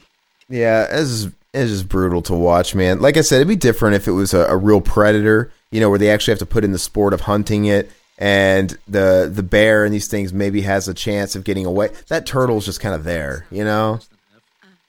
yeah, 0.49 0.87
it's 0.89 1.27
it's 1.53 1.71
just 1.71 1.87
brutal 1.87 2.21
to 2.23 2.33
watch, 2.33 2.75
man. 2.75 2.99
Like 2.99 3.15
I 3.17 3.21
said, 3.21 3.37
it'd 3.37 3.47
be 3.47 3.55
different 3.55 3.95
if 3.95 4.07
it 4.07 4.11
was 4.11 4.33
a, 4.33 4.41
a 4.47 4.57
real 4.57 4.81
predator, 4.81 5.51
you 5.71 5.79
know, 5.79 5.89
where 5.89 5.99
they 5.99 6.09
actually 6.09 6.33
have 6.33 6.39
to 6.39 6.45
put 6.45 6.65
in 6.65 6.73
the 6.73 6.79
sport 6.79 7.13
of 7.13 7.21
hunting 7.21 7.65
it, 7.65 7.89
and 8.17 8.77
the 8.87 9.31
the 9.33 9.43
bear 9.43 9.85
and 9.85 9.93
these 9.93 10.07
things 10.07 10.33
maybe 10.33 10.61
has 10.61 10.87
a 10.87 10.93
chance 10.93 11.35
of 11.35 11.43
getting 11.43 11.65
away. 11.65 11.91
That 12.07 12.25
turtle's 12.25 12.65
just 12.65 12.81
kind 12.81 12.95
of 12.95 13.03
there, 13.03 13.45
you 13.51 13.63
know. 13.63 13.99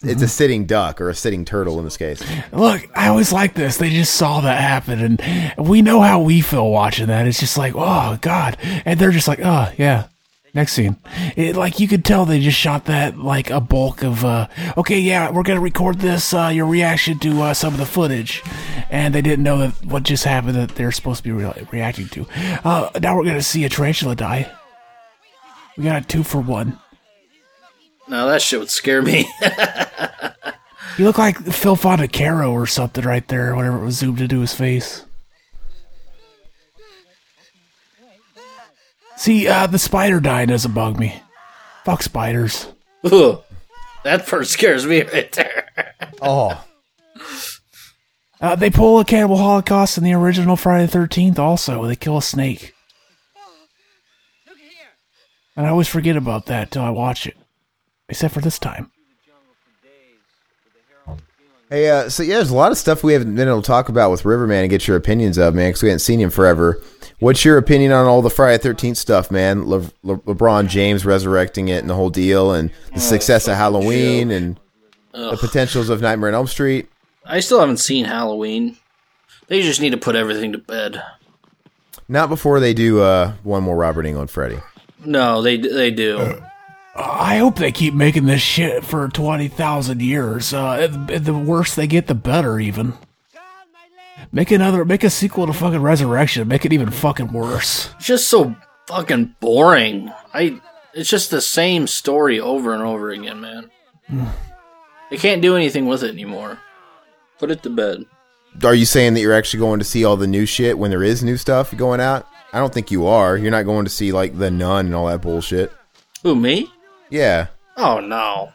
It's 0.02 0.22
a 0.22 0.28
sitting 0.28 0.66
duck 0.66 1.00
or 1.00 1.08
a 1.08 1.14
sitting 1.14 1.44
turtle 1.44 1.78
in 1.78 1.84
this 1.84 1.96
case. 1.96 2.22
Look, 2.52 2.86
I 2.94 3.08
always 3.08 3.32
like 3.32 3.54
this. 3.54 3.78
They 3.78 3.88
just 3.90 4.14
saw 4.14 4.40
that 4.42 4.60
happen, 4.60 5.00
and 5.00 5.68
we 5.68 5.80
know 5.82 6.00
how 6.02 6.20
we 6.20 6.42
feel 6.42 6.70
watching 6.70 7.06
that. 7.06 7.26
It's 7.26 7.40
just 7.40 7.56
like, 7.56 7.72
oh 7.74 8.18
god, 8.20 8.58
and 8.84 9.00
they're 9.00 9.10
just 9.10 9.28
like, 9.28 9.40
oh 9.42 9.72
yeah. 9.78 10.08
Next 10.54 10.72
scene, 10.72 10.96
it, 11.36 11.54
like 11.54 11.80
you 11.80 11.86
could 11.88 12.02
tell 12.02 12.24
they 12.24 12.40
just 12.40 12.56
shot 12.58 12.86
that 12.86 13.18
like 13.18 13.50
a 13.50 13.60
bulk 13.60 14.02
of. 14.02 14.24
uh 14.24 14.48
Okay, 14.78 14.98
yeah, 15.00 15.30
we're 15.30 15.42
gonna 15.42 15.60
record 15.60 15.98
this. 15.98 16.32
uh 16.32 16.48
Your 16.48 16.64
reaction 16.64 17.18
to 17.18 17.42
uh, 17.42 17.52
some 17.54 17.74
of 17.74 17.78
the 17.78 17.84
footage, 17.84 18.42
and 18.88 19.14
they 19.14 19.20
didn't 19.20 19.42
know 19.42 19.58
that 19.58 19.84
what 19.84 20.02
just 20.04 20.24
happened 20.24 20.54
that 20.54 20.70
they're 20.70 20.92
supposed 20.92 21.18
to 21.18 21.24
be 21.24 21.32
re- 21.32 21.66
reacting 21.72 22.08
to. 22.08 22.26
Uh 22.64 22.88
Now 23.02 23.16
we're 23.16 23.24
gonna 23.24 23.42
see 23.42 23.64
a 23.64 23.68
tarantula 23.68 24.14
die. 24.16 24.50
We 25.76 25.84
got 25.84 26.02
a 26.02 26.06
two 26.06 26.22
for 26.22 26.40
one. 26.40 26.78
No, 28.08 28.28
that 28.28 28.40
shit 28.42 28.60
would 28.60 28.70
scare 28.70 29.02
me. 29.02 29.28
You 30.98 31.04
look 31.04 31.18
like 31.18 31.36
Phil 31.38 31.76
Fondacaro 31.76 32.50
or 32.52 32.66
something 32.66 33.04
right 33.04 33.26
there, 33.28 33.54
whatever 33.54 33.78
it 33.78 33.84
was 33.84 33.98
zoomed 33.98 34.20
into 34.20 34.40
his 34.40 34.54
face. 34.54 35.04
See, 39.16 39.48
uh, 39.48 39.66
the 39.66 39.78
spider 39.78 40.20
dying 40.20 40.48
doesn't 40.48 40.72
bug 40.72 40.98
me. 40.98 41.20
Fuck 41.84 42.02
spiders. 42.02 42.68
Ugh. 43.04 43.42
that 44.04 44.26
part 44.26 44.46
scares 44.46 44.86
me 44.86 45.02
right 45.02 45.30
there. 45.32 45.68
Oh, 46.20 46.64
Uh, 48.40 48.54
they 48.54 48.68
pull 48.70 48.98
a 49.00 49.04
cannibal 49.04 49.38
holocaust 49.38 49.96
in 49.96 50.04
the 50.04 50.12
original 50.12 50.56
Friday 50.56 50.86
the 50.86 50.98
13th 50.98 51.38
also. 51.38 51.86
They 51.86 51.96
kill 51.96 52.18
a 52.18 52.22
snake. 52.22 52.74
And 55.56 55.66
I 55.66 55.70
always 55.70 55.88
forget 55.88 56.16
about 56.16 56.46
that 56.46 56.70
till 56.70 56.82
I 56.82 56.90
watch 56.90 57.26
it. 57.26 57.36
Except 58.08 58.32
for 58.34 58.40
this 58.40 58.58
time. 58.58 58.90
Hey, 61.68 61.90
uh, 61.90 62.08
so 62.08 62.22
yeah, 62.22 62.36
there's 62.36 62.50
a 62.50 62.54
lot 62.54 62.70
of 62.70 62.78
stuff 62.78 63.02
we 63.02 63.12
haven't 63.12 63.34
been 63.34 63.48
able 63.48 63.60
to 63.60 63.66
talk 63.66 63.88
about 63.88 64.12
with 64.12 64.24
Riverman 64.24 64.60
and 64.62 64.70
get 64.70 64.86
your 64.86 64.96
opinions 64.96 65.36
of, 65.36 65.52
man, 65.52 65.70
because 65.70 65.82
we 65.82 65.88
haven't 65.88 65.98
seen 65.98 66.20
him 66.20 66.30
forever. 66.30 66.80
What's 67.18 67.44
your 67.44 67.58
opinion 67.58 67.90
on 67.90 68.06
all 68.06 68.22
the 68.22 68.30
Friday 68.30 68.62
Thirteenth 68.62 68.98
stuff, 68.98 69.32
man? 69.32 69.66
Le- 69.68 69.90
Le- 70.04 70.18
LeBron 70.18 70.68
James 70.68 71.04
resurrecting 71.04 71.66
it 71.66 71.78
and 71.78 71.90
the 71.90 71.94
whole 71.94 72.10
deal, 72.10 72.52
and 72.52 72.70
the 72.94 73.00
success 73.00 73.48
of 73.48 73.56
Halloween 73.56 74.30
and 74.30 74.60
the 75.12 75.36
potentials 75.40 75.88
of 75.88 76.00
Nightmare 76.00 76.28
on 76.28 76.34
Elm 76.34 76.46
Street. 76.46 76.88
I 77.24 77.40
still 77.40 77.58
haven't 77.58 77.78
seen 77.78 78.04
Halloween. 78.04 78.76
They 79.48 79.62
just 79.62 79.80
need 79.80 79.90
to 79.90 79.96
put 79.96 80.14
everything 80.14 80.52
to 80.52 80.58
bed. 80.58 81.02
Not 82.08 82.28
before 82.28 82.60
they 82.60 82.74
do 82.74 83.00
uh, 83.00 83.32
one 83.42 83.64
more 83.64 83.76
Robert 83.76 84.04
Englund 84.06 84.30
Freddy. 84.30 84.58
No, 85.04 85.42
they 85.42 85.56
they 85.56 85.90
do. 85.90 86.40
I 86.98 87.36
hope 87.36 87.56
they 87.56 87.72
keep 87.72 87.94
making 87.94 88.24
this 88.24 88.40
shit 88.40 88.84
for 88.84 89.08
20,000 89.08 90.00
years. 90.00 90.54
Uh, 90.54 90.88
and 90.90 91.24
the 91.24 91.34
worse 91.34 91.74
they 91.74 91.86
get, 91.86 92.06
the 92.06 92.14
better, 92.14 92.58
even. 92.58 92.94
Make 94.32 94.50
another, 94.50 94.84
make 94.84 95.04
a 95.04 95.10
sequel 95.10 95.46
to 95.46 95.52
fucking 95.52 95.82
Resurrection. 95.82 96.48
Make 96.48 96.64
it 96.64 96.72
even 96.72 96.90
fucking 96.90 97.32
worse. 97.32 97.90
It's 97.96 98.06
just 98.06 98.28
so 98.28 98.56
fucking 98.86 99.36
boring. 99.40 100.10
I. 100.32 100.60
It's 100.94 101.10
just 101.10 101.30
the 101.30 101.42
same 101.42 101.86
story 101.86 102.40
over 102.40 102.72
and 102.72 102.82
over 102.82 103.10
again, 103.10 103.42
man. 103.42 103.70
they 105.10 105.18
can't 105.18 105.42
do 105.42 105.54
anything 105.54 105.86
with 105.86 106.02
it 106.02 106.10
anymore. 106.10 106.58
Put 107.38 107.50
it 107.50 107.62
to 107.64 107.70
bed. 107.70 108.06
Are 108.64 108.74
you 108.74 108.86
saying 108.86 109.12
that 109.12 109.20
you're 109.20 109.34
actually 109.34 109.60
going 109.60 109.78
to 109.80 109.84
see 109.84 110.04
all 110.04 110.16
the 110.16 110.26
new 110.26 110.46
shit 110.46 110.78
when 110.78 110.90
there 110.90 111.02
is 111.02 111.22
new 111.22 111.36
stuff 111.36 111.76
going 111.76 112.00
out? 112.00 112.26
I 112.54 112.58
don't 112.58 112.72
think 112.72 112.90
you 112.90 113.06
are. 113.06 113.36
You're 113.36 113.50
not 113.50 113.66
going 113.66 113.84
to 113.84 113.90
see 113.90 114.12
like 114.12 114.38
the 114.38 114.50
Nun 114.50 114.86
and 114.86 114.94
all 114.94 115.06
that 115.08 115.20
bullshit. 115.20 115.70
Who 116.22 116.34
me? 116.34 116.72
Yeah. 117.10 117.48
Oh 117.76 118.00
no. 118.00 118.52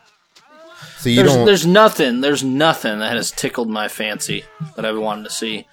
So 0.98 1.10
you 1.10 1.18
there's 1.18 1.34
don't. 1.34 1.46
there's 1.46 1.66
nothing 1.66 2.22
there's 2.22 2.44
nothing 2.44 3.00
that 3.00 3.16
has 3.16 3.32
tickled 3.32 3.70
my 3.70 3.88
fancy 3.88 4.44
that 4.76 4.86
I've 4.86 4.98
wanted 4.98 5.24
to 5.26 5.32
see. 5.32 5.68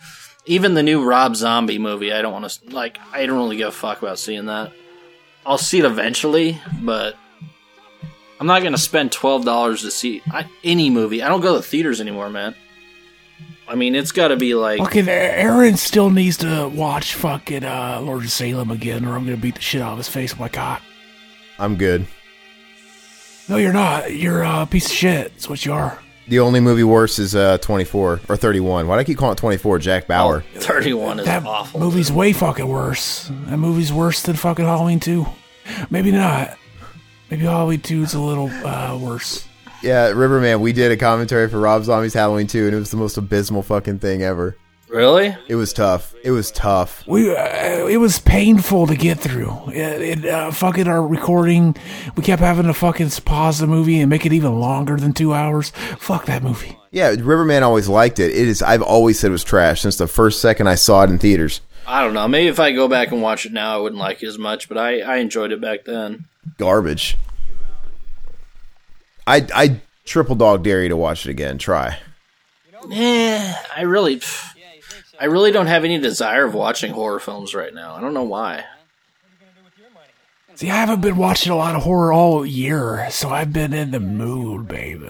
Even 0.46 0.74
the 0.74 0.82
new 0.82 1.04
Rob 1.04 1.36
Zombie 1.36 1.78
movie, 1.78 2.12
I 2.12 2.22
don't 2.22 2.32
want 2.32 2.48
to 2.48 2.70
like. 2.70 2.98
I 3.12 3.26
don't 3.26 3.36
really 3.36 3.58
give 3.58 3.68
a 3.68 3.72
fuck 3.72 4.00
about 4.00 4.18
seeing 4.18 4.46
that. 4.46 4.72
I'll 5.44 5.58
see 5.58 5.78
it 5.78 5.84
eventually, 5.84 6.60
but 6.80 7.16
I'm 8.40 8.46
not 8.46 8.62
gonna 8.62 8.78
spend 8.78 9.12
twelve 9.12 9.44
dollars 9.44 9.82
to 9.82 9.90
see 9.90 10.22
I, 10.30 10.46
any 10.64 10.90
movie. 10.90 11.22
I 11.22 11.28
don't 11.28 11.40
go 11.40 11.56
to 11.56 11.62
theaters 11.62 12.00
anymore, 12.00 12.30
man. 12.30 12.54
I 13.68 13.74
mean, 13.74 13.94
it's 13.94 14.12
got 14.12 14.28
to 14.28 14.36
be 14.36 14.54
like 14.54 14.78
Fucking 14.78 15.08
Aaron 15.08 15.76
still 15.76 16.08
needs 16.08 16.38
to 16.38 16.68
watch 16.68 17.14
fucking 17.14 17.64
uh, 17.64 18.00
Lord 18.02 18.24
of 18.24 18.30
Salem 18.30 18.70
again, 18.70 19.04
or 19.04 19.14
I'm 19.14 19.24
gonna 19.24 19.36
beat 19.36 19.56
the 19.56 19.60
shit 19.60 19.82
out 19.82 19.92
of 19.92 19.98
his 19.98 20.08
face 20.08 20.32
with 20.32 20.40
my 20.40 20.48
cock. 20.48 20.80
I'm 21.58 21.76
good. 21.76 22.06
No, 23.48 23.56
you're 23.56 23.72
not. 23.72 24.12
You're 24.14 24.42
a 24.42 24.66
piece 24.66 24.86
of 24.86 24.92
shit. 24.92 25.32
That's 25.32 25.48
what 25.48 25.64
you 25.64 25.72
are. 25.72 25.98
The 26.28 26.40
only 26.40 26.60
movie 26.60 26.84
worse 26.84 27.18
is 27.18 27.34
uh, 27.34 27.56
24 27.58 28.20
or 28.28 28.36
31. 28.36 28.86
Why 28.86 28.96
do 28.96 29.00
I 29.00 29.04
keep 29.04 29.16
calling 29.16 29.32
it 29.32 29.38
24? 29.38 29.78
Jack 29.78 30.06
Bauer. 30.06 30.42
31 30.56 31.20
is 31.20 31.26
That 31.26 31.46
awful. 31.46 31.80
movie's 31.80 32.12
way 32.12 32.34
fucking 32.34 32.68
worse. 32.68 33.30
That 33.46 33.56
movie's 33.56 33.92
worse 33.92 34.22
than 34.22 34.36
fucking 34.36 34.66
Halloween 34.66 35.00
2. 35.00 35.26
Maybe 35.88 36.10
not. 36.10 36.58
Maybe 37.30 37.44
Halloween 37.44 37.80
2 37.80 38.02
is 38.02 38.12
a 38.14 38.20
little 38.20 38.48
uh, 38.50 38.98
worse. 38.98 39.46
Yeah, 39.82 40.08
Riverman. 40.08 40.60
We 40.60 40.72
did 40.74 40.92
a 40.92 40.96
commentary 40.98 41.48
for 41.48 41.58
Rob 41.60 41.84
Zombie's 41.84 42.12
Halloween 42.14 42.46
2, 42.46 42.66
and 42.66 42.74
it 42.74 42.78
was 42.78 42.90
the 42.90 42.96
most 42.98 43.16
abysmal 43.16 43.62
fucking 43.62 44.00
thing 44.00 44.22
ever. 44.22 44.56
Really? 44.88 45.36
It 45.48 45.54
was 45.54 45.72
tough. 45.72 46.14
It 46.24 46.30
was 46.30 46.50
tough. 46.50 47.06
We 47.06 47.34
uh, 47.34 47.86
it 47.86 47.98
was 47.98 48.18
painful 48.18 48.86
to 48.86 48.96
get 48.96 49.18
through. 49.18 49.54
It, 49.68 50.24
it 50.24 50.26
uh, 50.26 50.50
fucking 50.50 50.88
our 50.88 51.06
recording, 51.06 51.76
we 52.16 52.22
kept 52.22 52.40
having 52.40 52.66
to 52.66 52.74
fucking 52.74 53.10
pause 53.24 53.58
the 53.58 53.66
movie 53.66 54.00
and 54.00 54.08
make 54.08 54.24
it 54.24 54.32
even 54.32 54.58
longer 54.58 54.96
than 54.96 55.12
two 55.12 55.34
hours. 55.34 55.70
Fuck 55.98 56.26
that 56.26 56.42
movie. 56.42 56.78
Yeah, 56.90 57.10
Riverman 57.10 57.62
always 57.62 57.88
liked 57.88 58.18
it. 58.18 58.30
It 58.30 58.48
is. 58.48 58.62
I've 58.62 58.82
always 58.82 59.18
said 59.18 59.28
it 59.28 59.32
was 59.32 59.44
trash 59.44 59.82
since 59.82 59.96
the 59.96 60.06
first 60.06 60.40
second 60.40 60.68
I 60.68 60.74
saw 60.74 61.02
it 61.02 61.10
in 61.10 61.18
theaters. 61.18 61.60
I 61.86 62.02
don't 62.02 62.14
know. 62.14 62.26
Maybe 62.26 62.48
if 62.48 62.58
I 62.58 62.72
go 62.72 62.88
back 62.88 63.12
and 63.12 63.20
watch 63.20 63.44
it 63.44 63.52
now, 63.52 63.74
I 63.74 63.80
wouldn't 63.80 64.00
like 64.00 64.22
it 64.22 64.26
as 64.26 64.38
much. 64.38 64.68
But 64.68 64.78
I 64.78 65.00
I 65.00 65.16
enjoyed 65.16 65.52
it 65.52 65.60
back 65.60 65.84
then. 65.84 66.24
Garbage. 66.56 67.16
I 69.26 69.46
I 69.54 69.80
triple 70.04 70.34
dog 70.34 70.64
dare 70.64 70.82
you 70.82 70.88
to 70.88 70.96
watch 70.96 71.26
it 71.26 71.30
again. 71.30 71.58
Try. 71.58 71.98
Eh, 72.90 73.54
I 73.76 73.82
really, 73.82 74.16
pff, 74.16 74.54
I 75.20 75.26
really 75.26 75.50
don't 75.50 75.66
have 75.66 75.84
any 75.84 75.98
desire 75.98 76.44
of 76.44 76.54
watching 76.54 76.92
horror 76.92 77.18
films 77.18 77.54
right 77.54 77.74
now. 77.74 77.94
I 77.94 78.00
don't 78.00 78.14
know 78.14 78.22
why. 78.22 78.64
See, 80.54 80.70
I 80.70 80.76
haven't 80.76 81.02
been 81.02 81.16
watching 81.16 81.52
a 81.52 81.56
lot 81.56 81.76
of 81.76 81.82
horror 81.82 82.12
all 82.12 82.44
year, 82.44 83.06
so 83.10 83.28
I've 83.28 83.52
been 83.52 83.72
in 83.72 83.92
the 83.92 84.00
mood, 84.00 84.66
baby. 84.66 85.08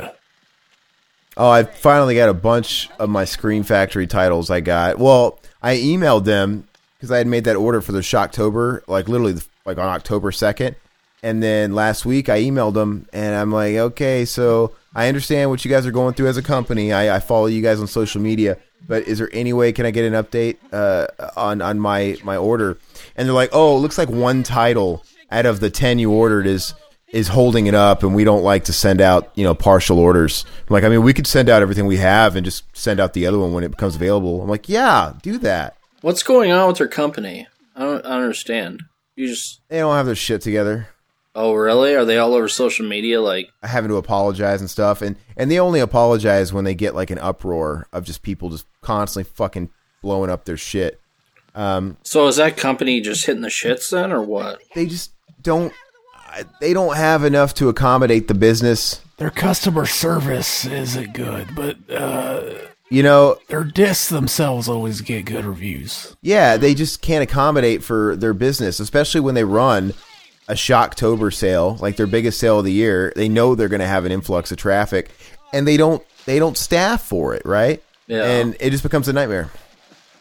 Oh, 1.39 1.49
I 1.49 1.63
finally 1.63 2.15
got 2.15 2.29
a 2.29 2.35
bunch 2.35 2.91
of 2.99 3.09
my 3.09 3.25
Scream 3.25 3.63
Factory 3.63 4.07
titles 4.07 4.51
I 4.51 4.61
got. 4.61 4.99
Well, 4.99 5.41
I 5.63 5.77
emailed 5.77 6.25
them 6.25 6.69
because 6.97 7.11
I 7.11 7.19
had 7.19 7.27
made 7.27 7.45
that 7.45 7.57
order 7.57 7.81
for 7.81 7.93
the 7.93 8.01
Shocktober, 8.01 8.83
like 8.89 9.09
literally 9.09 9.41
like 9.65 9.79
on 9.79 9.87
October 9.87 10.33
2nd. 10.33 10.75
And 11.23 11.43
then 11.43 11.75
last 11.75 12.05
week 12.05 12.29
I 12.29 12.43
emailed 12.43 12.75
them 12.75 13.09
and 13.13 13.35
I'm 13.35 13.53
like, 13.53 13.75
okay, 13.77 14.25
so 14.25 14.75
I 14.95 15.09
understand 15.09 15.51
what 15.51 15.65
you 15.65 15.71
guys 15.71 15.87
are 15.87 15.93
going 15.93 16.15
through 16.15 16.29
as 16.29 16.37
a 16.37 16.43
company. 16.43 16.93
I, 16.93 17.17
I 17.17 17.21
follow 17.21 17.47
you 17.47 17.63
guys 17.63 17.81
on 17.81 17.87
social 17.87 18.21
media, 18.21 18.59
but 18.87 19.07
is 19.07 19.19
there 19.19 19.29
any 19.33 19.53
way 19.53 19.73
can 19.73 19.87
I 19.87 19.91
get 19.91 20.11
an 20.11 20.15
update 20.15 20.57
uh, 20.73 21.07
on 21.37 21.61
on 21.63 21.79
my 21.79 22.17
my 22.23 22.37
order? 22.37 22.79
And 23.17 23.27
they're 23.27 23.35
like, 23.35 23.51
oh, 23.53 23.77
it 23.77 23.81
looks 23.81 23.99
like 23.99 24.09
one 24.09 24.43
title 24.43 25.05
out 25.31 25.47
of 25.47 25.61
the 25.61 25.71
ten 25.71 25.99
you 25.99 26.13
ordered 26.13 26.47
is 26.47 26.75
is 27.11 27.29
holding 27.29 27.67
it 27.67 27.75
up, 27.75 28.03
and 28.03 28.15
we 28.15 28.25
don't 28.25 28.43
like 28.43 28.65
to 28.65 28.73
send 28.73 29.01
out 29.01 29.31
you 29.35 29.45
know 29.45 29.55
partial 29.55 29.99
orders. 29.99 30.45
I'm 30.69 30.75
like, 30.75 30.85
I 30.85 30.89
mean, 30.89 31.03
we 31.03 31.15
could 31.15 31.27
send 31.27 31.49
out 31.49 31.63
everything 31.63 31.87
we 31.87 31.97
have 31.99 32.37
and 32.37 32.45
just 32.45 32.65
send 32.77 33.01
out 33.01 33.15
the 33.15 33.27
other 33.27 33.39
one 33.39 33.53
when 33.53 33.65
it 33.65 33.71
becomes 33.71 33.97
available. 33.97 34.43
I'm 34.43 34.49
like, 34.49 34.69
yeah, 34.69 35.15
do 35.23 35.39
that. 35.39 35.77
What's 36.01 36.23
going 36.23 36.53
on 36.53 36.69
with 36.69 36.79
their 36.79 36.89
company? 36.89 37.47
I 37.75 37.81
don't, 37.81 38.05
I 38.05 38.11
don't 38.11 38.23
understand. 38.23 38.83
You 39.17 39.29
just 39.29 39.61
They 39.69 39.79
don't 39.79 39.97
have 39.97 40.07
their 40.07 40.15
shit 40.15 40.43
together. 40.43 40.89
Oh 41.39 41.55
really? 41.55 41.95
Are 41.95 42.05
they 42.05 42.19
all 42.19 42.35
over 42.35 42.49
social 42.49 42.87
media? 42.87 43.21
Like 43.21 43.49
having 43.63 43.89
to 43.91 43.97
apologize 43.97 44.61
and 44.61 44.69
stuff 44.69 45.01
and 45.03 45.17
and 45.37 45.51
they 45.51 45.59
only 45.59 45.81
apologize 45.81 46.53
when 46.53 46.65
they 46.65 46.75
get 46.75 46.95
like 46.95 47.11
an 47.11 47.19
uproar 47.19 47.87
of 47.93 48.05
just 48.05 48.23
people 48.23 48.51
just 48.51 48.67
constantly 48.83 49.31
fucking 49.35 49.71
blowing 50.03 50.31
up 50.31 50.45
their 50.45 50.57
shit 50.57 51.01
so 52.05 52.29
is 52.29 52.37
that 52.37 52.57
company 52.57 53.01
just 53.01 53.27
hitting 53.27 53.43
the 53.43 53.49
shits 53.49 53.91
then, 53.91 54.13
or 54.13 54.23
what? 54.23 54.61
they 54.77 54.87
just 54.87 55.13
don't 55.43 55.73
they 56.61 56.73
don't 56.73 56.97
have 56.97 57.25
enough 57.25 57.55
to 57.55 57.69
accommodate 57.69 58.29
the 58.29 58.35
business. 58.35 59.01
Their 59.17 59.31
customer 59.31 59.87
service 59.87 60.65
isn't 60.65 61.15
good, 61.15 61.49
but 61.57 61.77
uh, 61.91 62.53
You 62.91 63.03
know, 63.03 63.39
their 63.49 63.65
discs 63.65 64.09
themselves 64.09 64.69
always 64.69 65.01
get 65.01 65.25
good 65.25 65.45
reviews. 65.45 66.17
yeah, 66.23 66.57
they 66.57 66.75
just 66.75 67.03
can't 67.03 67.25
accommodate 67.25 67.83
for 67.83 68.15
their 68.15 68.35
business, 68.35 68.79
especially 68.79 69.21
when 69.21 69.35
they 69.35 69.45
run 69.45 69.95
a 70.49 70.55
Shocktober 70.55 71.33
sale, 71.33 71.77
like 71.81 71.97
their 71.97 72.07
biggest 72.07 72.41
sale 72.41 72.59
of 72.59 72.65
the 72.65 72.73
year. 72.73 73.13
They 73.15 73.29
know 73.29 73.55
they're 73.55 73.69
going 73.69 73.81
to 73.81 73.87
have 73.87 74.05
an 74.05 74.13
influx 74.13 74.51
of 74.51 74.59
traffic, 74.59 75.11
and 75.53 75.67
they 75.67 75.77
don't 75.77 76.03
they 76.25 76.39
don't 76.39 76.57
staff 76.57 77.03
for 77.03 77.35
it, 77.35 77.43
right? 77.45 77.83
Yeah. 78.07 78.25
And 78.25 78.57
it 78.61 78.71
just 78.71 78.83
becomes 78.83 79.09
a 79.09 79.13
nightmare. 79.13 79.51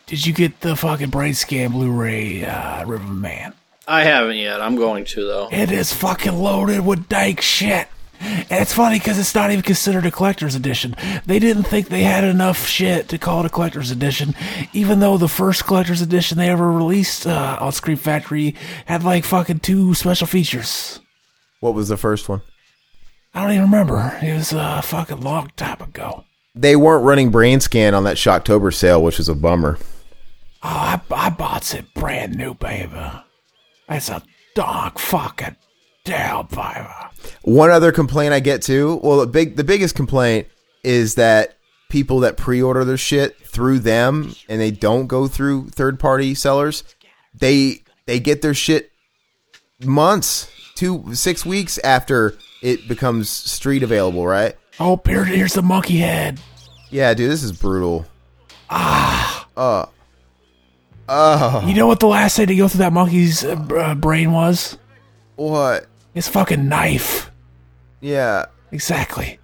Did 0.05 0.25
you 0.25 0.33
get 0.33 0.61
the 0.61 0.75
fucking 0.75 1.11
Brainscan 1.11 1.71
Blu-ray, 1.71 2.45
uh, 2.45 2.85
Riverman? 2.85 3.53
I 3.87 4.03
haven't 4.03 4.37
yet. 4.37 4.61
I'm 4.61 4.75
going 4.75 5.05
to 5.05 5.25
though. 5.25 5.49
It 5.51 5.71
is 5.71 5.93
fucking 5.93 6.35
loaded 6.35 6.85
with 6.85 7.07
dank 7.07 7.41
shit. 7.41 7.87
And 8.19 8.61
it's 8.61 8.73
funny 8.73 8.99
because 8.99 9.19
it's 9.19 9.35
not 9.35 9.51
even 9.51 9.61
considered 9.63 10.05
a 10.05 10.11
collector's 10.11 10.55
edition. 10.55 10.95
They 11.25 11.39
didn't 11.39 11.63
think 11.63 11.89
they 11.89 12.03
had 12.03 12.23
enough 12.23 12.65
shit 12.65 13.09
to 13.09 13.17
call 13.17 13.41
it 13.41 13.45
a 13.45 13.49
collector's 13.49 13.91
edition, 13.91 14.35
even 14.73 14.99
though 14.99 15.17
the 15.17 15.27
first 15.27 15.65
collector's 15.65 16.01
edition 16.01 16.37
they 16.37 16.49
ever 16.49 16.71
released 16.71 17.27
uh, 17.27 17.57
on 17.59 17.71
Scream 17.71 17.97
Factory 17.97 18.55
had 18.85 19.03
like 19.03 19.23
fucking 19.25 19.59
two 19.59 19.93
special 19.93 20.27
features. 20.27 20.99
What 21.59 21.73
was 21.73 21.89
the 21.89 21.97
first 21.97 22.29
one? 22.29 22.41
I 23.33 23.43
don't 23.43 23.51
even 23.51 23.63
remember. 23.63 24.17
It 24.21 24.33
was 24.33 24.53
a 24.53 24.81
fucking 24.81 25.21
long 25.21 25.51
time 25.55 25.81
ago. 25.81 26.23
They 26.55 26.75
weren't 26.75 27.05
running 27.05 27.31
Brainscan 27.31 27.95
on 27.95 28.03
that 28.05 28.17
Shocktober 28.17 28.73
sale, 28.73 29.03
which 29.03 29.19
was 29.19 29.29
a 29.29 29.35
bummer. 29.35 29.77
Oh, 30.63 30.69
I, 30.69 31.01
I 31.11 31.29
bought 31.29 31.75
it 31.75 31.93
brand 31.93 32.35
new, 32.35 32.55
baby. 32.55 32.99
That's 33.87 34.09
a 34.09 34.23
dog 34.55 34.97
fucking 34.97 35.55
down, 36.03 36.47
baby. 36.47 36.87
One 37.43 37.69
other 37.69 37.91
complaint 37.91 38.33
I 38.33 38.39
get 38.39 38.61
too. 38.61 38.99
Well, 39.03 39.19
the 39.19 39.27
big 39.27 39.55
the 39.55 39.63
biggest 39.63 39.95
complaint 39.95 40.47
is 40.83 41.15
that 41.15 41.57
people 41.89 42.19
that 42.21 42.37
pre-order 42.37 42.83
their 42.83 42.97
shit 42.97 43.37
through 43.45 43.79
them 43.79 44.33
and 44.49 44.59
they 44.59 44.71
don't 44.71 45.07
go 45.07 45.27
through 45.27 45.69
third-party 45.69 46.35
sellers, 46.35 46.83
they 47.33 47.83
they 48.05 48.19
get 48.19 48.41
their 48.41 48.53
shit 48.53 48.91
months, 49.83 50.49
two 50.75 51.13
six 51.15 51.45
weeks 51.45 51.77
after 51.79 52.37
it 52.61 52.87
becomes 52.87 53.29
street 53.29 53.83
available, 53.83 54.25
right? 54.25 54.55
Oh, 54.79 55.01
here, 55.05 55.25
here's 55.25 55.53
the 55.53 55.61
monkey 55.61 55.97
head. 55.97 56.39
Yeah, 56.89 57.13
dude, 57.13 57.31
this 57.31 57.43
is 57.43 57.51
brutal. 57.51 58.05
Ah. 58.69 59.47
Uh. 59.55 59.85
Oh. 61.09 61.65
You 61.65 61.73
know 61.73 61.87
what 61.87 61.99
the 61.99 62.07
last 62.07 62.35
thing 62.37 62.47
to 62.47 62.55
go 62.55 62.67
through 62.67 62.79
that 62.79 62.93
monkey's 62.93 63.43
uh, 63.43 63.95
brain 63.95 64.31
was? 64.31 64.77
What? 65.35 65.87
His 66.17 66.27
fucking 66.27 66.67
knife. 66.67 67.29
Yeah. 68.01 68.45
Exactly. 68.71 69.37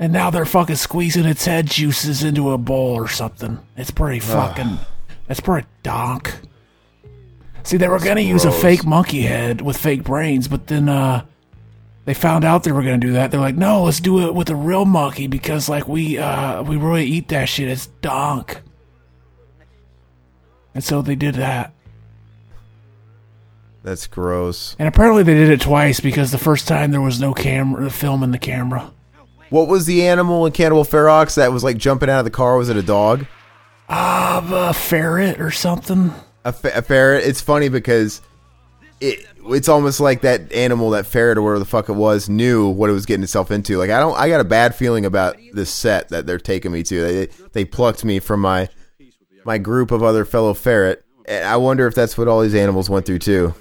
And 0.00 0.12
now 0.12 0.30
they're 0.30 0.44
fucking 0.44 0.74
squeezing 0.74 1.26
its 1.26 1.44
head 1.44 1.66
juices 1.66 2.24
into 2.24 2.50
a 2.50 2.58
bowl 2.58 2.96
or 2.96 3.06
something. 3.06 3.60
It's 3.76 3.92
pretty 3.92 4.18
fucking. 4.18 4.80
That's 5.28 5.38
pretty 5.38 5.68
donk. 5.84 6.34
See, 7.62 7.76
they 7.76 7.86
were 7.86 8.00
gonna 8.00 8.20
use 8.20 8.44
a 8.44 8.50
fake 8.50 8.84
monkey 8.84 9.22
head 9.22 9.60
with 9.60 9.76
fake 9.76 10.02
brains, 10.02 10.48
but 10.48 10.66
then 10.66 10.88
uh, 10.88 11.24
they 12.04 12.14
found 12.14 12.44
out 12.44 12.64
they 12.64 12.72
were 12.72 12.82
gonna 12.82 12.98
do 12.98 13.12
that. 13.12 13.30
They're 13.30 13.38
like, 13.38 13.54
no, 13.54 13.84
let's 13.84 14.00
do 14.00 14.26
it 14.26 14.34
with 14.34 14.50
a 14.50 14.56
real 14.56 14.84
monkey 14.84 15.28
because 15.28 15.68
like 15.68 15.86
we 15.86 16.18
uh 16.18 16.64
we 16.64 16.76
really 16.78 17.04
eat 17.04 17.28
that 17.28 17.48
shit. 17.48 17.68
It's 17.68 17.86
donk. 17.86 18.60
And 20.74 20.82
so 20.82 21.00
they 21.00 21.14
did 21.14 21.36
that. 21.36 21.72
That's 23.82 24.06
gross. 24.06 24.76
And 24.78 24.86
apparently 24.86 25.22
they 25.22 25.34
did 25.34 25.50
it 25.50 25.60
twice 25.60 26.00
because 26.00 26.30
the 26.30 26.38
first 26.38 26.68
time 26.68 26.90
there 26.92 27.00
was 27.00 27.20
no 27.20 27.34
camera 27.34 27.90
film 27.90 28.22
in 28.22 28.30
the 28.30 28.38
camera. 28.38 28.92
What 29.50 29.68
was 29.68 29.86
the 29.86 30.06
animal 30.06 30.46
in 30.46 30.52
Cannibal 30.52 30.84
Ferox 30.84 31.34
that 31.34 31.52
was 31.52 31.62
like 31.64 31.76
jumping 31.76 32.08
out 32.08 32.20
of 32.20 32.24
the 32.24 32.30
car? 32.30 32.56
Was 32.56 32.68
it 32.68 32.76
a 32.76 32.82
dog? 32.82 33.26
Uh, 33.88 34.40
a 34.50 34.72
ferret 34.72 35.40
or 35.40 35.50
something. 35.50 36.12
a, 36.44 36.54
a 36.74 36.82
ferret. 36.82 37.26
It's 37.26 37.40
funny 37.42 37.68
because 37.68 38.22
it 39.00 39.26
it's 39.48 39.68
almost 39.68 39.98
like 40.00 40.22
that 40.22 40.52
animal, 40.52 40.90
that 40.90 41.04
ferret 41.04 41.36
or 41.36 41.42
whatever 41.42 41.58
the 41.58 41.64
fuck 41.64 41.88
it 41.88 41.94
was, 41.94 42.28
knew 42.28 42.68
what 42.68 42.88
it 42.88 42.92
was 42.92 43.04
getting 43.04 43.24
itself 43.24 43.50
into. 43.50 43.76
Like 43.76 43.90
I 43.90 43.98
don't, 43.98 44.16
I 44.16 44.28
got 44.28 44.40
a 44.40 44.44
bad 44.44 44.74
feeling 44.74 45.04
about 45.04 45.36
this 45.52 45.70
set 45.70 46.08
that 46.10 46.26
they're 46.26 46.38
taking 46.38 46.70
me 46.72 46.82
to. 46.84 47.02
They 47.02 47.26
they 47.52 47.64
plucked 47.64 48.04
me 48.04 48.20
from 48.20 48.40
my 48.40 48.68
my 49.44 49.58
group 49.58 49.90
of 49.90 50.02
other 50.02 50.24
fellow 50.24 50.54
ferret. 50.54 51.04
And 51.26 51.44
I 51.44 51.56
wonder 51.56 51.86
if 51.86 51.94
that's 51.94 52.16
what 52.16 52.28
all 52.28 52.40
these 52.40 52.54
animals 52.54 52.88
went 52.88 53.04
through 53.06 53.18
too. 53.18 53.54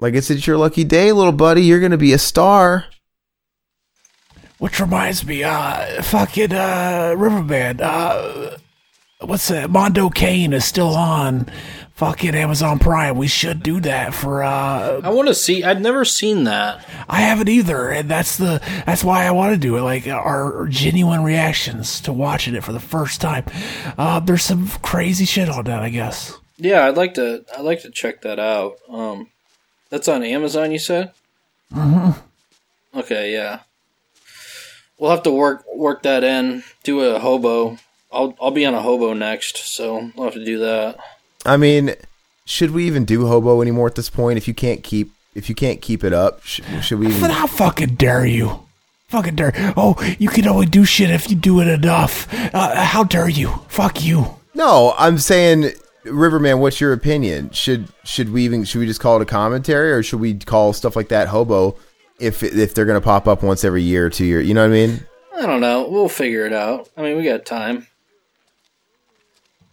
Like 0.00 0.14
it's 0.14 0.30
it's 0.30 0.46
your 0.46 0.58
lucky 0.58 0.84
day, 0.84 1.12
little 1.12 1.32
buddy. 1.32 1.62
You're 1.62 1.80
gonna 1.80 1.96
be 1.96 2.12
a 2.12 2.18
star. 2.18 2.86
Which 4.58 4.80
reminds 4.80 5.24
me, 5.24 5.44
uh, 5.44 6.02
fucking, 6.02 6.52
uh, 6.52 7.14
Riverman, 7.16 7.80
uh, 7.80 8.56
what's 9.20 9.46
that? 9.48 9.70
Mondo 9.70 10.10
Cane 10.10 10.52
is 10.52 10.64
still 10.64 10.96
on 10.96 11.46
fucking 11.94 12.34
Amazon 12.34 12.80
Prime. 12.80 13.16
We 13.16 13.28
should 13.28 13.62
do 13.62 13.78
that 13.82 14.14
for, 14.14 14.42
uh, 14.42 15.00
I 15.04 15.10
want 15.10 15.28
to 15.28 15.34
see. 15.36 15.62
I've 15.62 15.80
never 15.80 16.04
seen 16.04 16.42
that. 16.44 16.84
I 17.08 17.20
haven't 17.20 17.48
either. 17.48 17.88
And 17.90 18.10
that's 18.10 18.36
the, 18.36 18.60
that's 18.84 19.04
why 19.04 19.26
I 19.26 19.30
want 19.30 19.52
to 19.52 19.58
do 19.60 19.76
it. 19.76 19.82
Like 19.82 20.08
our 20.08 20.66
genuine 20.66 21.22
reactions 21.22 22.00
to 22.00 22.12
watching 22.12 22.56
it 22.56 22.64
for 22.64 22.72
the 22.72 22.80
first 22.80 23.20
time. 23.20 23.44
Uh, 23.96 24.18
there's 24.18 24.42
some 24.42 24.66
crazy 24.82 25.24
shit 25.24 25.48
on 25.48 25.66
that, 25.66 25.82
I 25.84 25.88
guess. 25.88 26.36
Yeah, 26.58 26.86
I'd 26.86 26.96
like 26.96 27.14
to. 27.14 27.44
I'd 27.56 27.64
like 27.64 27.82
to 27.82 27.90
check 27.90 28.22
that 28.22 28.38
out. 28.38 28.76
Um, 28.88 29.28
that's 29.90 30.08
on 30.08 30.22
Amazon. 30.22 30.72
You 30.72 30.78
said. 30.78 31.12
Mm-hmm. 31.72 32.98
Okay. 32.98 33.32
Yeah. 33.32 33.60
We'll 34.98 35.10
have 35.12 35.22
to 35.22 35.30
work 35.30 35.64
work 35.74 36.02
that 36.02 36.24
in. 36.24 36.64
Do 36.82 37.00
a 37.00 37.18
hobo. 37.20 37.78
I'll 38.12 38.36
I'll 38.40 38.50
be 38.50 38.66
on 38.66 38.74
a 38.74 38.82
hobo 38.82 39.12
next, 39.12 39.58
so 39.58 40.10
we'll 40.16 40.24
have 40.26 40.34
to 40.34 40.44
do 40.44 40.58
that. 40.58 40.98
I 41.46 41.56
mean, 41.56 41.94
should 42.44 42.72
we 42.72 42.84
even 42.86 43.04
do 43.04 43.26
hobo 43.26 43.62
anymore 43.62 43.86
at 43.86 43.94
this 43.94 44.10
point? 44.10 44.38
If 44.38 44.48
you 44.48 44.54
can't 44.54 44.82
keep 44.82 45.12
if 45.34 45.48
you 45.48 45.54
can't 45.54 45.80
keep 45.80 46.02
it 46.02 46.12
up, 46.12 46.42
sh- 46.44 46.62
should 46.82 46.98
we? 46.98 47.06
Even, 47.06 47.30
how 47.30 47.46
fucking 47.46 47.94
dare 47.94 48.26
you? 48.26 48.66
Fucking 49.08 49.36
dare. 49.36 49.52
Oh, 49.76 49.94
you 50.18 50.28
can 50.28 50.48
only 50.48 50.66
do 50.66 50.84
shit 50.84 51.10
if 51.10 51.30
you 51.30 51.36
do 51.36 51.60
it 51.60 51.68
enough. 51.68 52.26
Uh, 52.52 52.74
how 52.84 53.04
dare 53.04 53.28
you? 53.28 53.48
Fuck 53.68 54.04
you. 54.04 54.36
no, 54.54 54.94
I'm 54.98 55.18
saying, 55.18 55.70
Riverman. 56.10 56.60
What's 56.60 56.80
your 56.80 56.92
opinion? 56.92 57.50
Should 57.50 57.88
should 58.04 58.30
we 58.30 58.44
even 58.44 58.64
should 58.64 58.78
we 58.80 58.86
just 58.86 59.00
call 59.00 59.16
it 59.16 59.22
a 59.22 59.26
commentary, 59.26 59.92
or 59.92 60.02
should 60.02 60.20
we 60.20 60.34
call 60.34 60.72
stuff 60.72 60.96
like 60.96 61.08
that 61.08 61.28
hobo? 61.28 61.76
If 62.20 62.42
if 62.42 62.74
they're 62.74 62.84
gonna 62.86 63.00
pop 63.00 63.28
up 63.28 63.42
once 63.42 63.64
every 63.64 63.82
year 63.82 64.06
or 64.06 64.10
two 64.10 64.24
year, 64.24 64.40
you 64.40 64.54
know 64.54 64.62
what 64.62 64.74
I 64.74 64.86
mean? 64.86 65.06
I 65.36 65.46
don't 65.46 65.60
know. 65.60 65.88
We'll 65.88 66.08
figure 66.08 66.44
it 66.46 66.52
out. 66.52 66.88
I 66.96 67.02
mean, 67.02 67.16
we 67.16 67.22
got 67.24 67.44
time. 67.46 67.86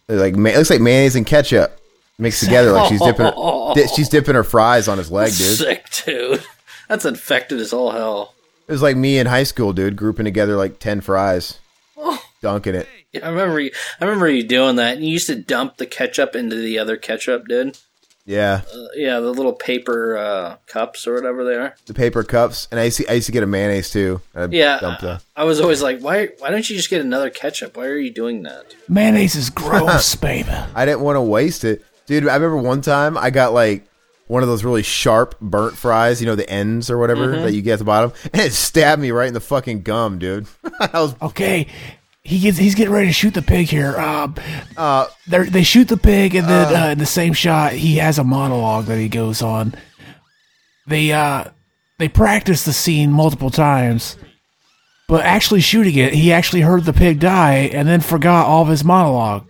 Like 0.08 0.34
it 0.34 0.38
looks 0.38 0.70
like 0.70 0.80
mayonnaise 0.80 1.16
and 1.16 1.26
ketchup 1.26 1.80
mixed 2.18 2.44
together. 2.44 2.70
Like 2.72 2.88
she's 2.88 3.00
dipping 3.00 3.26
her, 3.26 3.32
di- 3.74 3.88
she's 3.88 4.08
dipping 4.08 4.34
her 4.36 4.44
fries 4.44 4.86
on 4.86 4.98
his 4.98 5.10
leg, 5.10 5.28
dude. 5.28 5.56
Sick, 5.58 5.84
dude. 6.04 6.44
That's 6.88 7.04
infected 7.04 7.58
as 7.58 7.72
all 7.72 7.90
hell. 7.90 8.34
It 8.68 8.72
was 8.72 8.82
like 8.82 8.96
me 8.96 9.18
in 9.18 9.26
high 9.26 9.42
school, 9.42 9.72
dude, 9.72 9.96
grouping 9.96 10.24
together 10.24 10.56
like 10.56 10.78
ten 10.78 11.00
fries, 11.00 11.58
Oh. 11.96 12.22
dunking 12.42 12.76
it. 12.76 12.88
Yeah, 13.12 13.26
I 13.26 13.30
remember. 13.30 13.60
You, 13.60 13.70
I 14.00 14.04
remember 14.04 14.28
you 14.28 14.42
doing 14.42 14.76
that. 14.76 14.98
You 14.98 15.08
used 15.10 15.26
to 15.28 15.36
dump 15.36 15.76
the 15.76 15.86
ketchup 15.86 16.34
into 16.36 16.56
the 16.56 16.78
other 16.78 16.96
ketchup, 16.96 17.46
dude. 17.48 17.78
Yeah, 18.28 18.62
Uh, 18.74 18.86
yeah, 18.96 19.20
the 19.20 19.30
little 19.30 19.52
paper 19.52 20.16
uh, 20.16 20.56
cups 20.66 21.06
or 21.06 21.14
whatever 21.14 21.44
they 21.44 21.54
are. 21.54 21.76
the 21.86 21.94
paper 21.94 22.24
cups, 22.24 22.66
and 22.72 22.80
I 22.80 22.84
used 22.86 22.96
to, 22.96 23.08
I 23.08 23.12
used 23.14 23.26
to 23.26 23.32
get 23.32 23.44
a 23.44 23.46
mayonnaise 23.46 23.88
too. 23.88 24.20
I'd 24.34 24.52
Yeah, 24.52 24.80
dump 24.80 24.98
the- 24.98 25.20
I 25.36 25.44
was 25.44 25.60
always 25.60 25.80
like, 25.80 26.00
why? 26.00 26.30
Why 26.40 26.50
don't 26.50 26.68
you 26.68 26.74
just 26.74 26.90
get 26.90 27.00
another 27.02 27.30
ketchup? 27.30 27.76
Why 27.76 27.86
are 27.86 27.96
you 27.96 28.10
doing 28.10 28.42
that? 28.42 28.74
Mayonnaise 28.88 29.36
is 29.36 29.48
gross, 29.48 30.14
baby. 30.16 30.50
I 30.74 30.84
didn't 30.84 31.02
want 31.02 31.14
to 31.14 31.20
waste 31.20 31.62
it, 31.62 31.84
dude. 32.06 32.24
I 32.26 32.34
remember 32.34 32.56
one 32.56 32.80
time 32.80 33.16
I 33.16 33.30
got 33.30 33.52
like 33.52 33.86
one 34.26 34.42
of 34.42 34.48
those 34.48 34.64
really 34.64 34.82
sharp 34.82 35.38
burnt 35.40 35.76
fries, 35.76 36.20
you 36.20 36.26
know, 36.26 36.34
the 36.34 36.50
ends 36.50 36.90
or 36.90 36.98
whatever 36.98 37.28
Mm-hmm. 37.28 37.42
that 37.44 37.52
you 37.54 37.62
get 37.62 37.74
at 37.74 37.78
the 37.78 37.84
bottom, 37.84 38.12
and 38.32 38.42
it 38.42 38.52
stabbed 38.52 39.00
me 39.00 39.12
right 39.12 39.28
in 39.28 39.34
the 39.34 39.40
fucking 39.40 39.82
gum, 39.82 40.18
dude. 40.18 40.48
I 40.80 41.00
was 41.00 41.14
Okay. 41.22 41.68
He 42.26 42.40
gets, 42.40 42.58
he's 42.58 42.74
getting 42.74 42.92
ready 42.92 43.06
to 43.06 43.12
shoot 43.12 43.34
the 43.34 43.42
pig 43.42 43.68
here. 43.68 43.96
Um, 43.96 44.34
uh, 44.76 45.06
they're- 45.28 45.62
shoot 45.62 45.88
the 45.88 45.96
pig, 45.96 46.34
and 46.34 46.48
then 46.48 46.74
uh, 46.74 46.86
in 46.90 46.98
the 46.98 47.06
same 47.06 47.32
shot, 47.32 47.72
he 47.72 47.96
has 47.96 48.18
a 48.18 48.24
monologue 48.24 48.86
that 48.86 48.98
he 48.98 49.08
goes 49.08 49.42
on. 49.42 49.74
They 50.88 51.12
uh, 51.12 51.44
they 51.98 52.08
practice 52.08 52.64
the 52.64 52.72
scene 52.72 53.10
multiple 53.12 53.50
times, 53.50 54.16
but 55.08 55.24
actually 55.24 55.60
shooting 55.60 55.96
it, 55.96 56.14
he 56.14 56.32
actually 56.32 56.62
heard 56.62 56.84
the 56.84 56.92
pig 56.92 57.20
die 57.20 57.70
and 57.72 57.88
then 57.88 58.00
forgot 58.00 58.46
all 58.46 58.62
of 58.62 58.68
his 58.68 58.84
monologue. 58.84 59.46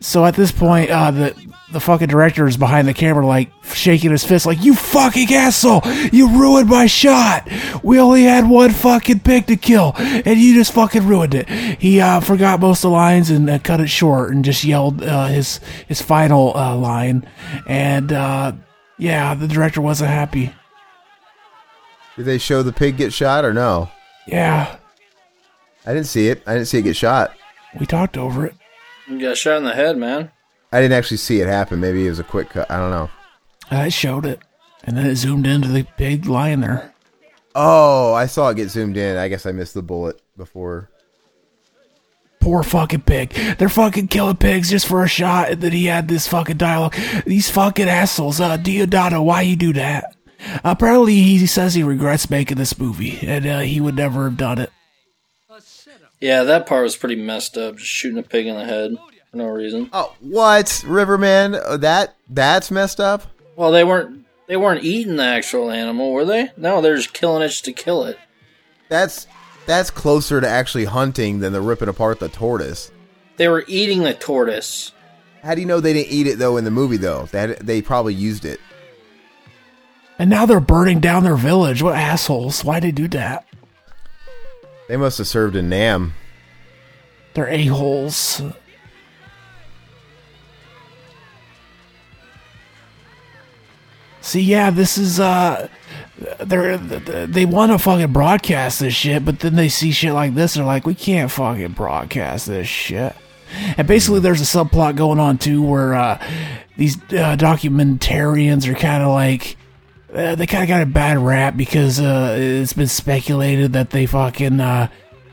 So 0.00 0.24
at 0.24 0.34
this 0.34 0.50
point, 0.50 0.90
uh, 0.90 1.10
the 1.12 1.51
the 1.72 1.80
fucking 1.80 2.08
director 2.08 2.46
is 2.46 2.56
behind 2.56 2.86
the 2.86 2.94
camera, 2.94 3.26
like 3.26 3.50
shaking 3.64 4.10
his 4.10 4.24
fist, 4.24 4.46
like 4.46 4.62
"You 4.62 4.74
fucking 4.74 5.32
asshole! 5.32 5.82
You 6.12 6.28
ruined 6.28 6.68
my 6.68 6.86
shot. 6.86 7.48
We 7.82 7.98
only 7.98 8.24
had 8.24 8.48
one 8.48 8.70
fucking 8.70 9.20
pig 9.20 9.46
to 9.46 9.56
kill, 9.56 9.94
and 9.96 10.38
you 10.38 10.54
just 10.54 10.72
fucking 10.72 11.06
ruined 11.06 11.34
it." 11.34 11.48
He 11.48 12.00
uh, 12.00 12.20
forgot 12.20 12.60
most 12.60 12.84
of 12.84 12.90
the 12.90 12.96
lines 12.96 13.30
and 13.30 13.48
uh, 13.50 13.58
cut 13.58 13.80
it 13.80 13.88
short, 13.88 14.32
and 14.32 14.44
just 14.44 14.64
yelled 14.64 15.02
uh, 15.02 15.26
his 15.26 15.58
his 15.88 16.00
final 16.02 16.56
uh, 16.56 16.76
line, 16.76 17.26
and 17.66 18.12
uh, 18.12 18.52
Yeah, 18.98 19.34
the 19.34 19.48
director 19.48 19.80
wasn't 19.80 20.10
happy. 20.10 20.52
Did 22.16 22.26
they 22.26 22.38
show 22.38 22.62
the 22.62 22.72
pig 22.72 22.98
get 22.98 23.12
shot 23.12 23.44
or 23.44 23.52
no? 23.54 23.90
Yeah, 24.26 24.76
I 25.86 25.94
didn't 25.94 26.06
see 26.06 26.28
it. 26.28 26.42
I 26.46 26.52
didn't 26.54 26.68
see 26.68 26.78
it 26.78 26.82
get 26.82 26.96
shot. 26.96 27.32
we 27.80 27.86
talked 27.86 28.16
over 28.18 28.46
it. 28.46 28.54
You 29.08 29.18
got 29.20 29.36
shot 29.36 29.56
in 29.56 29.64
the 29.64 29.74
head, 29.74 29.96
man. 29.96 30.30
I 30.72 30.80
didn't 30.80 30.94
actually 30.94 31.18
see 31.18 31.40
it 31.40 31.48
happen. 31.48 31.80
Maybe 31.80 32.06
it 32.06 32.10
was 32.10 32.18
a 32.18 32.24
quick 32.24 32.50
cut. 32.50 32.70
I 32.70 32.78
don't 32.78 32.90
know. 32.90 33.10
I 33.70 33.90
showed 33.90 34.24
it, 34.24 34.40
and 34.84 34.96
then 34.96 35.06
it 35.06 35.16
zoomed 35.16 35.46
into 35.46 35.68
the 35.68 35.84
pig 35.96 36.26
lying 36.26 36.60
there. 36.60 36.94
Oh, 37.54 38.14
I 38.14 38.26
saw 38.26 38.48
it 38.48 38.56
get 38.56 38.70
zoomed 38.70 38.96
in. 38.96 39.16
I 39.18 39.28
guess 39.28 39.44
I 39.44 39.52
missed 39.52 39.74
the 39.74 39.82
bullet 39.82 40.20
before. 40.36 40.88
Poor 42.40 42.62
fucking 42.62 43.02
pig. 43.02 43.30
They're 43.58 43.68
fucking 43.68 44.08
killing 44.08 44.36
pigs 44.36 44.70
just 44.70 44.86
for 44.86 45.04
a 45.04 45.08
shot, 45.08 45.50
and 45.50 45.60
then 45.60 45.72
he 45.72 45.86
had 45.86 46.08
this 46.08 46.26
fucking 46.26 46.56
dialogue. 46.56 46.96
These 47.24 47.50
fucking 47.50 47.88
assholes. 47.88 48.40
Uh, 48.40 48.56
Deodato, 48.56 49.22
why 49.22 49.42
you 49.42 49.56
do 49.56 49.74
that? 49.74 50.16
Apparently, 50.64 51.14
he 51.14 51.46
says 51.46 51.74
he 51.74 51.84
regrets 51.84 52.30
making 52.30 52.56
this 52.56 52.78
movie, 52.78 53.18
and 53.22 53.46
uh, 53.46 53.60
he 53.60 53.80
would 53.80 53.94
never 53.94 54.24
have 54.24 54.38
done 54.38 54.58
it. 54.58 54.70
Yeah, 56.20 56.44
that 56.44 56.66
part 56.66 56.84
was 56.84 56.96
pretty 56.96 57.16
messed 57.16 57.56
up. 57.58 57.76
Just 57.76 57.90
shooting 57.90 58.18
a 58.18 58.22
pig 58.22 58.46
in 58.46 58.56
the 58.56 58.64
head 58.64 58.96
for 59.32 59.36
no 59.38 59.46
reason. 59.48 59.90
Oh, 59.92 60.14
what 60.20 60.84
Riverman? 60.86 61.54
Uh, 61.56 61.76
That 61.78 62.14
that's 62.30 62.70
messed 62.70 63.00
up. 63.00 63.22
Well, 63.56 63.72
they 63.72 63.82
weren't 63.82 64.24
they 64.46 64.56
weren't 64.56 64.84
eating 64.84 65.16
the 65.16 65.24
actual 65.24 65.70
animal, 65.70 66.12
were 66.12 66.24
they? 66.24 66.50
No, 66.56 66.80
they're 66.80 66.96
just 66.96 67.12
killing 67.12 67.42
it 67.42 67.48
just 67.48 67.64
to 67.64 67.72
kill 67.72 68.04
it. 68.04 68.18
That's 68.88 69.26
that's 69.66 69.90
closer 69.90 70.40
to 70.40 70.48
actually 70.48 70.84
hunting 70.84 71.40
than 71.40 71.52
the 71.52 71.60
ripping 71.60 71.88
apart 71.88 72.20
the 72.20 72.28
tortoise. 72.28 72.92
They 73.38 73.48
were 73.48 73.64
eating 73.66 74.02
the 74.02 74.14
tortoise. 74.14 74.92
How 75.42 75.54
do 75.54 75.60
you 75.60 75.66
know 75.66 75.80
they 75.80 75.92
didn't 75.94 76.12
eat 76.12 76.26
it 76.28 76.38
though 76.38 76.56
in 76.56 76.64
the 76.64 76.70
movie 76.70 76.98
though? 76.98 77.26
That 77.32 77.60
they 77.66 77.82
probably 77.82 78.14
used 78.14 78.44
it. 78.44 78.60
And 80.18 80.28
now 80.30 80.46
they're 80.46 80.60
burning 80.60 81.00
down 81.00 81.24
their 81.24 81.36
village. 81.36 81.82
What 81.82 81.96
assholes? 81.96 82.62
Why'd 82.62 82.82
they 82.84 82.92
do 82.92 83.08
that? 83.08 83.46
They 84.88 84.96
must 84.96 85.18
have 85.18 85.26
served 85.26 85.56
in 85.56 85.68
Nam. 85.68 86.14
They're 87.34 87.48
a-holes. 87.48 88.42
See, 94.22 94.40
yeah, 94.40 94.70
this 94.70 94.96
is, 94.98 95.18
uh, 95.18 95.68
they're, 96.38 96.76
they 96.78 97.44
want 97.44 97.72
to 97.72 97.78
fucking 97.78 98.12
broadcast 98.12 98.78
this 98.80 98.94
shit, 98.94 99.24
but 99.24 99.40
then 99.40 99.56
they 99.56 99.68
see 99.68 99.90
shit 99.90 100.12
like 100.12 100.34
this, 100.34 100.54
they're 100.54 100.64
like, 100.64 100.86
we 100.86 100.94
can't 100.94 101.30
fucking 101.30 101.72
broadcast 101.72 102.46
this 102.46 102.68
shit. 102.68 103.14
And 103.76 103.86
basically, 103.86 104.20
there's 104.20 104.40
a 104.40 104.44
subplot 104.44 104.96
going 104.96 105.18
on 105.18 105.38
too 105.38 105.60
where, 105.62 105.94
uh, 105.94 106.24
these, 106.76 106.96
uh, 107.12 107.36
documentarians 107.36 108.66
are 108.66 108.74
kind 108.74 109.02
of 109.02 109.08
like, 109.10 109.56
uh, 110.14 110.34
they 110.36 110.46
kind 110.46 110.62
of 110.62 110.68
got 110.68 110.82
a 110.82 110.86
bad 110.86 111.18
rap 111.18 111.56
because, 111.56 111.98
uh, 111.98 112.36
it's 112.38 112.72
been 112.74 112.86
speculated 112.86 113.72
that 113.72 113.90
they 113.90 114.06
fucking, 114.06 114.60
uh, 114.60 114.88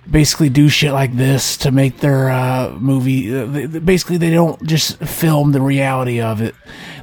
basically 0.09 0.49
do 0.49 0.67
shit 0.67 0.91
like 0.91 1.15
this 1.15 1.57
to 1.57 1.71
make 1.71 1.99
their 1.99 2.29
uh, 2.31 2.71
movie. 2.79 3.33
Uh, 3.33 3.45
they, 3.45 3.65
they- 3.67 3.79
basically, 3.79 4.17
they 4.17 4.31
don't 4.31 4.61
just 4.65 4.97
film 4.97 5.51
the 5.51 5.61
reality 5.61 6.19
of 6.19 6.41
it. 6.41 6.55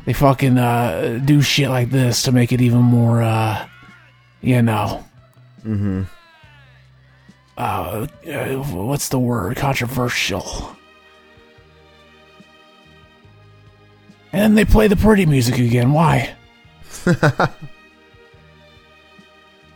They 0.07 0.12
fucking 0.12 0.57
uh, 0.57 1.20
do 1.24 1.43
shit 1.43 1.69
like 1.69 1.91
this 1.91 2.23
to 2.23 2.33
make 2.33 2.53
it 2.53 2.61
even 2.61 2.78
more, 2.81 3.23
uh, 3.23 3.69
you 4.41 4.62
know. 4.62 5.05
Mm-hmm. 5.65 6.03
Uh, 7.59 8.07
uh, 8.31 8.55
what's 8.73 9.09
the 9.09 9.19
word? 9.19 9.57
Controversial. 9.57 10.77
And 14.33 14.43
then 14.43 14.55
they 14.55 14.65
play 14.65 14.87
the 14.87 14.97
pretty 14.97 15.27
music 15.27 15.59
again. 15.59 15.93
Why? 15.93 16.35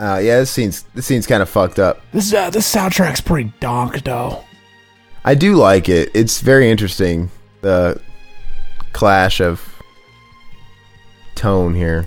Uh, 0.01 0.17
yeah, 0.17 0.39
this 0.39 0.51
scene's 0.51 0.85
this 0.95 1.05
scene's 1.05 1.27
kind 1.27 1.43
of 1.43 1.49
fucked 1.51 1.79
up. 1.79 2.01
This 2.11 2.33
uh, 2.33 2.49
this 2.49 2.75
soundtrack's 2.75 3.21
pretty 3.21 3.53
donk 3.61 4.03
though. 4.03 4.43
I 5.27 5.35
do 5.35 5.57
like 5.57 5.91
it. 5.91 6.11
It's 6.15 6.41
very 6.41 6.71
interesting. 6.71 7.31
The 7.61 8.01
clash 8.95 9.43
of 9.43 9.70
tone 11.41 11.75
here. 11.75 12.07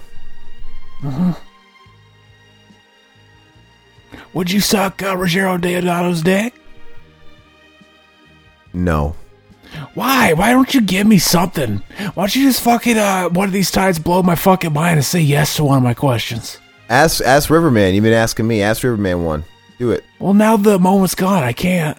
Would 4.34 4.52
you 4.52 4.60
suck 4.60 5.02
uh, 5.02 5.16
Ruggero 5.16 5.60
Deodato's 5.60 6.22
dick? 6.22 6.54
No. 8.74 9.16
Why? 9.96 10.34
Why 10.34 10.52
don't 10.52 10.74
you 10.74 10.82
give 10.82 11.08
me 11.08 11.18
something? 11.18 11.78
Why 12.14 12.24
don't 12.24 12.36
you 12.36 12.44
just 12.44 12.62
fucking 12.62 12.98
uh 12.98 13.30
one 13.30 13.48
of 13.48 13.54
these 13.54 13.72
times 13.72 13.98
blow 13.98 14.22
my 14.22 14.36
fucking 14.36 14.72
mind 14.72 14.98
and 14.98 15.06
say 15.06 15.20
yes 15.20 15.56
to 15.56 15.64
one 15.64 15.78
of 15.78 15.84
my 15.84 15.96
questions? 15.96 16.60
Ask 16.90 17.24
ask 17.24 17.50
Riverman. 17.50 17.96
You've 17.96 18.04
been 18.04 18.14
asking 18.14 18.48
me. 18.48 18.62
Ask 18.62 18.84
Riverman 18.84 19.24
one. 19.24 19.46
Do 19.80 19.92
it. 19.92 20.04
Well, 20.20 20.36
now 20.36 20.58
the 20.58 20.78
moment's 20.78 21.16
gone. 21.16 21.44
I 21.44 21.54
can't. 21.54 21.98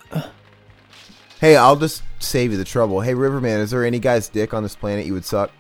Hey, 1.41 1.57
I'll 1.57 1.77
just 1.77 2.03
save 2.21 2.53
you 2.53 2.57
the 2.57 2.65
trouble. 2.65 3.01
Hey, 3.01 3.15
Riverman, 3.15 3.61
is 3.61 3.73
there 3.73 3.85
any 3.85 3.99
guy's 3.99 4.29
dick 4.29 4.55
on 4.55 4.63
this 4.63 4.77
planet 4.77 5.05
you 5.05 5.15
would 5.15 5.25
suck? 5.25 5.51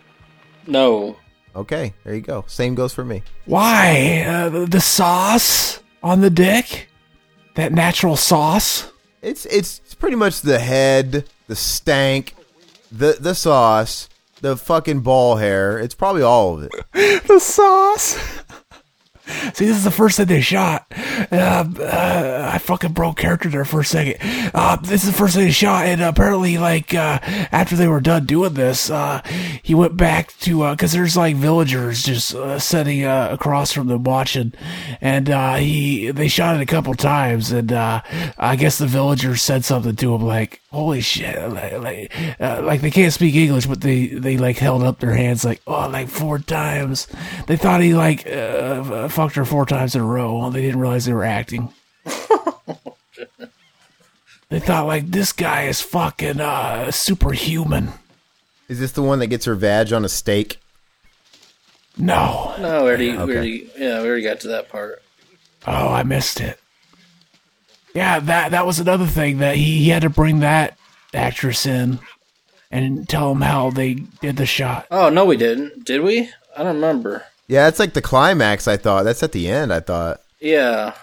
No. 0.67 1.17
Okay, 1.56 1.94
there 2.02 2.14
you 2.14 2.20
go. 2.20 2.44
Same 2.47 2.74
goes 2.74 2.93
for 2.93 3.05
me. 3.05 3.22
Why? 3.47 4.24
Uh, 4.26 4.66
the, 4.66 4.81
sauce 4.81 5.81
on 6.02 6.20
the 6.20 6.31
dick? 6.31 6.89
That 7.55 7.72
natural 7.72 8.16
sauce? 8.16 8.90
It's 9.22 9.47
it's 9.47 9.81
it's 9.85 9.94
pretty 9.94 10.16
much 10.16 10.40
the 10.40 10.59
head, 10.59 11.24
the 11.47 11.56
stank, 11.56 12.35
the 12.90 13.16
the 13.18 13.35
sauce, 13.35 14.09
the 14.40 14.56
fucking 14.56 15.01
ball 15.01 15.36
hair. 15.36 15.78
It's 15.78 15.94
probably 15.94 16.22
all 16.22 16.55
of 16.59 16.64
it. 16.64 16.72
The 17.26 17.39
sauce. 17.39 18.18
See, 19.55 19.65
this 19.65 19.77
is 19.77 19.85
the 19.85 19.91
first 19.91 20.17
thing 20.17 20.27
they 20.27 20.41
shot. 20.43 20.87
Uh, 21.33 21.65
uh, 21.81 22.51
I 22.53 22.59
fucking 22.59 22.93
broke 22.93 23.17
character 23.17 23.49
there 23.49 23.65
for 23.65 23.81
a 23.81 23.85
second. 23.85 24.17
Uh, 24.53 24.77
this 24.77 25.05
is 25.05 25.13
the 25.13 25.17
first 25.17 25.35
thing 25.35 25.47
they 25.47 25.51
shot, 25.51 25.87
and 25.87 26.03
apparently, 26.03 26.59
like, 26.59 26.95
uh, 26.95 27.19
after 27.51 27.75
they 27.75 27.89
were 27.89 28.01
done 28.01 28.27
doing 28.27 28.55
this, 28.55 28.91
uh, 28.91 29.23
he 29.63 29.75
went 29.75 29.97
back 29.97 30.37
to, 30.41 30.63
uh, 30.63 30.77
cause 30.77 30.93
there's 30.93 31.17
like 31.17 31.37
villagers 31.37 32.03
just, 32.03 32.35
uh, 32.35 32.59
sitting, 32.59 33.05
uh, 33.05 33.29
across 33.31 33.73
from 33.73 33.87
them 33.87 34.05
watching, 34.05 34.53
and, 35.01 35.31
uh, 35.31 35.55
he, 35.55 36.11
they 36.11 36.29
shot 36.29 36.57
it 36.57 36.63
a 36.63 36.67
couple 36.67 36.93
times, 36.95 37.51
and, 37.51 37.73
uh, 37.73 38.03
I 38.37 38.57
guess 38.57 38.77
the 38.79 38.87
villagers 38.87 39.41
said 39.41 39.65
something 39.65 39.97
to 39.97 40.15
him 40.15 40.23
like, 40.23 40.61
holy 40.71 41.01
shit, 41.01 41.51
like, 41.51 41.79
like, 41.81 42.13
uh, 42.41 42.61
like 42.63 42.81
they 42.81 42.91
can't 42.91 43.13
speak 43.13 43.35
English, 43.37 43.67
but 43.67 43.81
they, 43.81 44.07
they 44.07 44.37
like 44.37 44.59
held 44.59 44.83
up 44.83 44.99
their 44.99 45.15
hands 45.15 45.45
like, 45.45 45.63
oh, 45.67 45.89
like 45.89 46.09
four 46.09 46.39
times. 46.41 47.07
They 47.47 47.57
thought 47.57 47.81
he 47.81 47.95
like, 47.95 48.27
uh, 48.27 49.09
fucked 49.15 49.36
her 49.36 49.45
four 49.45 49.65
times 49.66 49.95
in 49.95 50.01
a 50.01 50.05
row. 50.05 50.51
They 50.51 50.62
didn't 50.62 50.81
realize 50.81 51.05
they 51.05 51.12
were 51.12 51.24
acting. 51.24 51.73
they 54.49 54.61
thought 54.61 54.86
like, 54.86 55.07
this 55.11 55.32
guy 55.32 55.62
is 55.62 55.81
fucking, 55.81 56.41
uh, 56.41 56.91
superhuman. 56.91 57.91
Is 58.69 58.81
this 58.81 58.93
the 58.93 59.03
one 59.03 59.19
that 59.20 59.28
gets 59.28 59.45
her 59.47 59.55
vag 59.55 59.93
on 59.93 60.05
a 60.05 60.09
steak? 60.09 60.59
No. 61.97 62.55
No, 62.59 62.82
we 62.85 62.89
already, 62.89 63.11
Okay. 63.12 63.24
we 63.24 63.32
already, 63.35 63.70
yeah, 63.78 64.03
we 64.03 64.09
already 64.09 64.23
got 64.23 64.41
to 64.41 64.49
that 64.49 64.69
part. 64.69 65.03
Oh, 65.66 65.89
I 65.93 66.03
missed 66.03 66.41
it. 66.41 66.59
Yeah, 67.95 68.19
that 68.20 68.51
that 68.51 68.66
was 68.66 68.81
another 68.81 69.07
thing 69.07 69.39
that 69.39 69.55
he, 69.57 69.78
he 69.85 69.89
had 69.91 70.03
to 70.03 70.11
bring 70.11 70.41
that 70.41 70.77
actress 71.15 71.65
in 71.65 72.01
and 72.70 73.09
tell 73.09 73.31
him 73.31 73.41
how 73.41 73.70
they 73.70 73.95
did 73.95 74.36
the 74.36 74.47
shot. 74.47 74.86
Oh 74.91 75.09
no, 75.11 75.24
we 75.24 75.36
didn't. 75.36 75.85
Did 75.85 76.01
we? 76.03 76.28
I 76.57 76.65
don't 76.65 76.74
remember. 76.74 77.24
Yeah, 77.47 77.65
that's 77.65 77.79
like 77.79 77.95
the 77.95 78.03
climax. 78.03 78.66
I 78.66 78.77
thought 78.77 79.05
that's 79.05 79.23
at 79.23 79.33
the 79.33 79.49
end. 79.49 79.73
I 79.73 79.81
thought. 79.81 80.21
Yeah. 80.41 80.95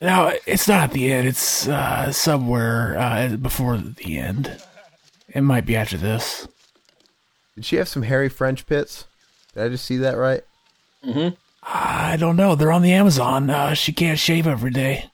No, 0.00 0.32
it's 0.46 0.66
not 0.66 0.84
at 0.84 0.92
the 0.92 1.12
end. 1.12 1.28
It's 1.28 1.68
uh, 1.68 2.10
somewhere 2.12 2.98
uh, 2.98 3.36
before 3.36 3.76
the 3.76 4.18
end. 4.18 4.62
It 5.28 5.42
might 5.42 5.66
be 5.66 5.76
after 5.76 5.96
this. 5.96 6.48
Did 7.54 7.64
she 7.64 7.76
have 7.76 7.88
some 7.88 8.02
hairy 8.02 8.28
French 8.28 8.66
pits? 8.66 9.06
Did 9.54 9.64
I 9.64 9.68
just 9.68 9.84
see 9.84 9.98
that 9.98 10.16
right? 10.16 10.42
Mm-hmm. 11.04 11.34
I 11.62 12.16
don't 12.18 12.36
know. 12.36 12.54
They're 12.54 12.72
on 12.72 12.82
the 12.82 12.92
Amazon. 12.92 13.50
Uh, 13.50 13.74
she 13.74 13.92
can't 13.92 14.18
shave 14.18 14.46
every 14.46 14.70
day. 14.70 15.10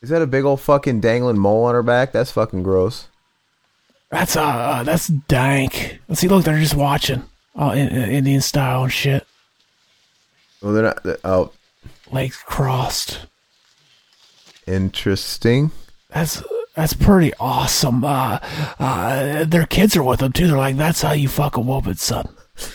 Is 0.00 0.08
that 0.10 0.22
a 0.22 0.26
big 0.26 0.44
old 0.44 0.60
fucking 0.60 1.00
dangling 1.00 1.38
mole 1.38 1.64
on 1.64 1.74
her 1.74 1.82
back? 1.82 2.12
That's 2.12 2.30
fucking 2.30 2.62
gross. 2.62 3.08
That's 4.10 4.36
uh, 4.36 4.42
uh 4.42 4.82
that's 4.84 5.08
dank. 5.08 6.00
Let's 6.08 6.20
see. 6.20 6.28
Look, 6.28 6.44
they're 6.44 6.58
just 6.58 6.74
watching. 6.74 7.24
Oh, 7.54 7.70
in, 7.70 7.88
in 7.88 8.10
Indian 8.10 8.40
style 8.40 8.84
and 8.84 8.92
shit. 8.92 9.26
Well, 10.62 10.72
they're 10.72 10.82
not. 10.84 11.02
they're- 11.02 11.18
oh, 11.24 11.52
Legs 12.10 12.36
crossed. 12.44 13.26
interesting. 14.66 15.70
That's 16.10 16.42
that's 16.74 16.92
pretty 16.92 17.32
awesome. 17.40 18.04
Uh, 18.04 18.38
uh, 18.78 19.44
their 19.44 19.66
kids 19.66 19.96
are 19.96 20.02
with 20.02 20.20
them 20.20 20.32
too. 20.32 20.46
They're 20.48 20.56
like, 20.56 20.76
"That's 20.76 21.02
how 21.02 21.12
you 21.12 21.28
fuck 21.28 21.56
a 21.56 21.60
woman, 21.60 21.96
son." 21.96 22.28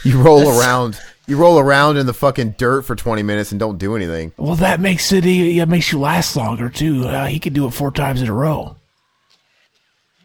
You 0.03 0.21
roll 0.21 0.47
around. 0.59 0.99
You 1.27 1.37
roll 1.37 1.59
around 1.59 1.97
in 1.97 2.05
the 2.07 2.13
fucking 2.13 2.55
dirt 2.57 2.81
for 2.83 2.95
twenty 2.95 3.23
minutes 3.23 3.51
and 3.51 3.59
don't 3.59 3.77
do 3.77 3.95
anything. 3.95 4.31
Well, 4.37 4.55
that 4.55 4.79
makes 4.79 5.11
it. 5.11 5.25
It 5.25 5.65
makes 5.67 5.91
you 5.91 5.99
last 5.99 6.35
longer 6.35 6.69
too. 6.69 7.05
Uh, 7.05 7.27
he 7.27 7.39
can 7.39 7.53
do 7.53 7.65
it 7.67 7.71
four 7.71 7.91
times 7.91 8.21
in 8.21 8.27
a 8.27 8.33
row. 8.33 8.75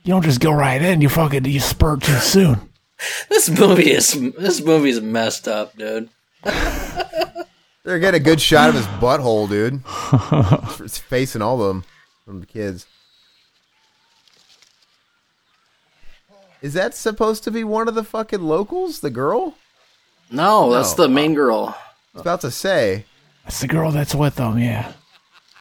You 0.04 0.12
don't 0.14 0.24
just 0.24 0.40
go 0.40 0.52
right 0.52 0.80
in. 0.80 1.00
You 1.00 1.08
fucking 1.08 1.44
you 1.44 1.60
spurt 1.60 2.02
too 2.02 2.12
soon. 2.18 2.60
This 3.28 3.50
movie 3.50 3.90
is 3.90 4.12
this 4.38 4.62
movie 4.62 4.88
is 4.88 5.02
messed 5.02 5.46
up, 5.48 5.76
dude. 5.76 6.08
They're 7.86 8.00
getting 8.00 8.20
a 8.20 8.24
good 8.24 8.40
shot 8.40 8.68
of 8.68 8.74
his 8.74 8.86
butthole, 8.86 9.48
dude. 9.48 9.80
it's 10.84 10.98
facing 10.98 11.40
all 11.40 11.62
of 11.62 11.68
them 11.68 11.84
from 12.24 12.40
the 12.40 12.46
kids. 12.46 12.84
Is 16.60 16.74
that 16.74 16.94
supposed 16.94 17.44
to 17.44 17.52
be 17.52 17.62
one 17.62 17.86
of 17.86 17.94
the 17.94 18.02
fucking 18.02 18.42
locals? 18.42 18.98
The 18.98 19.10
girl? 19.10 19.54
No, 20.32 20.72
that's 20.72 20.94
the 20.94 21.08
main 21.08 21.34
girl. 21.34 21.76
I 21.78 21.84
was 22.14 22.22
about 22.22 22.40
to 22.40 22.50
say. 22.50 23.04
That's 23.44 23.60
the 23.60 23.68
girl 23.68 23.92
that's 23.92 24.16
with 24.16 24.34
them, 24.34 24.58
yeah. 24.58 24.94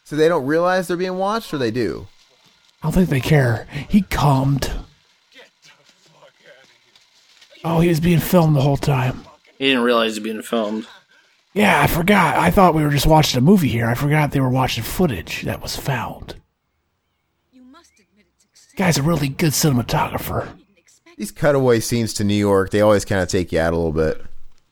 So 0.03 0.15
they 0.15 0.27
don't 0.27 0.47
realize 0.47 0.87
they're 0.87 0.97
being 0.97 1.19
watched, 1.19 1.53
or 1.53 1.59
they 1.59 1.69
do? 1.69 2.07
I 2.81 2.87
don't 2.87 2.93
think 2.93 3.09
they 3.09 3.21
care. 3.21 3.67
He 3.87 4.01
calmed. 4.01 4.71
Oh, 7.63 7.81
he 7.81 7.89
was 7.89 7.99
being 7.99 8.19
filmed 8.19 8.55
the 8.55 8.61
whole 8.61 8.77
time. 8.77 9.25
He 9.59 9.67
didn't 9.67 9.83
realize 9.83 10.15
he's 10.15 10.23
being 10.23 10.41
filmed. 10.41 10.87
Yeah, 11.55 11.81
I 11.81 11.87
forgot. 11.87 12.35
I 12.35 12.51
thought 12.51 12.75
we 12.75 12.83
were 12.83 12.89
just 12.89 13.07
watching 13.07 13.37
a 13.37 13.41
movie 13.41 13.69
here. 13.69 13.87
I 13.87 13.95
forgot 13.95 14.31
they 14.31 14.41
were 14.41 14.49
watching 14.49 14.83
footage 14.83 15.43
that 15.43 15.61
was 15.61 15.75
found. 15.77 16.35
This 17.53 18.73
guy's 18.75 18.97
a 18.97 19.01
really 19.01 19.29
good 19.29 19.53
cinematographer. 19.53 20.49
These 21.17 21.31
cutaway 21.31 21.79
scenes 21.79 22.13
to 22.15 22.25
New 22.25 22.35
York, 22.35 22.71
they 22.71 22.81
always 22.81 23.05
kind 23.05 23.21
of 23.21 23.29
take 23.29 23.53
you 23.53 23.59
out 23.61 23.71
a 23.71 23.77
little 23.77 23.93
bit. 23.93 24.21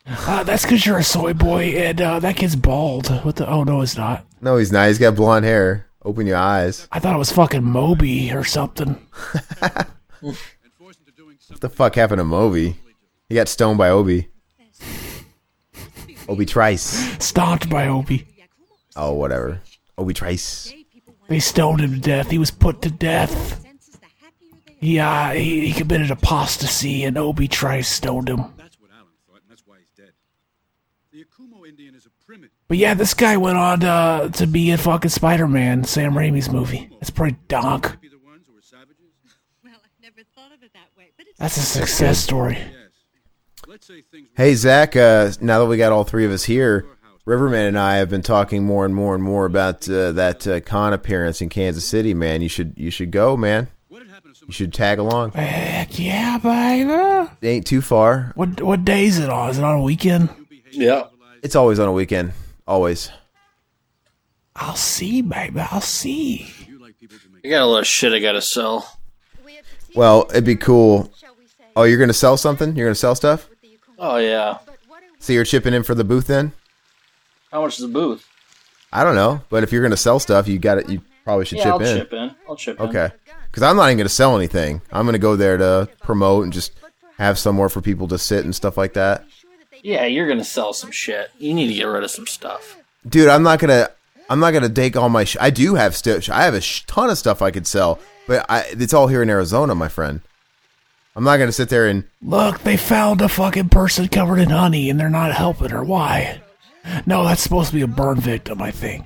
Uh, 0.06 0.44
that's 0.44 0.64
because 0.64 0.86
you're 0.86 0.98
a 0.98 1.04
soy 1.04 1.34
boy, 1.34 1.68
and 1.78 2.02
uh, 2.02 2.20
that 2.20 2.36
kid's 2.36 2.58
bald. 2.58 3.08
What 3.24 3.38
the? 3.38 3.48
Oh 3.50 3.64
no, 3.64 3.80
he's 3.80 3.98
not. 3.98 4.26
No, 4.42 4.58
he's 4.58 4.74
not. 4.74 4.90
He's 4.90 5.00
got 5.00 5.16
blonde 5.16 5.46
hair. 5.46 5.88
Open 6.04 6.28
your 6.28 6.36
eyes. 6.36 6.86
I 6.92 7.00
thought 7.00 7.16
it 7.16 7.20
was 7.20 7.32
fucking 7.32 7.64
Moby 7.64 8.34
or 8.34 8.44
something. 8.44 9.00
What 11.50 11.60
the 11.60 11.70
fuck 11.70 11.96
happened 11.96 12.20
to 12.20 12.24
Moby? 12.24 12.78
He 13.30 13.36
got 13.36 13.48
stoned 13.48 13.78
by 13.78 13.90
Obi. 13.90 14.30
Obi 16.28 16.46
Trice. 16.46 17.18
Stomped 17.24 17.70
by 17.70 17.88
Obi. 17.88 18.28
Oh, 18.96 19.14
whatever. 19.14 19.62
Obi 19.98 20.14
Trice. 20.14 20.74
They 21.28 21.40
stoned 21.40 21.82
him 21.82 21.94
to 21.94 22.00
death. 22.00 22.30
He 22.30 22.38
was 22.38 22.52
put 22.52 22.82
to 22.82 22.92
death. 22.92 23.66
He, 24.80 25.00
uh, 25.00 25.32
he, 25.32 25.68
he 25.68 25.74
committed 25.74 26.12
apostasy, 26.12 27.04
and 27.06 27.18
Obi 27.18 27.48
Trice 27.48 27.88
stoned 27.88 28.30
him. 28.30 28.44
That's 28.58 28.80
what 28.80 28.92
Alan 28.92 29.08
thought, 29.28 29.42
and 29.42 29.50
that's 29.50 29.66
why 29.66 29.78
he's 29.80 29.88
dead. 29.96 30.12
The 31.12 31.24
Yacumo 31.24 31.66
Indian 31.68 31.96
is 31.96 32.06
a 32.06 32.10
primitive. 32.26 32.52
But 32.68 32.78
yeah, 32.78 32.94
this 32.94 33.14
guy 33.14 33.38
went 33.38 33.58
on 33.58 33.80
to, 33.80 34.30
to 34.34 34.48
be 34.48 34.72
in 34.72 34.78
fucking 34.78 35.10
Spider 35.10 35.48
Man, 35.48 35.86
Sam 35.86 36.14
Raimi's 36.14 36.50
movie. 36.50 36.90
It's 37.00 37.10
pretty 37.10 37.38
donk. 37.48 38.02
Be 38.02 38.10
the 38.10 38.20
ones 38.20 38.46
who 38.48 38.58
are 38.58 38.62
savages? 38.62 39.14
Well, 39.64 39.74
I 39.74 39.88
never 40.02 40.24
thought 40.36 40.52
of 40.52 40.62
it 40.62 40.74
that 40.74 40.90
way, 40.98 41.12
but 41.16 41.28
it's 41.28 41.40
That's 41.40 41.56
a 41.56 41.62
success 41.62 42.20
story. 42.20 42.56
Yes. 42.58 42.74
Let's 42.74 42.74
say 42.74 43.70
things 43.70 43.73
Hey, 44.36 44.56
Zach, 44.56 44.96
uh, 44.96 45.32
now 45.42 45.60
that 45.60 45.66
we 45.66 45.78
got 45.78 45.92
all 45.92 46.04
three 46.04 46.26
of 46.26 46.32
us 46.32 46.44
here, 46.44 46.86
Riverman 47.26 47.66
and 47.68 47.80
I 47.80 47.98
have 47.98 48.10
been 48.10 48.22
talking 48.22 48.66
more 48.66 48.86
and 48.86 48.96
more 48.96 49.16
and 49.16 49.24
more 49.24 49.46
about 49.46 49.90
uh, 49.90 50.12
that 50.14 50.48
uh, 50.48 50.60
con 50.62 50.94
appearance 50.94 51.42
in 51.42 51.50
Kansas 51.50 51.86
City, 51.86 52.14
man. 52.14 52.42
You 52.42 52.50
should 52.50 52.74
you 52.78 52.92
should 52.92 53.12
go, 53.12 53.36
man. 53.38 53.68
You 54.46 54.52
should 54.52 54.74
tag 54.74 55.00
along. 55.00 55.32
Heck 55.32 55.98
yeah, 55.98 56.38
baby. 56.38 57.30
It 57.42 57.48
ain't 57.48 57.68
too 57.68 57.82
far. 57.82 58.34
What 58.36 58.62
what 58.62 58.84
day 58.84 59.06
is 59.06 59.20
it 59.20 59.30
on? 59.30 59.50
Is 59.50 59.58
it 59.58 59.64
on 59.64 59.80
a 59.80 59.82
weekend? 59.82 60.30
Yeah. 60.72 61.06
It's 61.42 61.56
always 61.56 61.80
on 61.80 61.88
a 61.88 61.94
weekend. 61.94 62.34
Always. 62.68 63.10
I'll 64.56 64.76
see, 64.76 65.22
baby. 65.22 65.60
I'll 65.60 65.82
see. 65.82 66.50
I 67.44 67.50
got 67.50 67.64
a 67.64 67.66
lot 67.66 67.80
of 67.80 67.88
shit 67.88 68.14
I 68.14 68.20
gotta 68.20 68.42
sell. 68.42 69.00
Well, 69.96 70.28
it'd 70.32 70.46
be 70.46 70.56
cool. 70.56 71.12
Oh, 71.76 71.84
you're 71.84 72.00
gonna 72.00 72.14
sell 72.14 72.38
something? 72.38 72.76
You're 72.76 72.88
gonna 72.88 72.96
sell 72.96 73.16
stuff? 73.16 73.50
Oh 74.06 74.18
yeah. 74.18 74.58
So 75.20 75.32
you're 75.32 75.46
chipping 75.46 75.74
in 75.74 75.84
for 75.84 75.96
the 75.96 76.04
booth 76.04 76.28
then? 76.28 76.52
How 77.52 77.62
much 77.62 77.76
is 77.80 77.86
the 77.86 77.88
booth? 77.88 78.28
I 78.92 79.04
don't 79.06 79.16
know, 79.16 79.42
but 79.50 79.64
if 79.64 79.72
you're 79.72 79.82
gonna 79.82 79.96
sell 79.96 80.20
stuff, 80.20 80.46
you 80.48 80.60
got 80.60 80.78
it. 80.78 80.90
You 80.90 81.02
probably 81.24 81.46
should 81.46 81.60
Yeah, 81.60 81.64
chip 81.64 81.74
I'll 81.74 81.82
in. 81.82 81.98
chip 81.98 82.14
in. 82.14 82.36
I'll 82.50 82.56
chip 82.58 82.80
in. 82.82 82.86
Okay. 82.90 83.12
Because 83.50 83.64
I'm 83.64 83.78
not 83.78 83.86
even 83.88 83.98
gonna 84.00 84.10
sell 84.10 84.36
anything. 84.36 84.82
I'm 84.92 85.06
gonna 85.06 85.18
go 85.20 85.38
there 85.38 85.56
to 85.58 85.88
promote 86.02 86.44
and 86.44 86.52
just 86.52 86.74
have 87.18 87.40
somewhere 87.40 87.70
for 87.70 87.80
people 87.80 88.08
to 88.10 88.18
sit 88.18 88.44
and 88.44 88.54
stuff 88.54 88.76
like 88.78 88.94
that. 88.94 89.24
Yeah, 89.82 90.06
you're 90.06 90.28
gonna 90.28 90.44
sell 90.44 90.74
some 90.74 90.92
shit. 90.92 91.30
You 91.40 91.54
need 91.54 91.68
to 91.70 91.74
get 91.74 91.86
rid 91.86 92.04
of 92.04 92.12
some 92.12 92.28
stuff. 92.28 92.78
Dude, 93.08 93.30
I'm 93.30 93.44
not 93.44 93.60
gonna. 93.60 93.90
I'm 94.30 94.40
not 94.40 94.52
gonna 94.52 94.70
take 94.70 94.98
all 94.98 95.10
my. 95.10 95.24
Sh- 95.24 95.38
I 95.40 95.50
do 95.50 95.76
have 95.76 95.96
stuff. 95.96 96.30
I 96.30 96.44
have 96.44 96.54
a 96.54 96.62
sh- 96.62 96.84
ton 96.88 97.10
of 97.10 97.18
stuff 97.18 97.42
I 97.42 97.52
could 97.52 97.68
sell, 97.68 98.00
but 98.28 98.46
I, 98.50 98.66
it's 98.72 98.94
all 98.94 99.08
here 99.08 99.22
in 99.22 99.30
Arizona, 99.30 99.76
my 99.76 99.88
friend. 99.90 100.22
I'm 101.16 101.24
not 101.24 101.38
gonna 101.38 101.52
sit 101.52 101.70
there 101.70 101.88
and. 101.88 102.06
Look, 102.22 102.60
they 102.62 102.78
found 102.78 103.22
a 103.22 103.30
fucking 103.30 103.70
person 103.70 104.08
covered 104.08 104.40
in 104.40 104.50
honey, 104.50 104.90
and 104.90 105.00
they're 105.00 105.10
not 105.10 105.34
helping 105.34 105.70
her. 105.70 105.84
Why? 105.84 106.42
No, 107.06 107.24
that's 107.24 107.42
supposed 107.42 107.70
to 107.70 107.76
be 107.76 107.82
a 107.82 107.88
burn 107.88 108.20
victim, 108.20 108.62
I 108.62 108.72
think. 108.72 109.06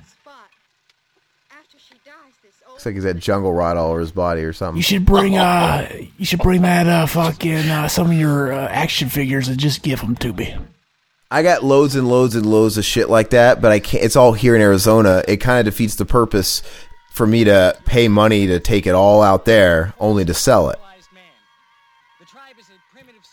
Looks 2.78 2.86
like 2.86 2.94
he's 2.94 3.04
got 3.04 3.16
jungle 3.16 3.52
rot 3.52 3.76
all 3.76 3.90
over 3.90 3.98
his 3.98 4.12
body 4.12 4.42
or 4.42 4.52
something. 4.52 4.76
You 4.76 4.84
should 4.84 5.04
bring 5.04 5.36
uh, 5.36 5.88
you 6.16 6.24
should 6.24 6.38
bring 6.38 6.62
that 6.62 6.86
uh, 6.86 7.06
fucking 7.06 7.68
uh, 7.68 7.88
some 7.88 8.06
of 8.06 8.16
your 8.16 8.52
uh, 8.52 8.68
action 8.68 9.08
figures 9.08 9.48
and 9.48 9.58
just 9.58 9.82
give 9.82 10.00
them 10.00 10.14
to 10.16 10.32
me. 10.32 10.56
I 11.28 11.42
got 11.42 11.64
loads 11.64 11.96
and 11.96 12.08
loads 12.08 12.36
and 12.36 12.46
loads 12.46 12.78
of 12.78 12.84
shit 12.84 13.10
like 13.10 13.30
that, 13.30 13.60
but 13.60 13.72
I 13.72 13.80
can't. 13.80 14.04
It's 14.04 14.14
all 14.14 14.32
here 14.32 14.54
in 14.54 14.62
Arizona. 14.62 15.24
It 15.26 15.38
kind 15.38 15.58
of 15.66 15.74
defeats 15.74 15.96
the 15.96 16.04
purpose 16.04 16.62
for 17.10 17.26
me 17.26 17.42
to 17.44 17.76
pay 17.84 18.06
money 18.06 18.46
to 18.46 18.60
take 18.60 18.86
it 18.86 18.94
all 18.94 19.22
out 19.22 19.44
there, 19.44 19.92
only 19.98 20.24
to 20.24 20.32
sell 20.32 20.70
it. 20.70 20.78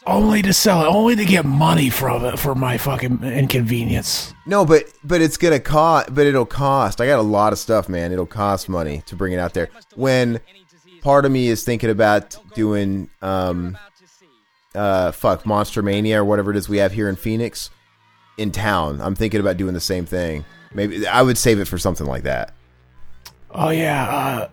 Only 0.08 0.44
to 0.44 0.54
sell 0.54 0.84
it, 0.84 0.88
only 0.88 1.16
to 1.16 1.26
get 1.26 1.46
money 1.46 1.90
from 1.90 2.26
it 2.26 2.38
for 2.38 2.54
my 2.54 2.78
fucking 2.78 3.24
inconvenience. 3.24 4.36
No, 4.46 4.64
but 4.64 4.86
but 5.04 5.20
it's 5.20 5.36
gonna 5.38 5.60
cost. 5.60 6.14
But 6.14 6.28
it'll 6.28 6.46
cost. 6.46 7.02
I 7.02 7.08
got 7.08 7.18
a 7.18 7.24
lot 7.24 7.54
of 7.54 7.60
stuff, 7.60 7.90
man. 7.90 8.12
It'll 8.12 8.28
cost 8.28 8.70
money 8.70 9.02
to 9.08 9.16
bring 9.16 9.34
it 9.34 9.40
out 9.40 9.56
there. 9.56 9.70
When 9.96 10.42
part 11.02 11.26
of 11.26 11.32
me 11.32 11.48
is 11.48 11.64
thinking 11.64 11.90
about 11.90 12.38
doing, 12.54 13.10
um, 13.24 13.78
uh, 14.76 15.12
fuck 15.12 15.44
Monster 15.46 15.82
Mania 15.82 16.22
or 16.22 16.26
whatever 16.26 16.52
it 16.52 16.58
is 16.58 16.70
we 16.70 16.78
have 16.78 16.92
here 16.92 17.10
in 17.10 17.16
Phoenix, 17.16 17.72
in 18.38 18.52
town. 18.52 19.02
I'm 19.02 19.16
thinking 19.16 19.40
about 19.40 19.58
doing 19.58 19.74
the 19.74 19.80
same 19.80 20.06
thing. 20.06 20.46
Maybe 20.74 21.08
I 21.08 21.24
would 21.24 21.38
save 21.38 21.60
it 21.60 21.68
for 21.68 21.78
something 21.80 22.06
like 22.06 22.24
that. 22.24 22.54
Oh 23.50 23.70
yeah, 23.70 24.10
uh, 24.10 24.50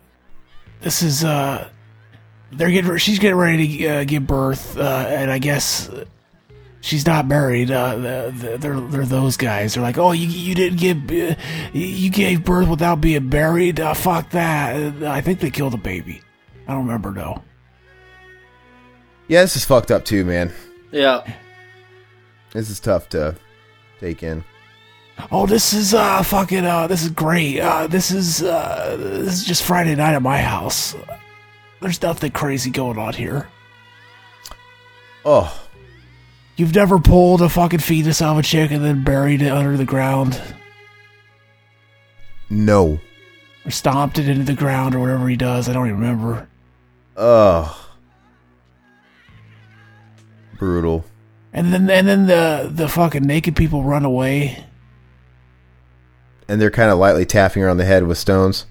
this 0.80 1.02
is 1.02 1.24
uh, 1.24 1.68
they're 2.52 2.70
getting 2.70 2.96
she's 2.98 3.18
getting 3.18 3.36
ready 3.36 3.78
to 3.78 3.86
uh, 3.88 4.04
give 4.04 4.26
birth, 4.26 4.76
uh, 4.76 5.04
and 5.08 5.30
I 5.30 5.38
guess 5.38 5.90
she's 6.80 7.06
not 7.06 7.26
married. 7.26 7.70
Uh, 7.70 7.96
the- 7.96 8.32
the- 8.36 8.58
they're 8.58 8.80
they're 8.80 9.06
those 9.06 9.36
guys. 9.36 9.74
They're 9.74 9.82
like, 9.82 9.98
oh, 9.98 10.12
you 10.12 10.26
you 10.28 10.54
didn't 10.54 10.78
give 10.78 10.98
uh, 11.10 11.34
you 11.72 12.10
gave 12.10 12.44
birth 12.44 12.68
without 12.68 13.00
being 13.00 13.28
married. 13.28 13.80
Uh, 13.80 13.94
fuck 13.94 14.30
that. 14.30 15.02
Uh, 15.02 15.10
I 15.10 15.20
think 15.20 15.40
they 15.40 15.50
killed 15.50 15.74
a 15.74 15.78
baby. 15.78 16.20
I 16.68 16.72
don't 16.72 16.86
remember 16.86 17.12
though. 17.12 17.42
Yeah, 19.28 19.42
this 19.42 19.56
is 19.56 19.64
fucked 19.64 19.90
up 19.90 20.04
too, 20.04 20.24
man. 20.24 20.52
Yeah. 20.90 21.26
This 22.52 22.68
is 22.68 22.80
tough 22.80 23.08
to 23.10 23.34
take 24.00 24.22
in. 24.22 24.44
Oh, 25.30 25.46
this 25.46 25.72
is 25.72 25.94
uh 25.94 26.22
fucking 26.22 26.64
uh 26.66 26.86
this 26.86 27.02
is 27.02 27.10
great. 27.10 27.60
Uh 27.60 27.86
this 27.86 28.10
is 28.10 28.42
uh 28.42 28.96
this 28.98 29.34
is 29.40 29.44
just 29.44 29.62
Friday 29.62 29.94
night 29.94 30.14
at 30.14 30.22
my 30.22 30.38
house. 30.38 30.94
There's 31.82 32.00
nothing 32.00 32.30
crazy 32.30 32.70
going 32.70 32.98
on 32.98 33.14
here. 33.14 33.48
Oh, 35.24 35.62
You've 36.56 36.74
never 36.74 36.98
pulled 36.98 37.40
a 37.40 37.48
fucking 37.48 37.80
fetus 37.80 38.20
out 38.20 38.32
of 38.32 38.38
a 38.38 38.42
chick 38.42 38.70
and 38.70 38.84
then 38.84 39.04
buried 39.04 39.40
it 39.40 39.48
under 39.48 39.76
the 39.76 39.84
ground 39.84 40.40
no. 42.50 43.00
or 43.64 43.70
stomped 43.70 44.18
it 44.18 44.28
into 44.28 44.44
the 44.44 44.54
ground 44.54 44.94
or 44.94 45.00
whatever 45.00 45.28
he 45.28 45.36
does. 45.36 45.68
I 45.68 45.72
don't 45.72 45.86
even 45.86 46.00
remember. 46.00 46.48
Ugh. 47.16 47.74
Brutal. 50.58 51.04
And 51.54 51.72
then 51.72 51.90
and 51.90 52.06
then 52.06 52.26
the 52.26 52.70
the 52.72 52.88
fucking 52.88 53.24
naked 53.24 53.56
people 53.56 53.82
run 53.82 54.04
away. 54.04 54.64
And 56.48 56.60
they're 56.60 56.70
kind 56.70 56.90
of 56.90 56.98
lightly 56.98 57.24
tapping 57.24 57.62
her 57.62 57.68
on 57.68 57.78
the 57.78 57.84
head 57.84 58.06
with 58.06 58.18
stones. 58.18 58.66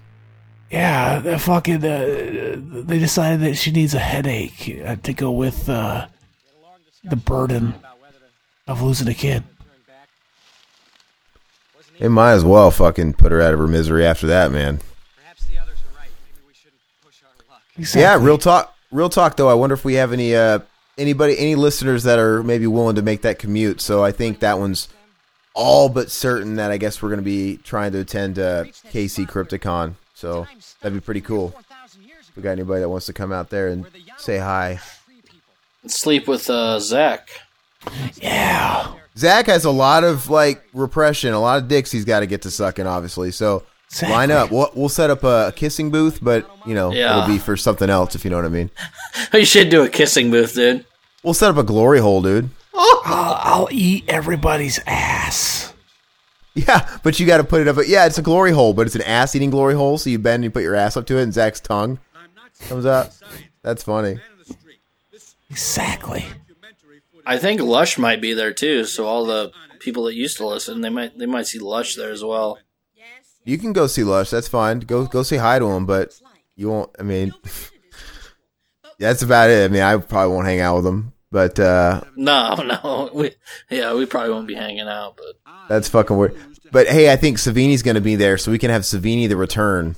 Yeah, 0.72 1.20
the 1.20 1.38
fucking 1.38 1.84
uh, 1.84 2.56
they 2.86 2.98
decided 2.98 3.42
that 3.42 3.56
she 3.56 3.72
needs 3.72 3.94
a 3.94 4.00
headache 4.00 4.82
uh, 4.86 4.96
to 5.04 5.14
go 5.14 5.32
with 5.32 5.68
uh, 5.68 6.08
the 7.04 7.18
burden 7.18 7.76
of 8.68 8.82
losing 8.82 9.10
a 9.10 9.14
kid. 9.14 9.44
They 12.00 12.08
might 12.08 12.32
as 12.32 12.46
well 12.46 12.72
fucking 12.72 13.14
put 13.14 13.32
her 13.32 13.42
out 13.42 13.54
of 13.54 13.60
her 13.60 13.68
misery 13.68 14.06
after 14.06 14.28
that, 14.28 14.52
man. 14.52 14.80
Exactly. 17.78 18.02
Yeah, 18.02 18.18
real 18.24 18.38
talk. 18.38 18.74
Real 18.92 19.10
talk 19.10 19.36
though. 19.36 19.50
I 19.50 19.54
wonder 19.54 19.74
if 19.74 19.84
we 19.84 19.96
have 19.96 20.14
any 20.14 20.36
uh 20.36 20.60
anybody 20.98 21.38
any 21.38 21.56
listeners 21.56 22.04
that 22.04 22.18
are 22.20 22.44
maybe 22.44 22.68
willing 22.68 22.96
to 22.96 23.02
make 23.02 23.22
that 23.24 23.40
commute. 23.40 23.82
So 23.82 24.04
I 24.04 24.12
think 24.12 24.40
that 24.40 24.60
one's 24.60 24.88
all 25.54 25.90
but 25.90 26.10
certain 26.12 26.56
that 26.56 26.72
I 26.72 26.78
guess 26.78 27.02
we're 27.02 27.10
going 27.10 27.20
to 27.20 27.26
be 27.26 27.58
trying 27.58 27.92
to 27.94 28.00
attend 28.00 28.40
uh 28.40 28.66
KC 28.66 29.28
Crypticon. 29.28 29.96
So 30.22 30.46
that'd 30.82 30.96
be 30.96 31.04
pretty 31.04 31.22
cool. 31.22 31.54
If 31.58 32.38
we 32.38 32.44
got 32.44 32.52
anybody 32.52 32.82
that 32.82 32.90
wants 32.90 33.08
to 33.08 33.14
come 33.14 33.32
out 33.32 33.50
there 33.50 33.70
and 33.70 33.86
say 34.18 34.38
hi. 34.38 34.80
Sleep 35.88 36.28
with 36.28 36.48
uh, 36.50 36.80
Zach. 36.80 37.30
Yeah. 38.22 38.94
Zach 39.18 39.48
has 39.48 39.66
a 39.66 39.72
lot 39.72 40.04
of 40.04 40.30
like 40.30 40.64
repression, 40.74 41.34
a 41.34 41.40
lot 41.40 41.58
of 41.62 41.68
dicks 41.68 41.92
he's 41.92 42.06
got 42.06 42.20
to 42.22 42.28
get 42.28 42.44
to 42.44 42.52
sucking, 42.52 42.86
obviously. 42.88 43.32
So 43.32 43.64
Exactly. 43.90 44.16
line 44.16 44.32
up. 44.32 44.52
We'll, 44.52 44.72
we'll 44.74 44.88
set 44.90 45.10
up 45.10 45.24
a, 45.26 45.52
kissing 45.54 45.90
booth, 45.92 46.20
but 46.22 46.50
you 46.66 46.74
know 46.76 46.94
Yeah. 46.94 47.18
it'll 47.18 47.28
be 47.28 47.38
for 47.40 47.58
something 47.58 47.90
else 47.90 48.16
if 48.16 48.24
you 48.24 48.30
know 48.32 48.38
what 48.38 48.46
I 48.46 48.50
mean. 48.50 48.70
You 49.34 49.46
should 49.46 49.70
do 49.70 49.84
a 49.84 49.90
kissing 49.90 50.30
booth, 50.32 50.54
dude. 50.56 50.86
We'll 51.24 51.34
set 51.34 51.50
up 51.50 51.58
a 51.58 51.64
glory 51.64 52.00
hole, 52.00 52.22
dude. 52.22 52.50
I'll, 52.74 53.02
I'll 53.06 53.68
eat 53.72 54.06
everybody's 54.08 54.80
ass. 54.86 55.71
Yeah, 56.54 56.98
but 57.04 57.20
you 57.20 57.26
got 57.26 57.38
to 57.38 57.44
put 57.44 57.62
it 57.62 57.68
up. 57.68 57.78
Yeah, 57.86 58.06
it's 58.06 58.18
a 58.18 58.22
glory 58.22 58.52
hole, 58.52 58.74
but 58.74 58.86
it's 58.86 58.96
an 58.96 59.04
ass 59.04 59.36
eating 59.36 59.52
glory 59.52 59.74
hole. 59.74 59.98
So 59.98 60.10
you 60.10 60.20
bend 60.20 60.36
and 60.36 60.44
you 60.46 60.52
put 60.52 60.64
your 60.64 60.76
ass 60.76 60.98
up 60.98 61.06
to 61.08 61.18
it, 61.18 61.24
and 61.24 61.34
Zach's 61.34 61.60
tongue 61.62 62.00
comes 62.68 62.86
out. 62.86 63.10
That's 63.62 63.84
funny. 63.84 64.20
Exactly. 65.50 66.26
I 67.26 67.38
think 67.38 67.62
Lush 67.62 67.98
might 67.98 68.22
be 68.22 68.34
there 68.34 68.54
too. 68.54 68.86
So 68.86 69.06
all 69.06 69.26
the 69.26 69.52
people 69.80 70.06
that 70.06 70.16
used 70.16 70.38
to 70.38 70.48
listen, 70.48 70.82
they 70.82 70.90
might 70.90 71.18
they 71.18 71.26
might 71.26 71.48
see 71.48 71.60
Lush 71.60 71.96
there 71.96 72.12
as 72.12 72.24
well. 72.24 72.58
You 73.44 73.58
can 73.58 73.74
go 73.74 73.88
see 73.88 74.04
Lush. 74.04 74.30
That's 74.30 74.48
fine. 74.48 74.80
Go 74.82 75.06
go 75.06 75.24
say 75.24 75.38
hi 75.38 75.60
to 75.60 75.66
him, 75.72 75.86
but 75.86 76.20
you 76.56 76.70
won't. 76.70 76.90
I 77.00 77.04
mean, 77.04 77.34
that's 79.00 79.22
about 79.22 79.50
it. 79.50 79.66
I 79.66 79.68
mean, 79.74 79.82
I 79.82 79.98
probably 79.98 80.34
won't 80.34 80.48
hang 80.48 80.62
out 80.62 80.78
with 80.78 80.88
him, 80.88 81.14
but 81.32 81.60
uh, 81.60 82.02
No, 82.16 82.56
no, 82.84 83.10
we 83.14 83.32
yeah, 83.70 83.94
we 83.94 84.06
probably 84.06 84.32
won't 84.32 84.48
be 84.48 84.56
hanging 84.56 84.88
out, 84.88 85.18
but 85.18 85.36
that's 85.72 85.90
fucking 85.90 86.18
weird. 86.18 86.36
But 86.72 86.88
hey, 86.88 87.12
I 87.12 87.16
think 87.16 87.38
Savini's 87.38 87.84
going 87.84 87.96
to 87.96 88.02
be 88.02 88.16
there, 88.16 88.38
so 88.38 88.52
we 88.52 88.58
can 88.58 88.70
have 88.72 88.84
Savini 88.84 89.28
the 89.28 89.36
return. 89.38 89.96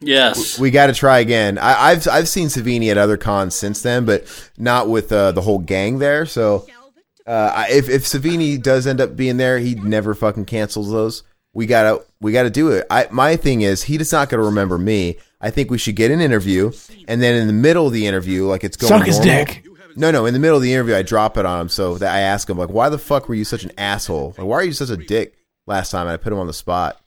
yes, 0.00 0.58
We 0.58 0.70
got 0.70 0.86
to 0.86 0.94
try 0.94 1.18
again. 1.18 1.58
I, 1.58 1.90
I've 1.90 2.08
I've 2.08 2.28
seen 2.28 2.48
Savini 2.48 2.90
at 2.90 2.98
other 2.98 3.16
cons 3.16 3.54
since 3.54 3.82
then, 3.82 4.04
but 4.04 4.26
not 4.56 4.88
with 4.88 5.12
uh, 5.12 5.32
the 5.32 5.42
whole 5.42 5.58
gang 5.58 5.98
there. 5.98 6.24
So 6.26 6.66
uh, 7.26 7.66
if 7.68 7.88
if 7.88 8.04
Savini 8.04 8.62
does 8.62 8.86
end 8.86 9.00
up 9.00 9.16
being 9.16 9.36
there, 9.36 9.58
he 9.58 9.74
never 9.74 10.14
fucking 10.14 10.44
cancels 10.46 10.90
those. 10.90 11.22
We 11.52 11.66
gotta 11.66 12.02
we 12.20 12.32
gotta 12.32 12.50
do 12.50 12.70
it. 12.70 12.86
I 12.90 13.06
my 13.10 13.36
thing 13.36 13.62
is 13.62 13.82
he 13.84 13.96
is 13.96 14.10
not 14.12 14.28
gonna 14.28 14.42
remember 14.44 14.78
me. 14.78 15.16
I 15.40 15.50
think 15.50 15.70
we 15.70 15.78
should 15.78 15.94
get 15.96 16.10
an 16.10 16.20
interview, 16.20 16.72
and 17.06 17.22
then 17.22 17.34
in 17.34 17.46
the 17.46 17.52
middle 17.52 17.86
of 17.86 17.92
the 17.92 18.06
interview, 18.06 18.46
like 18.46 18.64
it's 18.64 18.76
going 18.78 18.88
Suck 18.88 19.06
his 19.06 19.18
normal- 19.18 19.44
dick. 19.44 19.64
No, 19.96 20.10
no. 20.10 20.26
In 20.26 20.34
the 20.34 20.40
middle 20.40 20.56
of 20.56 20.62
the 20.62 20.72
interview, 20.72 20.94
I 20.94 21.02
drop 21.02 21.36
it 21.36 21.46
on 21.46 21.60
him 21.60 21.68
so 21.68 21.96
that 21.98 22.14
I 22.14 22.20
ask 22.20 22.48
him 22.48 22.58
like, 22.58 22.70
"Why 22.70 22.88
the 22.88 22.98
fuck 22.98 23.28
were 23.28 23.34
you 23.34 23.44
such 23.44 23.64
an 23.64 23.72
asshole? 23.78 24.34
Like, 24.36 24.46
why 24.46 24.56
are 24.56 24.64
you 24.64 24.72
such 24.72 24.90
a 24.90 24.96
dick?" 24.96 25.34
Last 25.66 25.90
time, 25.90 26.06
and 26.06 26.12
I 26.12 26.16
put 26.18 26.32
him 26.32 26.38
on 26.38 26.46
the 26.46 26.52
spot. 26.52 27.00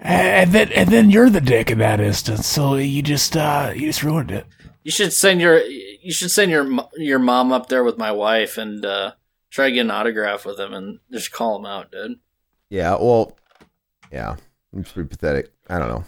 And 0.00 0.52
then 0.52 0.70
and 0.72 0.90
then 0.90 1.10
you're 1.10 1.30
the 1.30 1.40
dick 1.40 1.70
in 1.70 1.78
that 1.78 2.00
instance. 2.00 2.46
So 2.46 2.74
you 2.74 3.02
just 3.02 3.36
uh 3.36 3.72
you 3.74 3.86
just 3.86 4.02
ruined 4.02 4.30
it. 4.30 4.46
you 4.82 4.90
should 4.90 5.12
send 5.12 5.40
your 5.40 5.58
you 5.60 6.12
should 6.12 6.30
send 6.30 6.50
your 6.50 6.68
your 6.96 7.18
mom 7.18 7.52
up 7.52 7.68
there 7.68 7.82
with 7.82 7.98
my 7.98 8.12
wife 8.12 8.58
and 8.58 8.84
uh, 8.84 9.12
try 9.50 9.66
to 9.68 9.72
get 9.74 9.80
an 9.80 9.90
autograph 9.90 10.44
with 10.44 10.60
him 10.60 10.72
and 10.74 11.00
just 11.10 11.32
call 11.32 11.58
him 11.58 11.66
out, 11.66 11.90
dude. 11.90 12.18
Yeah. 12.70 12.92
Well. 13.00 13.36
Yeah. 14.12 14.36
It's 14.76 14.92
pretty 14.92 15.08
pathetic. 15.08 15.50
I 15.68 15.78
don't 15.78 15.88
know. 15.88 16.04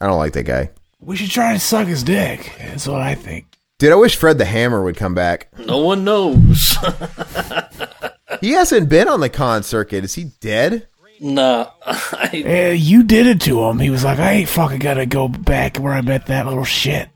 I 0.00 0.06
don't 0.06 0.18
like 0.18 0.34
that 0.34 0.44
guy. 0.44 0.70
We 1.00 1.16
should 1.16 1.30
try 1.30 1.52
to 1.52 1.58
suck 1.58 1.88
his 1.88 2.02
dick. 2.02 2.52
That's 2.58 2.86
what 2.86 3.00
I 3.00 3.14
think. 3.14 3.46
Dude, 3.78 3.92
I 3.92 3.96
wish 3.96 4.16
Fred 4.16 4.38
the 4.38 4.44
Hammer 4.46 4.82
would 4.82 4.96
come 4.96 5.14
back. 5.14 5.48
No 5.58 5.78
one 5.78 6.04
knows. 6.04 6.76
He 8.40 8.50
hasn't 8.50 8.88
been 8.88 9.08
on 9.08 9.20
the 9.20 9.30
con 9.30 9.62
circuit. 9.62 10.04
Is 10.04 10.14
he 10.14 10.24
dead? 10.40 10.88
nah, 11.20 11.70
I, 11.86 12.68
Uh, 12.68 12.72
you 12.74 13.02
did 13.04 13.26
it 13.26 13.40
to 13.42 13.62
him. 13.64 13.78
He 13.78 13.88
was 13.88 14.04
like, 14.04 14.18
I 14.18 14.32
ain't 14.32 14.48
fucking 14.48 14.80
gotta 14.80 15.06
go 15.06 15.28
back 15.28 15.78
where 15.78 15.92
I 15.94 16.00
met 16.02 16.26
that 16.26 16.44
little 16.46 16.64
shit. 16.64 17.08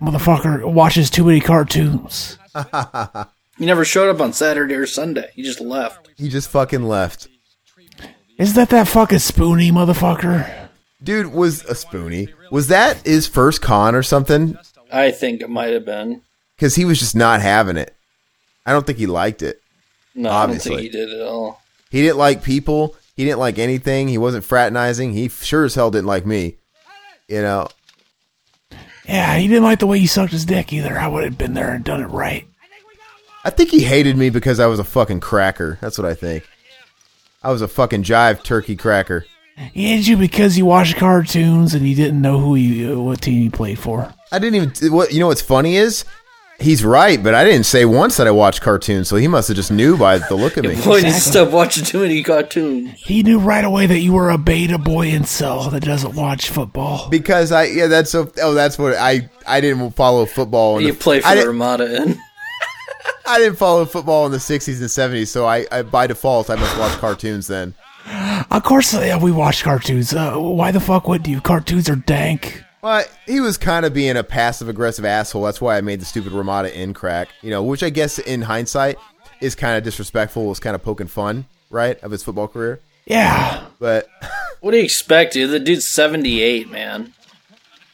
Motherfucker 0.00 0.64
watches 0.72 1.10
too 1.10 1.24
many 1.26 1.38
cartoons. 1.40 2.38
he 3.58 3.66
never 3.66 3.84
showed 3.84 4.12
up 4.12 4.20
on 4.20 4.32
Saturday 4.32 4.74
or 4.74 4.86
Sunday. 4.86 5.30
He 5.34 5.42
just 5.42 5.60
left. 5.60 6.08
He 6.16 6.28
just 6.28 6.48
fucking 6.50 6.82
left. 6.82 7.28
Isn't 8.38 8.56
that 8.56 8.70
that 8.70 8.88
fucking 8.88 9.20
spoony 9.20 9.70
motherfucker? 9.70 10.68
Dude 11.02 11.32
was 11.32 11.62
a 11.66 11.74
spoonie. 11.74 12.32
Was 12.50 12.68
that 12.68 13.06
his 13.06 13.28
first 13.28 13.60
con 13.62 13.94
or 13.94 14.02
something? 14.02 14.56
I 14.92 15.10
think 15.10 15.40
it 15.40 15.50
might 15.50 15.72
have 15.72 15.84
been. 15.84 16.22
Because 16.56 16.74
he 16.74 16.84
was 16.84 16.98
just 16.98 17.16
not 17.16 17.40
having 17.40 17.76
it. 17.76 17.94
I 18.66 18.72
don't 18.72 18.86
think 18.86 18.98
he 18.98 19.06
liked 19.06 19.42
it. 19.42 19.60
No, 20.14 20.28
I 20.30 20.32
don't 20.32 20.42
Obviously. 20.50 20.70
think 20.76 20.82
he 20.82 20.88
did 20.90 21.10
at 21.12 21.26
all. 21.26 21.60
He 21.90 22.02
didn't 22.02 22.18
like 22.18 22.42
people. 22.42 22.94
He 23.16 23.24
didn't 23.24 23.38
like 23.40 23.58
anything. 23.58 24.08
He 24.08 24.18
wasn't 24.18 24.44
fraternizing. 24.44 25.12
He 25.12 25.28
sure 25.28 25.64
as 25.64 25.74
hell 25.74 25.90
didn't 25.90 26.06
like 26.06 26.26
me. 26.26 26.56
You 27.28 27.40
know, 27.42 27.68
Yeah, 29.08 29.36
he 29.38 29.48
didn't 29.48 29.64
like 29.64 29.78
the 29.78 29.86
way 29.86 29.98
you 29.98 30.06
sucked 30.08 30.32
his 30.32 30.44
dick 30.44 30.72
either. 30.72 30.98
I 30.98 31.08
would 31.08 31.24
have 31.24 31.38
been 31.38 31.54
there 31.54 31.72
and 31.72 31.84
done 31.84 32.02
it 32.02 32.06
right. 32.08 32.46
I 33.44 33.50
think 33.50 33.70
he 33.70 33.80
hated 33.80 34.16
me 34.16 34.30
because 34.30 34.60
I 34.60 34.66
was 34.66 34.78
a 34.78 34.84
fucking 34.84 35.20
cracker. 35.20 35.78
That's 35.80 35.98
what 35.98 36.06
I 36.06 36.14
think. 36.14 36.46
I 37.42 37.50
was 37.50 37.60
a 37.62 37.68
fucking 37.68 38.04
jive 38.04 38.42
turkey 38.44 38.76
cracker. 38.76 39.26
He 39.72 39.88
hated 39.88 40.06
you 40.06 40.16
because 40.16 40.56
you 40.56 40.64
watched 40.64 40.96
cartoons 40.96 41.74
and 41.74 41.84
he 41.84 41.94
didn't 41.94 42.20
know 42.22 42.38
who 42.38 42.54
you, 42.54 43.02
what 43.02 43.20
team 43.20 43.42
you 43.42 43.50
played 43.50 43.78
for. 43.78 44.12
I 44.32 44.38
didn't 44.38 44.56
even. 44.56 44.92
What 44.92 45.12
you 45.12 45.20
know? 45.20 45.28
What's 45.28 45.42
funny 45.42 45.76
is 45.76 46.04
he's 46.58 46.84
right, 46.84 47.22
but 47.22 47.34
I 47.34 47.44
didn't 47.44 47.66
say 47.66 47.84
once 47.84 48.16
that 48.16 48.26
I 48.26 48.30
watched 48.30 48.62
cartoons, 48.62 49.08
so 49.08 49.16
he 49.16 49.28
must 49.28 49.48
have 49.48 49.56
just 49.56 49.70
knew 49.70 49.96
by 49.96 50.18
the 50.18 50.34
look 50.34 50.56
of 50.56 50.64
me. 50.64 50.74
Boy, 50.82 51.00
needs 51.02 51.24
to 51.24 51.30
stop 51.30 51.50
watching 51.50 51.84
too 51.84 52.00
many 52.00 52.22
cartoons. 52.22 52.90
He 52.96 53.22
knew 53.22 53.38
right 53.38 53.64
away 53.64 53.86
that 53.86 53.98
you 53.98 54.12
were 54.12 54.30
a 54.30 54.38
beta 54.38 54.78
boy 54.78 55.10
incel 55.10 55.70
that 55.70 55.82
doesn't 55.84 56.14
watch 56.14 56.48
football. 56.50 57.08
Because 57.10 57.52
I 57.52 57.64
yeah, 57.64 57.86
that's 57.88 58.10
so. 58.10 58.32
Oh, 58.40 58.54
that's 58.54 58.78
what 58.78 58.94
I 58.94 59.28
I 59.46 59.60
didn't 59.60 59.90
follow 59.92 60.24
football. 60.26 60.78
In 60.78 60.86
You 60.86 60.92
the, 60.92 60.98
play 60.98 61.20
for 61.20 61.26
I 61.28 61.34
the 61.34 61.42
didn't, 61.42 62.18
I 63.26 63.38
didn't 63.38 63.56
follow 63.56 63.84
football 63.84 64.26
in 64.26 64.32
the 64.32 64.38
'60s 64.38 64.80
and 64.80 64.88
'70s, 64.88 65.28
so 65.28 65.46
I, 65.46 65.66
I 65.70 65.82
by 65.82 66.06
default 66.06 66.48
I 66.50 66.56
must 66.56 66.78
watch 66.78 66.92
cartoons 66.98 67.48
then. 67.48 67.74
Of 68.50 68.64
course, 68.64 68.94
yeah, 68.94 69.16
we 69.16 69.30
watch 69.30 69.62
cartoons. 69.62 70.12
Uh, 70.12 70.34
why 70.36 70.72
the 70.72 70.80
fuck 70.80 71.06
would 71.06 71.26
you? 71.26 71.40
Cartoons 71.40 71.88
are 71.88 71.96
dank. 71.96 72.62
Well, 72.82 73.04
he 73.26 73.40
was 73.40 73.56
kind 73.56 73.86
of 73.86 73.94
being 73.94 74.16
a 74.16 74.24
passive 74.24 74.68
aggressive 74.68 75.04
asshole. 75.04 75.44
That's 75.44 75.60
why 75.60 75.76
I 75.76 75.80
made 75.80 76.00
the 76.00 76.04
stupid 76.04 76.32
Ramada 76.32 76.74
Inn 76.76 76.94
crack. 76.94 77.28
You 77.40 77.50
know, 77.50 77.62
which 77.62 77.82
I 77.82 77.90
guess 77.90 78.18
in 78.18 78.42
hindsight 78.42 78.98
is 79.40 79.54
kind 79.54 79.76
of 79.78 79.84
disrespectful. 79.84 80.46
Was 80.46 80.58
kind 80.60 80.74
of 80.74 80.82
poking 80.82 81.06
fun, 81.06 81.46
right, 81.70 81.98
of 82.02 82.10
his 82.10 82.22
football 82.24 82.48
career. 82.48 82.80
Yeah, 83.06 83.64
But 83.80 84.08
What 84.60 84.70
do 84.70 84.76
you 84.76 84.84
expect, 84.84 85.32
dude? 85.32 85.50
The 85.50 85.58
dude's 85.58 85.84
78, 85.88 86.70
man. 86.70 87.12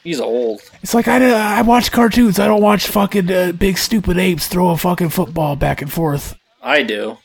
He's 0.05 0.21
old. 0.21 0.61
it's 0.83 0.93
like 0.95 1.09
I, 1.09 1.59
I 1.59 1.63
watch 1.63 1.91
cartoons. 1.93 2.39
I 2.39 2.47
don't 2.47 2.61
watch 2.63 2.87
fucking 2.87 3.31
uh, 3.31 3.53
big 3.53 3.79
stupid 3.79 4.17
apes 4.19 4.47
throw 4.49 4.71
a 4.71 4.77
fucking 4.77 5.09
football 5.11 5.57
back 5.57 5.81
and 5.83 5.93
forth 5.93 6.39
I 6.63 6.83
do. 6.83 7.17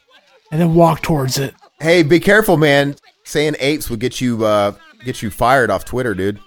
and 0.52 0.60
then 0.61 0.76
walk 0.76 1.02
towards 1.02 1.38
it. 1.38 1.53
hey, 1.80 2.03
be 2.03 2.19
careful, 2.19 2.57
man. 2.57 2.95
Saying 3.26 3.56
apes 3.60 3.90
would 3.90 3.99
get 3.99 4.19
you 4.19 4.44
uh, 4.45 4.73
get 5.06 5.22
you 5.22 5.30
fired 5.30 5.69
off 5.69 5.85
Twitter, 5.85 6.14
dude. 6.14 6.40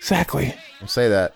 Exactly. 0.00 0.54
I'll 0.80 0.88
say 0.88 1.10
that. 1.10 1.34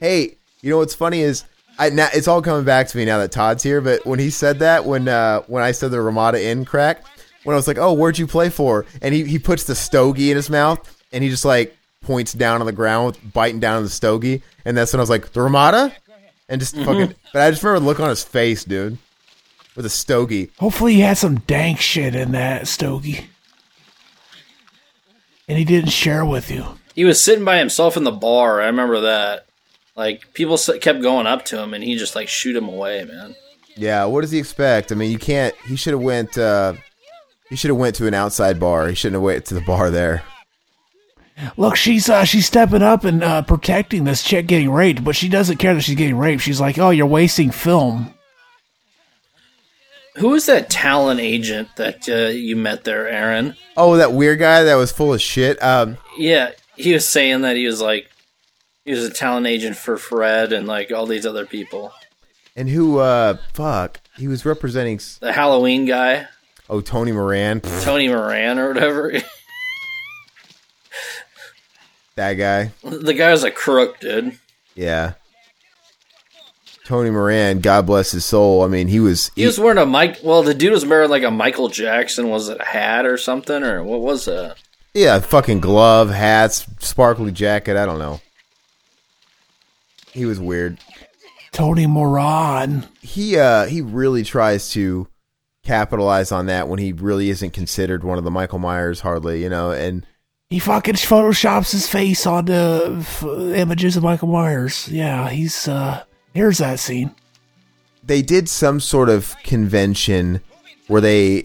Hey, 0.00 0.36
you 0.62 0.70
know 0.70 0.78
what's 0.78 0.94
funny 0.94 1.20
is 1.20 1.44
I 1.78 1.90
now 1.90 2.08
it's 2.14 2.26
all 2.26 2.40
coming 2.40 2.64
back 2.64 2.88
to 2.88 2.96
me 2.96 3.04
now 3.04 3.18
that 3.18 3.30
Todd's 3.30 3.62
here. 3.62 3.82
But 3.82 4.06
when 4.06 4.18
he 4.18 4.30
said 4.30 4.58
that, 4.60 4.86
when 4.86 5.06
uh, 5.06 5.42
when 5.42 5.62
I 5.62 5.72
said 5.72 5.90
the 5.90 6.00
Ramada 6.00 6.42
Inn 6.42 6.64
crack, 6.64 7.04
when 7.44 7.54
I 7.54 7.56
was 7.56 7.68
like, 7.68 7.78
"Oh, 7.78 7.92
where'd 7.92 8.18
you 8.18 8.26
play 8.26 8.48
for?" 8.48 8.86
and 9.02 9.14
he 9.14 9.24
he 9.24 9.38
puts 9.38 9.64
the 9.64 9.74
stogie 9.74 10.30
in 10.30 10.36
his 10.36 10.48
mouth 10.48 11.04
and 11.12 11.22
he 11.22 11.28
just 11.28 11.44
like 11.44 11.76
points 12.00 12.32
down 12.32 12.60
on 12.60 12.66
the 12.66 12.72
ground, 12.72 13.06
with, 13.06 13.32
biting 13.32 13.60
down 13.60 13.76
on 13.76 13.82
the 13.82 13.90
stogie, 13.90 14.42
and 14.64 14.76
that's 14.76 14.92
when 14.92 15.00
I 15.00 15.02
was 15.02 15.10
like, 15.10 15.32
"The 15.32 15.42
Ramada," 15.42 15.94
and 16.48 16.60
just 16.60 16.74
fucking. 16.76 17.14
But 17.32 17.42
I 17.42 17.50
just 17.50 17.62
remember 17.62 17.80
the 17.80 17.86
look 17.86 18.00
on 18.00 18.08
his 18.08 18.24
face, 18.24 18.64
dude, 18.64 18.96
with 19.74 19.84
a 19.84 19.90
stogie. 19.90 20.50
Hopefully, 20.58 20.94
he 20.94 21.00
had 21.00 21.18
some 21.18 21.40
dank 21.40 21.80
shit 21.80 22.14
in 22.14 22.32
that 22.32 22.66
stogie, 22.66 23.26
and 25.48 25.58
he 25.58 25.64
didn't 25.64 25.90
share 25.90 26.24
with 26.24 26.50
you. 26.50 26.78
He 26.96 27.04
was 27.04 27.22
sitting 27.22 27.44
by 27.44 27.58
himself 27.58 27.96
in 27.96 28.02
the 28.02 28.10
bar. 28.10 28.60
I 28.60 28.66
remember 28.66 29.00
that. 29.02 29.46
Like 29.94 30.32
people 30.34 30.54
s- 30.54 30.68
kept 30.80 31.00
going 31.02 31.26
up 31.28 31.44
to 31.46 31.58
him, 31.62 31.72
and 31.72 31.84
he 31.84 31.96
just 31.96 32.16
like 32.16 32.26
shoot 32.28 32.56
him 32.56 32.68
away, 32.68 33.04
man. 33.04 33.36
Yeah, 33.76 34.04
what 34.06 34.22
does 34.22 34.30
he 34.32 34.38
expect? 34.38 34.90
I 34.90 34.94
mean, 34.94 35.10
you 35.12 35.18
can't. 35.18 35.54
He 35.66 35.76
should 35.76 35.92
have 35.92 36.02
went. 36.02 36.36
Uh, 36.36 36.74
he 37.48 37.56
should 37.56 37.68
have 37.70 37.78
went 37.78 37.94
to 37.96 38.06
an 38.06 38.14
outside 38.14 38.58
bar. 38.58 38.88
He 38.88 38.94
shouldn't 38.94 39.14
have 39.14 39.22
went 39.22 39.44
to 39.46 39.54
the 39.54 39.60
bar 39.60 39.90
there. 39.90 40.24
Look, 41.58 41.76
she's 41.76 42.08
uh, 42.08 42.24
she's 42.24 42.46
stepping 42.46 42.82
up 42.82 43.04
and 43.04 43.22
uh, 43.22 43.42
protecting 43.42 44.04
this 44.04 44.22
chick 44.22 44.46
getting 44.46 44.70
raped, 44.70 45.04
but 45.04 45.14
she 45.16 45.28
doesn't 45.28 45.58
care 45.58 45.74
that 45.74 45.82
she's 45.82 45.94
getting 45.94 46.16
raped. 46.16 46.42
She's 46.42 46.60
like, 46.60 46.78
"Oh, 46.78 46.90
you're 46.90 47.06
wasting 47.06 47.50
film." 47.50 48.14
Who 50.16 50.32
is 50.34 50.46
that 50.46 50.70
talent 50.70 51.20
agent 51.20 51.68
that 51.76 52.08
uh, 52.08 52.28
you 52.30 52.56
met 52.56 52.84
there, 52.84 53.06
Aaron? 53.06 53.54
Oh, 53.76 53.96
that 53.96 54.12
weird 54.14 54.38
guy 54.38 54.62
that 54.62 54.74
was 54.76 54.90
full 54.90 55.12
of 55.12 55.20
shit. 55.20 55.62
Um, 55.62 55.98
Yeah, 56.16 56.52
he 56.76 56.92
was 56.92 57.06
saying 57.06 57.40
that 57.42 57.56
he 57.56 57.66
was 57.66 57.80
like 57.80 58.08
he 58.84 58.92
was 58.92 59.04
a 59.04 59.10
talent 59.10 59.46
agent 59.46 59.76
for 59.76 59.96
Fred 59.96 60.52
and 60.52 60.66
like 60.66 60.92
all 60.92 61.06
these 61.06 61.26
other 61.26 61.46
people. 61.46 61.92
and 62.54 62.68
who? 62.68 62.98
Uh, 62.98 63.38
fuck, 63.52 64.00
he 64.16 64.28
was 64.28 64.44
representing. 64.44 65.00
The 65.20 65.32
Halloween 65.32 65.84
guy, 65.86 66.26
Oh, 66.68 66.80
Tony 66.80 67.12
Moran, 67.12 67.60
Tony 67.60 68.08
Moran 68.08 68.58
or 68.58 68.68
whatever. 68.68 69.12
that 72.16 72.34
guy. 72.34 72.72
the 72.82 73.14
guy 73.14 73.30
was 73.30 73.44
a 73.44 73.50
crook, 73.50 74.00
dude. 74.00 74.38
Yeah. 74.74 75.14
Tony 76.84 77.10
Moran, 77.10 77.60
God 77.60 77.84
bless 77.86 78.12
his 78.12 78.24
soul. 78.24 78.62
I 78.62 78.68
mean, 78.68 78.86
he 78.86 79.00
was 79.00 79.30
He 79.34 79.44
was 79.44 79.58
wearing 79.58 79.78
a 79.78 79.86
Mike. 79.86 80.18
Well, 80.22 80.44
the 80.44 80.54
dude 80.54 80.72
was 80.72 80.86
wearing 80.86 81.10
like 81.10 81.24
a 81.24 81.30
Michael 81.32 81.68
Jackson. 81.68 82.28
Was 82.30 82.48
it 82.48 82.60
a 82.60 82.64
hat 82.64 83.04
or 83.06 83.16
something, 83.18 83.64
or 83.64 83.82
what 83.82 84.00
was 84.02 84.26
that? 84.26 84.56
Yeah, 84.96 85.20
fucking 85.20 85.60
glove, 85.60 86.10
hats, 86.10 86.66
sparkly 86.80 87.30
jacket. 87.32 87.76
I 87.76 87.84
don't 87.86 87.98
know. 87.98 88.20
He 90.12 90.24
was 90.24 90.40
weird. 90.40 90.78
Tony 91.52 91.86
Moran. 91.86 92.86
He 93.00 93.38
uh 93.38 93.66
he 93.66 93.80
really 93.82 94.24
tries 94.24 94.70
to 94.70 95.08
capitalize 95.62 96.30
on 96.32 96.46
that 96.46 96.68
when 96.68 96.78
he 96.78 96.92
really 96.92 97.28
isn't 97.30 97.50
considered 97.50 98.04
one 98.04 98.18
of 98.18 98.24
the 98.24 98.30
Michael 98.30 98.58
Myers 98.58 99.00
hardly, 99.00 99.42
you 99.42 99.48
know, 99.48 99.70
and 99.70 100.06
He 100.50 100.58
fucking 100.58 100.94
photoshops 100.94 101.72
his 101.72 101.88
face 101.88 102.26
on 102.26 102.44
the 102.46 102.96
f- 103.00 103.24
images 103.24 103.96
of 103.96 104.02
Michael 104.02 104.28
Myers. 104.28 104.88
Yeah, 104.88 105.28
he's 105.28 105.66
uh 105.68 106.04
here's 106.34 106.58
that 106.58 106.78
scene. 106.78 107.14
they 108.04 108.22
did 108.22 108.48
some 108.48 108.80
sort 108.80 109.08
of 109.08 109.34
convention 109.44 110.40
where 110.88 111.00
they 111.00 111.44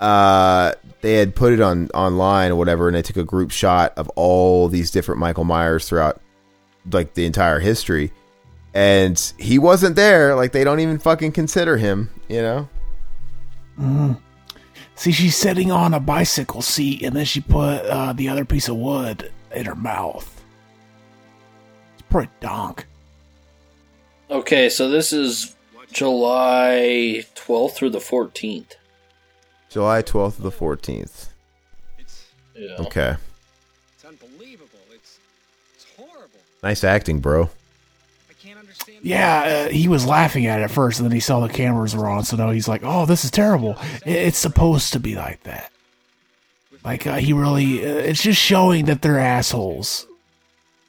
uh 0.00 0.72
they 1.06 1.14
had 1.14 1.34
put 1.34 1.52
it 1.52 1.60
on 1.60 1.88
online 1.94 2.50
or 2.50 2.56
whatever 2.56 2.88
and 2.88 2.96
they 2.96 3.02
took 3.02 3.16
a 3.16 3.24
group 3.24 3.50
shot 3.50 3.92
of 3.96 4.08
all 4.16 4.68
these 4.68 4.90
different 4.90 5.20
Michael 5.20 5.44
Myers 5.44 5.88
throughout 5.88 6.20
like 6.90 7.14
the 7.14 7.24
entire 7.24 7.60
history 7.60 8.12
and 8.74 9.32
he 9.38 9.58
wasn't 9.58 9.94
there 9.96 10.34
like 10.34 10.52
they 10.52 10.64
don't 10.64 10.80
even 10.80 10.98
fucking 10.98 11.32
consider 11.32 11.76
him 11.76 12.10
you 12.28 12.42
know 12.42 12.68
See, 14.96 15.12
she's 15.12 15.36
sitting 15.36 15.70
on 15.70 15.92
a 15.92 16.00
bicycle 16.00 16.62
seat, 16.62 17.02
and 17.02 17.14
then 17.14 17.26
she 17.26 17.42
put 17.42 17.84
uh, 17.84 18.14
the 18.14 18.30
other 18.30 18.46
piece 18.46 18.68
of 18.68 18.76
wood 18.76 19.30
in 19.54 19.66
her 19.66 19.74
mouth. 19.74 20.42
It's 21.92 22.02
pretty 22.08 22.32
donk. 22.40 22.86
Okay, 24.30 24.70
so 24.70 24.88
this 24.88 25.12
is 25.12 25.54
July 25.92 27.24
12th 27.34 27.72
through 27.72 27.90
the 27.90 27.98
14th. 27.98 28.72
July 29.76 30.00
12th 30.00 30.36
to 30.36 30.42
the 30.42 30.50
14th 30.50 31.26
Yeah. 32.54 32.76
okay 32.78 33.16
It's 33.94 34.04
unbelievable. 34.06 34.68
It's 34.90 35.18
it's 35.74 35.84
horrible. 35.98 36.40
nice 36.62 36.82
acting 36.82 37.20
bro 37.20 37.50
I 38.30 38.32
can't 38.42 38.58
understand. 38.58 38.98
Yeah, 39.02 39.66
uh, 39.66 39.70
he 39.70 39.86
was 39.88 40.06
laughing 40.06 40.46
at 40.46 40.60
it 40.60 40.64
at 40.64 40.70
first, 40.70 40.98
and 40.98 41.04
then 41.06 41.12
he 41.14 41.20
saw 41.20 41.40
the 41.40 41.52
cameras 41.52 41.94
were 41.94 42.08
on, 42.08 42.24
so 42.24 42.36
now 42.38 42.50
he's 42.52 42.68
like, 42.68 42.80
"Oh, 42.84 43.04
this 43.04 43.24
is 43.24 43.30
terrible." 43.30 43.76
It- 44.06 44.16
It's 44.28 44.38
supposed 44.38 44.92
to 44.94 45.00
be 45.00 45.14
like 45.14 45.42
that. 45.42 45.70
Like 46.82 47.06
uh, 47.06 47.16
he 47.16 47.32
really, 47.34 47.84
uh, 47.84 47.88
it's 48.10 48.22
just 48.22 48.40
showing 48.40 48.86
that 48.86 49.02
they're 49.02 49.18
assholes. 49.18 50.06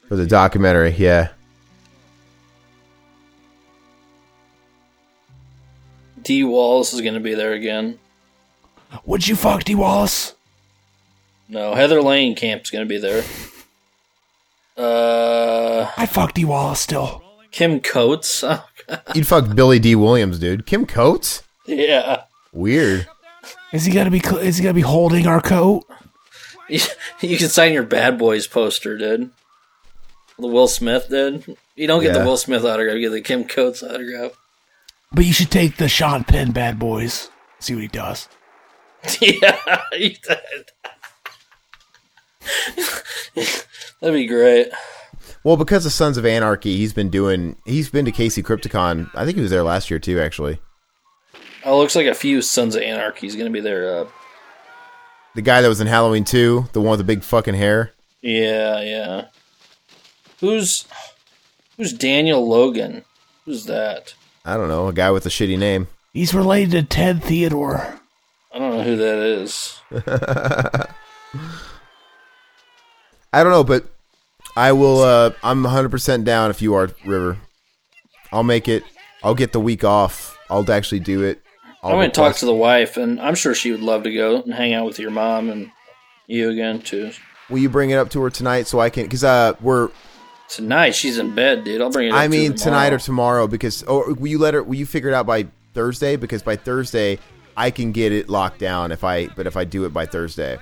for 0.08 0.16
the 0.16 0.26
documentary 0.26 0.92
yeah 0.96 1.28
Dee 6.22 6.44
Wallace 6.44 6.92
is 6.94 7.00
going 7.00 7.14
to 7.14 7.20
be 7.20 7.34
there 7.34 7.52
again. 7.52 7.98
Would 9.04 9.26
you 9.28 9.36
fuck 9.36 9.64
Dee 9.64 9.74
Wallace? 9.74 10.34
No, 11.48 11.74
Heather 11.74 12.00
Langenkamp's 12.00 12.70
going 12.70 12.84
to 12.84 12.88
be 12.88 12.98
there. 12.98 13.24
Uh, 14.76 15.90
I 15.96 16.06
fuck 16.06 16.34
Dee 16.34 16.44
Wallace 16.44 16.80
still. 16.80 17.22
Kim 17.50 17.80
Coates. 17.80 18.44
Oh, 18.44 18.64
you'd 19.14 19.26
fuck 19.26 19.54
Billy 19.54 19.78
Dee 19.78 19.94
Williams 19.94 20.38
dude 20.38 20.64
Kim 20.66 20.86
Coates 20.86 21.42
yeah. 21.66 22.22
weird 22.52 23.06
Is 23.72 23.84
he 23.86 23.92
gonna 23.92 24.10
be? 24.10 24.20
cl- 24.20 24.38
Is 24.38 24.56
he 24.58 24.62
gonna 24.62 24.74
be 24.74 24.80
holding 24.82 25.26
our 25.26 25.40
coat? 25.40 25.84
You, 26.68 26.80
you 27.20 27.36
can 27.38 27.48
sign 27.48 27.72
your 27.72 27.82
Bad 27.82 28.18
Boys 28.18 28.46
poster, 28.46 28.96
dude. 28.96 29.30
The 30.38 30.46
Will 30.46 30.68
Smith, 30.68 31.08
dude. 31.08 31.56
You 31.74 31.86
don't 31.86 32.02
get 32.02 32.14
Yeah. 32.14 32.20
the 32.22 32.24
Will 32.26 32.36
Smith 32.36 32.64
autograph, 32.64 32.94
you 32.96 33.00
get 33.08 33.10
the 33.12 33.20
Kim 33.22 33.44
Coates 33.44 33.82
autograph. 33.82 34.32
But 35.12 35.24
you 35.24 35.32
should 35.32 35.50
take 35.50 35.76
the 35.78 35.88
Sean 35.88 36.22
Penn 36.24 36.52
Bad 36.52 36.78
Boys. 36.78 37.30
See 37.58 37.74
what 37.74 37.82
he 37.82 37.88
does. 37.88 38.28
yeah, 39.20 39.82
you 39.92 40.10
did. 40.10 40.70
That'd 44.00 44.14
be 44.14 44.26
great. 44.26 44.68
Well, 45.44 45.56
because 45.56 45.86
of 45.86 45.92
Sons 45.92 46.16
of 46.16 46.26
Anarchy, 46.26 46.76
he's 46.76 46.92
been 46.92 47.10
doing. 47.10 47.56
He's 47.64 47.88
been 47.90 48.04
to 48.04 48.12
KC 48.12 48.42
Crypticon. 48.44 49.10
I 49.14 49.24
think 49.24 49.36
he 49.36 49.42
was 49.42 49.50
there 49.50 49.62
last 49.62 49.90
year 49.90 49.98
too. 49.98 50.20
Actually, 50.20 50.58
Oh, 51.64 51.78
looks 51.78 51.96
like 51.96 52.06
a 52.06 52.14
few 52.14 52.42
Sons 52.42 52.74
of 52.74 52.82
Anarchy 52.82 53.26
is 53.26 53.34
going 53.36 53.46
to 53.46 53.52
be 53.52 53.60
there. 53.60 54.00
Uh, 54.00 54.06
the 55.34 55.42
guy 55.42 55.60
that 55.60 55.68
was 55.68 55.80
in 55.80 55.86
Halloween 55.86 56.24
two, 56.24 56.68
the 56.72 56.80
one 56.80 56.90
with 56.90 56.98
the 57.00 57.04
big 57.04 57.22
fucking 57.22 57.54
hair. 57.54 57.92
yeah, 58.22 58.80
yeah. 58.80 59.26
Who's 60.40 60.86
who's 61.76 61.92
Daniel 61.92 62.46
Logan? 62.46 63.04
Who's 63.44 63.66
that? 63.66 64.14
I 64.44 64.56
don't 64.56 64.68
know, 64.68 64.88
a 64.88 64.92
guy 64.92 65.10
with 65.10 65.26
a 65.26 65.30
shitty 65.30 65.58
name. 65.58 65.88
He's 66.12 66.32
related 66.34 66.70
to 66.72 66.82
Ted 66.82 67.22
Theodore. 67.22 68.00
I 68.52 68.58
don't 68.58 68.76
know 68.76 68.82
who 68.82 68.96
that 68.96 69.18
is. 69.18 69.80
I 73.32 73.42
don't 73.42 73.52
know, 73.52 73.64
but 73.64 73.84
I 74.56 74.72
will. 74.72 75.02
uh 75.02 75.32
I'm 75.42 75.62
100 75.62 75.90
percent 75.90 76.24
down 76.24 76.50
if 76.50 76.62
you 76.62 76.74
are 76.74 76.90
River. 77.04 77.38
I'll 78.32 78.42
make 78.42 78.68
it. 78.68 78.84
I'll 79.22 79.34
get 79.34 79.52
the 79.52 79.60
week 79.60 79.84
off. 79.84 80.38
I'll 80.50 80.70
actually 80.70 81.00
do 81.00 81.22
it. 81.22 81.42
I'll 81.82 81.92
I'm 81.92 81.96
going 81.98 82.10
to 82.10 82.14
talk 82.14 82.36
to 82.36 82.46
the 82.46 82.54
wife, 82.54 82.96
and 82.96 83.20
I'm 83.20 83.34
sure 83.34 83.54
she 83.54 83.70
would 83.70 83.80
love 83.80 84.02
to 84.04 84.12
go 84.12 84.42
and 84.42 84.52
hang 84.52 84.74
out 84.74 84.86
with 84.86 84.98
your 84.98 85.10
mom 85.10 85.48
and 85.50 85.70
you 86.26 86.50
again 86.50 86.80
too. 86.80 87.12
Will 87.48 87.58
you 87.58 87.68
bring 87.68 87.90
it 87.90 87.96
up 87.96 88.10
to 88.10 88.20
her 88.22 88.30
tonight 88.30 88.66
so 88.66 88.80
I 88.80 88.90
can? 88.90 89.04
Because 89.04 89.24
uh, 89.24 89.54
we're. 89.60 89.90
Tonight 90.48 90.94
she's 90.94 91.18
in 91.18 91.34
bed, 91.34 91.64
dude. 91.64 91.80
I'll 91.82 91.90
bring 91.90 92.08
it. 92.08 92.12
Up 92.12 92.18
I 92.18 92.24
to 92.24 92.30
mean 92.30 92.52
her 92.52 92.56
tonight 92.56 92.92
or 92.92 92.98
tomorrow. 92.98 93.42
tomorrow 93.42 93.46
because. 93.48 93.82
Or 93.84 94.12
will 94.14 94.28
you 94.28 94.38
let 94.38 94.54
her? 94.54 94.62
Will 94.62 94.76
you 94.76 94.86
figure 94.86 95.10
it 95.10 95.14
out 95.14 95.26
by 95.26 95.46
Thursday? 95.74 96.16
Because 96.16 96.42
by 96.42 96.56
Thursday 96.56 97.18
I 97.58 97.70
can 97.72 97.90
get 97.92 98.12
it 98.12 98.28
locked 98.28 98.60
down. 98.60 98.92
If 98.92 99.02
I 99.02 99.26
but 99.26 99.46
if 99.46 99.56
I 99.56 99.64
do 99.64 99.84
it 99.84 99.92
by 99.92 100.06
Thursday. 100.06 100.58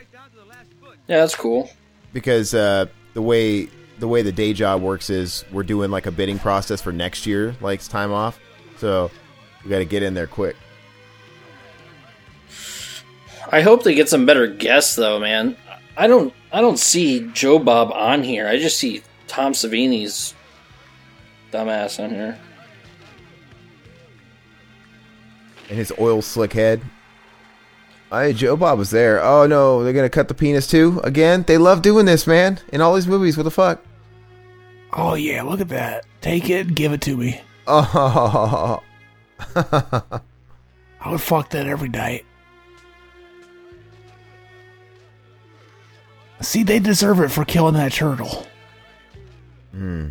Yeah, 1.07 1.19
that's 1.19 1.37
cool. 1.37 1.71
because 2.13 2.55
uh, 2.55 2.87
the 3.15 3.23
way 3.23 3.69
the 3.99 4.09
way 4.09 4.23
the 4.23 4.33
day 4.33 4.53
job 4.53 4.83
works 4.83 5.11
is 5.11 5.45
we're 5.53 5.63
doing 5.63 5.91
like 5.91 6.07
a 6.07 6.11
bidding 6.11 6.39
process 6.39 6.81
for 6.83 6.93
next 6.93 7.27
year, 7.27 7.55
like 7.61 7.81
time 7.87 8.13
off. 8.13 8.41
So 8.79 9.11
we 9.63 9.71
got 9.71 9.79
to 9.79 9.85
get 9.85 10.03
in 10.03 10.15
there 10.15 10.27
quick. 10.27 10.57
I 13.53 13.61
hope 13.61 13.85
they 13.85 13.95
get 13.95 14.09
some 14.09 14.27
better 14.27 14.47
guests 14.47 14.97
though, 14.97 15.21
man. 15.21 15.57
I 15.97 16.07
don't 16.07 16.33
I 16.53 16.61
don't 16.61 16.79
see 16.79 17.31
Joe 17.33 17.59
Bob 17.59 17.93
on 17.93 18.23
here. 18.25 18.49
I 18.49 18.59
just 18.59 18.79
see 18.79 19.03
Tom 19.29 19.53
Savini's 19.53 20.35
dumbass 21.53 22.03
on 22.03 22.11
here. 22.11 22.39
And 25.69 25.79
his 25.79 25.93
oil 25.99 26.23
slick 26.23 26.53
head. 26.53 26.81
Oh, 28.13 28.21
hey, 28.21 28.33
Joe 28.33 28.57
Bob 28.57 28.79
was 28.79 28.91
there. 28.91 29.23
Oh 29.23 29.47
no, 29.47 29.83
they're 29.83 29.93
gonna 29.93 30.09
cut 30.09 30.29
the 30.29 30.35
penis 30.35 30.67
too 30.67 31.01
again. 31.03 31.45
They 31.47 31.59
love 31.59 31.83
doing 31.83 32.07
this, 32.07 32.27
man. 32.27 32.61
In 32.73 32.81
all 32.81 32.95
these 32.95 33.09
movies, 33.09 33.37
what 33.37 33.43
the 33.43 33.51
fuck? 33.51 33.85
Oh 34.93 35.15
yeah, 35.15 35.43
look 35.43 35.61
at 35.61 35.69
that. 35.69 36.07
Take 36.21 36.49
it, 36.49 36.75
give 36.75 36.93
it 36.93 37.01
to 37.03 37.17
me. 37.17 37.41
Oh, 37.67 38.81
I 39.57 41.11
would 41.11 41.21
fuck 41.21 41.51
that 41.51 41.67
every 41.67 41.89
night. 41.89 42.25
See, 46.41 46.63
they 46.63 46.79
deserve 46.79 47.21
it 47.21 47.31
for 47.31 47.45
killing 47.45 47.75
that 47.75 47.93
turtle. 47.93 48.47
Hmm. 49.73 50.09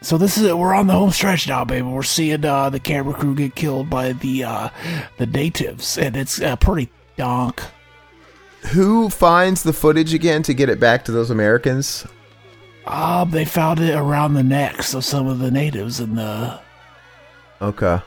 So 0.00 0.16
this 0.16 0.38
is 0.38 0.44
it. 0.44 0.56
We're 0.56 0.74
on 0.74 0.86
the 0.86 0.92
home 0.92 1.10
stretch 1.10 1.48
now, 1.48 1.64
baby. 1.64 1.82
We're 1.82 2.02
seeing 2.04 2.44
uh, 2.44 2.70
the 2.70 2.78
camera 2.80 3.14
crew 3.14 3.34
get 3.34 3.54
killed 3.56 3.90
by 3.90 4.12
the 4.12 4.44
uh, 4.44 4.68
the 5.16 5.26
natives, 5.26 5.98
and 5.98 6.16
it's 6.16 6.40
uh, 6.40 6.54
pretty 6.56 6.88
donk. 7.16 7.60
who 8.70 9.10
finds 9.10 9.62
the 9.64 9.72
footage 9.72 10.14
again 10.14 10.42
to 10.44 10.54
get 10.54 10.68
it 10.68 10.78
back 10.78 11.04
to 11.06 11.12
those 11.12 11.30
Americans? 11.30 12.06
Um, 12.86 13.32
they 13.32 13.44
found 13.44 13.80
it 13.80 13.94
around 13.94 14.34
the 14.34 14.42
necks 14.42 14.94
of 14.94 15.04
some 15.04 15.26
of 15.26 15.40
the 15.40 15.50
natives, 15.50 15.98
and 16.00 16.16
the 16.16 16.60
Okay. 17.60 18.00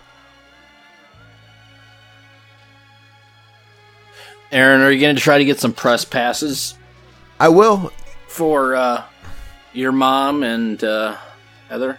Aaron, 4.51 4.81
are 4.81 4.91
you 4.91 4.99
going 4.99 5.15
to 5.15 5.21
try 5.21 5.37
to 5.37 5.45
get 5.45 5.59
some 5.59 5.73
press 5.73 6.03
passes 6.05 6.75
I 7.39 7.49
will. 7.49 7.91
for 8.27 8.75
uh, 8.75 9.03
your 9.73 9.91
mom 9.91 10.43
and 10.43 10.83
uh, 10.83 11.15
Heather? 11.71 11.97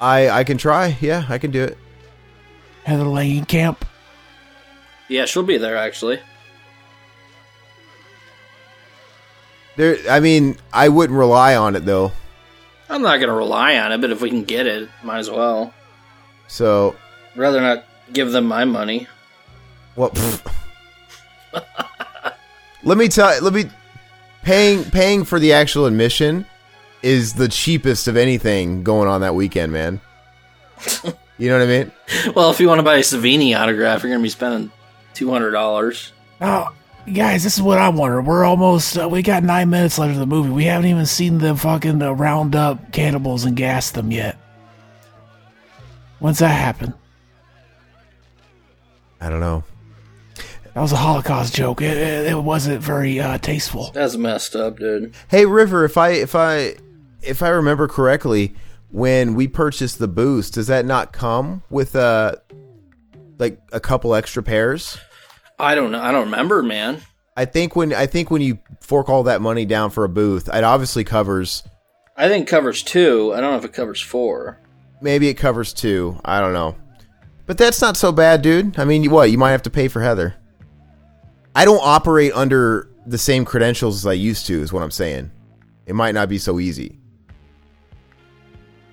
I 0.00 0.28
I 0.28 0.44
can 0.44 0.58
try. 0.58 0.96
Yeah, 1.00 1.26
I 1.28 1.38
can 1.38 1.50
do 1.50 1.64
it. 1.64 1.76
Heather 2.84 3.02
Langenkamp. 3.02 3.78
Yeah, 5.08 5.24
she'll 5.24 5.42
be 5.42 5.58
there 5.58 5.76
actually. 5.76 6.20
There. 9.74 9.96
I 10.08 10.20
mean, 10.20 10.56
I 10.72 10.88
wouldn't 10.88 11.18
rely 11.18 11.56
on 11.56 11.74
it 11.74 11.84
though. 11.84 12.12
I'm 12.88 13.02
not 13.02 13.16
going 13.16 13.28
to 13.28 13.34
rely 13.34 13.76
on 13.76 13.90
it, 13.90 14.00
but 14.00 14.10
if 14.10 14.20
we 14.20 14.30
can 14.30 14.44
get 14.44 14.68
it, 14.68 14.88
might 15.02 15.18
as 15.18 15.30
well. 15.30 15.74
So 16.46 16.94
Rather 17.34 17.60
not 17.60 17.84
give 18.12 18.30
them 18.30 18.46
my 18.46 18.64
money. 18.64 19.08
Well, 19.96 20.10
pfft. 20.10 20.52
let 22.84 22.96
me 22.96 23.08
tell. 23.08 23.42
Let 23.42 23.52
me 23.52 23.64
paying 24.44 24.84
paying 24.84 25.24
for 25.24 25.40
the 25.40 25.52
actual 25.52 25.86
admission 25.86 26.46
is 27.02 27.34
the 27.34 27.48
cheapest 27.48 28.08
of 28.08 28.16
anything 28.16 28.82
going 28.82 29.08
on 29.08 29.20
that 29.22 29.34
weekend, 29.34 29.72
man. 29.72 30.00
you 31.38 31.48
know 31.48 31.58
what 31.58 31.64
I 31.64 31.66
mean? 31.66 31.92
Well, 32.34 32.50
if 32.50 32.60
you 32.60 32.68
want 32.68 32.80
to 32.80 32.82
buy 32.82 32.96
a 32.96 33.00
Savini 33.00 33.58
autograph, 33.58 34.02
you're 34.02 34.10
gonna 34.12 34.22
be 34.22 34.28
spending 34.28 34.70
two 35.14 35.30
hundred 35.30 35.52
dollars. 35.52 36.12
Now, 36.40 36.70
guys, 37.12 37.44
this 37.44 37.56
is 37.56 37.62
what 37.62 37.78
I 37.78 37.88
wonder. 37.88 38.20
We're 38.20 38.44
almost, 38.44 38.98
uh, 38.98 39.08
we 39.08 39.22
got 39.22 39.42
nine 39.42 39.70
minutes 39.70 39.98
left 39.98 40.12
of 40.12 40.18
the 40.18 40.26
movie. 40.26 40.50
We 40.50 40.64
haven't 40.64 40.90
even 40.90 41.06
seen 41.06 41.38
them 41.38 41.56
fucking 41.56 42.02
uh, 42.02 42.12
round 42.12 42.56
up 42.56 42.92
cannibals 42.92 43.44
and 43.44 43.56
gas 43.56 43.90
them 43.90 44.10
yet. 44.10 44.36
When's 46.18 46.38
that 46.40 46.48
happen? 46.48 46.94
I 49.20 49.28
don't 49.30 49.40
know. 49.40 49.64
That 50.74 50.80
was 50.80 50.92
a 50.92 50.96
Holocaust 50.96 51.54
joke. 51.54 51.82
It, 51.82 51.96
it, 51.96 52.26
it 52.28 52.42
wasn't 52.42 52.80
very 52.80 53.18
uh, 53.20 53.38
tasteful. 53.38 53.90
That's 53.92 54.16
messed 54.16 54.54
up, 54.54 54.78
dude. 54.78 55.14
Hey 55.28 55.46
River, 55.46 55.84
if 55.84 55.96
I 55.96 56.10
if 56.10 56.34
I 56.34 56.76
if 57.22 57.42
I 57.42 57.48
remember 57.50 57.88
correctly, 57.88 58.54
when 58.90 59.34
we 59.34 59.48
purchased 59.48 59.98
the 59.98 60.08
boost, 60.08 60.54
does 60.54 60.66
that 60.68 60.84
not 60.84 61.12
come 61.12 61.62
with 61.70 61.94
uh 61.96 62.36
like 63.38 63.60
a 63.72 63.80
couple 63.80 64.14
extra 64.14 64.42
pairs? 64.42 64.98
I 65.58 65.74
don't 65.74 65.90
know. 65.92 66.00
I 66.00 66.12
don't 66.12 66.26
remember, 66.26 66.62
man. 66.62 67.02
I 67.36 67.44
think 67.44 67.76
when 67.76 67.92
I 67.94 68.06
think 68.06 68.30
when 68.30 68.42
you 68.42 68.58
fork 68.80 69.08
all 69.08 69.22
that 69.24 69.40
money 69.40 69.64
down 69.64 69.90
for 69.90 70.04
a 70.04 70.08
booth, 70.08 70.48
it 70.48 70.64
obviously 70.64 71.04
covers 71.04 71.62
I 72.16 72.28
think 72.28 72.48
it 72.48 72.50
covers 72.50 72.82
two. 72.82 73.32
I 73.34 73.40
don't 73.40 73.52
know 73.52 73.58
if 73.58 73.64
it 73.64 73.72
covers 73.72 74.00
four. 74.00 74.58
maybe 75.00 75.28
it 75.28 75.34
covers 75.34 75.72
two. 75.72 76.20
I 76.24 76.40
don't 76.40 76.52
know. 76.52 76.76
But 77.46 77.56
that's 77.58 77.80
not 77.80 77.96
so 77.96 78.12
bad, 78.12 78.42
dude. 78.42 78.78
I 78.78 78.84
mean, 78.84 79.10
what? 79.10 79.30
You 79.30 79.38
might 79.38 79.52
have 79.52 79.62
to 79.62 79.70
pay 79.70 79.88
for 79.88 80.02
Heather. 80.02 80.34
I 81.54 81.64
don't 81.64 81.80
operate 81.82 82.32
under 82.34 82.88
the 83.06 83.18
same 83.18 83.44
credentials 83.44 83.96
as 83.96 84.06
I 84.06 84.12
used 84.12 84.46
to, 84.46 84.60
is 84.60 84.72
what 84.72 84.82
I'm 84.84 84.90
saying. 84.92 85.32
It 85.86 85.94
might 85.94 86.14
not 86.14 86.28
be 86.28 86.38
so 86.38 86.60
easy. 86.60 86.99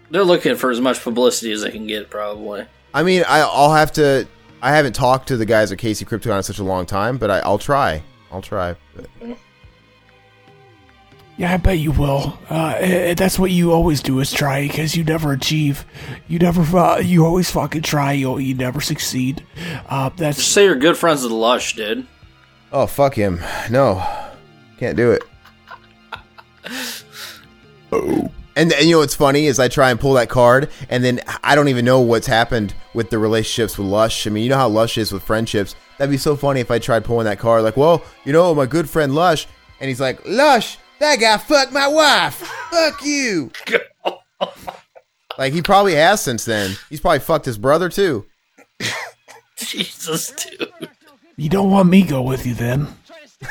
They're 0.10 0.24
looking 0.24 0.56
for 0.56 0.72
as 0.72 0.80
much 0.80 1.02
publicity 1.02 1.52
as 1.52 1.62
they 1.62 1.72
can 1.72 1.86
get, 1.88 2.10
probably. 2.10 2.66
I 2.94 3.04
mean, 3.04 3.24
I, 3.28 3.40
I'll 3.42 3.74
have 3.74 3.92
to. 3.94 4.28
I 4.62 4.72
haven't 4.72 4.94
talked 4.94 5.28
to 5.28 5.38
the 5.38 5.46
guys 5.46 5.72
at 5.72 5.78
KC 5.78 6.08
Crypticon 6.08 6.38
in 6.38 6.44
such 6.44 6.60
a 6.60 6.64
long 6.64 6.86
time, 6.86 7.18
but 7.18 7.30
I, 7.30 7.40
I'll 7.40 7.60
try. 7.60 8.02
I'll 8.32 8.42
try. 8.42 8.76
But 8.96 9.38
Yeah, 11.38 11.54
I 11.54 11.58
bet 11.58 11.78
you 11.78 11.92
will. 11.92 12.40
Uh, 12.50 12.74
eh, 12.78 13.14
that's 13.14 13.38
what 13.38 13.52
you 13.52 13.72
always 13.72 14.02
do 14.02 14.20
is 14.20 14.32
try 14.32 14.68
because 14.68 14.96
you 14.96 15.04
never 15.04 15.32
achieve. 15.34 15.86
You 16.28 16.40
never, 16.40 16.78
uh, 16.78 16.98
you 16.98 17.24
always 17.26 17.52
fucking 17.52 17.84
try. 17.84 18.14
You, 18.14 18.40
you 18.40 18.56
never 18.56 18.82
succeed. 18.82 19.44
Uh, 19.88 20.10
Just 20.10 20.20
that's 20.20 20.44
say 20.44 20.64
you're 20.64 20.76
good 20.76 20.98
friends 20.98 21.22
with 21.22 21.32
Lush, 21.32 21.76
dude. 21.76 22.08
oh 22.72 22.88
fuck 22.88 23.14
him, 23.14 23.40
no, 23.70 24.04
can't 24.80 24.98
do 24.98 25.12
it. 25.12 25.24
Oh. 27.92 28.32
And, 28.58 28.74
and 28.74 28.86
you 28.86 28.94
know 28.94 29.00
what's 29.00 29.14
funny 29.14 29.46
is 29.46 29.60
I 29.60 29.68
try 29.68 29.92
and 29.92 30.00
pull 30.00 30.14
that 30.14 30.30
card, 30.30 30.72
and 30.90 31.04
then 31.04 31.22
I 31.44 31.54
don't 31.54 31.68
even 31.68 31.86
know 31.86 32.02
what's 32.02 32.26
happened 32.26 32.74
with 32.96 33.12
the 33.12 33.20
relationships 33.20 33.78
with 33.78 33.86
Lush. 33.86 34.26
I 34.26 34.32
mean, 34.32 34.42
you 34.44 34.50
know 34.50 34.58
how 34.58 34.68
Lush 34.68 34.98
is 34.98 35.12
with 35.12 35.22
friendships. 35.22 35.76
That'd 36.00 36.10
be 36.10 36.18
so 36.18 36.36
funny 36.36 36.60
if 36.60 36.72
I 36.72 36.80
tried 36.80 37.06
pulling 37.06 37.26
that 37.26 37.38
card, 37.38 37.62
like, 37.62 37.78
well, 37.78 38.04
you 38.26 38.34
know, 38.34 38.56
my 38.56 38.66
good 38.66 38.90
friend 38.90 39.14
Lush, 39.14 39.46
and 39.80 39.88
he's 39.88 40.02
like, 40.02 40.26
Lush, 40.26 40.80
that 40.98 41.20
guy 41.20 41.38
fucked 41.38 41.72
my 41.72 41.88
wife. 41.88 42.34
Fuck 42.72 43.06
you. 43.06 43.52
like 45.38 45.54
he 45.54 45.62
probably 45.62 45.94
has 45.94 46.20
since 46.20 46.44
then. 46.44 46.76
He's 46.90 47.00
probably 47.00 47.20
fucked 47.20 47.46
his 47.46 47.60
brother 47.60 47.90
too. 47.90 48.26
Jesus, 49.58 50.32
dude. 50.32 50.90
you 51.36 51.50
don't 51.50 51.70
want 51.70 51.90
me 51.90 52.02
go 52.02 52.24
with 52.24 52.48
you 52.48 52.56
then. 52.56 52.88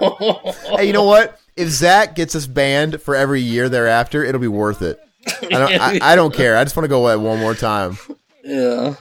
hey, 0.00 0.84
you 0.84 0.92
know 0.92 1.04
what? 1.04 1.38
If 1.58 1.68
Zach 1.70 2.14
gets 2.14 2.36
us 2.36 2.46
banned 2.46 3.02
for 3.02 3.16
every 3.16 3.40
year 3.40 3.68
thereafter, 3.68 4.24
it'll 4.24 4.40
be 4.40 4.46
worth 4.46 4.80
it. 4.80 5.00
I 5.26 5.48
don't, 5.48 5.80
I, 5.80 5.98
I 6.00 6.16
don't 6.16 6.32
care. 6.32 6.56
I 6.56 6.64
just 6.64 6.76
want 6.76 6.84
to 6.84 6.88
go 6.88 7.08
it 7.08 7.20
one 7.20 7.40
more 7.40 7.54
time. 7.54 7.98
Yeah. 8.44 8.94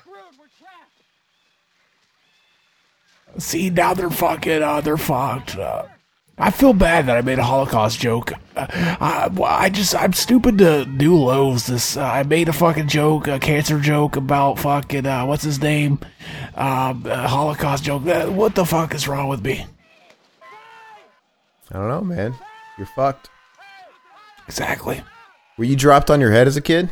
See, 3.38 3.70
now 3.70 3.94
they're 3.94 4.10
fucking, 4.10 4.64
uh, 4.64 4.82
they're 4.82 4.98
fucked. 4.98 5.56
Uh, 5.56 5.84
I 6.40 6.50
feel 6.50 6.74
bad 6.74 7.06
that 7.06 7.18
I 7.18 7.22
made 7.22 7.38
a 7.38 7.44
Holocaust 7.44 8.00
joke. 8.00 8.34
Uh, 8.56 8.66
I, 8.72 9.30
I 9.44 9.70
just, 9.70 9.96
I'm 9.96 10.14
stupid 10.14 10.58
to 10.58 10.86
do 10.86 11.16
lows. 11.16 11.68
This, 11.68 11.96
uh, 11.96 12.04
I 12.04 12.24
made 12.24 12.50
a 12.50 12.54
fucking 12.54 12.88
joke, 12.88 13.28
a 13.28 13.38
cancer 13.38 13.80
joke 13.80 14.16
about 14.16 14.58
fucking, 14.58 15.06
uh, 15.06 15.28
what's 15.28 15.44
his 15.44 15.62
name? 15.62 16.00
Um, 16.56 17.06
a 17.06 17.28
Holocaust 17.28 17.84
joke. 17.84 18.08
Uh, 18.08 18.26
what 18.26 18.56
the 18.56 18.66
fuck 18.66 18.96
is 18.96 19.08
wrong 19.08 19.28
with 19.28 19.44
me? 19.46 19.66
I 21.72 21.74
don't 21.78 21.90
know, 21.90 22.02
man. 22.02 22.36
You're 22.78 22.88
fucked. 22.88 23.30
Exactly. 24.48 25.04
Were 25.58 25.66
you 25.66 25.76
dropped 25.76 26.10
on 26.10 26.22
your 26.22 26.32
head 26.32 26.48
as 26.48 26.58
a 26.58 26.62
kid? 26.62 26.90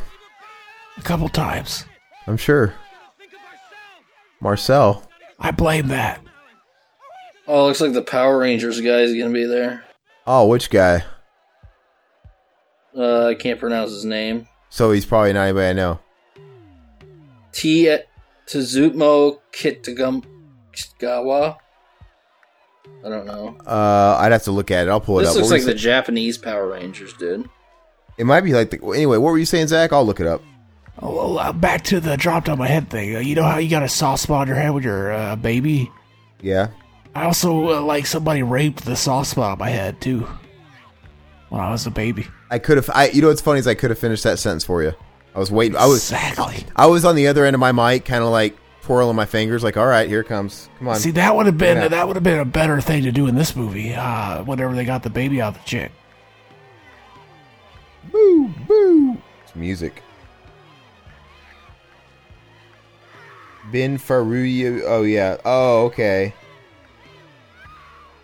A 0.98 1.02
couple 1.02 1.28
times. 1.28 1.84
I'm 2.26 2.36
sure. 2.36 2.74
Marcel. 4.40 5.08
I 5.38 5.50
blame 5.50 5.88
that. 5.88 6.20
Oh, 7.46 7.66
looks 7.66 7.80
like 7.80 7.92
the 7.92 8.02
Power 8.02 8.38
Rangers 8.38 8.80
guy 8.80 9.00
is 9.00 9.14
gonna 9.14 9.32
be 9.32 9.44
there. 9.44 9.84
Oh, 10.26 10.46
which 10.46 10.70
guy? 10.70 11.04
Uh, 12.96 13.26
I 13.26 13.34
can't 13.34 13.60
pronounce 13.60 13.92
his 13.92 14.04
name. 14.04 14.48
So 14.68 14.90
he's 14.90 15.06
probably 15.06 15.32
not 15.32 15.42
anybody 15.42 15.68
I 15.68 15.72
know. 15.74 16.00
T. 17.52 17.96
Tsuzumo 18.46 19.38
Kitagawa. 19.52 21.56
I 23.04 23.08
don't 23.08 23.26
know. 23.26 23.56
Uh, 23.66 24.16
I'd 24.20 24.32
have 24.32 24.42
to 24.44 24.50
look 24.52 24.70
at 24.70 24.86
it. 24.86 24.90
I'll 24.90 25.00
pull 25.00 25.18
it 25.20 25.22
up. 25.26 25.28
This 25.28 25.36
looks 25.36 25.50
What 25.50 25.56
like 25.58 25.64
the 25.64 25.72
say- 25.72 25.84
Japanese 25.84 26.38
Power 26.38 26.68
Rangers, 26.68 27.12
did. 27.14 27.48
It 28.18 28.24
might 28.24 28.40
be 28.40 28.52
like 28.52 28.70
the. 28.70 28.78
Anyway, 28.94 29.18
what 29.18 29.30
were 29.30 29.38
you 29.38 29.44
saying, 29.44 29.68
Zach? 29.68 29.92
I'll 29.92 30.04
look 30.06 30.20
it 30.20 30.26
up. 30.26 30.42
Oh, 31.00 31.14
well, 31.14 31.38
uh, 31.38 31.52
back 31.52 31.84
to 31.84 32.00
the 32.00 32.16
dropped 32.16 32.48
on 32.48 32.58
my 32.58 32.66
head 32.66 32.88
thing. 32.88 33.14
Uh, 33.14 33.18
you 33.18 33.34
know 33.34 33.42
how 33.42 33.58
you 33.58 33.68
got 33.68 33.82
a 33.82 33.88
soft 33.88 34.22
spot 34.22 34.42
on 34.42 34.46
your 34.48 34.56
head 34.56 34.70
with 34.70 34.84
your 34.84 35.12
uh, 35.12 35.36
baby? 35.36 35.90
Yeah. 36.40 36.68
I 37.14 37.24
also 37.24 37.76
uh, 37.76 37.80
like 37.82 38.06
somebody 38.06 38.42
raped 38.42 38.84
the 38.86 38.96
soft 38.96 39.28
spot 39.30 39.52
on 39.52 39.58
my 39.58 39.68
head 39.68 40.00
too 40.00 40.26
when 41.50 41.60
I 41.60 41.70
was 41.70 41.86
a 41.86 41.90
baby. 41.90 42.26
I 42.50 42.58
could 42.58 42.76
have. 42.78 42.88
I. 42.94 43.08
You 43.10 43.20
know 43.22 43.28
what's 43.28 43.40
funny 43.42 43.58
is 43.60 43.66
I 43.66 43.74
could 43.74 43.90
have 43.90 43.98
finished 43.98 44.24
that 44.24 44.38
sentence 44.38 44.64
for 44.64 44.82
you. 44.82 44.94
I 45.34 45.38
was 45.38 45.50
waiting. 45.50 45.76
I 45.76 45.84
was. 45.86 46.10
exactly. 46.10 46.64
I 46.74 46.86
was 46.86 47.04
on 47.04 47.14
the 47.14 47.26
other 47.26 47.44
end 47.44 47.54
of 47.54 47.60
my 47.60 47.72
mic, 47.72 48.06
kind 48.06 48.24
of 48.24 48.30
like 48.30 48.56
twirling 48.86 49.16
my 49.16 49.26
fingers, 49.26 49.64
like, 49.64 49.76
all 49.76 49.86
right, 49.86 50.08
here 50.08 50.20
it 50.20 50.28
comes. 50.28 50.68
Come 50.78 50.86
on. 50.88 50.96
See, 50.96 51.10
that 51.12 51.34
would 51.34 51.46
have 51.46 51.58
been 51.58 51.76
Yeah. 51.76 51.88
that 51.88 52.06
would 52.06 52.14
have 52.16 52.22
been 52.22 52.38
a 52.38 52.44
better 52.44 52.80
thing 52.80 53.02
to 53.02 53.10
do 53.10 53.26
in 53.26 53.34
this 53.34 53.56
movie. 53.56 53.92
Uh, 53.92 54.44
whenever 54.44 54.74
they 54.76 54.84
got 54.84 55.02
the 55.02 55.10
baby 55.10 55.42
out 55.42 55.56
of 55.56 55.62
the 55.62 55.68
chick. 55.68 55.90
Boo, 58.12 58.48
boo. 58.68 59.16
It's 59.44 59.56
music. 59.56 60.02
Bin 63.72 63.98
Faruya. 63.98 64.82
Oh 64.86 65.02
yeah. 65.02 65.36
Oh 65.44 65.86
okay. 65.86 66.32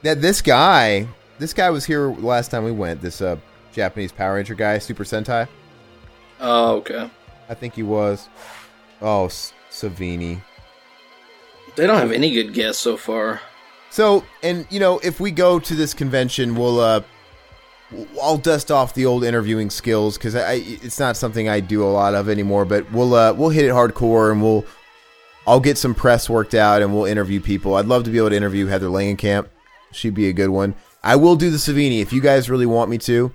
That 0.03 0.21
this 0.23 0.41
guy, 0.43 1.09
this 1.39 1.53
guy 1.53 1.71
was 1.71 1.85
here 1.85 2.13
last 2.13 2.51
time 2.53 2.63
we 2.65 2.71
went. 2.73 3.03
This 3.03 3.21
uh 3.21 3.37
Japanese 3.73 4.13
Power 4.13 4.35
Ranger 4.37 4.55
guy, 4.55 4.79
Super 4.79 5.03
Sentai. 5.05 5.49
Oh, 6.41 6.77
okay. 6.77 7.11
I 7.49 7.55
think 7.55 7.75
he 7.75 7.83
was. 7.83 8.29
Oh, 9.01 9.27
S- 9.27 9.53
Savini. 9.71 10.43
They 11.77 11.87
don't 11.87 11.99
have 11.99 12.13
any 12.13 12.33
good 12.33 12.53
guests 12.53 12.83
so 12.83 12.97
far. 12.97 13.41
So, 13.91 14.25
and 14.43 14.67
you 14.71 14.81
know, 14.81 14.99
if 15.01 15.21
we 15.21 15.31
go 15.31 15.59
to 15.59 15.75
this 15.75 15.95
convention, 15.95 16.55
we'll 16.55 16.81
uh, 16.81 17.03
I'll 18.23 18.39
dust 18.39 18.71
off 18.71 18.95
the 18.95 19.07
old 19.07 19.25
interviewing 19.25 19.71
skills 19.71 20.17
because 20.17 20.35
I, 20.35 20.63
it's 20.65 20.99
not 20.99 21.17
something 21.17 21.49
I 21.49 21.61
do 21.61 21.83
a 21.85 21.91
lot 21.91 22.15
of 22.15 22.29
anymore. 22.29 22.65
But 22.65 22.91
we'll 22.93 23.15
uh, 23.15 23.33
we'll 23.33 23.51
hit 23.51 23.65
it 23.65 23.73
hardcore 23.73 24.33
and 24.33 24.43
we'll 24.43 24.65
I'll 25.47 25.61
get 25.61 25.79
some 25.79 25.95
press 25.95 26.31
worked 26.31 26.55
out 26.55 26.83
and 26.83 26.95
we'll 26.95 27.05
interview 27.05 27.41
people. 27.41 27.75
I'd 27.75 27.87
love 27.87 28.05
to 28.05 28.11
be 28.11 28.19
able 28.19 28.31
to 28.31 28.37
interview 28.37 28.67
Heather 28.67 28.89
Langenkamp. 28.89 29.49
She'd 29.93 30.15
be 30.15 30.29
a 30.29 30.33
good 30.33 30.51
one. 30.51 30.75
I 31.03 31.17
will 31.17 31.37
do 31.37 31.51
the 31.51 31.57
Savini 31.57 32.01
if 32.01 32.13
you 32.13 32.21
guys 32.21 32.49
really 32.49 32.67
want 32.67 32.91
me 32.91 32.99
to. 32.99 33.33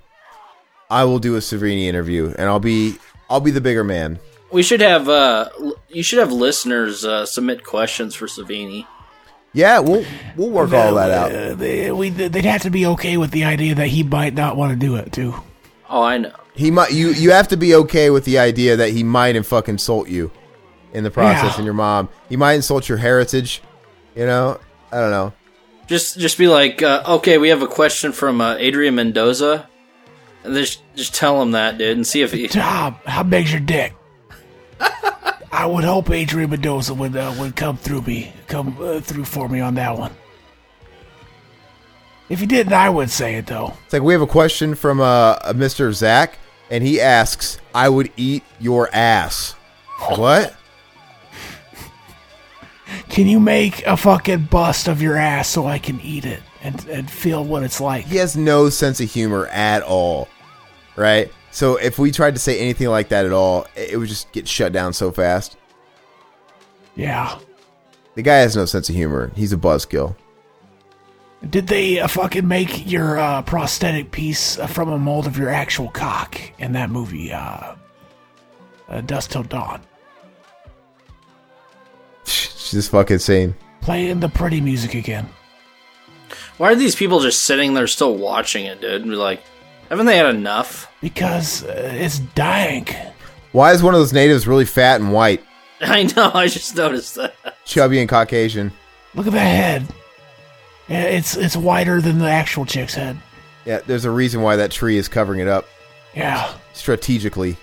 I 0.90 1.04
will 1.04 1.20
do 1.20 1.36
a 1.36 1.40
Savini 1.40 1.84
interview 1.84 2.34
and 2.38 2.48
I'll 2.50 2.60
be 2.60 2.96
I'll 3.30 3.42
be 3.42 3.52
the 3.52 3.62
bigger 3.62 3.84
man. 3.84 4.20
We 4.52 4.64
should 4.64 4.82
have 4.82 5.10
uh 5.10 5.50
you 5.90 6.04
should 6.04 6.20
have 6.20 6.32
listeners 6.32 7.04
uh, 7.04 7.26
submit 7.26 7.64
questions 7.64 8.16
for 8.16 8.28
Savini. 8.28 8.86
Yeah, 9.54 9.80
we'll 9.80 10.06
we'll 10.36 10.50
work 10.50 10.72
all 10.74 10.96
that 10.96 11.12
out. 11.12 11.32
Uh, 11.34 11.56
they, 11.56 11.92
we, 11.92 12.10
they'd 12.10 12.46
have 12.46 12.62
to 12.62 12.70
be 12.70 12.86
okay 12.88 13.18
with 13.18 13.32
the 13.32 13.44
idea 13.46 13.76
that 13.76 13.88
he 13.88 14.04
might 14.04 14.34
not 14.34 14.56
want 14.56 14.72
to 14.72 14.78
do 14.78 14.96
it 14.96 15.12
too. 15.12 15.34
Oh, 15.90 16.04
I 16.04 16.18
know. 16.18 16.34
He 16.54 16.72
might 16.72 16.92
you 16.92 17.10
you 17.10 17.32
have 17.32 17.48
to 17.50 17.58
be 17.58 17.76
okay 17.76 18.10
with 18.10 18.26
the 18.26 18.38
idea 18.40 18.76
that 18.78 18.90
he 18.92 19.04
might 19.04 19.36
and 19.36 19.46
fucking 19.46 19.76
insult 19.76 20.08
you 20.10 20.32
in 20.94 21.04
the 21.04 21.12
process 21.12 21.52
Yeah. 21.54 21.56
and 21.58 21.66
your 21.66 21.74
mom. 21.74 22.10
He 22.30 22.38
might 22.38 22.54
insult 22.54 22.88
your 22.88 22.98
heritage. 23.00 23.62
You 24.16 24.26
know? 24.26 24.60
I 24.92 25.00
don't 25.00 25.12
know. 25.12 25.34
Just 25.88 26.18
just 26.20 26.38
be 26.38 26.48
like, 26.48 26.82
uh, 26.82 27.04
okay, 27.08 27.38
we 27.38 27.50
have 27.50 27.62
a 27.62 27.68
question 27.68 28.12
from 28.12 28.42
uh, 28.42 28.56
Adrian 28.56 28.96
Mendoza, 28.96 29.70
and 30.44 30.54
just 30.54 30.82
just 30.96 31.14
tell 31.16 31.42
him 31.42 31.52
that, 31.52 31.78
dude, 31.78 31.96
and 31.96 32.06
see 32.06 32.22
if 32.22 32.32
he. 32.32 32.48
Tom, 32.48 32.96
how 33.06 33.24
big's 33.24 33.52
your 33.52 33.62
dick? 33.62 33.94
I 35.52 35.66
would 35.66 35.84
hope 35.84 36.12
Adrian 36.12 36.50
Mendoza 36.50 36.94
would 36.94 37.16
uh, 37.16 37.34
would 37.40 37.56
come 37.56 37.78
through 37.78 38.02
me, 38.04 38.32
come 38.48 38.78
uh, 38.80 39.00
through 39.00 39.26
for 39.26 39.50
me 39.50 39.60
on 39.60 39.76
that 39.76 39.98
one. 39.98 40.14
If 42.30 42.42
he 42.42 42.46
didn't, 42.46 42.74
I 42.74 42.90
would 42.90 43.10
say 43.10 43.36
it 43.36 43.48
though. 43.48 43.74
It's 43.86 43.94
like 43.94 44.02
we 44.02 44.14
have 44.14 44.22
a 44.22 44.28
question 44.28 44.76
from 44.76 45.00
uh, 45.00 45.38
a 45.44 45.54
Mr. 45.54 45.92
Zach, 45.94 46.38
and 46.70 46.84
he 46.84 47.02
asks, 47.02 47.60
"I 47.74 47.90
would 47.90 48.12
eat 48.18 48.44
your 48.60 48.90
ass." 48.94 49.54
What? 50.16 50.56
Can 53.10 53.28
you 53.28 53.40
make 53.40 53.86
a 53.86 53.98
fucking 53.98 54.46
bust 54.46 54.88
of 54.88 55.02
your 55.02 55.18
ass 55.18 55.50
so 55.50 55.66
I 55.66 55.80
can 55.80 56.00
eat 56.02 56.26
it 56.26 56.42
and, 56.62 56.86
and 56.88 57.10
feel 57.10 57.44
what 57.44 57.64
it's 57.64 57.82
like? 57.82 58.06
He 58.06 58.18
has 58.18 58.38
no 58.38 58.70
sense 58.70 59.00
of 59.02 59.12
humor 59.12 59.48
at 59.48 59.82
all, 59.82 60.28
right? 60.96 61.32
So 61.58 61.78
if 61.78 61.98
we 61.98 62.12
tried 62.12 62.36
to 62.36 62.40
say 62.40 62.60
anything 62.60 62.90
like 62.90 63.10
that 63.10 63.26
at 63.26 63.32
all, 63.32 63.66
it 63.76 63.94
it 63.94 63.98
would 63.98 64.10
just 64.10 64.32
get 64.32 64.48
shut 64.48 64.72
down 64.72 64.94
so 64.94 65.12
fast. 65.12 65.58
Yeah. 66.96 67.40
The 68.14 68.22
guy 68.22 68.36
has 68.36 68.56
no 68.56 68.66
sense 68.66 68.90
of 68.90 68.96
humor. 68.96 69.32
He's 69.36 69.54
a 69.54 69.58
buzzkill. 69.58 70.16
Did 71.50 71.66
they 71.66 72.00
uh, 72.00 72.10
fucking 72.10 72.48
make 72.48 72.86
your 72.86 73.18
uh, 73.18 73.42
prosthetic 73.42 74.12
piece 74.12 74.60
uh, 74.60 74.68
from 74.68 74.90
a 74.90 75.00
mold 75.00 75.26
of 75.26 75.36
your 75.36 75.50
actual 75.50 75.90
cock 75.90 76.40
in 76.60 76.74
that 76.74 76.92
movie, 76.92 77.34
uh, 77.34 77.74
uh, 78.88 79.02
Dusk 79.02 79.32
Till 79.32 79.42
Dawn? 79.42 79.82
She's 82.24 82.70
just 82.70 82.92
fucking 82.92 83.16
insane. 83.16 83.56
Playing 83.82 84.20
the 84.20 84.30
pretty 84.30 84.62
music 84.62 84.94
again. 84.94 85.28
Why 86.60 86.74
are 86.74 86.76
these 86.76 86.96
people 86.96 87.20
just 87.20 87.42
sitting 87.42 87.74
there 87.74 87.88
still 87.88 88.16
watching 88.16 88.66
it, 88.66 88.80
dude? 88.80 89.02
And 89.02 89.10
be 89.10 89.16
like, 89.16 89.42
haven't 89.90 90.06
they 90.06 90.18
had 90.18 90.34
enough? 90.36 90.92
Because 91.02 91.64
uh, 91.64 91.92
it's 91.96 92.20
dank. 92.20 92.96
Why 93.52 93.72
is 93.74 93.82
one 93.84 93.94
of 93.94 94.00
those 94.00 94.14
natives 94.14 94.48
really 94.48 94.66
fat 94.66 95.00
and 95.02 95.12
white, 95.12 95.44
I 95.82 96.04
know. 96.04 96.32
I 96.34 96.48
just 96.48 96.76
noticed 96.76 97.16
that. 97.16 97.36
chubby 97.66 98.00
and 98.00 98.10
Caucasian? 98.10 98.72
Look 99.16 99.28
at 99.28 99.34
that 99.34 99.40
head. 99.46 99.88
Yeah, 100.88 101.04
It's 101.04 101.36
it's 101.36 101.56
wider 101.58 102.00
than 102.02 102.20
the 102.20 102.30
actual 102.30 102.66
chick's 102.66 102.96
head. 102.96 103.18
Yeah, 103.66 103.80
there's 103.86 104.06
a 104.06 104.12
reason 104.12 104.42
why 104.42 104.56
that 104.56 104.72
tree 104.72 104.98
is 104.98 105.08
covering 105.10 105.40
it 105.42 105.48
up 105.48 105.68
Yeah. 106.16 106.54
strategically. 106.74 107.58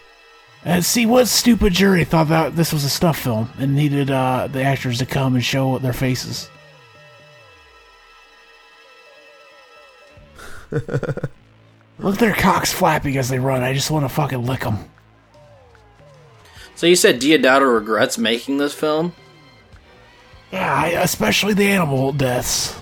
And 0.67 0.85
see 0.85 1.07
what 1.07 1.29
stupid 1.29 1.73
jury 1.75 2.05
thought 2.05 2.29
that 2.29 2.57
this 2.57 2.73
was 2.73 2.85
a 2.85 2.91
stuff 2.91 3.19
film 3.19 3.51
and 3.59 3.75
needed 3.75 4.11
uh, 4.11 4.49
the 4.51 4.63
actors 4.63 4.99
to 4.99 5.07
come 5.07 5.35
and 5.35 5.45
show 5.45 5.79
their 5.79 5.93
faces. 5.93 6.49
Look 11.99 12.15
at 12.15 12.21
their 12.21 12.35
cocks 12.35 12.73
flapping 12.73 13.17
as 13.17 13.29
they 13.29 13.39
run. 13.39 13.63
I 13.63 13.73
just 13.73 13.91
want 13.91 14.05
to 14.05 14.09
fucking 14.09 14.45
lick 14.45 14.61
them. 14.61 14.79
So 16.75 16.87
you 16.87 16.97
said 16.97 17.21
Deodato 17.21 17.73
regrets 17.73 18.19
making 18.19 18.59
this 18.59 18.75
film? 18.75 19.15
Yeah, 20.53 20.75
I, 20.75 20.89
especially 20.89 21.55
the 21.55 21.67
animal 21.67 22.13
deaths. 22.13 22.77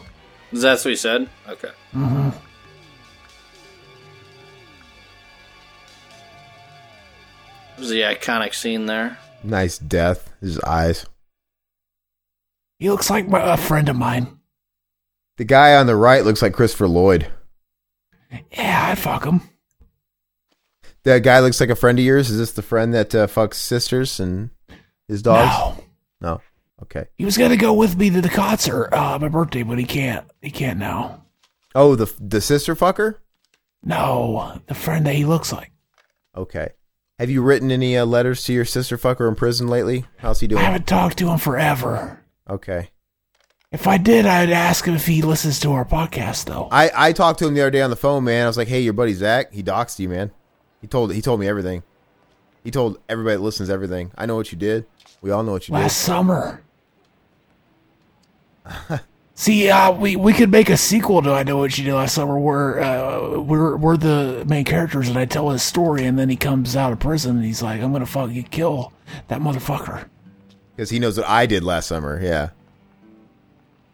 Is 0.50 0.62
that 0.62 0.78
what 0.78 0.86
you 0.86 0.96
said? 0.96 1.28
Okay. 1.48 1.70
Mm-hmm. 1.94 2.30
There's 7.76 7.88
the 7.90 8.02
iconic 8.02 8.54
scene 8.54 8.86
there. 8.86 9.18
Nice 9.42 9.78
death. 9.78 10.32
His 10.40 10.58
eyes. 10.60 11.06
He 12.78 12.90
looks 12.90 13.10
like 13.10 13.28
my, 13.28 13.54
a 13.54 13.56
friend 13.56 13.88
of 13.88 13.96
mine. 13.96 14.38
The 15.36 15.44
guy 15.44 15.74
on 15.76 15.86
the 15.86 15.96
right 15.96 16.24
looks 16.24 16.42
like 16.42 16.52
Christopher 16.52 16.88
Lloyd. 16.88 17.30
Yeah, 18.52 18.88
I'd 18.90 18.98
fuck 18.98 19.24
him. 19.24 19.40
That 21.04 21.22
guy 21.22 21.40
looks 21.40 21.60
like 21.60 21.70
a 21.70 21.76
friend 21.76 21.98
of 21.98 22.04
yours. 22.04 22.30
Is 22.30 22.38
this 22.38 22.52
the 22.52 22.62
friend 22.62 22.94
that 22.94 23.14
uh, 23.14 23.26
fucks 23.26 23.54
sisters 23.54 24.20
and 24.20 24.50
his 25.08 25.22
dogs? 25.22 25.78
No. 26.20 26.28
No. 26.28 26.40
Okay. 26.82 27.06
He 27.16 27.24
was 27.24 27.36
gonna 27.36 27.56
go 27.56 27.72
with 27.72 27.96
me 27.96 28.10
to 28.10 28.20
the 28.20 28.28
concert, 28.28 28.92
uh, 28.92 29.18
my 29.20 29.28
birthday, 29.28 29.62
but 29.62 29.78
he 29.78 29.84
can't. 29.84 30.26
He 30.40 30.50
can't 30.50 30.78
now. 30.78 31.24
Oh, 31.74 31.94
the 31.96 32.12
the 32.20 32.40
sister 32.40 32.74
fucker. 32.74 33.16
No, 33.82 34.60
the 34.66 34.74
friend 34.74 35.06
that 35.06 35.14
he 35.14 35.24
looks 35.24 35.52
like. 35.52 35.72
Okay. 36.36 36.70
Have 37.18 37.30
you 37.30 37.42
written 37.42 37.70
any 37.70 37.96
uh, 37.96 38.04
letters 38.06 38.44
to 38.44 38.52
your 38.52 38.64
sister 38.64 38.96
fucker 38.96 39.28
in 39.28 39.34
prison 39.34 39.68
lately? 39.68 40.04
How's 40.18 40.40
he 40.40 40.46
doing? 40.46 40.60
I 40.60 40.64
haven't 40.64 40.86
talked 40.86 41.18
to 41.18 41.28
him 41.28 41.38
forever. 41.38 42.20
Okay. 42.48 42.90
If 43.72 43.86
I 43.86 43.96
did, 43.96 44.26
I'd 44.26 44.50
ask 44.50 44.84
him 44.84 44.94
if 44.94 45.06
he 45.06 45.22
listens 45.22 45.58
to 45.60 45.72
our 45.72 45.84
podcast, 45.84 46.44
though. 46.44 46.68
I 46.70 46.90
I 46.94 47.12
talked 47.12 47.38
to 47.38 47.48
him 47.48 47.54
the 47.54 47.62
other 47.62 47.70
day 47.70 47.80
on 47.80 47.90
the 47.90 47.96
phone, 47.96 48.24
man. 48.24 48.44
I 48.44 48.46
was 48.46 48.56
like, 48.58 48.68
"Hey, 48.68 48.80
your 48.80 48.92
buddy 48.92 49.14
Zach, 49.14 49.52
he 49.52 49.62
doxed 49.62 49.98
you, 49.98 50.08
man. 50.08 50.30
He 50.80 50.86
told 50.86 51.12
he 51.14 51.22
told 51.22 51.40
me 51.40 51.48
everything. 51.48 51.82
He 52.62 52.70
told 52.70 52.98
everybody 53.08 53.36
that 53.36 53.42
listens 53.42 53.70
everything. 53.70 54.12
I 54.16 54.26
know 54.26 54.36
what 54.36 54.52
you 54.52 54.58
did. 54.58 54.86
We 55.22 55.30
all 55.30 55.42
know 55.42 55.52
what 55.52 55.68
you 55.68 55.74
did. 55.74 55.80
Last 55.80 55.98
summer. 55.98 56.62
See, 59.34 59.70
uh, 59.70 59.90
we 59.92 60.16
we 60.16 60.34
could 60.34 60.50
make 60.50 60.68
a 60.68 60.76
sequel 60.76 61.22
to 61.22 61.32
I 61.32 61.42
Know 61.42 61.56
What 61.56 61.76
You 61.76 61.84
Did 61.84 61.94
Last 61.94 62.14
Summer, 62.14 62.38
where 62.38 62.80
uh, 62.80 63.40
we're 63.40 63.76
we're 63.76 63.96
the 63.96 64.44
main 64.46 64.64
characters, 64.64 65.08
and 65.08 65.18
I 65.18 65.24
tell 65.24 65.48
his 65.50 65.62
story, 65.62 66.04
and 66.04 66.18
then 66.18 66.28
he 66.28 66.36
comes 66.36 66.76
out 66.76 66.92
of 66.92 67.00
prison, 67.00 67.36
and 67.36 67.44
he's 67.44 67.62
like, 67.62 67.80
"I'm 67.80 67.92
gonna 67.92 68.06
fucking 68.06 68.44
kill 68.44 68.92
that 69.28 69.40
motherfucker." 69.40 70.08
because 70.76 70.90
he 70.90 70.98
knows 70.98 71.16
what 71.16 71.28
I 71.28 71.46
did 71.46 71.62
last 71.64 71.86
summer. 71.86 72.20
Yeah. 72.22 72.50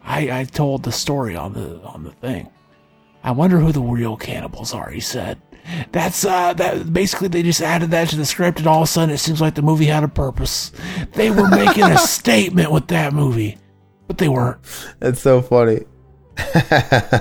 I 0.09 0.41
I 0.41 0.45
told 0.45 0.83
the 0.83 0.93
story 0.93 1.37
on 1.37 1.53
the 1.53 1.81
on 1.83 2.03
the 2.03 2.13
thing. 2.13 2.51
I 3.23 3.33
wonder 3.33 3.59
who 3.59 3.73
the 3.73 3.81
real 3.81 4.17
cannibals 4.17 4.75
are. 4.75 4.91
He 4.91 5.01
said. 5.01 5.41
That's 5.93 6.25
uh 6.25 6.55
that 6.55 6.93
basically 6.93 7.29
they 7.29 7.43
just 7.43 7.61
added 7.61 7.91
that 7.91 8.09
to 8.09 8.17
the 8.17 8.25
script 8.25 8.59
and 8.59 8.67
all 8.67 8.79
of 8.79 8.85
a 8.85 8.87
sudden 8.87 9.15
it 9.15 9.19
seems 9.19 9.41
like 9.41 9.55
the 9.55 9.61
movie 9.61 9.85
had 9.85 10.03
a 10.03 10.09
purpose. 10.09 10.73
They 11.13 11.31
were 11.31 11.47
making 11.49 11.85
a 11.85 11.99
statement 11.99 12.73
with 12.73 12.89
that 12.89 13.13
movie. 13.13 13.59
But 14.07 14.17
they 14.17 14.29
weren't. 14.29 14.59
That's 14.99 15.21
so 15.21 15.43
funny. 15.43 15.81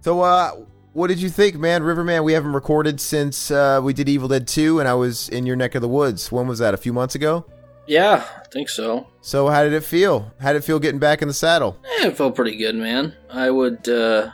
so, 0.00 0.20
uh, 0.20 0.50
what 0.92 1.06
did 1.06 1.22
you 1.22 1.28
think, 1.30 1.54
man? 1.56 1.84
Riverman, 1.84 2.24
we 2.24 2.32
haven't 2.32 2.54
recorded 2.54 3.00
since 3.00 3.52
uh, 3.52 3.80
we 3.82 3.92
did 3.92 4.08
Evil 4.08 4.26
Dead 4.26 4.48
2, 4.48 4.80
and 4.80 4.88
I 4.88 4.94
was 4.94 5.28
in 5.28 5.46
your 5.46 5.54
neck 5.54 5.76
of 5.76 5.82
the 5.82 5.88
woods. 5.88 6.32
When 6.32 6.48
was 6.48 6.58
that? 6.58 6.74
A 6.74 6.76
few 6.76 6.92
months 6.92 7.14
ago? 7.14 7.46
Yeah, 7.88 8.24
I 8.36 8.46
think 8.48 8.68
so. 8.68 9.08
So, 9.22 9.48
how 9.48 9.64
did 9.64 9.72
it 9.72 9.82
feel? 9.82 10.30
How 10.40 10.52
did 10.52 10.58
it 10.58 10.64
feel 10.64 10.78
getting 10.78 11.00
back 11.00 11.22
in 11.22 11.28
the 11.28 11.34
saddle? 11.34 11.78
Yeah, 11.98 12.08
it 12.08 12.16
felt 12.16 12.34
pretty 12.36 12.56
good, 12.56 12.74
man. 12.76 13.14
I 13.30 13.50
would. 13.50 13.88
uh 13.88 14.30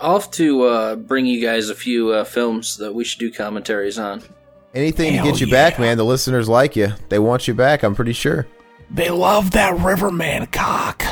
I'll 0.00 0.20
have 0.20 0.30
to 0.32 0.62
uh, 0.62 0.94
bring 0.96 1.26
you 1.26 1.40
guys 1.40 1.70
a 1.70 1.74
few 1.74 2.10
uh, 2.10 2.22
films 2.24 2.76
that 2.76 2.94
we 2.94 3.02
should 3.04 3.18
do 3.18 3.32
commentaries 3.32 3.98
on. 3.98 4.22
Anything 4.72 5.14
Hell 5.14 5.24
to 5.24 5.32
get 5.32 5.40
you 5.40 5.48
yeah. 5.48 5.70
back, 5.70 5.78
man. 5.80 5.96
The 5.96 6.04
listeners 6.04 6.48
like 6.48 6.76
you. 6.76 6.92
They 7.08 7.18
want 7.18 7.48
you 7.48 7.54
back, 7.54 7.82
I'm 7.82 7.96
pretty 7.96 8.12
sure. 8.12 8.46
They 8.90 9.10
love 9.10 9.50
that 9.52 9.76
Riverman 9.80 10.46
cock. 10.46 11.02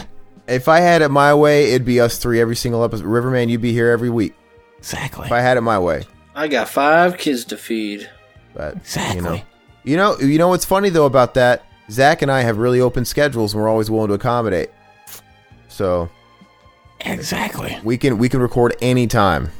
If 0.46 0.68
I 0.68 0.78
had 0.78 1.02
it 1.02 1.08
my 1.08 1.34
way, 1.34 1.72
it'd 1.72 1.84
be 1.84 2.00
us 2.00 2.18
three 2.18 2.40
every 2.40 2.54
single 2.54 2.84
episode. 2.84 3.06
Riverman, 3.06 3.48
you'd 3.48 3.60
be 3.60 3.72
here 3.72 3.90
every 3.90 4.10
week. 4.10 4.34
Exactly. 4.78 5.26
If 5.26 5.32
I 5.32 5.40
had 5.40 5.56
it 5.56 5.62
my 5.62 5.80
way. 5.80 6.04
I 6.36 6.46
got 6.46 6.68
five 6.68 7.18
kids 7.18 7.44
to 7.46 7.56
feed. 7.56 8.08
But 8.54 8.76
Exactly. 8.76 9.16
you 9.16 9.22
know, 9.22 9.40
you 9.82 9.96
know, 9.96 10.18
you 10.20 10.38
know 10.38 10.48
what's 10.48 10.64
funny 10.64 10.90
though 10.90 11.06
about 11.06 11.34
that? 11.34 11.64
Zach 11.90 12.22
and 12.22 12.30
I 12.30 12.42
have 12.42 12.58
really 12.58 12.80
open 12.80 13.04
schedules, 13.04 13.54
and 13.54 13.62
we're 13.62 13.68
always 13.68 13.90
willing 13.90 14.08
to 14.08 14.14
accommodate. 14.14 14.70
So 15.68 16.08
Exactly. 17.00 17.78
we 17.84 17.96
can 17.98 18.18
we 18.18 18.28
can 18.28 18.40
record 18.40 18.74
anytime, 18.80 19.50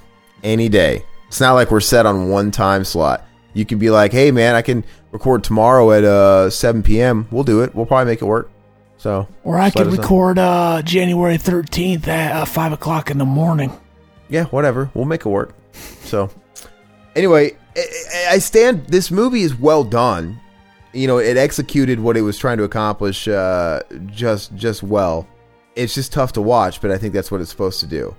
any 0.42 0.68
day. 0.68 1.04
It's 1.28 1.40
not 1.40 1.52
like 1.54 1.70
we're 1.70 1.80
set 1.80 2.06
on 2.06 2.28
one 2.30 2.50
time 2.50 2.84
slot. 2.84 3.24
You 3.52 3.64
can 3.64 3.78
be 3.78 3.90
like, 3.90 4.12
hey 4.12 4.30
man, 4.30 4.54
I 4.54 4.62
can 4.62 4.84
record 5.12 5.44
tomorrow 5.44 5.92
at 5.92 6.04
uh 6.04 6.50
7 6.50 6.82
p.m. 6.82 7.26
We'll 7.30 7.44
do 7.44 7.62
it. 7.62 7.74
We'll 7.74 7.86
probably 7.86 8.12
make 8.12 8.22
it 8.22 8.26
work. 8.26 8.50
So 8.98 9.28
Or 9.44 9.58
I 9.58 9.70
could 9.70 9.88
record 9.88 10.38
uh, 10.38 10.80
January 10.82 11.36
13th 11.36 12.08
at 12.08 12.32
uh, 12.34 12.44
5 12.46 12.72
o'clock 12.72 13.10
in 13.10 13.18
the 13.18 13.26
morning. 13.26 13.70
yeah, 14.30 14.44
whatever. 14.44 14.90
We'll 14.94 15.04
make 15.04 15.20
it 15.26 15.28
work. 15.28 15.54
So, 16.04 16.30
anyway, 17.14 17.56
I 18.30 18.38
stand. 18.38 18.86
This 18.86 19.10
movie 19.10 19.42
is 19.42 19.54
well 19.54 19.84
done. 19.84 20.40
You 20.96 21.06
know, 21.06 21.18
it 21.18 21.36
executed 21.36 22.00
what 22.00 22.16
it 22.16 22.22
was 22.22 22.38
trying 22.38 22.58
to 22.58 22.64
accomplish 22.64 23.28
uh, 23.28 23.82
just 24.06 24.54
just 24.54 24.82
well. 24.82 25.28
It's 25.74 25.94
just 25.94 26.12
tough 26.12 26.32
to 26.32 26.42
watch, 26.42 26.80
but 26.80 26.90
I 26.90 26.98
think 26.98 27.12
that's 27.12 27.30
what 27.30 27.40
it's 27.40 27.50
supposed 27.50 27.80
to 27.80 27.86
do. 27.86 28.16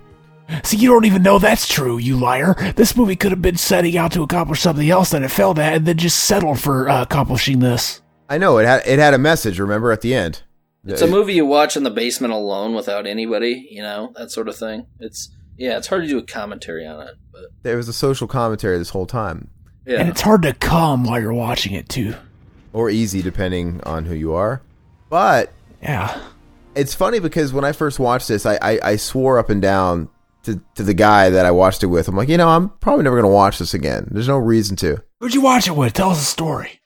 See, 0.64 0.78
you 0.78 0.90
don't 0.90 1.06
even 1.06 1.24
know 1.24 1.40
that's 1.40 1.68
true, 1.68 1.98
you 1.98 2.16
liar. 2.16 2.56
This 2.76 2.96
movie 2.96 3.16
could 3.16 3.32
have 3.32 3.42
been 3.42 3.58
setting 3.58 3.98
out 3.98 4.14
to 4.14 4.24
accomplish 4.24 4.62
something 4.62 4.90
else 4.90 5.10
that 5.10 5.24
it 5.24 5.30
failed 5.30 5.60
at 5.60 5.74
and 5.74 5.86
then 5.86 5.98
just 5.98 6.24
settled 6.24 6.60
for 6.60 6.88
uh, 6.88 7.02
accomplishing 7.02 7.60
this. 7.60 8.02
I 8.30 8.38
know 8.38 8.58
it 8.58 8.66
had 8.66 8.84
it 8.86 9.00
had 9.00 9.14
a 9.14 9.18
message. 9.18 9.60
Remember 9.60 9.92
at 9.92 10.02
the 10.02 10.14
end. 10.14 10.44
It's 10.86 11.02
a 11.02 11.08
movie 11.08 11.34
you 11.34 11.46
watch 11.46 11.76
in 11.76 11.84
the 11.84 11.92
basement 11.92 12.32
alone 12.32 12.74
without 12.74 13.06
anybody, 13.06 13.68
you 13.70 13.82
know, 13.82 14.14
that 14.16 14.32
sort 14.32 14.48
of 14.48 14.56
thing. 14.56 14.86
It's 15.00 15.30
yeah, 15.58 15.78
it's 15.78 15.88
hard 15.88 16.04
to 16.04 16.08
do 16.08 16.18
a 16.18 16.24
commentary 16.24 16.86
on 16.86 17.08
it, 17.08 17.16
but 17.32 17.46
There 17.64 17.76
was 17.76 17.90
a 17.90 17.94
social 17.94 18.28
commentary 18.28 18.78
this 18.78 18.92
whole 18.92 19.08
time, 19.08 19.50
yeah. 19.88 20.02
And 20.02 20.10
it's 20.10 20.22
hard 20.22 20.42
to 20.44 20.54
come 20.54 21.06
while 21.06 21.20
you're 21.20 21.34
watching 21.34 21.74
it, 21.74 21.88
too. 21.88 22.14
Or 22.78 22.90
easy 22.90 23.22
depending 23.22 23.82
on 23.84 24.06
who 24.06 24.14
you 24.14 24.34
are. 24.34 24.62
But 25.10 25.52
Yeah. 25.82 26.22
it's 26.76 26.94
funny 26.94 27.20
because 27.20 27.52
when 27.54 27.66
I 27.66 27.72
first 27.72 28.00
watched 28.00 28.28
this, 28.28 28.46
I, 28.46 28.58
I, 28.62 28.80
I 28.84 28.96
swore 28.98 29.40
up 29.40 29.50
and 29.50 29.62
down 29.62 30.10
to, 30.44 30.62
to 30.76 30.84
the 30.84 30.94
guy 30.94 31.30
that 31.32 31.46
I 31.46 31.52
watched 31.52 31.84
it 31.84 31.88
with. 31.88 32.08
I'm 32.08 32.16
like, 32.16 32.30
you 32.30 32.38
know, 32.38 32.50
I'm 32.50 32.70
probably 32.80 33.04
never 33.04 33.16
going 33.16 33.30
to 33.30 33.34
watch 33.34 33.58
this 33.60 33.74
again. 33.74 34.08
There's 34.12 34.28
no 34.28 34.38
reason 34.38 34.76
to. 34.78 35.04
Who'd 35.20 35.34
you 35.34 35.42
watch 35.42 35.68
it 35.68 35.76
with? 35.76 35.94
Tell 35.94 36.12
us 36.12 36.22
a 36.22 36.26
story. 36.26 36.80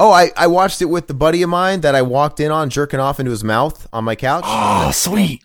Oh, 0.00 0.10
I, 0.10 0.30
I 0.36 0.46
watched 0.48 0.82
it 0.82 0.86
with 0.86 1.06
the 1.06 1.14
buddy 1.14 1.42
of 1.42 1.50
mine 1.50 1.82
that 1.82 1.94
I 1.94 2.02
walked 2.02 2.40
in 2.40 2.50
on 2.50 2.70
jerking 2.70 2.98
off 3.00 3.20
into 3.20 3.30
his 3.30 3.44
mouth 3.44 3.86
on 3.92 4.02
my 4.04 4.16
couch. 4.16 4.42
Oh, 4.46 4.90
sweet. 4.92 5.42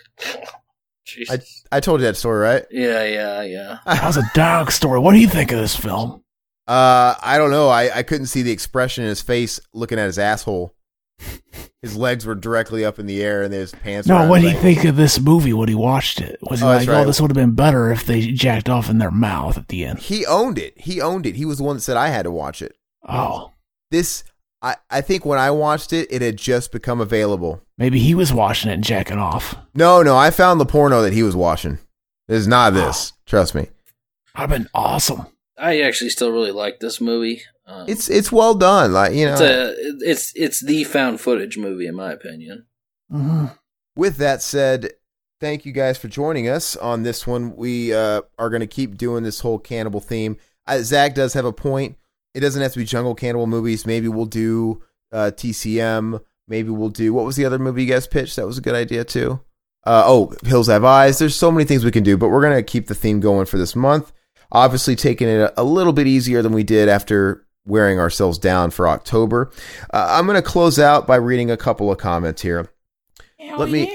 Jesus. 1.06 1.64
I 1.72 1.80
told 1.80 2.00
you 2.02 2.08
that 2.08 2.18
story, 2.18 2.40
right? 2.40 2.66
yeah, 2.72 3.04
yeah, 3.04 3.42
yeah. 3.44 3.78
That 3.86 4.04
was 4.06 4.18
a 4.18 4.24
dog 4.34 4.72
story. 4.72 5.00
What 5.00 5.14
do 5.14 5.20
you 5.20 5.28
think 5.28 5.52
of 5.52 5.60
this 5.60 5.76
film? 5.76 6.24
Uh, 6.70 7.16
I 7.22 7.38
don't 7.38 7.50
know. 7.52 7.68
I, 7.70 7.98
I 7.98 8.04
couldn't 8.04 8.28
see 8.28 8.44
the 8.44 8.52
expression 8.52 9.04
in 9.04 9.10
his 9.10 9.22
face 9.22 9.60
looking 9.74 9.98
at 10.00 10.06
his 10.06 10.20
asshole. 10.20 10.74
His 11.82 11.96
legs 11.96 12.26
were 12.26 12.36
directly 12.36 12.84
up 12.84 13.00
in 13.00 13.06
the 13.06 13.24
air, 13.24 13.42
and 13.42 13.54
his 13.54 13.72
pants. 13.72 14.08
were 14.10 14.16
No, 14.16 14.28
what 14.30 14.42
do 14.42 14.50
you 14.50 14.58
think 14.58 14.84
of 14.84 14.98
this 14.98 15.18
movie 15.20 15.54
when 15.54 15.70
he 15.70 15.76
watched 15.76 16.20
it? 16.20 16.38
Was 16.42 16.60
he 16.60 16.66
Oh, 16.66 16.70
like, 16.70 16.88
right. 16.90 16.98
oh, 17.02 17.06
this 17.06 17.22
would 17.22 17.32
have 17.32 17.36
been 17.36 17.56
better 17.56 17.90
if 17.90 18.06
they 18.06 18.32
jacked 18.32 18.68
off 18.68 18.90
in 18.90 18.98
their 18.98 19.12
mouth 19.12 19.58
at 19.58 19.70
the 19.70 19.86
end? 19.86 20.00
He 20.00 20.26
owned 20.26 20.58
it. 20.58 20.78
He 20.78 21.00
owned 21.00 21.26
it. 21.26 21.36
He 21.38 21.46
was 21.46 21.58
the 21.60 21.64
one 21.64 21.78
that 21.78 21.82
said 21.82 21.96
I 21.96 22.10
had 22.10 22.24
to 22.24 22.32
watch 22.32 22.62
it. 22.62 22.76
Oh, 23.08 23.54
This, 23.92 24.26
I, 24.62 24.76
I 24.90 25.00
think 25.00 25.26
when 25.26 25.40
I 25.40 25.52
watched 25.52 25.94
it, 25.94 26.10
it 26.12 26.22
had 26.22 26.36
just 26.38 26.74
become 26.74 27.00
available. 27.00 27.62
maybe 27.78 28.00
he 28.00 28.14
was 28.14 28.34
watching 28.34 28.70
it 28.70 28.74
and 28.76 28.84
jacking 28.84 29.18
off. 29.18 29.56
No, 29.74 30.04
no, 30.04 30.18
I 30.18 30.32
found 30.32 30.60
the 30.60 30.66
porno 30.66 31.02
that 31.02 31.14
he 31.14 31.24
was 31.24 31.36
watching. 31.36 31.80
It's 32.28 32.46
not 32.48 32.74
this. 32.74 33.14
Trust 33.26 33.56
me. 33.56 33.70
I've 34.36 34.50
been 34.50 34.68
awesome. 34.74 35.28
I 35.60 35.82
actually 35.82 36.10
still 36.10 36.32
really 36.32 36.52
like 36.52 36.80
this 36.80 37.02
movie. 37.02 37.42
Um, 37.68 37.86
It's 37.88 38.10
it's 38.10 38.32
well 38.32 38.56
done. 38.56 38.94
Like 38.94 39.14
you 39.14 39.26
know. 39.26 39.34
it's 39.34 39.42
a 39.42 39.74
it's 40.10 40.34
it's 40.36 40.64
the 40.64 40.84
found 40.86 41.22
footage 41.22 41.58
movie 41.58 41.88
in 41.88 41.96
my 41.96 42.12
opinion. 42.12 42.66
hmm 43.12 43.46
with 43.96 44.16
that 44.18 44.42
said, 44.42 44.92
thank 45.42 45.66
you 45.66 45.74
guys 45.74 45.98
for 45.98 46.08
joining 46.08 46.48
us 46.48 46.78
on 46.78 47.04
this 47.04 47.28
one. 47.28 47.54
We 47.58 47.94
uh, 47.94 48.22
are 48.38 48.50
going 48.50 48.62
to 48.62 48.68
keep 48.68 48.98
doing 48.98 49.24
this 49.24 49.42
whole 49.42 49.60
cannibal 49.60 50.00
theme. 50.00 50.38
Uh, 50.66 50.80
Zach 50.84 51.16
does 51.16 51.34
have 51.34 51.44
a 51.44 51.52
point. 51.52 51.98
It 52.34 52.40
doesn't 52.40 52.62
have 52.62 52.72
to 52.74 52.80
be 52.80 52.86
jungle 52.86 53.14
cannibal 53.14 53.46
movies. 53.46 53.86
Maybe 53.86 54.08
we'll 54.08 54.26
do 54.26 54.82
uh, 55.12 55.32
TCM. 55.36 56.22
Maybe 56.48 56.70
we'll 56.70 56.90
do 56.90 57.14
what 57.14 57.26
was 57.26 57.36
the 57.36 57.44
other 57.46 57.60
movie 57.60 57.84
you 57.84 57.92
guys 57.92 58.08
pitched? 58.08 58.38
That 58.38 58.48
was 58.48 58.58
a 58.58 58.62
good 58.62 58.76
idea 58.76 59.04
too. 59.04 59.42
Uh, 59.86 60.04
oh, 60.06 60.34
Hills 60.46 60.68
Have 60.68 60.84
Eyes. 60.86 61.20
There's 61.20 61.36
so 61.36 61.52
many 61.52 61.66
things 61.66 61.84
we 61.84 61.92
can 61.92 62.04
do, 62.04 62.16
but 62.18 62.30
we're 62.30 62.42
going 62.42 62.56
to 62.56 62.64
keep 62.64 62.88
the 62.88 62.96
theme 62.96 63.20
going 63.20 63.46
for 63.48 63.58
this 63.58 63.76
month. 63.76 64.12
Obviously, 64.52 64.96
taking 64.96 65.28
it 65.28 65.54
a, 65.56 65.64
little 65.64 65.94
bit 65.94 66.08
easier 66.08 66.42
than 66.42 66.54
we 66.54 66.64
did 66.64 66.90
after 66.90 67.46
wearing 67.66 68.00
ourselves 68.00 68.38
down 68.38 68.72
for 68.72 68.88
October. 68.88 69.52
Uh, 69.94 70.08
I'm 70.10 70.26
going 70.26 70.36
to 70.36 70.42
close 70.42 70.80
out 70.80 71.06
by 71.06 71.18
reading 71.18 71.52
a 71.52 71.58
couple 71.58 71.92
of 71.92 72.00
comments 72.00 72.42
here. 72.42 72.70
Let 73.58 73.70
me, 73.70 73.92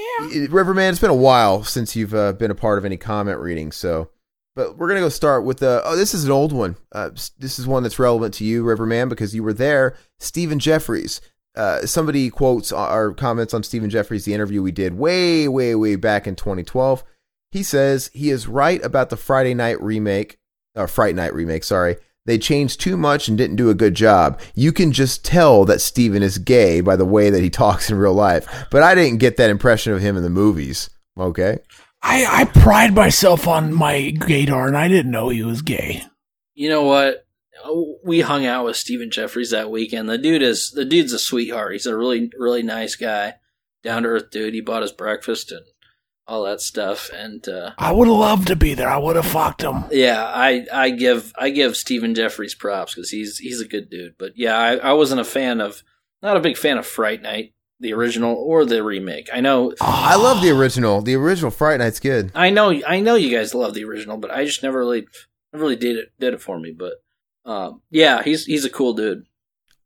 Riverman. 0.48 0.90
It's 0.90 0.98
been 0.98 1.10
a 1.10 1.14
while 1.14 1.64
since 1.64 1.96
you've 1.96 2.14
uh, 2.14 2.32
been 2.32 2.50
a 2.50 2.54
part 2.54 2.78
of 2.78 2.84
any 2.84 2.96
comment 2.96 3.40
reading, 3.40 3.72
so. 3.72 4.10
But 4.56 4.78
we're 4.78 4.86
gonna 4.88 5.00
go 5.00 5.08
start 5.08 5.44
with 5.44 5.58
the. 5.58 5.82
Oh, 5.84 5.96
this 5.96 6.14
is 6.14 6.24
an 6.24 6.30
old 6.30 6.52
one. 6.52 6.76
Uh, 6.92 7.10
this 7.38 7.58
is 7.58 7.66
one 7.66 7.82
that's 7.82 7.98
relevant 7.98 8.34
to 8.34 8.44
you, 8.44 8.62
Riverman, 8.62 9.08
because 9.08 9.34
you 9.34 9.42
were 9.42 9.52
there. 9.52 9.96
Stephen 10.20 10.58
Geoffreys. 10.58 11.20
Uh, 11.56 11.86
somebody 11.86 12.30
quotes 12.30 12.72
our 12.72 13.12
comments 13.12 13.54
on 13.54 13.62
Stephen 13.62 13.90
Geoffreys, 13.90 14.24
the 14.24 14.34
interview 14.34 14.60
we 14.60 14.72
did 14.72 14.98
way, 14.98 15.46
way, 15.46 15.74
way 15.74 15.94
back 15.96 16.26
in 16.26 16.34
2012. 16.34 17.04
He 17.52 17.62
says 17.62 18.10
he 18.12 18.30
is 18.30 18.48
right 18.48 18.84
about 18.84 19.10
the 19.10 19.16
Friday 19.16 19.54
Night 19.54 19.80
remake, 19.80 20.38
or 20.74 20.88
Fright 20.88 21.14
Night 21.14 21.34
remake. 21.34 21.64
Sorry, 21.64 21.96
they 22.26 22.38
changed 22.38 22.80
too 22.80 22.96
much 22.96 23.28
and 23.28 23.36
didn't 23.36 23.56
do 23.56 23.70
a 23.70 23.74
good 23.74 23.94
job. 23.94 24.40
You 24.54 24.72
can 24.72 24.92
just 24.92 25.24
tell 25.24 25.64
that 25.66 25.80
Steven 25.80 26.22
is 26.22 26.38
gay 26.38 26.80
by 26.80 26.96
the 26.96 27.04
way 27.04 27.30
that 27.30 27.42
he 27.42 27.50
talks 27.50 27.90
in 27.90 27.96
real 27.96 28.14
life. 28.14 28.66
But 28.70 28.82
I 28.82 28.94
didn't 28.94 29.18
get 29.18 29.36
that 29.36 29.50
impression 29.50 29.92
of 29.92 30.00
him 30.00 30.16
in 30.16 30.22
the 30.22 30.30
movies. 30.30 30.90
Okay. 31.18 31.58
I, 32.02 32.26
I 32.28 32.44
pride 32.44 32.94
myself 32.94 33.48
on 33.48 33.72
my 33.72 34.12
gaydar, 34.14 34.66
and 34.66 34.76
I 34.76 34.88
didn't 34.88 35.10
know 35.10 35.30
he 35.30 35.42
was 35.42 35.62
gay. 35.62 36.02
You 36.54 36.68
know 36.68 36.82
what? 36.82 37.26
We 38.04 38.20
hung 38.20 38.44
out 38.44 38.66
with 38.66 38.76
Stephen 38.76 39.08
Geoffreys 39.08 39.52
that 39.52 39.70
weekend. 39.70 40.08
The 40.10 40.18
dude 40.18 40.42
is 40.42 40.70
the 40.72 40.84
dude's 40.84 41.14
a 41.14 41.18
sweetheart. 41.18 41.72
He's 41.72 41.86
a 41.86 41.96
really 41.96 42.30
really 42.38 42.62
nice 42.62 42.94
guy, 42.94 43.34
down 43.82 44.02
to 44.02 44.10
earth 44.10 44.30
dude. 44.30 44.52
He 44.52 44.60
bought 44.60 44.82
us 44.82 44.92
breakfast 44.92 45.50
and 45.50 45.64
all 46.26 46.44
that 46.44 46.60
stuff. 46.60 47.10
And 47.14 47.46
uh, 47.48 47.72
I 47.78 47.92
would 47.92 48.08
have 48.08 48.16
loved 48.16 48.46
to 48.48 48.56
be 48.56 48.74
there. 48.74 48.88
I 48.88 48.96
would 48.98 49.16
have 49.16 49.26
fucked 49.26 49.62
him. 49.62 49.84
yeah, 49.90 50.24
I 50.24 50.66
I 50.72 50.90
give 50.90 51.32
I 51.36 51.50
give 51.50 51.76
Stephen 51.76 52.14
Geoffreys 52.14 52.58
props 52.58 52.94
because 52.94 53.10
he's 53.10 53.38
he's 53.38 53.60
a 53.60 53.68
good 53.68 53.90
dude. 53.90 54.14
But 54.18 54.32
yeah, 54.36 54.56
I, 54.56 54.76
I 54.76 54.92
wasn't 54.92 55.20
a 55.20 55.24
fan 55.24 55.60
of 55.60 55.82
not 56.22 56.36
a 56.36 56.40
big 56.40 56.56
fan 56.56 56.78
of 56.78 56.86
Fright 56.86 57.20
Night, 57.22 57.52
the 57.80 57.92
original 57.92 58.34
or 58.34 58.64
the 58.64 58.82
remake. 58.82 59.28
I 59.32 59.40
know 59.40 59.74
I 59.80 60.16
love 60.16 60.42
the 60.42 60.50
original. 60.50 61.02
The 61.02 61.14
original 61.16 61.50
Fright 61.50 61.78
Night's 61.80 62.00
good. 62.00 62.32
I 62.34 62.50
know 62.50 62.72
I 62.86 63.00
know 63.00 63.14
you 63.14 63.36
guys 63.36 63.54
love 63.54 63.74
the 63.74 63.84
original, 63.84 64.16
but 64.16 64.30
I 64.30 64.44
just 64.44 64.62
never 64.62 64.78
really 64.78 65.06
never 65.52 65.64
really 65.64 65.76
did 65.76 65.96
it 65.96 66.12
did 66.18 66.34
it 66.34 66.40
for 66.40 66.58
me. 66.58 66.72
But 66.72 66.94
um, 67.44 67.82
yeah, 67.90 68.22
he's 68.22 68.46
he's 68.46 68.64
a 68.64 68.70
cool 68.70 68.94
dude. 68.94 69.24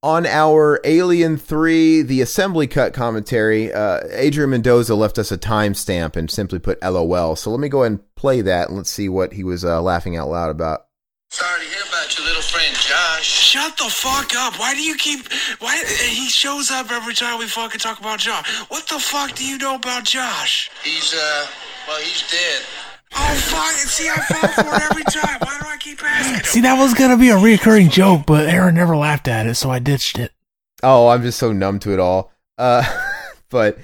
On 0.00 0.26
our 0.26 0.80
Alien 0.84 1.36
3, 1.36 2.02
the 2.02 2.20
assembly 2.20 2.68
cut 2.68 2.94
commentary, 2.94 3.72
uh, 3.72 3.98
Adrian 4.12 4.50
Mendoza 4.50 4.94
left 4.94 5.18
us 5.18 5.32
a 5.32 5.38
timestamp 5.38 6.14
and 6.14 6.30
simply 6.30 6.60
put 6.60 6.80
LOL. 6.80 7.34
So 7.34 7.50
let 7.50 7.58
me 7.58 7.68
go 7.68 7.82
ahead 7.82 7.92
and 7.92 8.14
play 8.14 8.40
that 8.42 8.68
and 8.68 8.76
let's 8.76 8.90
see 8.90 9.08
what 9.08 9.32
he 9.32 9.42
was 9.42 9.64
uh, 9.64 9.82
laughing 9.82 10.16
out 10.16 10.28
loud 10.28 10.50
about. 10.50 10.82
Sorry 11.30 11.64
to 11.64 11.66
hear 11.66 11.82
about 11.88 12.16
your 12.16 12.28
little 12.28 12.42
friend 12.42 12.76
Josh. 12.76 13.24
Shut 13.24 13.76
the 13.76 13.90
fuck 13.90 14.36
up. 14.36 14.60
Why 14.60 14.72
do 14.72 14.82
you 14.82 14.94
keep. 14.94 15.26
Why. 15.58 15.82
He 15.84 16.28
shows 16.28 16.70
up 16.70 16.92
every 16.92 17.14
time 17.14 17.40
we 17.40 17.48
fucking 17.48 17.80
talk 17.80 17.98
about 17.98 18.20
Josh. 18.20 18.48
What 18.68 18.86
the 18.86 19.00
fuck 19.00 19.34
do 19.34 19.44
you 19.44 19.58
know 19.58 19.74
about 19.74 20.04
Josh? 20.04 20.70
He's, 20.84 21.12
uh, 21.12 21.46
well, 21.88 22.00
he's 22.00 22.22
dead. 22.30 22.62
Oh, 23.14 23.34
fuck. 23.34 23.74
See, 23.88 24.08
I 24.08 24.16
fall 24.16 24.64
for 24.64 24.74
it 24.76 24.82
every 24.90 25.04
time. 25.04 25.38
Why 25.40 25.58
do 25.60 25.66
I 25.66 25.76
keep 25.78 26.02
asking 26.02 26.34
him? 26.34 26.44
See, 26.44 26.60
that 26.60 26.78
was 26.78 26.94
gonna 26.94 27.16
be 27.16 27.30
a 27.30 27.36
reoccurring 27.36 27.90
joke, 27.90 28.22
but 28.26 28.48
Aaron 28.48 28.74
never 28.74 28.96
laughed 28.96 29.28
at 29.28 29.46
it, 29.46 29.54
so 29.54 29.70
I 29.70 29.78
ditched 29.78 30.18
it. 30.18 30.32
Oh, 30.82 31.08
I'm 31.08 31.22
just 31.22 31.38
so 31.38 31.52
numb 31.52 31.78
to 31.80 31.92
it 31.92 31.98
all. 31.98 32.32
Uh, 32.56 32.84
but 33.50 33.78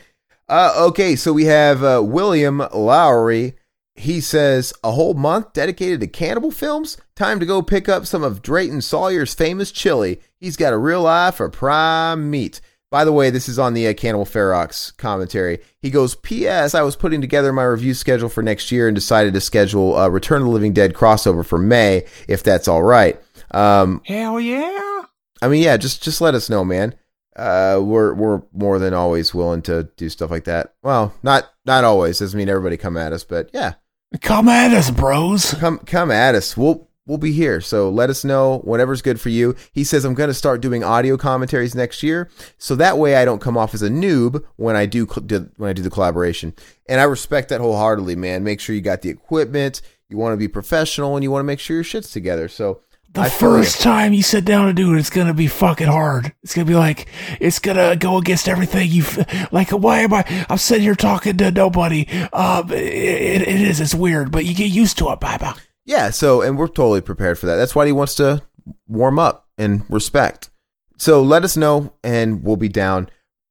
uh, 0.49 0.75
okay, 0.89 1.17
so 1.17 1.33
we 1.33 1.45
have 1.47 1.83
uh, 1.83 2.03
William 2.05 2.63
Lowry. 2.73 3.55
He 3.97 4.21
says 4.21 4.73
a 4.83 4.91
whole 4.93 5.15
month 5.15 5.53
dedicated 5.53 6.01
to 6.01 6.07
cannibal 6.09 6.51
films. 6.51 6.97
Time 7.15 7.39
to 7.39 7.47
go 7.47 7.63
pick 7.63 7.89
up 7.89 8.07
some 8.07 8.25
of 8.25 8.43
Drayton 8.43 8.81
Sawyer's 8.81 9.35
famous 9.35 9.71
chili. 9.71 10.21
He's 10.37 10.57
got 10.57 10.73
a 10.73 10.79
real 10.79 11.07
eye 11.07 11.31
for 11.31 11.49
prime 11.49 12.29
meat. 12.29 12.61
By 12.95 13.05
the 13.05 13.11
way, 13.11 13.31
this 13.31 13.49
is 13.49 13.59
on 13.59 13.75
the 13.75 13.89
uh, 13.89 13.93
Cannibal 13.93 14.25
Ferox 14.25 14.97
commentary. 14.97 15.59
He 15.81 15.91
goes, 15.91 16.15
P.S. 16.15 16.77
I 16.77 16.83
was 16.83 16.95
putting 16.95 17.21
together 17.21 17.53
my 17.53 17.65
review 17.65 17.93
schedule 17.93 18.29
for 18.29 18.41
next 18.41 18.71
year 18.71 18.87
and 18.87 18.95
decided 18.95 19.35
to 19.35 19.41
schedule 19.41 19.99
a 19.99 20.09
Return 20.09 20.43
of 20.43 20.47
the 20.47 20.53
Living 20.53 20.73
Dead 20.73 20.95
crossover 20.95 21.45
for 21.45 21.59
May, 21.59 22.07
if 22.29 22.45
that's 22.45 22.69
all 22.69 22.85
right. 22.85 23.21
Um, 23.51 24.01
Hell 24.05 24.39
yeah. 24.39 25.03
I 25.43 25.49
mean, 25.49 25.65
yeah, 25.65 25.77
just 25.77 26.05
just 26.05 26.21
let 26.21 26.37
us 26.37 26.49
know, 26.49 26.65
man. 26.65 26.95
Uh, 27.35 27.81
we're 27.83 28.15
we're 28.15 28.43
more 28.53 28.79
than 28.79 28.95
always 28.95 29.35
willing 29.35 29.63
to 29.63 29.91
do 29.97 30.09
stuff 30.09 30.31
like 30.31 30.45
that. 30.45 30.75
Well, 30.85 31.13
not 31.25 31.51
not 31.67 31.83
always. 31.83 32.21
Doesn't 32.21 32.39
mean 32.39 32.49
everybody 32.49 32.77
come 32.77 32.97
at 32.97 33.13
us, 33.13 33.25
but 33.25 33.51
yeah, 33.53 33.75
Come 34.21 34.49
at 34.49 34.73
us, 34.73 34.93
bros. 34.93 35.55
come 35.55 35.79
come 35.79 36.13
at 36.13 36.37
us. 36.37 36.57
We'll 36.57 36.89
we'll 37.07 37.19
be 37.19 37.33
here. 37.33 37.61
So 37.61 37.91
let 37.91 38.11
us 38.11 38.25
know 38.25 38.59
whatever's 38.59 39.03
good 39.03 39.21
for 39.21 39.29
you. 39.29 39.55
He 39.73 39.85
says 39.85 40.05
I'm 40.05 40.15
going 40.15 40.29
to 40.29 40.35
start 40.35 40.61
doing 40.61 40.83
audio 40.83 41.17
commentaries 41.17 41.75
next 41.75 42.03
year, 42.03 42.31
so 42.59 42.75
that 42.77 42.99
way 42.99 43.17
I 43.17 43.25
don't 43.25 43.41
come 43.41 43.57
off 43.57 43.75
as 43.75 43.83
a 43.83 43.89
noob 43.91 44.43
when 44.57 44.77
I 44.77 44.87
do, 44.87 45.05
when 45.07 45.71
I 45.71 45.73
do 45.73 45.83
the 45.83 45.91
collaboration. 45.91 46.55
And 46.89 47.01
I 47.01 47.05
respect 47.05 47.49
that 47.51 47.61
wholeheartedly, 47.61 48.17
man. 48.17 48.45
Make 48.45 48.61
sure 48.61 48.75
you 48.75 48.81
got 48.83 49.03
the 49.03 49.11
equipment. 49.11 49.81
You 50.09 50.19
want 50.19 50.35
to 50.35 50.37
be 50.37 50.49
professional, 50.49 51.17
and 51.17 51.23
you 51.25 51.31
want 51.31 51.41
to 51.41 51.47
make 51.47 51.61
sure 51.61 51.77
your 51.77 51.85
shit's 51.85 52.11
together. 52.11 52.47
So 52.49 52.83
The 53.15 53.23
I 53.23 53.29
first 53.31 53.81
time 53.81 54.13
you 54.13 54.23
sit 54.23 54.45
down 54.45 54.67
to 54.67 54.73
do 54.75 54.95
it, 54.95 54.99
it's 54.99 55.09
gonna 55.11 55.33
be 55.35 55.47
fucking 55.47 55.87
hard. 55.87 56.33
It's 56.43 56.55
gonna 56.55 56.67
be 56.67 56.75
like 56.75 57.07
it's 57.41 57.59
gonna 57.59 57.97
go 57.97 58.19
against 58.19 58.47
everything 58.49 58.91
you 58.91 59.03
have 59.03 59.49
like. 59.51 59.71
Why 59.71 60.01
am 60.01 60.13
I? 60.13 60.47
I'm 60.51 60.59
sitting 60.59 60.83
here 60.85 60.95
talking 60.95 61.37
to 61.39 61.51
nobody. 61.51 62.07
Um, 62.33 62.71
it, 62.71 62.83
it, 62.83 63.43
it 63.43 63.61
is. 63.63 63.81
It's 63.81 63.95
weird, 63.95 64.31
but 64.31 64.45
you 64.45 64.55
get 64.55 64.71
used 64.71 64.99
to 64.99 65.11
it. 65.11 65.21
Bye 65.21 65.39
bye. 65.39 65.55
Yeah, 65.85 66.11
so 66.11 66.43
and 66.43 66.59
we're 66.59 66.69
totally 66.69 67.01
prepared 67.01 67.39
for 67.39 67.47
that. 67.47 67.57
That's 67.57 67.75
why 67.75 67.87
he 67.87 67.93
wants 67.93 68.15
to 68.17 68.43
warm 68.89 69.19
up 69.19 69.49
and 69.59 69.85
respect. 69.89 70.51
So 70.97 71.23
let 71.23 71.45
us 71.45 71.57
know, 71.57 71.93
and 72.03 72.43
we'll 72.43 72.57
be 72.57 72.69
down. 72.69 73.11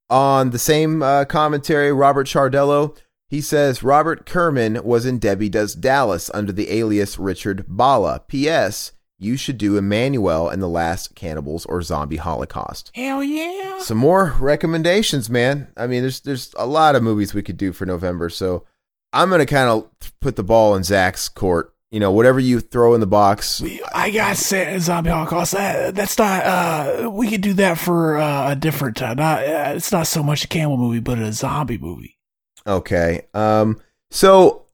On 0.10 0.51
the 0.51 0.60
same 0.60 1.01
uh, 1.01 1.26
commentary, 1.26 1.91
Robert 1.91 2.27
Chardello, 2.27 2.97
he 3.27 3.41
says 3.41 3.84
Robert 3.84 4.26
Kerman 4.26 4.84
was 4.84 5.05
in 5.05 5.18
Debbie 5.19 5.49
Does 5.49 5.73
Dallas 5.73 6.30
under 6.34 6.51
the 6.51 6.72
alias 6.72 7.18
Richard 7.18 7.65
Bolla. 7.68 8.22
P.S. 8.27 8.91
You 9.18 9.38
should 9.38 9.57
do 9.57 9.80
Emanuelle 9.80 10.51
and 10.51 10.61
the 10.61 10.68
Last 10.68 11.15
Cannibals 11.15 11.65
or 11.65 11.81
Zombie 11.81 12.18
Holocaust. 12.18 12.91
Hell 12.93 13.23
yeah. 13.23 13.80
Some 13.80 13.97
more 13.97 14.35
recommendations, 14.39 15.30
man. 15.30 15.69
I 15.77 15.88
mean, 15.88 16.01
there's 16.01 16.19
there's 16.19 16.53
a 16.57 16.68
lot 16.68 16.95
of 16.95 17.03
movies 17.03 17.34
we 17.34 17.41
could 17.41 17.57
do 17.57 17.73
for 17.73 17.85
November, 17.85 18.30
so 18.30 18.65
I'm 19.14 19.30
gonna 19.30 19.45
kind 19.45 19.69
of 19.69 19.89
put 20.19 20.35
the 20.35 20.43
ball 20.43 20.76
in 20.76 20.84
Zach's 20.84 21.30
court. 21.30 21.73
You 21.94 21.99
know, 21.99 22.11
whatever 22.11 22.40
you 22.40 22.60
throw 22.60 22.95
in 22.95 23.02
the 23.02 23.06
box. 23.06 23.61
I 23.94 24.10
got 24.10 24.36
zombie 24.36 25.11
holocaust. 25.11 25.52
That, 25.52 25.94
that's 25.94 26.18
not. 26.18 26.44
Uh, 26.44 27.11
we 27.11 27.30
could 27.30 27.41
do 27.41 27.53
that 27.53 27.78
for 27.78 28.18
uh, 28.18 28.53
a 28.53 28.56
different 28.56 28.98
time. 28.98 29.18
Not. 29.18 29.44
Uh, 29.44 29.74
it's 29.76 29.91
not 29.91 30.07
so 30.07 30.24
much 30.24 30.44
a 30.44 30.48
camel 30.48 30.76
movie, 30.76 30.99
but 30.99 31.20
a 31.20 31.32
zombie 31.32 31.78
movie. 31.78 32.18
Okay. 32.65 33.28
Um. 33.36 33.80
So 34.10 34.65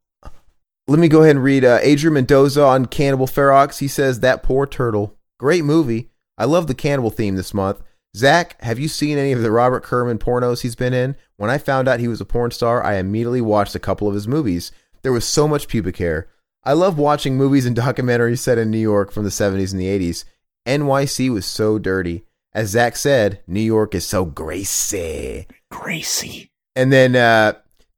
let 0.88 0.98
me 0.98 1.10
go 1.10 1.22
ahead 1.22 1.36
and 1.36 1.44
read 1.44 1.66
uh, 1.66 1.80
Adrian 1.82 2.14
Mendoza 2.14 2.64
on 2.64 2.86
Cannibal 2.86 3.28
Ferox. 3.28 3.80
He 3.80 3.90
says 3.90 4.22
that 4.22 4.42
poor 4.42 4.66
turtle. 4.66 5.18
Great 5.38 5.66
movie. 5.66 6.12
I 6.38 6.46
love 6.46 6.68
the 6.68 6.74
cannibal 6.74 7.10
theme 7.10 7.36
this 7.36 7.54
month. 7.54 7.82
Zach, 8.16 8.56
have 8.62 8.80
you 8.80 8.88
seen 8.88 9.18
any 9.18 9.34
of 9.34 9.42
the 9.42 9.52
Robert 9.52 9.84
Kerman 9.84 10.20
pornos 10.20 10.62
he's 10.62 10.78
been 10.78 10.94
in? 10.94 11.18
When 11.36 11.50
I 11.50 11.58
found 11.58 11.90
out 11.90 12.00
he 12.00 12.08
was 12.08 12.22
a 12.22 12.26
porn 12.26 12.52
star, 12.52 12.82
I 12.82 12.96
immediately 12.96 13.42
watched 13.42 13.76
a 13.76 13.80
couple 13.80 14.08
of 14.08 14.14
his 14.14 14.26
movies. 14.26 14.72
There 15.02 15.12
was 15.12 15.26
so 15.26 15.50
much 15.50 15.68
pubic 15.68 15.98
hair. 15.98 16.30
I 16.64 16.74
love 16.74 16.98
watching 16.98 17.38
movies 17.38 17.66
and 17.66 17.76
documentaries 17.76 18.40
set 18.40 18.58
in 18.58 18.70
New 18.70 18.80
York 18.80 19.12
from 19.12 19.24
the 19.24 19.30
70s 19.30 19.72
and 19.72 19.80
the 19.80 19.88
80s. 19.88 20.26
NYC 20.68 21.32
was 21.32 21.46
so 21.46 21.80
dirty. 21.80 22.26
As 22.54 22.70
Zach 22.70 22.96
said, 22.96 23.42
New 23.48 23.62
York 23.62 23.96
is 23.96 24.06
so 24.06 24.26
greasy. 24.26 25.48
Gracie. 25.72 26.52
And 26.76 26.92
then 26.92 27.16
uh 27.16 27.54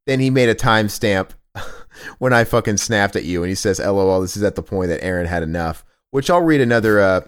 then 0.06 0.20
he 0.20 0.30
made 0.30 0.50
a 0.50 0.56
timestamp 0.56 1.32
when 2.20 2.34
I 2.34 2.44
fucking 2.44 2.78
snapped 2.78 3.16
at 3.16 3.24
you 3.24 3.44
and 3.44 3.50
he 3.50 3.56
says, 3.56 3.80
LOL, 3.80 4.22
this 4.22 4.38
is 4.38 4.44
at 4.44 4.56
the 4.56 4.64
point 4.64 4.90
that 4.90 5.04
Aaron 5.04 5.28
had 5.28 5.44
enough. 5.44 5.84
Which 6.12 6.30
I'll 6.30 6.42
read 6.42 6.62
another 6.62 7.00
uh 7.00 7.22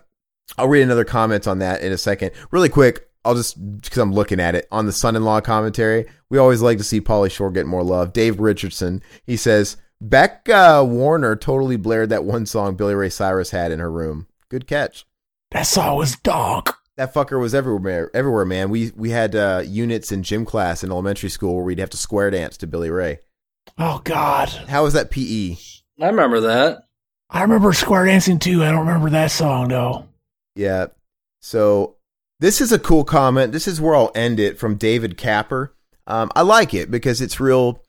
I'll 0.57 0.67
read 0.67 0.83
another 0.83 1.05
comment 1.05 1.47
on 1.47 1.59
that 1.59 1.81
in 1.81 1.91
a 1.91 1.97
second. 1.97 2.31
Really 2.51 2.69
quick, 2.69 3.09
I'll 3.25 3.35
just 3.35 3.81
because 3.81 3.97
I'm 3.97 4.13
looking 4.13 4.39
at 4.39 4.55
it 4.55 4.67
on 4.71 4.85
the 4.85 4.91
son-in-law 4.91 5.41
commentary. 5.41 6.05
We 6.29 6.37
always 6.37 6.61
like 6.61 6.77
to 6.77 6.83
see 6.83 7.01
Pauly 7.01 7.31
Shore 7.31 7.51
get 7.51 7.65
more 7.65 7.83
love. 7.83 8.13
Dave 8.13 8.39
Richardson, 8.39 9.01
he 9.25 9.37
says 9.37 9.77
Beck 10.03 10.49
uh, 10.49 10.83
Warner 10.85 11.37
totally 11.37 11.77
blared 11.77 12.09
that 12.09 12.25
one 12.25 12.45
song 12.45 12.75
Billy 12.75 12.93
Ray 12.93 13.07
Cyrus 13.07 13.51
had 13.51 13.71
in 13.71 13.79
her 13.79 13.89
room. 13.89 14.27
Good 14.49 14.67
catch. 14.67 15.05
That 15.51 15.61
song 15.61 15.97
was 15.97 16.17
dog. 16.17 16.73
That 16.97 17.13
fucker 17.13 17.39
was 17.39 17.55
everywhere. 17.55 18.11
Everywhere, 18.13 18.43
man. 18.43 18.69
We 18.69 18.91
we 18.97 19.11
had 19.11 19.33
uh, 19.33 19.63
units 19.65 20.11
in 20.11 20.21
gym 20.21 20.43
class 20.43 20.83
in 20.83 20.91
elementary 20.91 21.29
school 21.29 21.55
where 21.55 21.63
we'd 21.63 21.79
have 21.79 21.89
to 21.91 21.97
square 21.97 22.29
dance 22.31 22.57
to 22.57 22.67
Billy 22.67 22.89
Ray. 22.89 23.19
Oh 23.77 24.01
God. 24.03 24.49
How 24.49 24.83
was 24.83 24.91
that? 24.91 25.09
PE? 25.09 25.55
I 26.01 26.07
remember 26.07 26.41
that. 26.41 26.83
I 27.29 27.41
remember 27.41 27.71
square 27.71 28.05
dancing 28.05 28.39
too. 28.39 28.61
I 28.61 28.71
don't 28.71 28.85
remember 28.85 29.09
that 29.11 29.31
song 29.31 29.69
though. 29.69 30.09
Yeah. 30.53 30.87
So 31.39 31.95
this 32.41 32.59
is 32.59 32.73
a 32.73 32.79
cool 32.79 33.05
comment. 33.05 33.53
This 33.53 33.69
is 33.69 33.79
where 33.79 33.95
I'll 33.95 34.11
end 34.13 34.41
it 34.41 34.59
from 34.59 34.75
David 34.75 35.15
Capper. 35.17 35.73
Um, 36.07 36.29
I 36.35 36.41
like 36.41 36.73
it 36.73 36.91
because 36.91 37.21
it's 37.21 37.39
real 37.39 37.81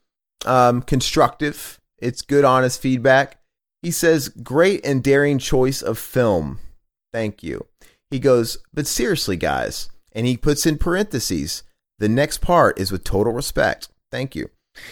um, 0.47 0.81
constructive. 0.81 1.81
It's 2.05 2.23
good, 2.23 2.45
honest 2.45 2.81
feedback. 2.81 3.39
He 3.83 3.91
says, 3.91 4.29
"Great 4.29 4.85
and 4.85 5.03
daring 5.03 5.39
choice 5.39 5.83
of 5.83 5.99
film. 5.99 6.61
Thank 7.13 7.43
you." 7.43 7.67
He 8.11 8.19
goes, 8.19 8.59
"But 8.73 8.87
seriously, 8.87 9.37
guys," 9.37 9.89
and 10.13 10.27
he 10.27 10.37
puts 10.37 10.67
in 10.67 10.79
parentheses. 10.79 11.63
The 11.99 12.09
next 12.09 12.41
part 12.41 12.79
is 12.79 12.93
with 12.93 13.05
total 13.05 13.33
respect. 13.33 13.89
Thank 14.11 14.37
you. 14.37 14.51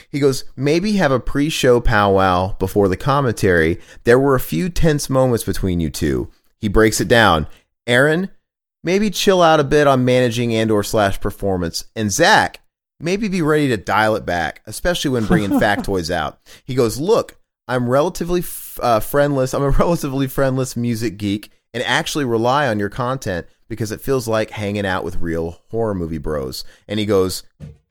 He 0.09 0.21
goes, 0.21 0.45
maybe 0.57 0.93
have 0.93 1.13
a 1.13 1.21
pre 1.21 1.49
show 1.49 1.81
powwow 1.81 2.57
before 2.59 2.89
the 2.89 2.97
commentary. 2.97 3.81
There 4.05 4.19
were 4.19 4.35
a 4.35 4.41
few 4.41 4.69
tense 4.69 5.11
moments 5.11 5.45
between 5.45 5.81
you 5.81 5.91
two. 5.91 6.31
He 6.59 6.69
breaks 6.69 7.01
it 7.01 7.09
down. 7.09 7.49
Aaron, 7.87 8.31
maybe 8.85 9.11
chill 9.11 9.43
out 9.43 9.61
a 9.61 9.65
bit 9.65 9.87
on 9.87 10.05
managing 10.05 10.55
and 10.55 10.71
or 10.71 10.83
slash 10.83 11.21
performance. 11.21 11.85
And 11.97 12.13
Zach, 12.13 12.61
maybe 13.03 13.29
be 13.29 13.43
ready 13.43 13.69
to 13.69 13.77
dial 13.77 14.17
it 14.17 14.25
back, 14.25 14.63
especially 14.67 15.11
when 15.11 15.27
bringing 15.27 15.51
factoids 15.61 16.11
out. 16.11 16.39
He 16.65 16.75
goes, 16.75 16.99
look, 16.99 17.39
I'm 17.69 17.89
relatively 17.89 18.41
f- 18.41 18.79
uh, 18.83 19.01
friendless. 19.01 19.55
I'm 19.55 19.63
a 19.63 19.71
relatively 19.79 20.29
friendless 20.29 20.77
music 20.77 21.19
geek 21.19 21.51
and 21.75 21.83
actually 21.83 22.25
rely 22.25 22.69
on 22.69 22.79
your 22.79 22.89
content 22.89 23.47
because 23.69 23.91
it 23.91 24.01
feels 24.01 24.29
like 24.29 24.51
hanging 24.51 24.87
out 24.87 25.05
with 25.05 25.17
real 25.17 25.63
horror 25.71 25.95
movie 25.95 26.19
bros. 26.19 26.65
And 26.89 27.01
he 27.01 27.07
goes, 27.07 27.43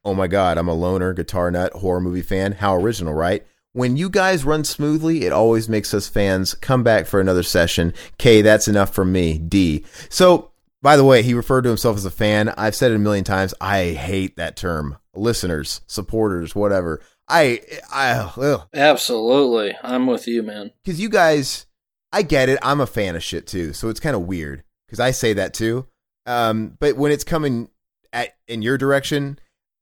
Oh 0.03 0.13
my 0.13 0.27
God, 0.27 0.57
I'm 0.57 0.67
a 0.67 0.73
loner, 0.73 1.13
guitar 1.13 1.51
nut, 1.51 1.73
horror 1.73 2.01
movie 2.01 2.21
fan. 2.21 2.53
How 2.53 2.75
original, 2.75 3.13
right? 3.13 3.45
When 3.73 3.95
you 3.95 4.09
guys 4.09 4.43
run 4.43 4.63
smoothly, 4.63 5.23
it 5.25 5.31
always 5.31 5.69
makes 5.69 5.93
us 5.93 6.09
fans 6.09 6.53
come 6.55 6.83
back 6.83 7.05
for 7.05 7.21
another 7.21 7.43
session. 7.43 7.93
K, 8.17 8.41
that's 8.41 8.67
enough 8.67 8.93
from 8.93 9.11
me. 9.11 9.37
D. 9.37 9.85
So, 10.09 10.50
by 10.81 10.97
the 10.97 11.03
way, 11.03 11.21
he 11.21 11.33
referred 11.33 11.61
to 11.63 11.69
himself 11.69 11.97
as 11.97 12.05
a 12.05 12.11
fan. 12.11 12.49
I've 12.49 12.75
said 12.75 12.91
it 12.91 12.95
a 12.95 12.99
million 12.99 13.23
times. 13.23 13.53
I 13.61 13.91
hate 13.91 14.37
that 14.37 14.55
term. 14.55 14.97
Listeners, 15.13 15.81
supporters, 15.87 16.55
whatever. 16.55 17.01
I, 17.27 17.61
I, 17.93 18.11
ugh. 18.37 18.67
Absolutely. 18.73 19.75
I'm 19.83 20.07
with 20.07 20.27
you, 20.27 20.43
man. 20.43 20.71
Because 20.83 20.99
you 20.99 21.09
guys, 21.09 21.65
I 22.11 22.23
get 22.23 22.49
it. 22.49 22.59
I'm 22.61 22.81
a 22.81 22.87
fan 22.87 23.15
of 23.15 23.23
shit 23.23 23.47
too. 23.47 23.73
So 23.73 23.89
it's 23.89 23.99
kind 23.99 24.15
of 24.15 24.23
weird 24.23 24.63
because 24.87 24.99
I 24.99 25.11
say 25.11 25.33
that 25.33 25.53
too. 25.53 25.87
Um, 26.25 26.77
but 26.79 26.97
when 26.97 27.11
it's 27.11 27.23
coming 27.23 27.69
at 28.11 28.35
in 28.47 28.61
your 28.61 28.77
direction, 28.77 29.39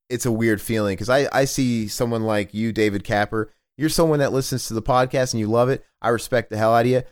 it's 0.08 0.26
a 0.26 0.32
weird 0.32 0.60
feeling 0.60 0.94
because 0.94 1.08
I, 1.08 1.28
I 1.32 1.44
see 1.44 1.88
someone 1.88 2.22
like 2.22 2.52
you, 2.54 2.72
David 2.72 3.04
Capper. 3.04 3.52
You're 3.78 3.88
someone 3.88 4.18
that 4.18 4.32
listens 4.32 4.68
to 4.68 4.74
the 4.74 4.82
podcast 4.82 5.32
and 5.32 5.40
you 5.40 5.46
love 5.46 5.70
it. 5.70 5.84
I 6.02 6.10
respect 6.10 6.50
the 6.50 6.58
hell 6.58 6.74
out 6.74 6.84
of 6.84 6.90
you. 6.90 7.02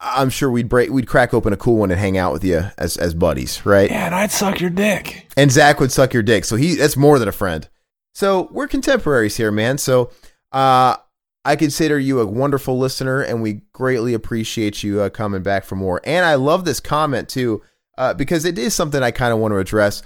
I'm 0.00 0.30
sure 0.30 0.50
we'd 0.50 0.68
break, 0.68 0.90
we'd 0.90 1.06
crack 1.06 1.32
open 1.32 1.52
a 1.52 1.56
cool 1.56 1.78
one 1.78 1.90
and 1.90 1.98
hang 1.98 2.18
out 2.18 2.32
with 2.32 2.44
you 2.44 2.70
as 2.76 2.96
as 2.96 3.14
buddies, 3.14 3.64
right? 3.64 3.90
Yeah, 3.90 4.06
and 4.06 4.14
I'd 4.14 4.30
suck 4.30 4.60
your 4.60 4.70
dick. 4.70 5.26
And 5.36 5.50
Zach 5.50 5.80
would 5.80 5.92
suck 5.92 6.12
your 6.12 6.22
dick, 6.22 6.44
so 6.44 6.56
he 6.56 6.74
that's 6.74 6.96
more 6.96 7.18
than 7.18 7.28
a 7.28 7.32
friend. 7.32 7.68
So 8.14 8.48
we're 8.50 8.68
contemporaries 8.68 9.36
here, 9.36 9.50
man. 9.50 9.78
So 9.78 10.10
uh, 10.52 10.96
I 11.44 11.56
consider 11.56 11.98
you 11.98 12.20
a 12.20 12.26
wonderful 12.26 12.78
listener, 12.78 13.20
and 13.22 13.42
we 13.42 13.62
greatly 13.72 14.14
appreciate 14.14 14.82
you 14.82 15.00
uh, 15.00 15.10
coming 15.10 15.42
back 15.42 15.64
for 15.64 15.76
more. 15.76 16.00
And 16.04 16.24
I 16.24 16.34
love 16.34 16.64
this 16.64 16.80
comment 16.80 17.28
too 17.28 17.62
uh, 17.96 18.14
because 18.14 18.44
it 18.44 18.58
is 18.58 18.74
something 18.74 19.02
I 19.02 19.10
kind 19.10 19.32
of 19.32 19.38
want 19.38 19.52
to 19.52 19.58
address. 19.58 20.02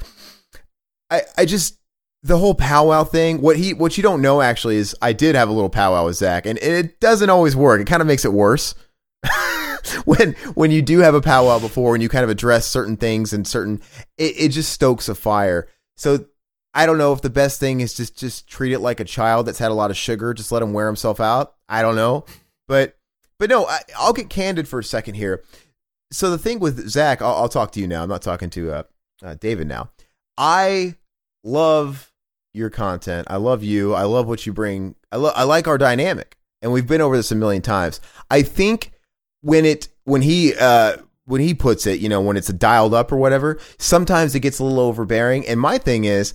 I 1.11 1.23
I 1.37 1.45
just 1.45 1.79
the 2.23 2.39
whole 2.39 2.55
powwow 2.55 3.05
thing. 3.05 3.41
What 3.41 3.57
he 3.57 3.75
what 3.75 3.97
you 3.97 4.03
don't 4.03 4.23
know 4.23 4.41
actually 4.41 4.77
is 4.77 4.95
I 5.03 5.13
did 5.13 5.35
have 5.35 5.49
a 5.49 5.53
little 5.53 5.71
powwow 5.71 6.05
with 6.05 6.17
Zach, 6.17 6.47
and 6.47 6.59
it 6.59 7.01
doesn't 7.01 7.31
always 7.31 7.57
work. 7.57 7.81
It 7.81 7.87
kind 7.87 8.03
of 8.03 8.07
makes 8.07 8.25
it 8.25 8.33
worse. 8.33 8.75
when 10.05 10.33
when 10.55 10.71
you 10.71 10.83
do 10.83 11.01
have 11.01 11.15
a 11.15 11.21
powwow 11.21 11.59
before 11.59 11.95
and 11.95 12.03
you 12.03 12.09
kind 12.09 12.25
of 12.25 12.31
address 12.31 12.67
certain 12.67 12.97
things 12.97 13.33
and 13.33 13.47
certain 13.47 13.81
it, 14.17 14.35
it 14.39 14.49
just 14.49 14.73
stokes 14.73 15.09
a 15.09 15.15
fire. 15.15 15.69
So 15.97 16.27
i 16.73 16.87
don't 16.87 16.99
know 16.99 17.13
if 17.13 17.21
the 17.21 17.31
best 17.31 17.59
thing 17.59 17.81
is 17.81 17.95
just 17.95 18.17
just 18.17 18.49
treat 18.49 18.73
it 18.73 18.79
like 18.79 19.01
a 19.01 19.05
child 19.05 19.45
that's 19.45 19.59
had 19.59 19.73
a 19.73 19.75
lot 19.75 19.91
of 19.91 19.97
sugar 19.97 20.33
just 20.33 20.53
let 20.53 20.63
him 20.63 20.73
wear 20.73 20.87
himself 20.87 21.21
out. 21.21 21.55
I 21.69 21.83
don't 21.83 21.97
know. 21.97 22.25
But 22.69 22.97
but 23.39 23.51
no 23.51 23.67
I, 23.67 23.81
i'll 23.99 24.13
get 24.13 24.31
candid 24.31 24.69
for 24.69 24.79
a 24.79 24.85
second 24.85 25.15
here. 25.15 25.43
So 26.13 26.31
the 26.31 26.39
thing 26.39 26.61
with 26.61 26.89
zach 26.89 27.23
i'll, 27.23 27.35
I'll 27.35 27.49
talk 27.49 27.73
to 27.73 27.81
you 27.81 27.87
now. 27.87 28.03
I'm 28.03 28.09
not 28.09 28.23
talking 28.23 28.51
to 28.51 28.73
uh, 28.73 28.83
uh, 29.23 29.35
david 29.35 29.67
now. 29.67 29.91
I 30.39 30.97
love 31.45 32.13
your 32.53 32.71
content. 32.71 33.29
I 33.31 33.37
love 33.37 33.63
you. 33.63 33.95
I 33.95 34.03
love 34.03 34.27
what 34.27 34.45
you 34.47 34.53
bring. 34.53 34.97
I, 35.13 35.17
I 35.17 35.43
like 35.45 35.69
our 35.69 35.79
dynamic 35.79 36.37
and 36.63 36.73
we've 36.73 36.87
been 36.87 37.01
over 37.01 37.17
this 37.17 37.33
a 37.33 37.35
million 37.35 37.63
times. 37.63 38.01
I 38.31 38.43
think 38.43 38.93
when 39.43 39.65
it 39.65 39.89
when 40.05 40.23
he 40.23 40.55
uh 40.55 40.97
when 41.27 41.41
he 41.41 41.55
puts 41.55 41.87
it, 41.87 42.01
you 42.01 42.09
know, 42.09 42.21
when 42.21 42.37
it's 42.37 42.53
dialed 42.53 42.93
up 42.93 43.13
or 43.13 43.17
whatever, 43.17 43.59
sometimes 43.79 44.35
it 44.35 44.41
gets 44.41 44.59
a 44.59 44.65
little 44.65 44.81
overbearing. 44.81 45.47
And 45.47 45.61
my 45.61 45.79
thing 45.79 46.05
is, 46.05 46.33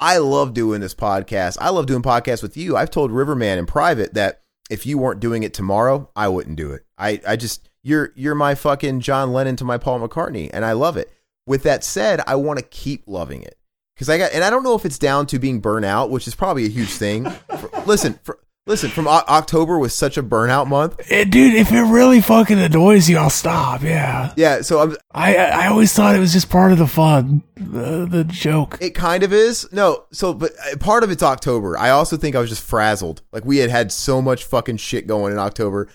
I 0.00 0.18
love 0.18 0.54
doing 0.54 0.80
this 0.80 0.94
podcast. 0.94 1.58
I 1.60 1.70
love 1.70 1.86
doing 1.86 2.02
podcasts 2.02 2.42
with 2.42 2.56
you. 2.56 2.76
I've 2.76 2.90
told 2.90 3.10
Riverman 3.10 3.58
in 3.58 3.66
private 3.66 4.14
that 4.14 4.42
if 4.70 4.86
you 4.86 4.98
weren't 4.98 5.20
doing 5.20 5.42
it 5.42 5.54
tomorrow, 5.54 6.08
I 6.14 6.28
wouldn't 6.28 6.56
do 6.56 6.70
it. 6.72 6.86
I, 6.96 7.20
I 7.26 7.36
just 7.36 7.68
you're 7.82 8.12
you're 8.14 8.34
my 8.34 8.54
fucking 8.54 9.00
John 9.00 9.32
Lennon 9.32 9.56
to 9.56 9.64
my 9.64 9.78
Paul 9.78 10.06
McCartney, 10.06 10.50
and 10.52 10.64
I 10.64 10.72
love 10.72 10.96
it. 10.96 11.12
With 11.46 11.62
that 11.62 11.82
said, 11.82 12.20
I 12.26 12.36
want 12.36 12.58
to 12.58 12.64
keep 12.64 13.04
loving 13.06 13.42
it 13.42 13.58
because 13.94 14.08
I 14.10 14.18
got, 14.18 14.32
and 14.32 14.44
I 14.44 14.50
don't 14.50 14.62
know 14.62 14.74
if 14.74 14.84
it's 14.84 14.98
down 14.98 15.26
to 15.28 15.38
being 15.38 15.60
burnt 15.60 15.86
out, 15.86 16.10
which 16.10 16.28
is 16.28 16.34
probably 16.34 16.66
a 16.66 16.68
huge 16.68 16.90
thing. 16.90 17.28
For, 17.30 17.70
listen, 17.86 18.20
for, 18.22 18.38
Listen, 18.68 18.90
from 18.90 19.08
o- 19.08 19.24
October 19.28 19.78
was 19.78 19.94
such 19.94 20.18
a 20.18 20.22
burnout 20.22 20.66
month. 20.68 21.00
Eh, 21.10 21.24
dude, 21.24 21.54
if 21.54 21.72
it 21.72 21.80
really 21.82 22.20
fucking 22.20 22.58
annoys 22.58 23.08
you, 23.08 23.16
I'll 23.16 23.30
stop. 23.30 23.82
Yeah. 23.82 24.32
Yeah, 24.36 24.60
so 24.60 24.80
I'm, 24.80 24.96
I 25.10 25.36
I 25.36 25.66
always 25.68 25.92
thought 25.94 26.14
it 26.14 26.18
was 26.18 26.34
just 26.34 26.50
part 26.50 26.70
of 26.72 26.78
the 26.78 26.86
fun, 26.86 27.42
the, 27.56 28.06
the 28.06 28.24
joke. 28.24 28.76
it 28.82 28.90
kind 28.90 29.22
of 29.22 29.32
is. 29.32 29.66
No, 29.72 30.04
so 30.12 30.34
but 30.34 30.52
uh, 30.70 30.76
part 30.76 31.02
of 31.02 31.10
it's 31.10 31.22
October. 31.22 31.78
I 31.78 31.88
also 31.90 32.18
think 32.18 32.36
I 32.36 32.40
was 32.40 32.50
just 32.50 32.62
frazzled. 32.62 33.22
Like 33.32 33.46
we 33.46 33.56
had 33.56 33.70
had 33.70 33.90
so 33.90 34.20
much 34.20 34.44
fucking 34.44 34.76
shit 34.76 35.06
going 35.06 35.32
in 35.32 35.38
October. 35.38 35.88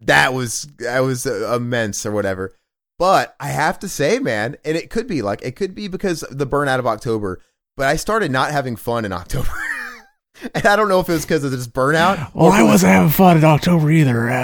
That 0.00 0.32
was 0.32 0.66
that 0.78 1.00
was 1.00 1.26
uh, 1.26 1.54
immense 1.54 2.06
or 2.06 2.10
whatever. 2.12 2.54
But 2.98 3.36
I 3.38 3.48
have 3.48 3.78
to 3.80 3.88
say, 3.88 4.18
man, 4.18 4.56
and 4.64 4.76
it 4.78 4.88
could 4.90 5.06
be 5.06 5.20
like 5.20 5.42
it 5.42 5.56
could 5.56 5.74
be 5.74 5.88
because 5.88 6.22
of 6.22 6.38
the 6.38 6.46
burnout 6.46 6.78
of 6.78 6.86
October. 6.86 7.40
But 7.76 7.86
I 7.86 7.96
started 7.96 8.30
not 8.32 8.50
having 8.50 8.76
fun 8.76 9.04
in 9.04 9.12
October. 9.12 9.50
And 10.54 10.66
I 10.66 10.76
don't 10.76 10.88
know 10.88 11.00
if 11.00 11.08
it 11.08 11.12
was 11.12 11.24
because 11.24 11.44
of 11.44 11.50
this 11.50 11.66
burnout. 11.66 12.32
Well, 12.34 12.52
I 12.52 12.62
was- 12.62 12.72
wasn't 12.72 12.92
having 12.92 13.10
fun 13.10 13.36
in 13.38 13.44
October 13.44 13.90
either. 13.90 14.28
Uh, 14.30 14.34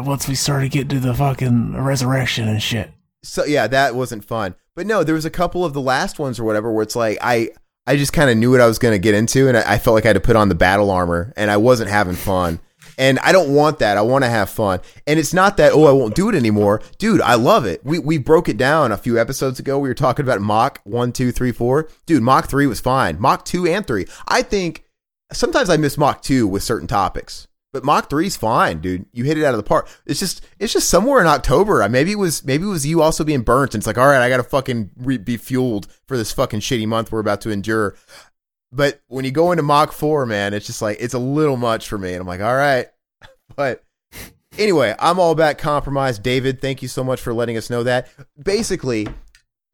uh, 0.00 0.02
once 0.06 0.26
we 0.28 0.34
started 0.34 0.70
getting 0.70 0.88
to 0.90 1.00
the 1.00 1.14
fucking 1.14 1.76
resurrection 1.82 2.48
and 2.48 2.62
shit. 2.62 2.90
so 3.22 3.44
yeah, 3.44 3.66
that 3.66 3.94
wasn't 3.94 4.24
fun. 4.24 4.54
But 4.74 4.86
no, 4.86 5.04
there 5.04 5.14
was 5.14 5.24
a 5.26 5.30
couple 5.30 5.64
of 5.64 5.74
the 5.74 5.80
last 5.80 6.18
ones 6.18 6.38
or 6.40 6.44
whatever 6.44 6.72
where 6.72 6.82
it's 6.82 6.96
like 6.96 7.18
I 7.20 7.50
I 7.86 7.96
just 7.96 8.12
kind 8.12 8.30
of 8.30 8.36
knew 8.38 8.50
what 8.52 8.60
I 8.60 8.66
was 8.66 8.78
going 8.78 8.94
to 8.94 8.98
get 8.98 9.14
into, 9.14 9.48
and 9.48 9.56
I, 9.56 9.74
I 9.74 9.78
felt 9.78 9.94
like 9.94 10.04
I 10.04 10.08
had 10.08 10.14
to 10.14 10.20
put 10.20 10.36
on 10.36 10.48
the 10.48 10.54
battle 10.54 10.90
armor, 10.90 11.32
and 11.36 11.50
I 11.50 11.56
wasn't 11.56 11.90
having 11.90 12.14
fun. 12.14 12.60
And 12.98 13.18
I 13.20 13.32
don't 13.32 13.54
want 13.54 13.78
that. 13.80 13.96
I 13.96 14.02
want 14.02 14.22
to 14.24 14.30
have 14.30 14.50
fun. 14.50 14.80
And 15.06 15.18
it's 15.18 15.32
not 15.34 15.56
that 15.56 15.72
oh 15.72 15.84
I 15.86 15.92
won't 15.92 16.14
do 16.14 16.28
it 16.28 16.34
anymore, 16.34 16.80
dude. 16.98 17.20
I 17.20 17.34
love 17.34 17.64
it. 17.66 17.84
We 17.84 17.98
we 17.98 18.18
broke 18.18 18.48
it 18.48 18.56
down 18.56 18.92
a 18.92 18.96
few 18.96 19.18
episodes 19.20 19.58
ago. 19.58 19.78
We 19.78 19.88
were 19.88 19.94
talking 19.94 20.24
about 20.24 20.40
Mach 20.40 20.80
one, 20.84 21.12
two, 21.12 21.32
three, 21.32 21.52
four. 21.52 21.88
Dude, 22.06 22.22
Mach 22.22 22.48
three 22.48 22.66
was 22.66 22.80
fine. 22.80 23.20
Mach 23.20 23.44
two 23.44 23.66
and 23.66 23.86
three. 23.86 24.06
I 24.28 24.42
think 24.42 24.84
sometimes 25.32 25.70
I 25.70 25.76
miss 25.76 25.98
Mach 25.98 26.22
two 26.22 26.46
with 26.46 26.62
certain 26.62 26.88
topics. 26.88 27.48
But 27.72 27.84
Mach 27.84 28.10
three's 28.10 28.36
fine, 28.36 28.80
dude. 28.80 29.06
You 29.12 29.24
hit 29.24 29.38
it 29.38 29.44
out 29.44 29.54
of 29.54 29.56
the 29.56 29.62
park. 29.62 29.88
It's 30.04 30.20
just, 30.20 30.44
it's 30.58 30.74
just 30.74 30.90
somewhere 30.90 31.22
in 31.22 31.26
October. 31.26 31.88
Maybe 31.88 32.12
it 32.12 32.18
was, 32.18 32.44
maybe 32.44 32.64
it 32.64 32.68
was 32.68 32.86
you 32.86 33.00
also 33.00 33.24
being 33.24 33.40
burnt. 33.40 33.74
And 33.74 33.80
it's 33.80 33.86
like, 33.86 33.96
all 33.96 34.06
right, 34.06 34.20
I 34.20 34.28
got 34.28 34.36
to 34.36 34.42
fucking 34.42 34.90
re- 34.98 35.16
be 35.16 35.38
fueled 35.38 35.86
for 36.06 36.18
this 36.18 36.32
fucking 36.32 36.60
shitty 36.60 36.86
month 36.86 37.10
we're 37.10 37.20
about 37.20 37.40
to 37.42 37.50
endure. 37.50 37.96
But 38.70 39.00
when 39.08 39.24
you 39.24 39.30
go 39.30 39.52
into 39.52 39.62
Mach 39.62 39.92
four, 39.92 40.26
man, 40.26 40.52
it's 40.52 40.66
just 40.66 40.82
like 40.82 40.98
it's 41.00 41.14
a 41.14 41.18
little 41.18 41.56
much 41.56 41.88
for 41.88 41.96
me. 41.96 42.12
And 42.12 42.20
I'm 42.20 42.26
like, 42.26 42.42
all 42.42 42.54
right, 42.54 42.88
But 43.56 43.84
anyway, 44.58 44.94
I'm 44.98 45.18
all 45.18 45.32
about 45.32 45.58
compromise. 45.58 46.18
David, 46.18 46.60
thank 46.60 46.82
you 46.82 46.88
so 46.88 47.04
much 47.04 47.20
for 47.20 47.34
letting 47.34 47.56
us 47.56 47.70
know 47.70 47.82
that. 47.82 48.08
Basically, 48.42 49.08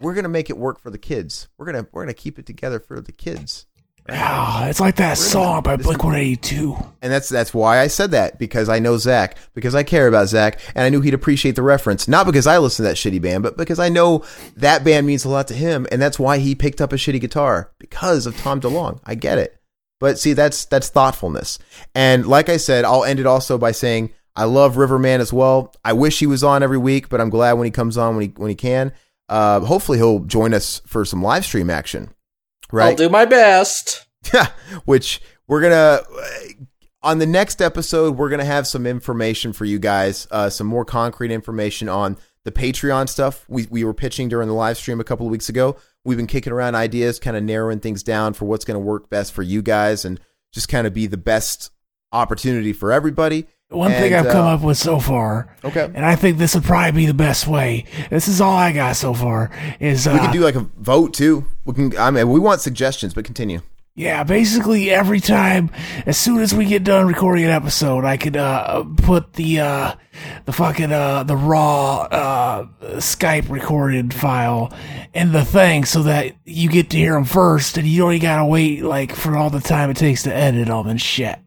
we're 0.00 0.14
gonna 0.14 0.28
make 0.28 0.50
it 0.50 0.58
work 0.58 0.80
for 0.80 0.90
the 0.90 0.98
kids. 0.98 1.48
We're 1.58 1.66
gonna 1.66 1.86
we're 1.92 2.02
gonna 2.02 2.14
keep 2.14 2.38
it 2.38 2.46
together 2.46 2.80
for 2.80 3.00
the 3.00 3.12
kids. 3.12 3.66
Ah, 4.10 4.66
it's 4.68 4.80
like 4.80 4.96
that 4.96 5.18
song 5.18 5.62
by 5.62 5.76
Blink 5.76 6.02
182. 6.02 6.74
And 7.02 7.12
that's 7.12 7.28
that's 7.28 7.52
why 7.52 7.78
I 7.78 7.88
said 7.88 8.12
that 8.12 8.38
because 8.38 8.70
I 8.70 8.78
know 8.78 8.96
Zach, 8.96 9.36
because 9.54 9.74
I 9.74 9.82
care 9.82 10.08
about 10.08 10.28
Zach, 10.28 10.60
and 10.74 10.82
I 10.84 10.88
knew 10.88 11.02
he'd 11.02 11.12
appreciate 11.12 11.56
the 11.56 11.62
reference. 11.62 12.08
Not 12.08 12.24
because 12.24 12.46
I 12.46 12.56
listen 12.56 12.84
to 12.84 12.88
that 12.88 12.96
shitty 12.96 13.20
band, 13.20 13.42
but 13.42 13.58
because 13.58 13.78
I 13.78 13.90
know 13.90 14.24
that 14.56 14.82
band 14.82 15.06
means 15.06 15.26
a 15.26 15.28
lot 15.28 15.46
to 15.48 15.54
him, 15.54 15.86
and 15.92 16.00
that's 16.00 16.18
why 16.18 16.38
he 16.38 16.54
picked 16.54 16.80
up 16.80 16.92
a 16.92 16.96
shitty 16.96 17.20
guitar 17.20 17.70
because 17.78 18.24
of 18.26 18.36
Tom 18.38 18.62
DeLonge. 18.62 18.98
I 19.04 19.14
get 19.14 19.36
it, 19.36 19.60
but 20.00 20.18
see, 20.18 20.32
that's 20.32 20.64
that's 20.64 20.88
thoughtfulness. 20.88 21.58
And 21.94 22.26
like 22.26 22.48
I 22.48 22.56
said, 22.56 22.86
I'll 22.86 23.04
end 23.04 23.20
it 23.20 23.26
also 23.26 23.58
by 23.58 23.72
saying 23.72 24.10
I 24.34 24.44
love 24.44 24.78
Riverman 24.78 25.20
as 25.20 25.34
well. 25.34 25.74
I 25.84 25.92
wish 25.92 26.18
he 26.18 26.26
was 26.26 26.42
on 26.42 26.62
every 26.62 26.78
week, 26.78 27.10
but 27.10 27.20
I'm 27.20 27.30
glad 27.30 27.54
when 27.54 27.66
he 27.66 27.70
comes 27.70 27.98
on 27.98 28.16
when 28.16 28.28
he 28.28 28.32
when 28.36 28.48
he 28.48 28.54
can. 28.54 28.92
Uh, 29.28 29.60
hopefully, 29.60 29.98
he'll 29.98 30.20
join 30.20 30.54
us 30.54 30.80
for 30.86 31.04
some 31.04 31.22
live 31.22 31.44
stream 31.44 31.68
action. 31.68 32.14
Right? 32.72 32.90
I'll 32.90 32.96
do 32.96 33.08
my 33.08 33.24
best. 33.24 34.06
Yeah, 34.32 34.48
which 34.84 35.20
we're 35.46 35.60
gonna 35.60 36.00
on 37.02 37.18
the 37.18 37.26
next 37.26 37.62
episode 37.62 38.16
we're 38.16 38.28
gonna 38.28 38.44
have 38.44 38.66
some 38.66 38.86
information 38.86 39.52
for 39.52 39.64
you 39.64 39.78
guys, 39.78 40.26
uh, 40.30 40.50
some 40.50 40.66
more 40.66 40.84
concrete 40.84 41.30
information 41.30 41.88
on 41.88 42.16
the 42.44 42.52
Patreon 42.52 43.08
stuff 43.08 43.44
we 43.48 43.66
we 43.70 43.84
were 43.84 43.94
pitching 43.94 44.28
during 44.28 44.48
the 44.48 44.54
live 44.54 44.76
stream 44.76 45.00
a 45.00 45.04
couple 45.04 45.26
of 45.26 45.30
weeks 45.30 45.48
ago. 45.48 45.76
We've 46.04 46.16
been 46.16 46.26
kicking 46.26 46.52
around 46.52 46.74
ideas, 46.74 47.18
kind 47.18 47.36
of 47.36 47.42
narrowing 47.42 47.80
things 47.80 48.02
down 48.02 48.34
for 48.34 48.44
what's 48.46 48.64
gonna 48.64 48.78
work 48.78 49.10
best 49.10 49.32
for 49.32 49.42
you 49.42 49.62
guys, 49.62 50.04
and 50.04 50.20
just 50.52 50.68
kind 50.68 50.86
of 50.86 50.94
be 50.94 51.06
the 51.06 51.16
best 51.16 51.70
opportunity 52.12 52.72
for 52.72 52.92
everybody. 52.92 53.46
One 53.70 53.90
thing 53.90 54.14
I've 54.14 54.28
come 54.28 54.46
uh, 54.46 54.54
up 54.54 54.62
with 54.62 54.78
so 54.78 54.98
far, 54.98 55.54
Okay. 55.62 55.90
and 55.94 56.04
I 56.04 56.16
think 56.16 56.38
this 56.38 56.54
would 56.54 56.64
probably 56.64 57.02
be 57.02 57.06
the 57.06 57.12
best 57.12 57.46
way. 57.46 57.84
This 58.08 58.26
is 58.26 58.40
all 58.40 58.56
I 58.56 58.72
got 58.72 58.96
so 58.96 59.12
far. 59.12 59.50
Is 59.78 60.06
uh, 60.06 60.12
We 60.14 60.20
can 60.20 60.32
do 60.32 60.40
like 60.40 60.54
a 60.54 60.66
vote 60.78 61.12
too. 61.12 61.44
We 61.66 61.74
can. 61.74 61.96
I 61.98 62.10
mean, 62.10 62.30
we 62.30 62.40
want 62.40 62.62
suggestions, 62.62 63.12
but 63.12 63.26
continue. 63.26 63.60
Yeah, 63.94 64.22
basically 64.22 64.90
every 64.90 65.18
time, 65.20 65.70
as 66.06 66.16
soon 66.16 66.40
as 66.40 66.54
we 66.54 66.64
get 66.66 66.84
done 66.84 67.08
recording 67.08 67.44
an 67.44 67.50
episode, 67.50 68.04
I 68.04 68.16
could 68.16 68.36
uh, 68.36 68.84
put 68.98 69.32
the 69.34 69.60
uh, 69.60 69.94
the 70.46 70.52
fucking 70.52 70.92
uh, 70.92 71.24
the 71.24 71.36
raw 71.36 72.02
uh, 72.02 72.66
Skype 72.98 73.50
recorded 73.50 74.14
file 74.14 74.72
in 75.12 75.32
the 75.32 75.44
thing, 75.44 75.84
so 75.84 76.04
that 76.04 76.32
you 76.44 76.70
get 76.70 76.90
to 76.90 76.96
hear 76.96 77.14
them 77.14 77.24
first, 77.24 77.76
and 77.76 77.86
you 77.86 78.04
only 78.04 78.20
gotta 78.20 78.46
wait 78.46 78.82
like 78.82 79.12
for 79.14 79.36
all 79.36 79.50
the 79.50 79.60
time 79.60 79.90
it 79.90 79.96
takes 79.98 80.22
to 80.22 80.34
edit 80.34 80.68
them 80.68 80.86
and 80.86 81.00
shit. 81.00 81.38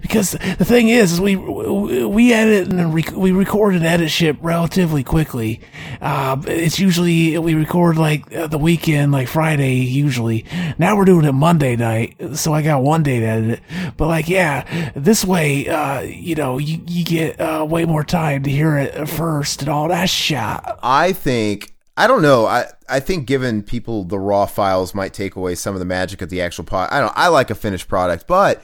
Because 0.00 0.32
the 0.32 0.64
thing 0.64 0.88
is, 0.88 1.12
is 1.12 1.20
we 1.20 1.36
we 1.36 2.32
edit 2.32 2.68
and 2.68 2.92
rec- 2.92 3.12
we 3.12 3.32
record 3.32 3.74
and 3.74 3.84
edit 3.84 4.10
shit 4.10 4.36
relatively 4.42 5.02
quickly. 5.02 5.60
Uh, 6.00 6.40
it's 6.46 6.78
usually 6.78 7.38
we 7.38 7.54
record 7.54 7.96
like 7.96 8.34
uh, 8.34 8.46
the 8.46 8.58
weekend, 8.58 9.12
like 9.12 9.28
Friday 9.28 9.76
usually. 9.76 10.44
Now 10.78 10.96
we're 10.96 11.06
doing 11.06 11.24
it 11.24 11.32
Monday 11.32 11.76
night, 11.76 12.16
so 12.34 12.52
I 12.52 12.62
got 12.62 12.82
one 12.82 13.02
day 13.02 13.20
to 13.20 13.26
edit 13.26 13.50
it. 13.50 13.60
But 13.96 14.08
like, 14.08 14.28
yeah, 14.28 14.90
this 14.94 15.24
way, 15.24 15.66
uh, 15.68 16.00
you 16.00 16.34
know, 16.34 16.58
you 16.58 16.80
you 16.86 17.04
get 17.04 17.40
uh, 17.40 17.66
way 17.68 17.86
more 17.86 18.04
time 18.04 18.42
to 18.42 18.50
hear 18.50 18.76
it 18.76 19.08
first 19.08 19.62
and 19.62 19.70
all 19.70 19.88
that 19.88 20.10
shit. 20.10 20.38
I 20.82 21.12
think 21.12 21.72
I 21.96 22.06
don't 22.06 22.22
know. 22.22 22.46
I 22.46 22.66
I 22.88 23.00
think 23.00 23.26
giving 23.26 23.62
people 23.62 24.04
the 24.04 24.18
raw 24.18 24.46
files 24.46 24.94
might 24.94 25.12
take 25.12 25.36
away 25.36 25.54
some 25.54 25.74
of 25.74 25.78
the 25.78 25.84
magic 25.84 26.22
of 26.22 26.30
the 26.30 26.40
actual 26.40 26.64
pod. 26.64 26.88
I 26.90 27.00
don't. 27.00 27.12
I 27.14 27.28
like 27.28 27.50
a 27.50 27.54
finished 27.54 27.86
product, 27.86 28.26
but 28.26 28.62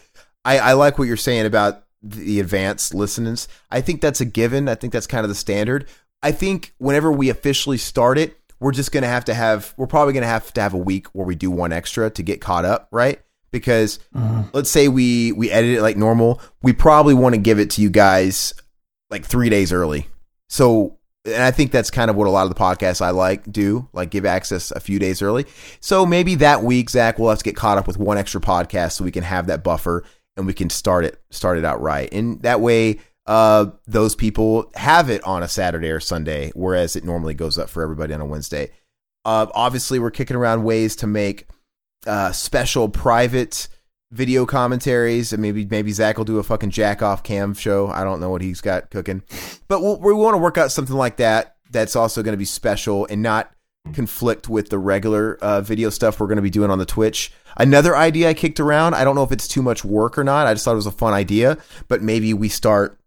I, 0.48 0.70
I 0.70 0.72
like 0.72 0.98
what 0.98 1.06
you're 1.06 1.18
saying 1.18 1.44
about 1.44 1.84
the 2.02 2.40
advanced 2.40 2.94
listeners. 2.94 3.48
I 3.70 3.82
think 3.82 4.00
that's 4.00 4.22
a 4.22 4.24
given. 4.24 4.66
I 4.66 4.76
think 4.76 4.94
that's 4.94 5.06
kind 5.06 5.22
of 5.22 5.28
the 5.28 5.34
standard. 5.34 5.86
I 6.22 6.32
think 6.32 6.72
whenever 6.78 7.12
we 7.12 7.28
officially 7.28 7.76
start 7.76 8.16
it, 8.16 8.38
we're 8.58 8.72
just 8.72 8.90
gonna 8.90 9.08
have 9.08 9.26
to 9.26 9.34
have. 9.34 9.74
We're 9.76 9.86
probably 9.86 10.14
gonna 10.14 10.26
have 10.26 10.50
to 10.54 10.62
have 10.62 10.72
a 10.72 10.78
week 10.78 11.08
where 11.08 11.26
we 11.26 11.34
do 11.34 11.50
one 11.50 11.70
extra 11.70 12.08
to 12.08 12.22
get 12.22 12.40
caught 12.40 12.64
up, 12.64 12.88
right? 12.90 13.20
Because 13.50 13.98
mm-hmm. 14.16 14.48
let's 14.54 14.70
say 14.70 14.88
we 14.88 15.32
we 15.32 15.50
edit 15.50 15.76
it 15.76 15.82
like 15.82 15.98
normal, 15.98 16.40
we 16.62 16.72
probably 16.72 17.14
want 17.14 17.34
to 17.34 17.40
give 17.40 17.58
it 17.58 17.68
to 17.72 17.82
you 17.82 17.90
guys 17.90 18.54
like 19.10 19.26
three 19.26 19.50
days 19.50 19.70
early. 19.70 20.08
So 20.48 20.98
and 21.26 21.42
I 21.42 21.50
think 21.50 21.72
that's 21.72 21.90
kind 21.90 22.10
of 22.10 22.16
what 22.16 22.26
a 22.26 22.30
lot 22.30 22.44
of 22.44 22.48
the 22.48 22.60
podcasts 22.60 23.02
I 23.02 23.10
like 23.10 23.50
do, 23.52 23.86
like 23.92 24.10
give 24.10 24.24
access 24.24 24.70
a 24.70 24.80
few 24.80 24.98
days 24.98 25.20
early. 25.20 25.44
So 25.80 26.06
maybe 26.06 26.36
that 26.36 26.62
week, 26.62 26.88
Zach, 26.88 27.18
we'll 27.18 27.28
have 27.28 27.38
to 27.38 27.44
get 27.44 27.56
caught 27.56 27.76
up 27.76 27.86
with 27.86 27.98
one 27.98 28.16
extra 28.16 28.40
podcast 28.40 28.92
so 28.92 29.04
we 29.04 29.10
can 29.10 29.24
have 29.24 29.46
that 29.48 29.62
buffer 29.62 30.04
and 30.38 30.46
we 30.46 30.54
can 30.54 30.70
start 30.70 31.04
it 31.04 31.20
start 31.30 31.58
it 31.58 31.64
out 31.64 31.82
right. 31.82 32.08
And 32.12 32.40
that 32.42 32.60
way, 32.60 33.00
uh, 33.26 33.66
those 33.86 34.14
people 34.14 34.70
have 34.74 35.10
it 35.10 35.22
on 35.24 35.42
a 35.42 35.48
Saturday 35.48 35.90
or 35.90 36.00
Sunday, 36.00 36.50
whereas 36.54 36.96
it 36.96 37.04
normally 37.04 37.34
goes 37.34 37.58
up 37.58 37.68
for 37.68 37.82
everybody 37.82 38.14
on 38.14 38.22
a 38.22 38.26
Wednesday. 38.26 38.70
Uh, 39.26 39.46
obviously, 39.54 39.98
we're 39.98 40.10
kicking 40.10 40.36
around 40.36 40.64
ways 40.64 40.96
to 40.96 41.06
make 41.06 41.46
uh, 42.06 42.32
special 42.32 42.88
private 42.88 43.68
video 44.10 44.46
commentaries, 44.46 45.32
and 45.32 45.42
maybe 45.42 45.66
maybe 45.66 45.92
Zach 45.92 46.16
will 46.16 46.24
do 46.24 46.38
a 46.38 46.42
fucking 46.42 46.70
jack 46.70 47.02
off 47.02 47.22
cam 47.22 47.52
show. 47.52 47.88
I 47.88 48.04
don't 48.04 48.20
know 48.20 48.30
what 48.30 48.40
he's 48.40 48.62
got 48.62 48.90
cooking, 48.90 49.22
but 49.66 49.82
we'll, 49.82 50.00
we 50.00 50.14
want 50.14 50.34
to 50.34 50.38
work 50.38 50.56
out 50.56 50.72
something 50.72 50.96
like 50.96 51.18
that. 51.18 51.56
That's 51.70 51.96
also 51.96 52.22
going 52.22 52.32
to 52.32 52.38
be 52.38 52.46
special 52.46 53.06
and 53.10 53.22
not 53.22 53.52
conflict 53.92 54.48
with 54.48 54.70
the 54.70 54.78
regular 54.78 55.36
uh, 55.42 55.60
video 55.60 55.90
stuff 55.90 56.20
we're 56.20 56.26
going 56.26 56.36
to 56.36 56.42
be 56.42 56.50
doing 56.50 56.70
on 56.70 56.78
the 56.78 56.86
Twitch. 56.86 57.32
Another 57.58 57.96
idea 57.96 58.28
I 58.28 58.34
kicked 58.34 58.60
around. 58.60 58.94
I 58.94 59.04
don't 59.04 59.16
know 59.16 59.24
if 59.24 59.32
it's 59.32 59.48
too 59.48 59.62
much 59.62 59.84
work 59.84 60.16
or 60.16 60.24
not. 60.24 60.46
I 60.46 60.54
just 60.54 60.64
thought 60.64 60.72
it 60.72 60.76
was 60.76 60.86
a 60.86 60.92
fun 60.92 61.12
idea, 61.12 61.58
but 61.88 62.02
maybe 62.02 62.32
we 62.32 62.48
start 62.48 62.98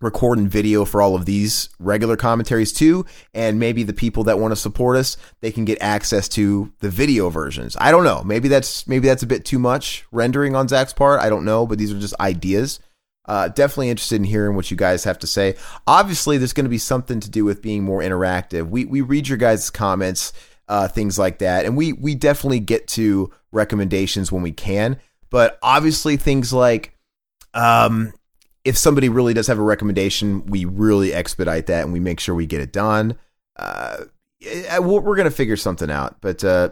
recording 0.00 0.48
video 0.48 0.84
for 0.84 1.00
all 1.00 1.14
of 1.14 1.24
these 1.24 1.70
regular 1.78 2.16
commentaries 2.16 2.72
too 2.72 3.06
and 3.32 3.58
maybe 3.58 3.82
the 3.82 3.92
people 3.92 4.24
that 4.24 4.38
want 4.38 4.52
to 4.52 4.56
support 4.56 4.96
us 4.98 5.16
they 5.40 5.50
can 5.50 5.64
get 5.64 5.80
access 5.80 6.28
to 6.28 6.70
the 6.80 6.90
video 6.90 7.30
versions 7.30 7.74
i 7.80 7.90
don't 7.90 8.04
know 8.04 8.22
maybe 8.22 8.46
that's 8.46 8.86
maybe 8.86 9.08
that's 9.08 9.22
a 9.22 9.26
bit 9.26 9.44
too 9.46 9.58
much 9.58 10.04
rendering 10.12 10.54
on 10.54 10.68
zach's 10.68 10.92
part 10.92 11.20
i 11.20 11.30
don't 11.30 11.44
know 11.44 11.66
but 11.66 11.78
these 11.78 11.90
are 11.90 11.98
just 11.98 12.14
ideas 12.20 12.80
uh, 13.26 13.48
definitely 13.48 13.88
interested 13.88 14.16
in 14.16 14.24
hearing 14.24 14.54
what 14.54 14.70
you 14.70 14.76
guys 14.76 15.04
have 15.04 15.18
to 15.18 15.26
say 15.26 15.54
obviously 15.86 16.36
there's 16.36 16.52
going 16.52 16.66
to 16.66 16.70
be 16.70 16.76
something 16.76 17.20
to 17.20 17.30
do 17.30 17.42
with 17.42 17.62
being 17.62 17.82
more 17.82 18.02
interactive 18.02 18.68
we 18.68 18.84
we 18.84 19.00
read 19.00 19.26
your 19.26 19.38
guys 19.38 19.70
comments 19.70 20.34
uh, 20.68 20.86
things 20.88 21.18
like 21.18 21.38
that 21.38 21.64
and 21.64 21.76
we 21.76 21.94
we 21.94 22.14
definitely 22.14 22.60
get 22.60 22.86
to 22.86 23.32
recommendations 23.54 24.30
when 24.30 24.42
we 24.42 24.52
can 24.52 24.98
but 25.30 25.58
obviously 25.62 26.16
things 26.16 26.52
like 26.52 26.96
um 27.54 28.12
if 28.64 28.78
somebody 28.78 29.08
really 29.08 29.34
does 29.34 29.46
have 29.46 29.58
a 29.58 29.62
recommendation, 29.62 30.46
we 30.46 30.64
really 30.64 31.12
expedite 31.12 31.66
that 31.66 31.84
and 31.84 31.92
we 31.92 32.00
make 32.00 32.18
sure 32.18 32.34
we 32.34 32.46
get 32.46 32.60
it 32.60 32.72
done. 32.72 33.16
Uh, 33.56 34.04
eh, 34.44 34.78
we're 34.78 35.00
we're 35.00 35.16
gonna 35.16 35.30
figure 35.30 35.56
something 35.56 35.90
out, 35.90 36.16
but 36.20 36.42
uh, 36.42 36.70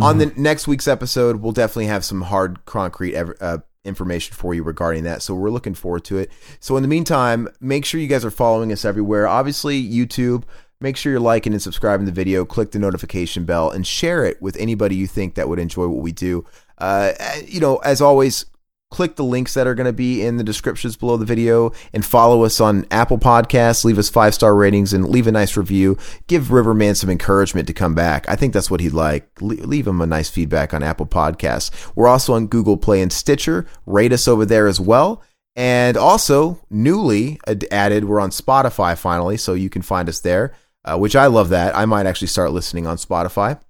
on 0.00 0.18
the 0.18 0.32
next 0.36 0.68
week's 0.68 0.86
episode, 0.86 1.36
we'll 1.36 1.52
definitely 1.52 1.86
have 1.86 2.04
some 2.04 2.22
hard, 2.22 2.64
concrete 2.64 3.16
uh, 3.16 3.58
information 3.84 4.34
for 4.34 4.54
you 4.54 4.62
regarding 4.62 5.04
that. 5.04 5.22
So 5.22 5.34
we're 5.34 5.50
looking 5.50 5.74
forward 5.74 6.04
to 6.04 6.18
it. 6.18 6.30
So 6.60 6.76
in 6.76 6.82
the 6.82 6.88
meantime, 6.88 7.48
make 7.60 7.84
sure 7.84 8.00
you 8.00 8.06
guys 8.06 8.24
are 8.24 8.30
following 8.30 8.70
us 8.72 8.84
everywhere. 8.84 9.26
Obviously, 9.26 9.82
YouTube. 9.82 10.44
Make 10.80 10.96
sure 10.96 11.10
you're 11.10 11.20
liking 11.20 11.52
and 11.52 11.60
subscribing 11.60 12.06
to 12.06 12.12
the 12.12 12.14
video. 12.14 12.44
Click 12.44 12.70
the 12.70 12.78
notification 12.78 13.44
bell 13.44 13.70
and 13.70 13.86
share 13.86 14.24
it 14.24 14.40
with 14.40 14.56
anybody 14.58 14.94
you 14.94 15.08
think 15.08 15.34
that 15.34 15.48
would 15.48 15.58
enjoy 15.58 15.88
what 15.88 16.02
we 16.02 16.12
do. 16.12 16.44
Uh, 16.78 17.12
you 17.44 17.58
know, 17.58 17.78
as 17.78 18.00
always, 18.00 18.46
click 18.90 19.16
the 19.16 19.24
links 19.24 19.54
that 19.54 19.66
are 19.66 19.74
going 19.74 19.86
to 19.86 19.92
be 19.92 20.22
in 20.22 20.36
the 20.36 20.44
descriptions 20.44 20.96
below 20.96 21.16
the 21.16 21.24
video 21.24 21.72
and 21.92 22.04
follow 22.04 22.44
us 22.44 22.60
on 22.60 22.86
Apple 22.92 23.18
Podcasts. 23.18 23.84
Leave 23.84 23.98
us 23.98 24.08
five 24.08 24.34
star 24.34 24.54
ratings 24.54 24.92
and 24.92 25.08
leave 25.08 25.26
a 25.26 25.32
nice 25.32 25.56
review. 25.56 25.98
Give 26.28 26.52
Riverman 26.52 26.94
some 26.94 27.10
encouragement 27.10 27.66
to 27.66 27.74
come 27.74 27.96
back. 27.96 28.28
I 28.28 28.36
think 28.36 28.54
that's 28.54 28.70
what 28.70 28.80
he'd 28.80 28.92
like. 28.92 29.28
Le- 29.40 29.54
leave 29.54 29.86
him 29.86 30.00
a 30.00 30.06
nice 30.06 30.30
feedback 30.30 30.72
on 30.72 30.84
Apple 30.84 31.06
Podcasts. 31.06 31.90
We're 31.96 32.08
also 32.08 32.34
on 32.34 32.46
Google 32.46 32.76
Play 32.76 33.02
and 33.02 33.12
Stitcher. 33.12 33.66
Rate 33.84 34.12
us 34.12 34.28
over 34.28 34.46
there 34.46 34.68
as 34.68 34.80
well. 34.80 35.22
And 35.56 35.96
also, 35.96 36.60
newly 36.70 37.40
added, 37.72 38.04
we're 38.04 38.20
on 38.20 38.30
Spotify 38.30 38.96
finally, 38.96 39.36
so 39.36 39.54
you 39.54 39.68
can 39.68 39.82
find 39.82 40.08
us 40.08 40.20
there, 40.20 40.54
uh, 40.92 40.98
which 40.98 41.16
I 41.16 41.26
love 41.26 41.48
that. 41.50 41.76
I 41.76 41.86
might 41.86 42.06
actually 42.06 42.28
start 42.28 42.52
listening 42.52 42.86
on 42.86 42.96
Spotify. 42.96 43.60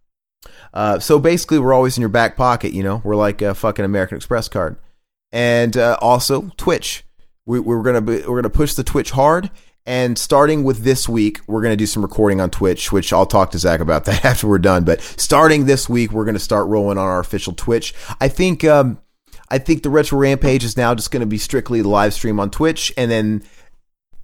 Uh, 0.73 0.99
so 0.99 1.19
basically, 1.19 1.59
we're 1.59 1.73
always 1.73 1.97
in 1.97 2.01
your 2.01 2.09
back 2.09 2.37
pocket, 2.37 2.73
you 2.73 2.83
know? 2.83 3.01
We're 3.05 3.17
like 3.17 3.43
a 3.43 3.55
fucking 3.55 3.85
American 3.85 4.17
Express 4.17 4.49
card 4.49 4.77
and 5.33 5.77
uh, 5.77 5.97
also 6.01 6.51
Twitch. 6.57 7.05
We, 7.47 7.61
we're 7.61 7.83
gonna 7.83 8.01
we're 8.01 8.41
gonna 8.41 8.51
push 8.51 8.75
the 8.75 8.85
Twitch 8.85 9.11
hard, 9.11 9.51
and 9.87 10.19
starting 10.19 10.65
with 10.65 10.85
this 10.85 11.09
week, 11.09 11.41
we're 11.47 11.63
gonna 11.63 11.77
do 11.77 11.87
some 11.87 12.03
recording 12.03 12.41
on 12.41 12.51
Twitch, 12.51 12.93
which 12.93 13.13
I'll 13.13 13.27
talk 13.27 13.51
to 13.53 13.59
Zach 13.59 13.81
about 13.81 14.05
that 14.07 14.25
after 14.25 14.47
we're 14.47 14.59
done. 14.59 14.85
But 14.85 15.01
starting 15.01 15.65
this 15.65 15.89
week, 15.89 16.13
we're 16.13 16.25
gonna 16.25 16.39
start 16.39 16.69
rolling 16.69 16.99
on 16.99 17.07
our 17.07 17.21
official 17.21 17.55
Twitch. 17.55 17.95
I 18.21 18.29
think 18.29 18.65
um, 18.65 19.01
I 19.49 19.59
think 19.59 19.83
the 19.83 19.91
Retro 19.91 20.19
Rampage 20.19 20.65
is 20.65 20.77
now 20.77 20.95
just 20.95 21.11
gonna 21.11 21.27
be 21.27 21.39
strictly 21.39 21.83
live 21.83 22.13
stream 22.13 22.39
on 22.39 22.51
Twitch, 22.51 22.93
and 22.97 23.11
then 23.11 23.43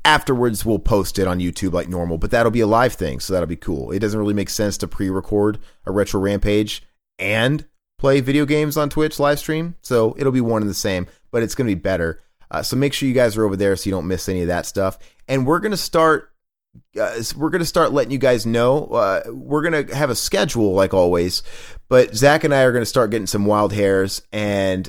afterwards 0.05 0.65
we'll 0.65 0.79
post 0.79 1.19
it 1.19 1.27
on 1.27 1.41
YouTube 1.41 1.73
like 1.73 1.89
normal. 1.89 2.19
But 2.19 2.31
that'll 2.31 2.53
be 2.53 2.61
a 2.61 2.67
live 2.67 2.95
thing, 2.95 3.21
so 3.21 3.33
that'll 3.33 3.47
be 3.47 3.57
cool. 3.57 3.91
It 3.91 4.01
doesn't 4.01 4.19
really 4.19 4.35
make 4.35 4.51
sense 4.51 4.79
to 4.79 4.89
pre-record 4.89 5.59
a 5.87 5.93
Retro 5.93 6.21
Rampage 6.21 6.83
and 7.19 7.67
play 7.99 8.21
video 8.21 8.45
games 8.45 8.77
on 8.77 8.91
Twitch 8.91 9.19
live 9.19 9.39
stream. 9.39 9.77
So 9.83 10.15
it'll 10.19 10.33
be 10.33 10.41
one 10.41 10.63
and 10.63 10.71
the 10.71 10.75
same, 10.75 11.07
but 11.31 11.43
it's 11.43 11.55
going 11.55 11.69
to 11.69 11.75
be 11.75 11.81
better. 11.81 12.21
Uh, 12.51 12.63
so 12.63 12.77
make 12.77 12.93
sure 12.93 13.09
you 13.09 13.15
guys 13.15 13.37
are 13.37 13.45
over 13.45 13.57
there 13.57 13.75
so 13.75 13.89
you 13.89 13.91
don't 13.91 14.07
miss 14.07 14.29
any 14.29 14.43
of 14.43 14.47
that 14.49 14.65
stuff. 14.65 14.99
And 15.27 15.45
we're 15.47 15.59
gonna 15.59 15.77
start. 15.77 16.31
Uh, 17.01 17.21
we're 17.37 17.51
gonna 17.51 17.65
start 17.65 17.93
letting 17.93 18.13
you 18.13 18.19
guys 18.19 18.47
know. 18.47 18.87
Uh, 18.87 19.23
we're 19.27 19.63
gonna 19.63 19.93
have 19.95 20.11
a 20.11 20.15
schedule 20.15 20.73
like 20.73 20.95
always, 20.95 21.43
but 21.89 22.15
Zach 22.15 22.45
and 22.45 22.55
I 22.55 22.63
are 22.63 22.73
gonna 22.73 22.87
start 22.87 23.11
getting 23.11 23.27
some 23.27 23.47
wild 23.47 23.73
hairs 23.73 24.23
and 24.33 24.89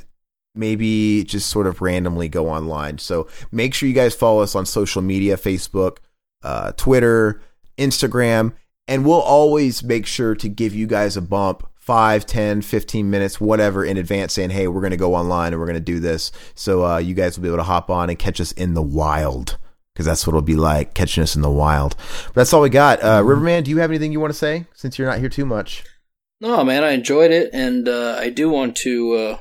maybe 0.55 1.23
just 1.23 1.49
sort 1.49 1.67
of 1.67 1.81
randomly 1.81 2.29
go 2.29 2.49
online. 2.49 2.97
So 2.97 3.27
make 3.51 3.73
sure 3.73 3.87
you 3.89 3.95
guys 3.95 4.15
follow 4.15 4.41
us 4.41 4.55
on 4.55 4.65
social 4.65 5.01
media: 5.01 5.37
Facebook, 5.37 5.97
uh, 6.43 6.71
Twitter, 6.73 7.41
Instagram, 7.77 8.53
and 8.87 9.05
we'll 9.05 9.21
always 9.21 9.83
make 9.83 10.05
sure 10.05 10.35
to 10.35 10.49
give 10.49 10.73
you 10.73 10.87
guys 10.87 11.17
a 11.17 11.21
bump 11.21 11.67
5 11.75 12.25
10 12.25 12.63
15 12.63 13.11
minutes 13.11 13.39
whatever 13.39 13.85
in 13.85 13.95
advance 13.95 14.33
saying 14.33 14.49
hey 14.49 14.67
we're 14.67 14.81
going 14.81 14.89
to 14.89 14.97
go 14.97 15.13
online 15.13 15.53
and 15.53 15.59
we're 15.59 15.67
going 15.67 15.75
to 15.75 15.79
do 15.79 15.99
this. 15.99 16.31
So 16.55 16.85
uh, 16.85 16.97
you 16.97 17.13
guys 17.13 17.37
will 17.37 17.43
be 17.43 17.49
able 17.49 17.57
to 17.57 17.63
hop 17.63 17.89
on 17.89 18.09
and 18.09 18.17
catch 18.17 18.41
us 18.41 18.51
in 18.53 18.73
the 18.73 18.81
wild 18.81 19.57
because 19.93 20.05
that's 20.05 20.25
what 20.25 20.31
it'll 20.31 20.41
be 20.41 20.55
like 20.55 20.93
catching 20.93 21.23
us 21.23 21.35
in 21.35 21.41
the 21.41 21.49
wild. 21.49 21.95
But 22.27 22.33
that's 22.33 22.53
all 22.53 22.61
we 22.61 22.69
got. 22.69 23.03
Uh, 23.03 23.23
riverman 23.23 23.63
do 23.63 23.71
you 23.71 23.77
have 23.77 23.91
anything 23.91 24.11
you 24.11 24.19
want 24.19 24.33
to 24.33 24.37
say 24.37 24.65
since 24.73 24.97
you're 24.97 25.07
not 25.07 25.19
here 25.19 25.29
too 25.29 25.45
much? 25.45 25.83
No, 26.41 26.63
man, 26.63 26.83
I 26.83 26.91
enjoyed 26.91 27.31
it, 27.31 27.49
and 27.53 27.87
uh, 27.87 28.17
I 28.19 28.29
do 28.29 28.49
want 28.49 28.75
to 28.77 29.37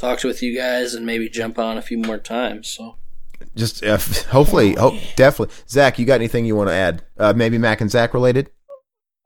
uh, 0.00 0.14
talk 0.14 0.24
with 0.24 0.42
you 0.42 0.56
guys 0.56 0.94
and 0.94 1.06
maybe 1.06 1.28
jump 1.28 1.58
on 1.58 1.78
a 1.78 1.82
few 1.82 1.98
more 1.98 2.18
times. 2.18 2.68
So 2.68 2.96
just 3.54 3.84
uh, 3.84 3.98
hopefully 4.30 4.74
hope, 4.74 4.94
definitely 5.14 5.54
zach 5.68 5.98
you 5.98 6.06
got 6.06 6.14
anything 6.16 6.44
you 6.44 6.56
want 6.56 6.68
to 6.70 6.74
add 6.74 7.02
uh, 7.18 7.32
maybe 7.36 7.58
mac 7.58 7.80
and 7.80 7.90
zach 7.90 8.14
related 8.14 8.50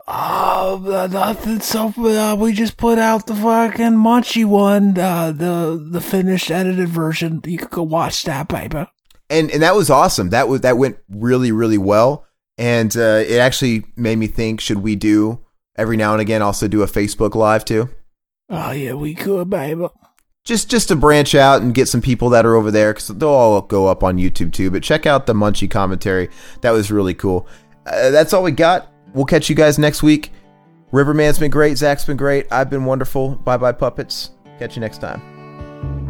Uh, 0.07 1.09
nothing. 1.11 1.61
So 1.61 1.93
uh, 1.97 2.35
we 2.37 2.53
just 2.53 2.77
put 2.77 2.99
out 2.99 3.27
the 3.27 3.35
fucking 3.35 3.93
Munchie 3.93 4.45
one, 4.45 4.99
uh, 4.99 5.31
the 5.33 5.81
the 5.91 6.01
finished 6.01 6.51
edited 6.51 6.89
version. 6.89 7.41
You 7.45 7.59
could 7.59 7.71
go 7.71 7.83
watch 7.85 8.25
that, 8.25 8.49
baby. 8.49 8.87
and 9.29 9.51
and 9.51 9.63
that 9.63 9.75
was 9.77 9.91
awesome. 9.91 10.31
That 10.31 10.49
was 10.49 10.63
that 10.63 10.77
went 10.79 10.99
really 11.09 11.53
really 11.53 11.79
well, 11.79 12.27
and 12.59 12.97
uh, 12.97 13.23
it 13.27 13.39
actually 13.39 13.85
made 13.97 14.17
me 14.17 14.27
think: 14.27 14.61
should 14.61 14.79
we 14.79 14.97
do 14.97 15.45
every 15.77 15.97
now 15.97 16.13
and 16.13 16.21
again 16.21 16.43
also 16.43 16.67
do 16.67 16.83
a 16.83 16.87
Facebook 16.87 17.35
Live 17.37 17.65
too? 17.65 17.89
Oh 18.49 18.73
yeah, 18.73 18.95
we 18.95 19.15
could, 19.15 19.49
baby. 19.49 19.87
Just 20.45 20.71
just 20.71 20.89
to 20.89 20.97
branch 20.97 21.35
out 21.35 21.61
and 21.61 21.75
get 21.75 21.87
some 21.87 22.01
people 22.01 22.31
that 22.31 22.47
are 22.47 22.55
over 22.55 22.71
there 22.71 22.93
because 22.95 23.09
they'll 23.09 23.29
all 23.29 23.61
go 23.61 23.87
up 23.87 24.03
on 24.03 24.17
YouTube 24.17 24.53
too. 24.53 24.71
But 24.71 24.83
check 24.83 25.05
out 25.07 25.27
the 25.27 25.35
Munchie 25.35 25.71
commentary; 25.71 26.31
that 26.63 26.71
was 26.71 26.91
really 26.91 27.15
cool. 27.15 27.47
Uh, 27.87 28.11
that's 28.11 28.33
all 28.33 28.43
we 28.43 28.51
got. 28.51 28.91
We'll 29.13 29.27
catch 29.27 29.51
you 29.51 29.55
guys 29.55 29.79
next 29.79 30.03
week. 30.03 30.33
Riverman's 30.93 31.39
been 31.39 31.51
great. 31.51 31.77
Zach's 31.77 32.05
been 32.05 32.17
great. 32.17 32.47
I've 32.51 32.71
been 32.71 32.85
wonderful. 32.85 33.37
Bye 33.37 33.59
bye 33.59 33.73
puppets. 33.73 34.31
Catch 34.59 34.77
you 34.77 34.81
next 34.81 34.99
time. 34.99 36.10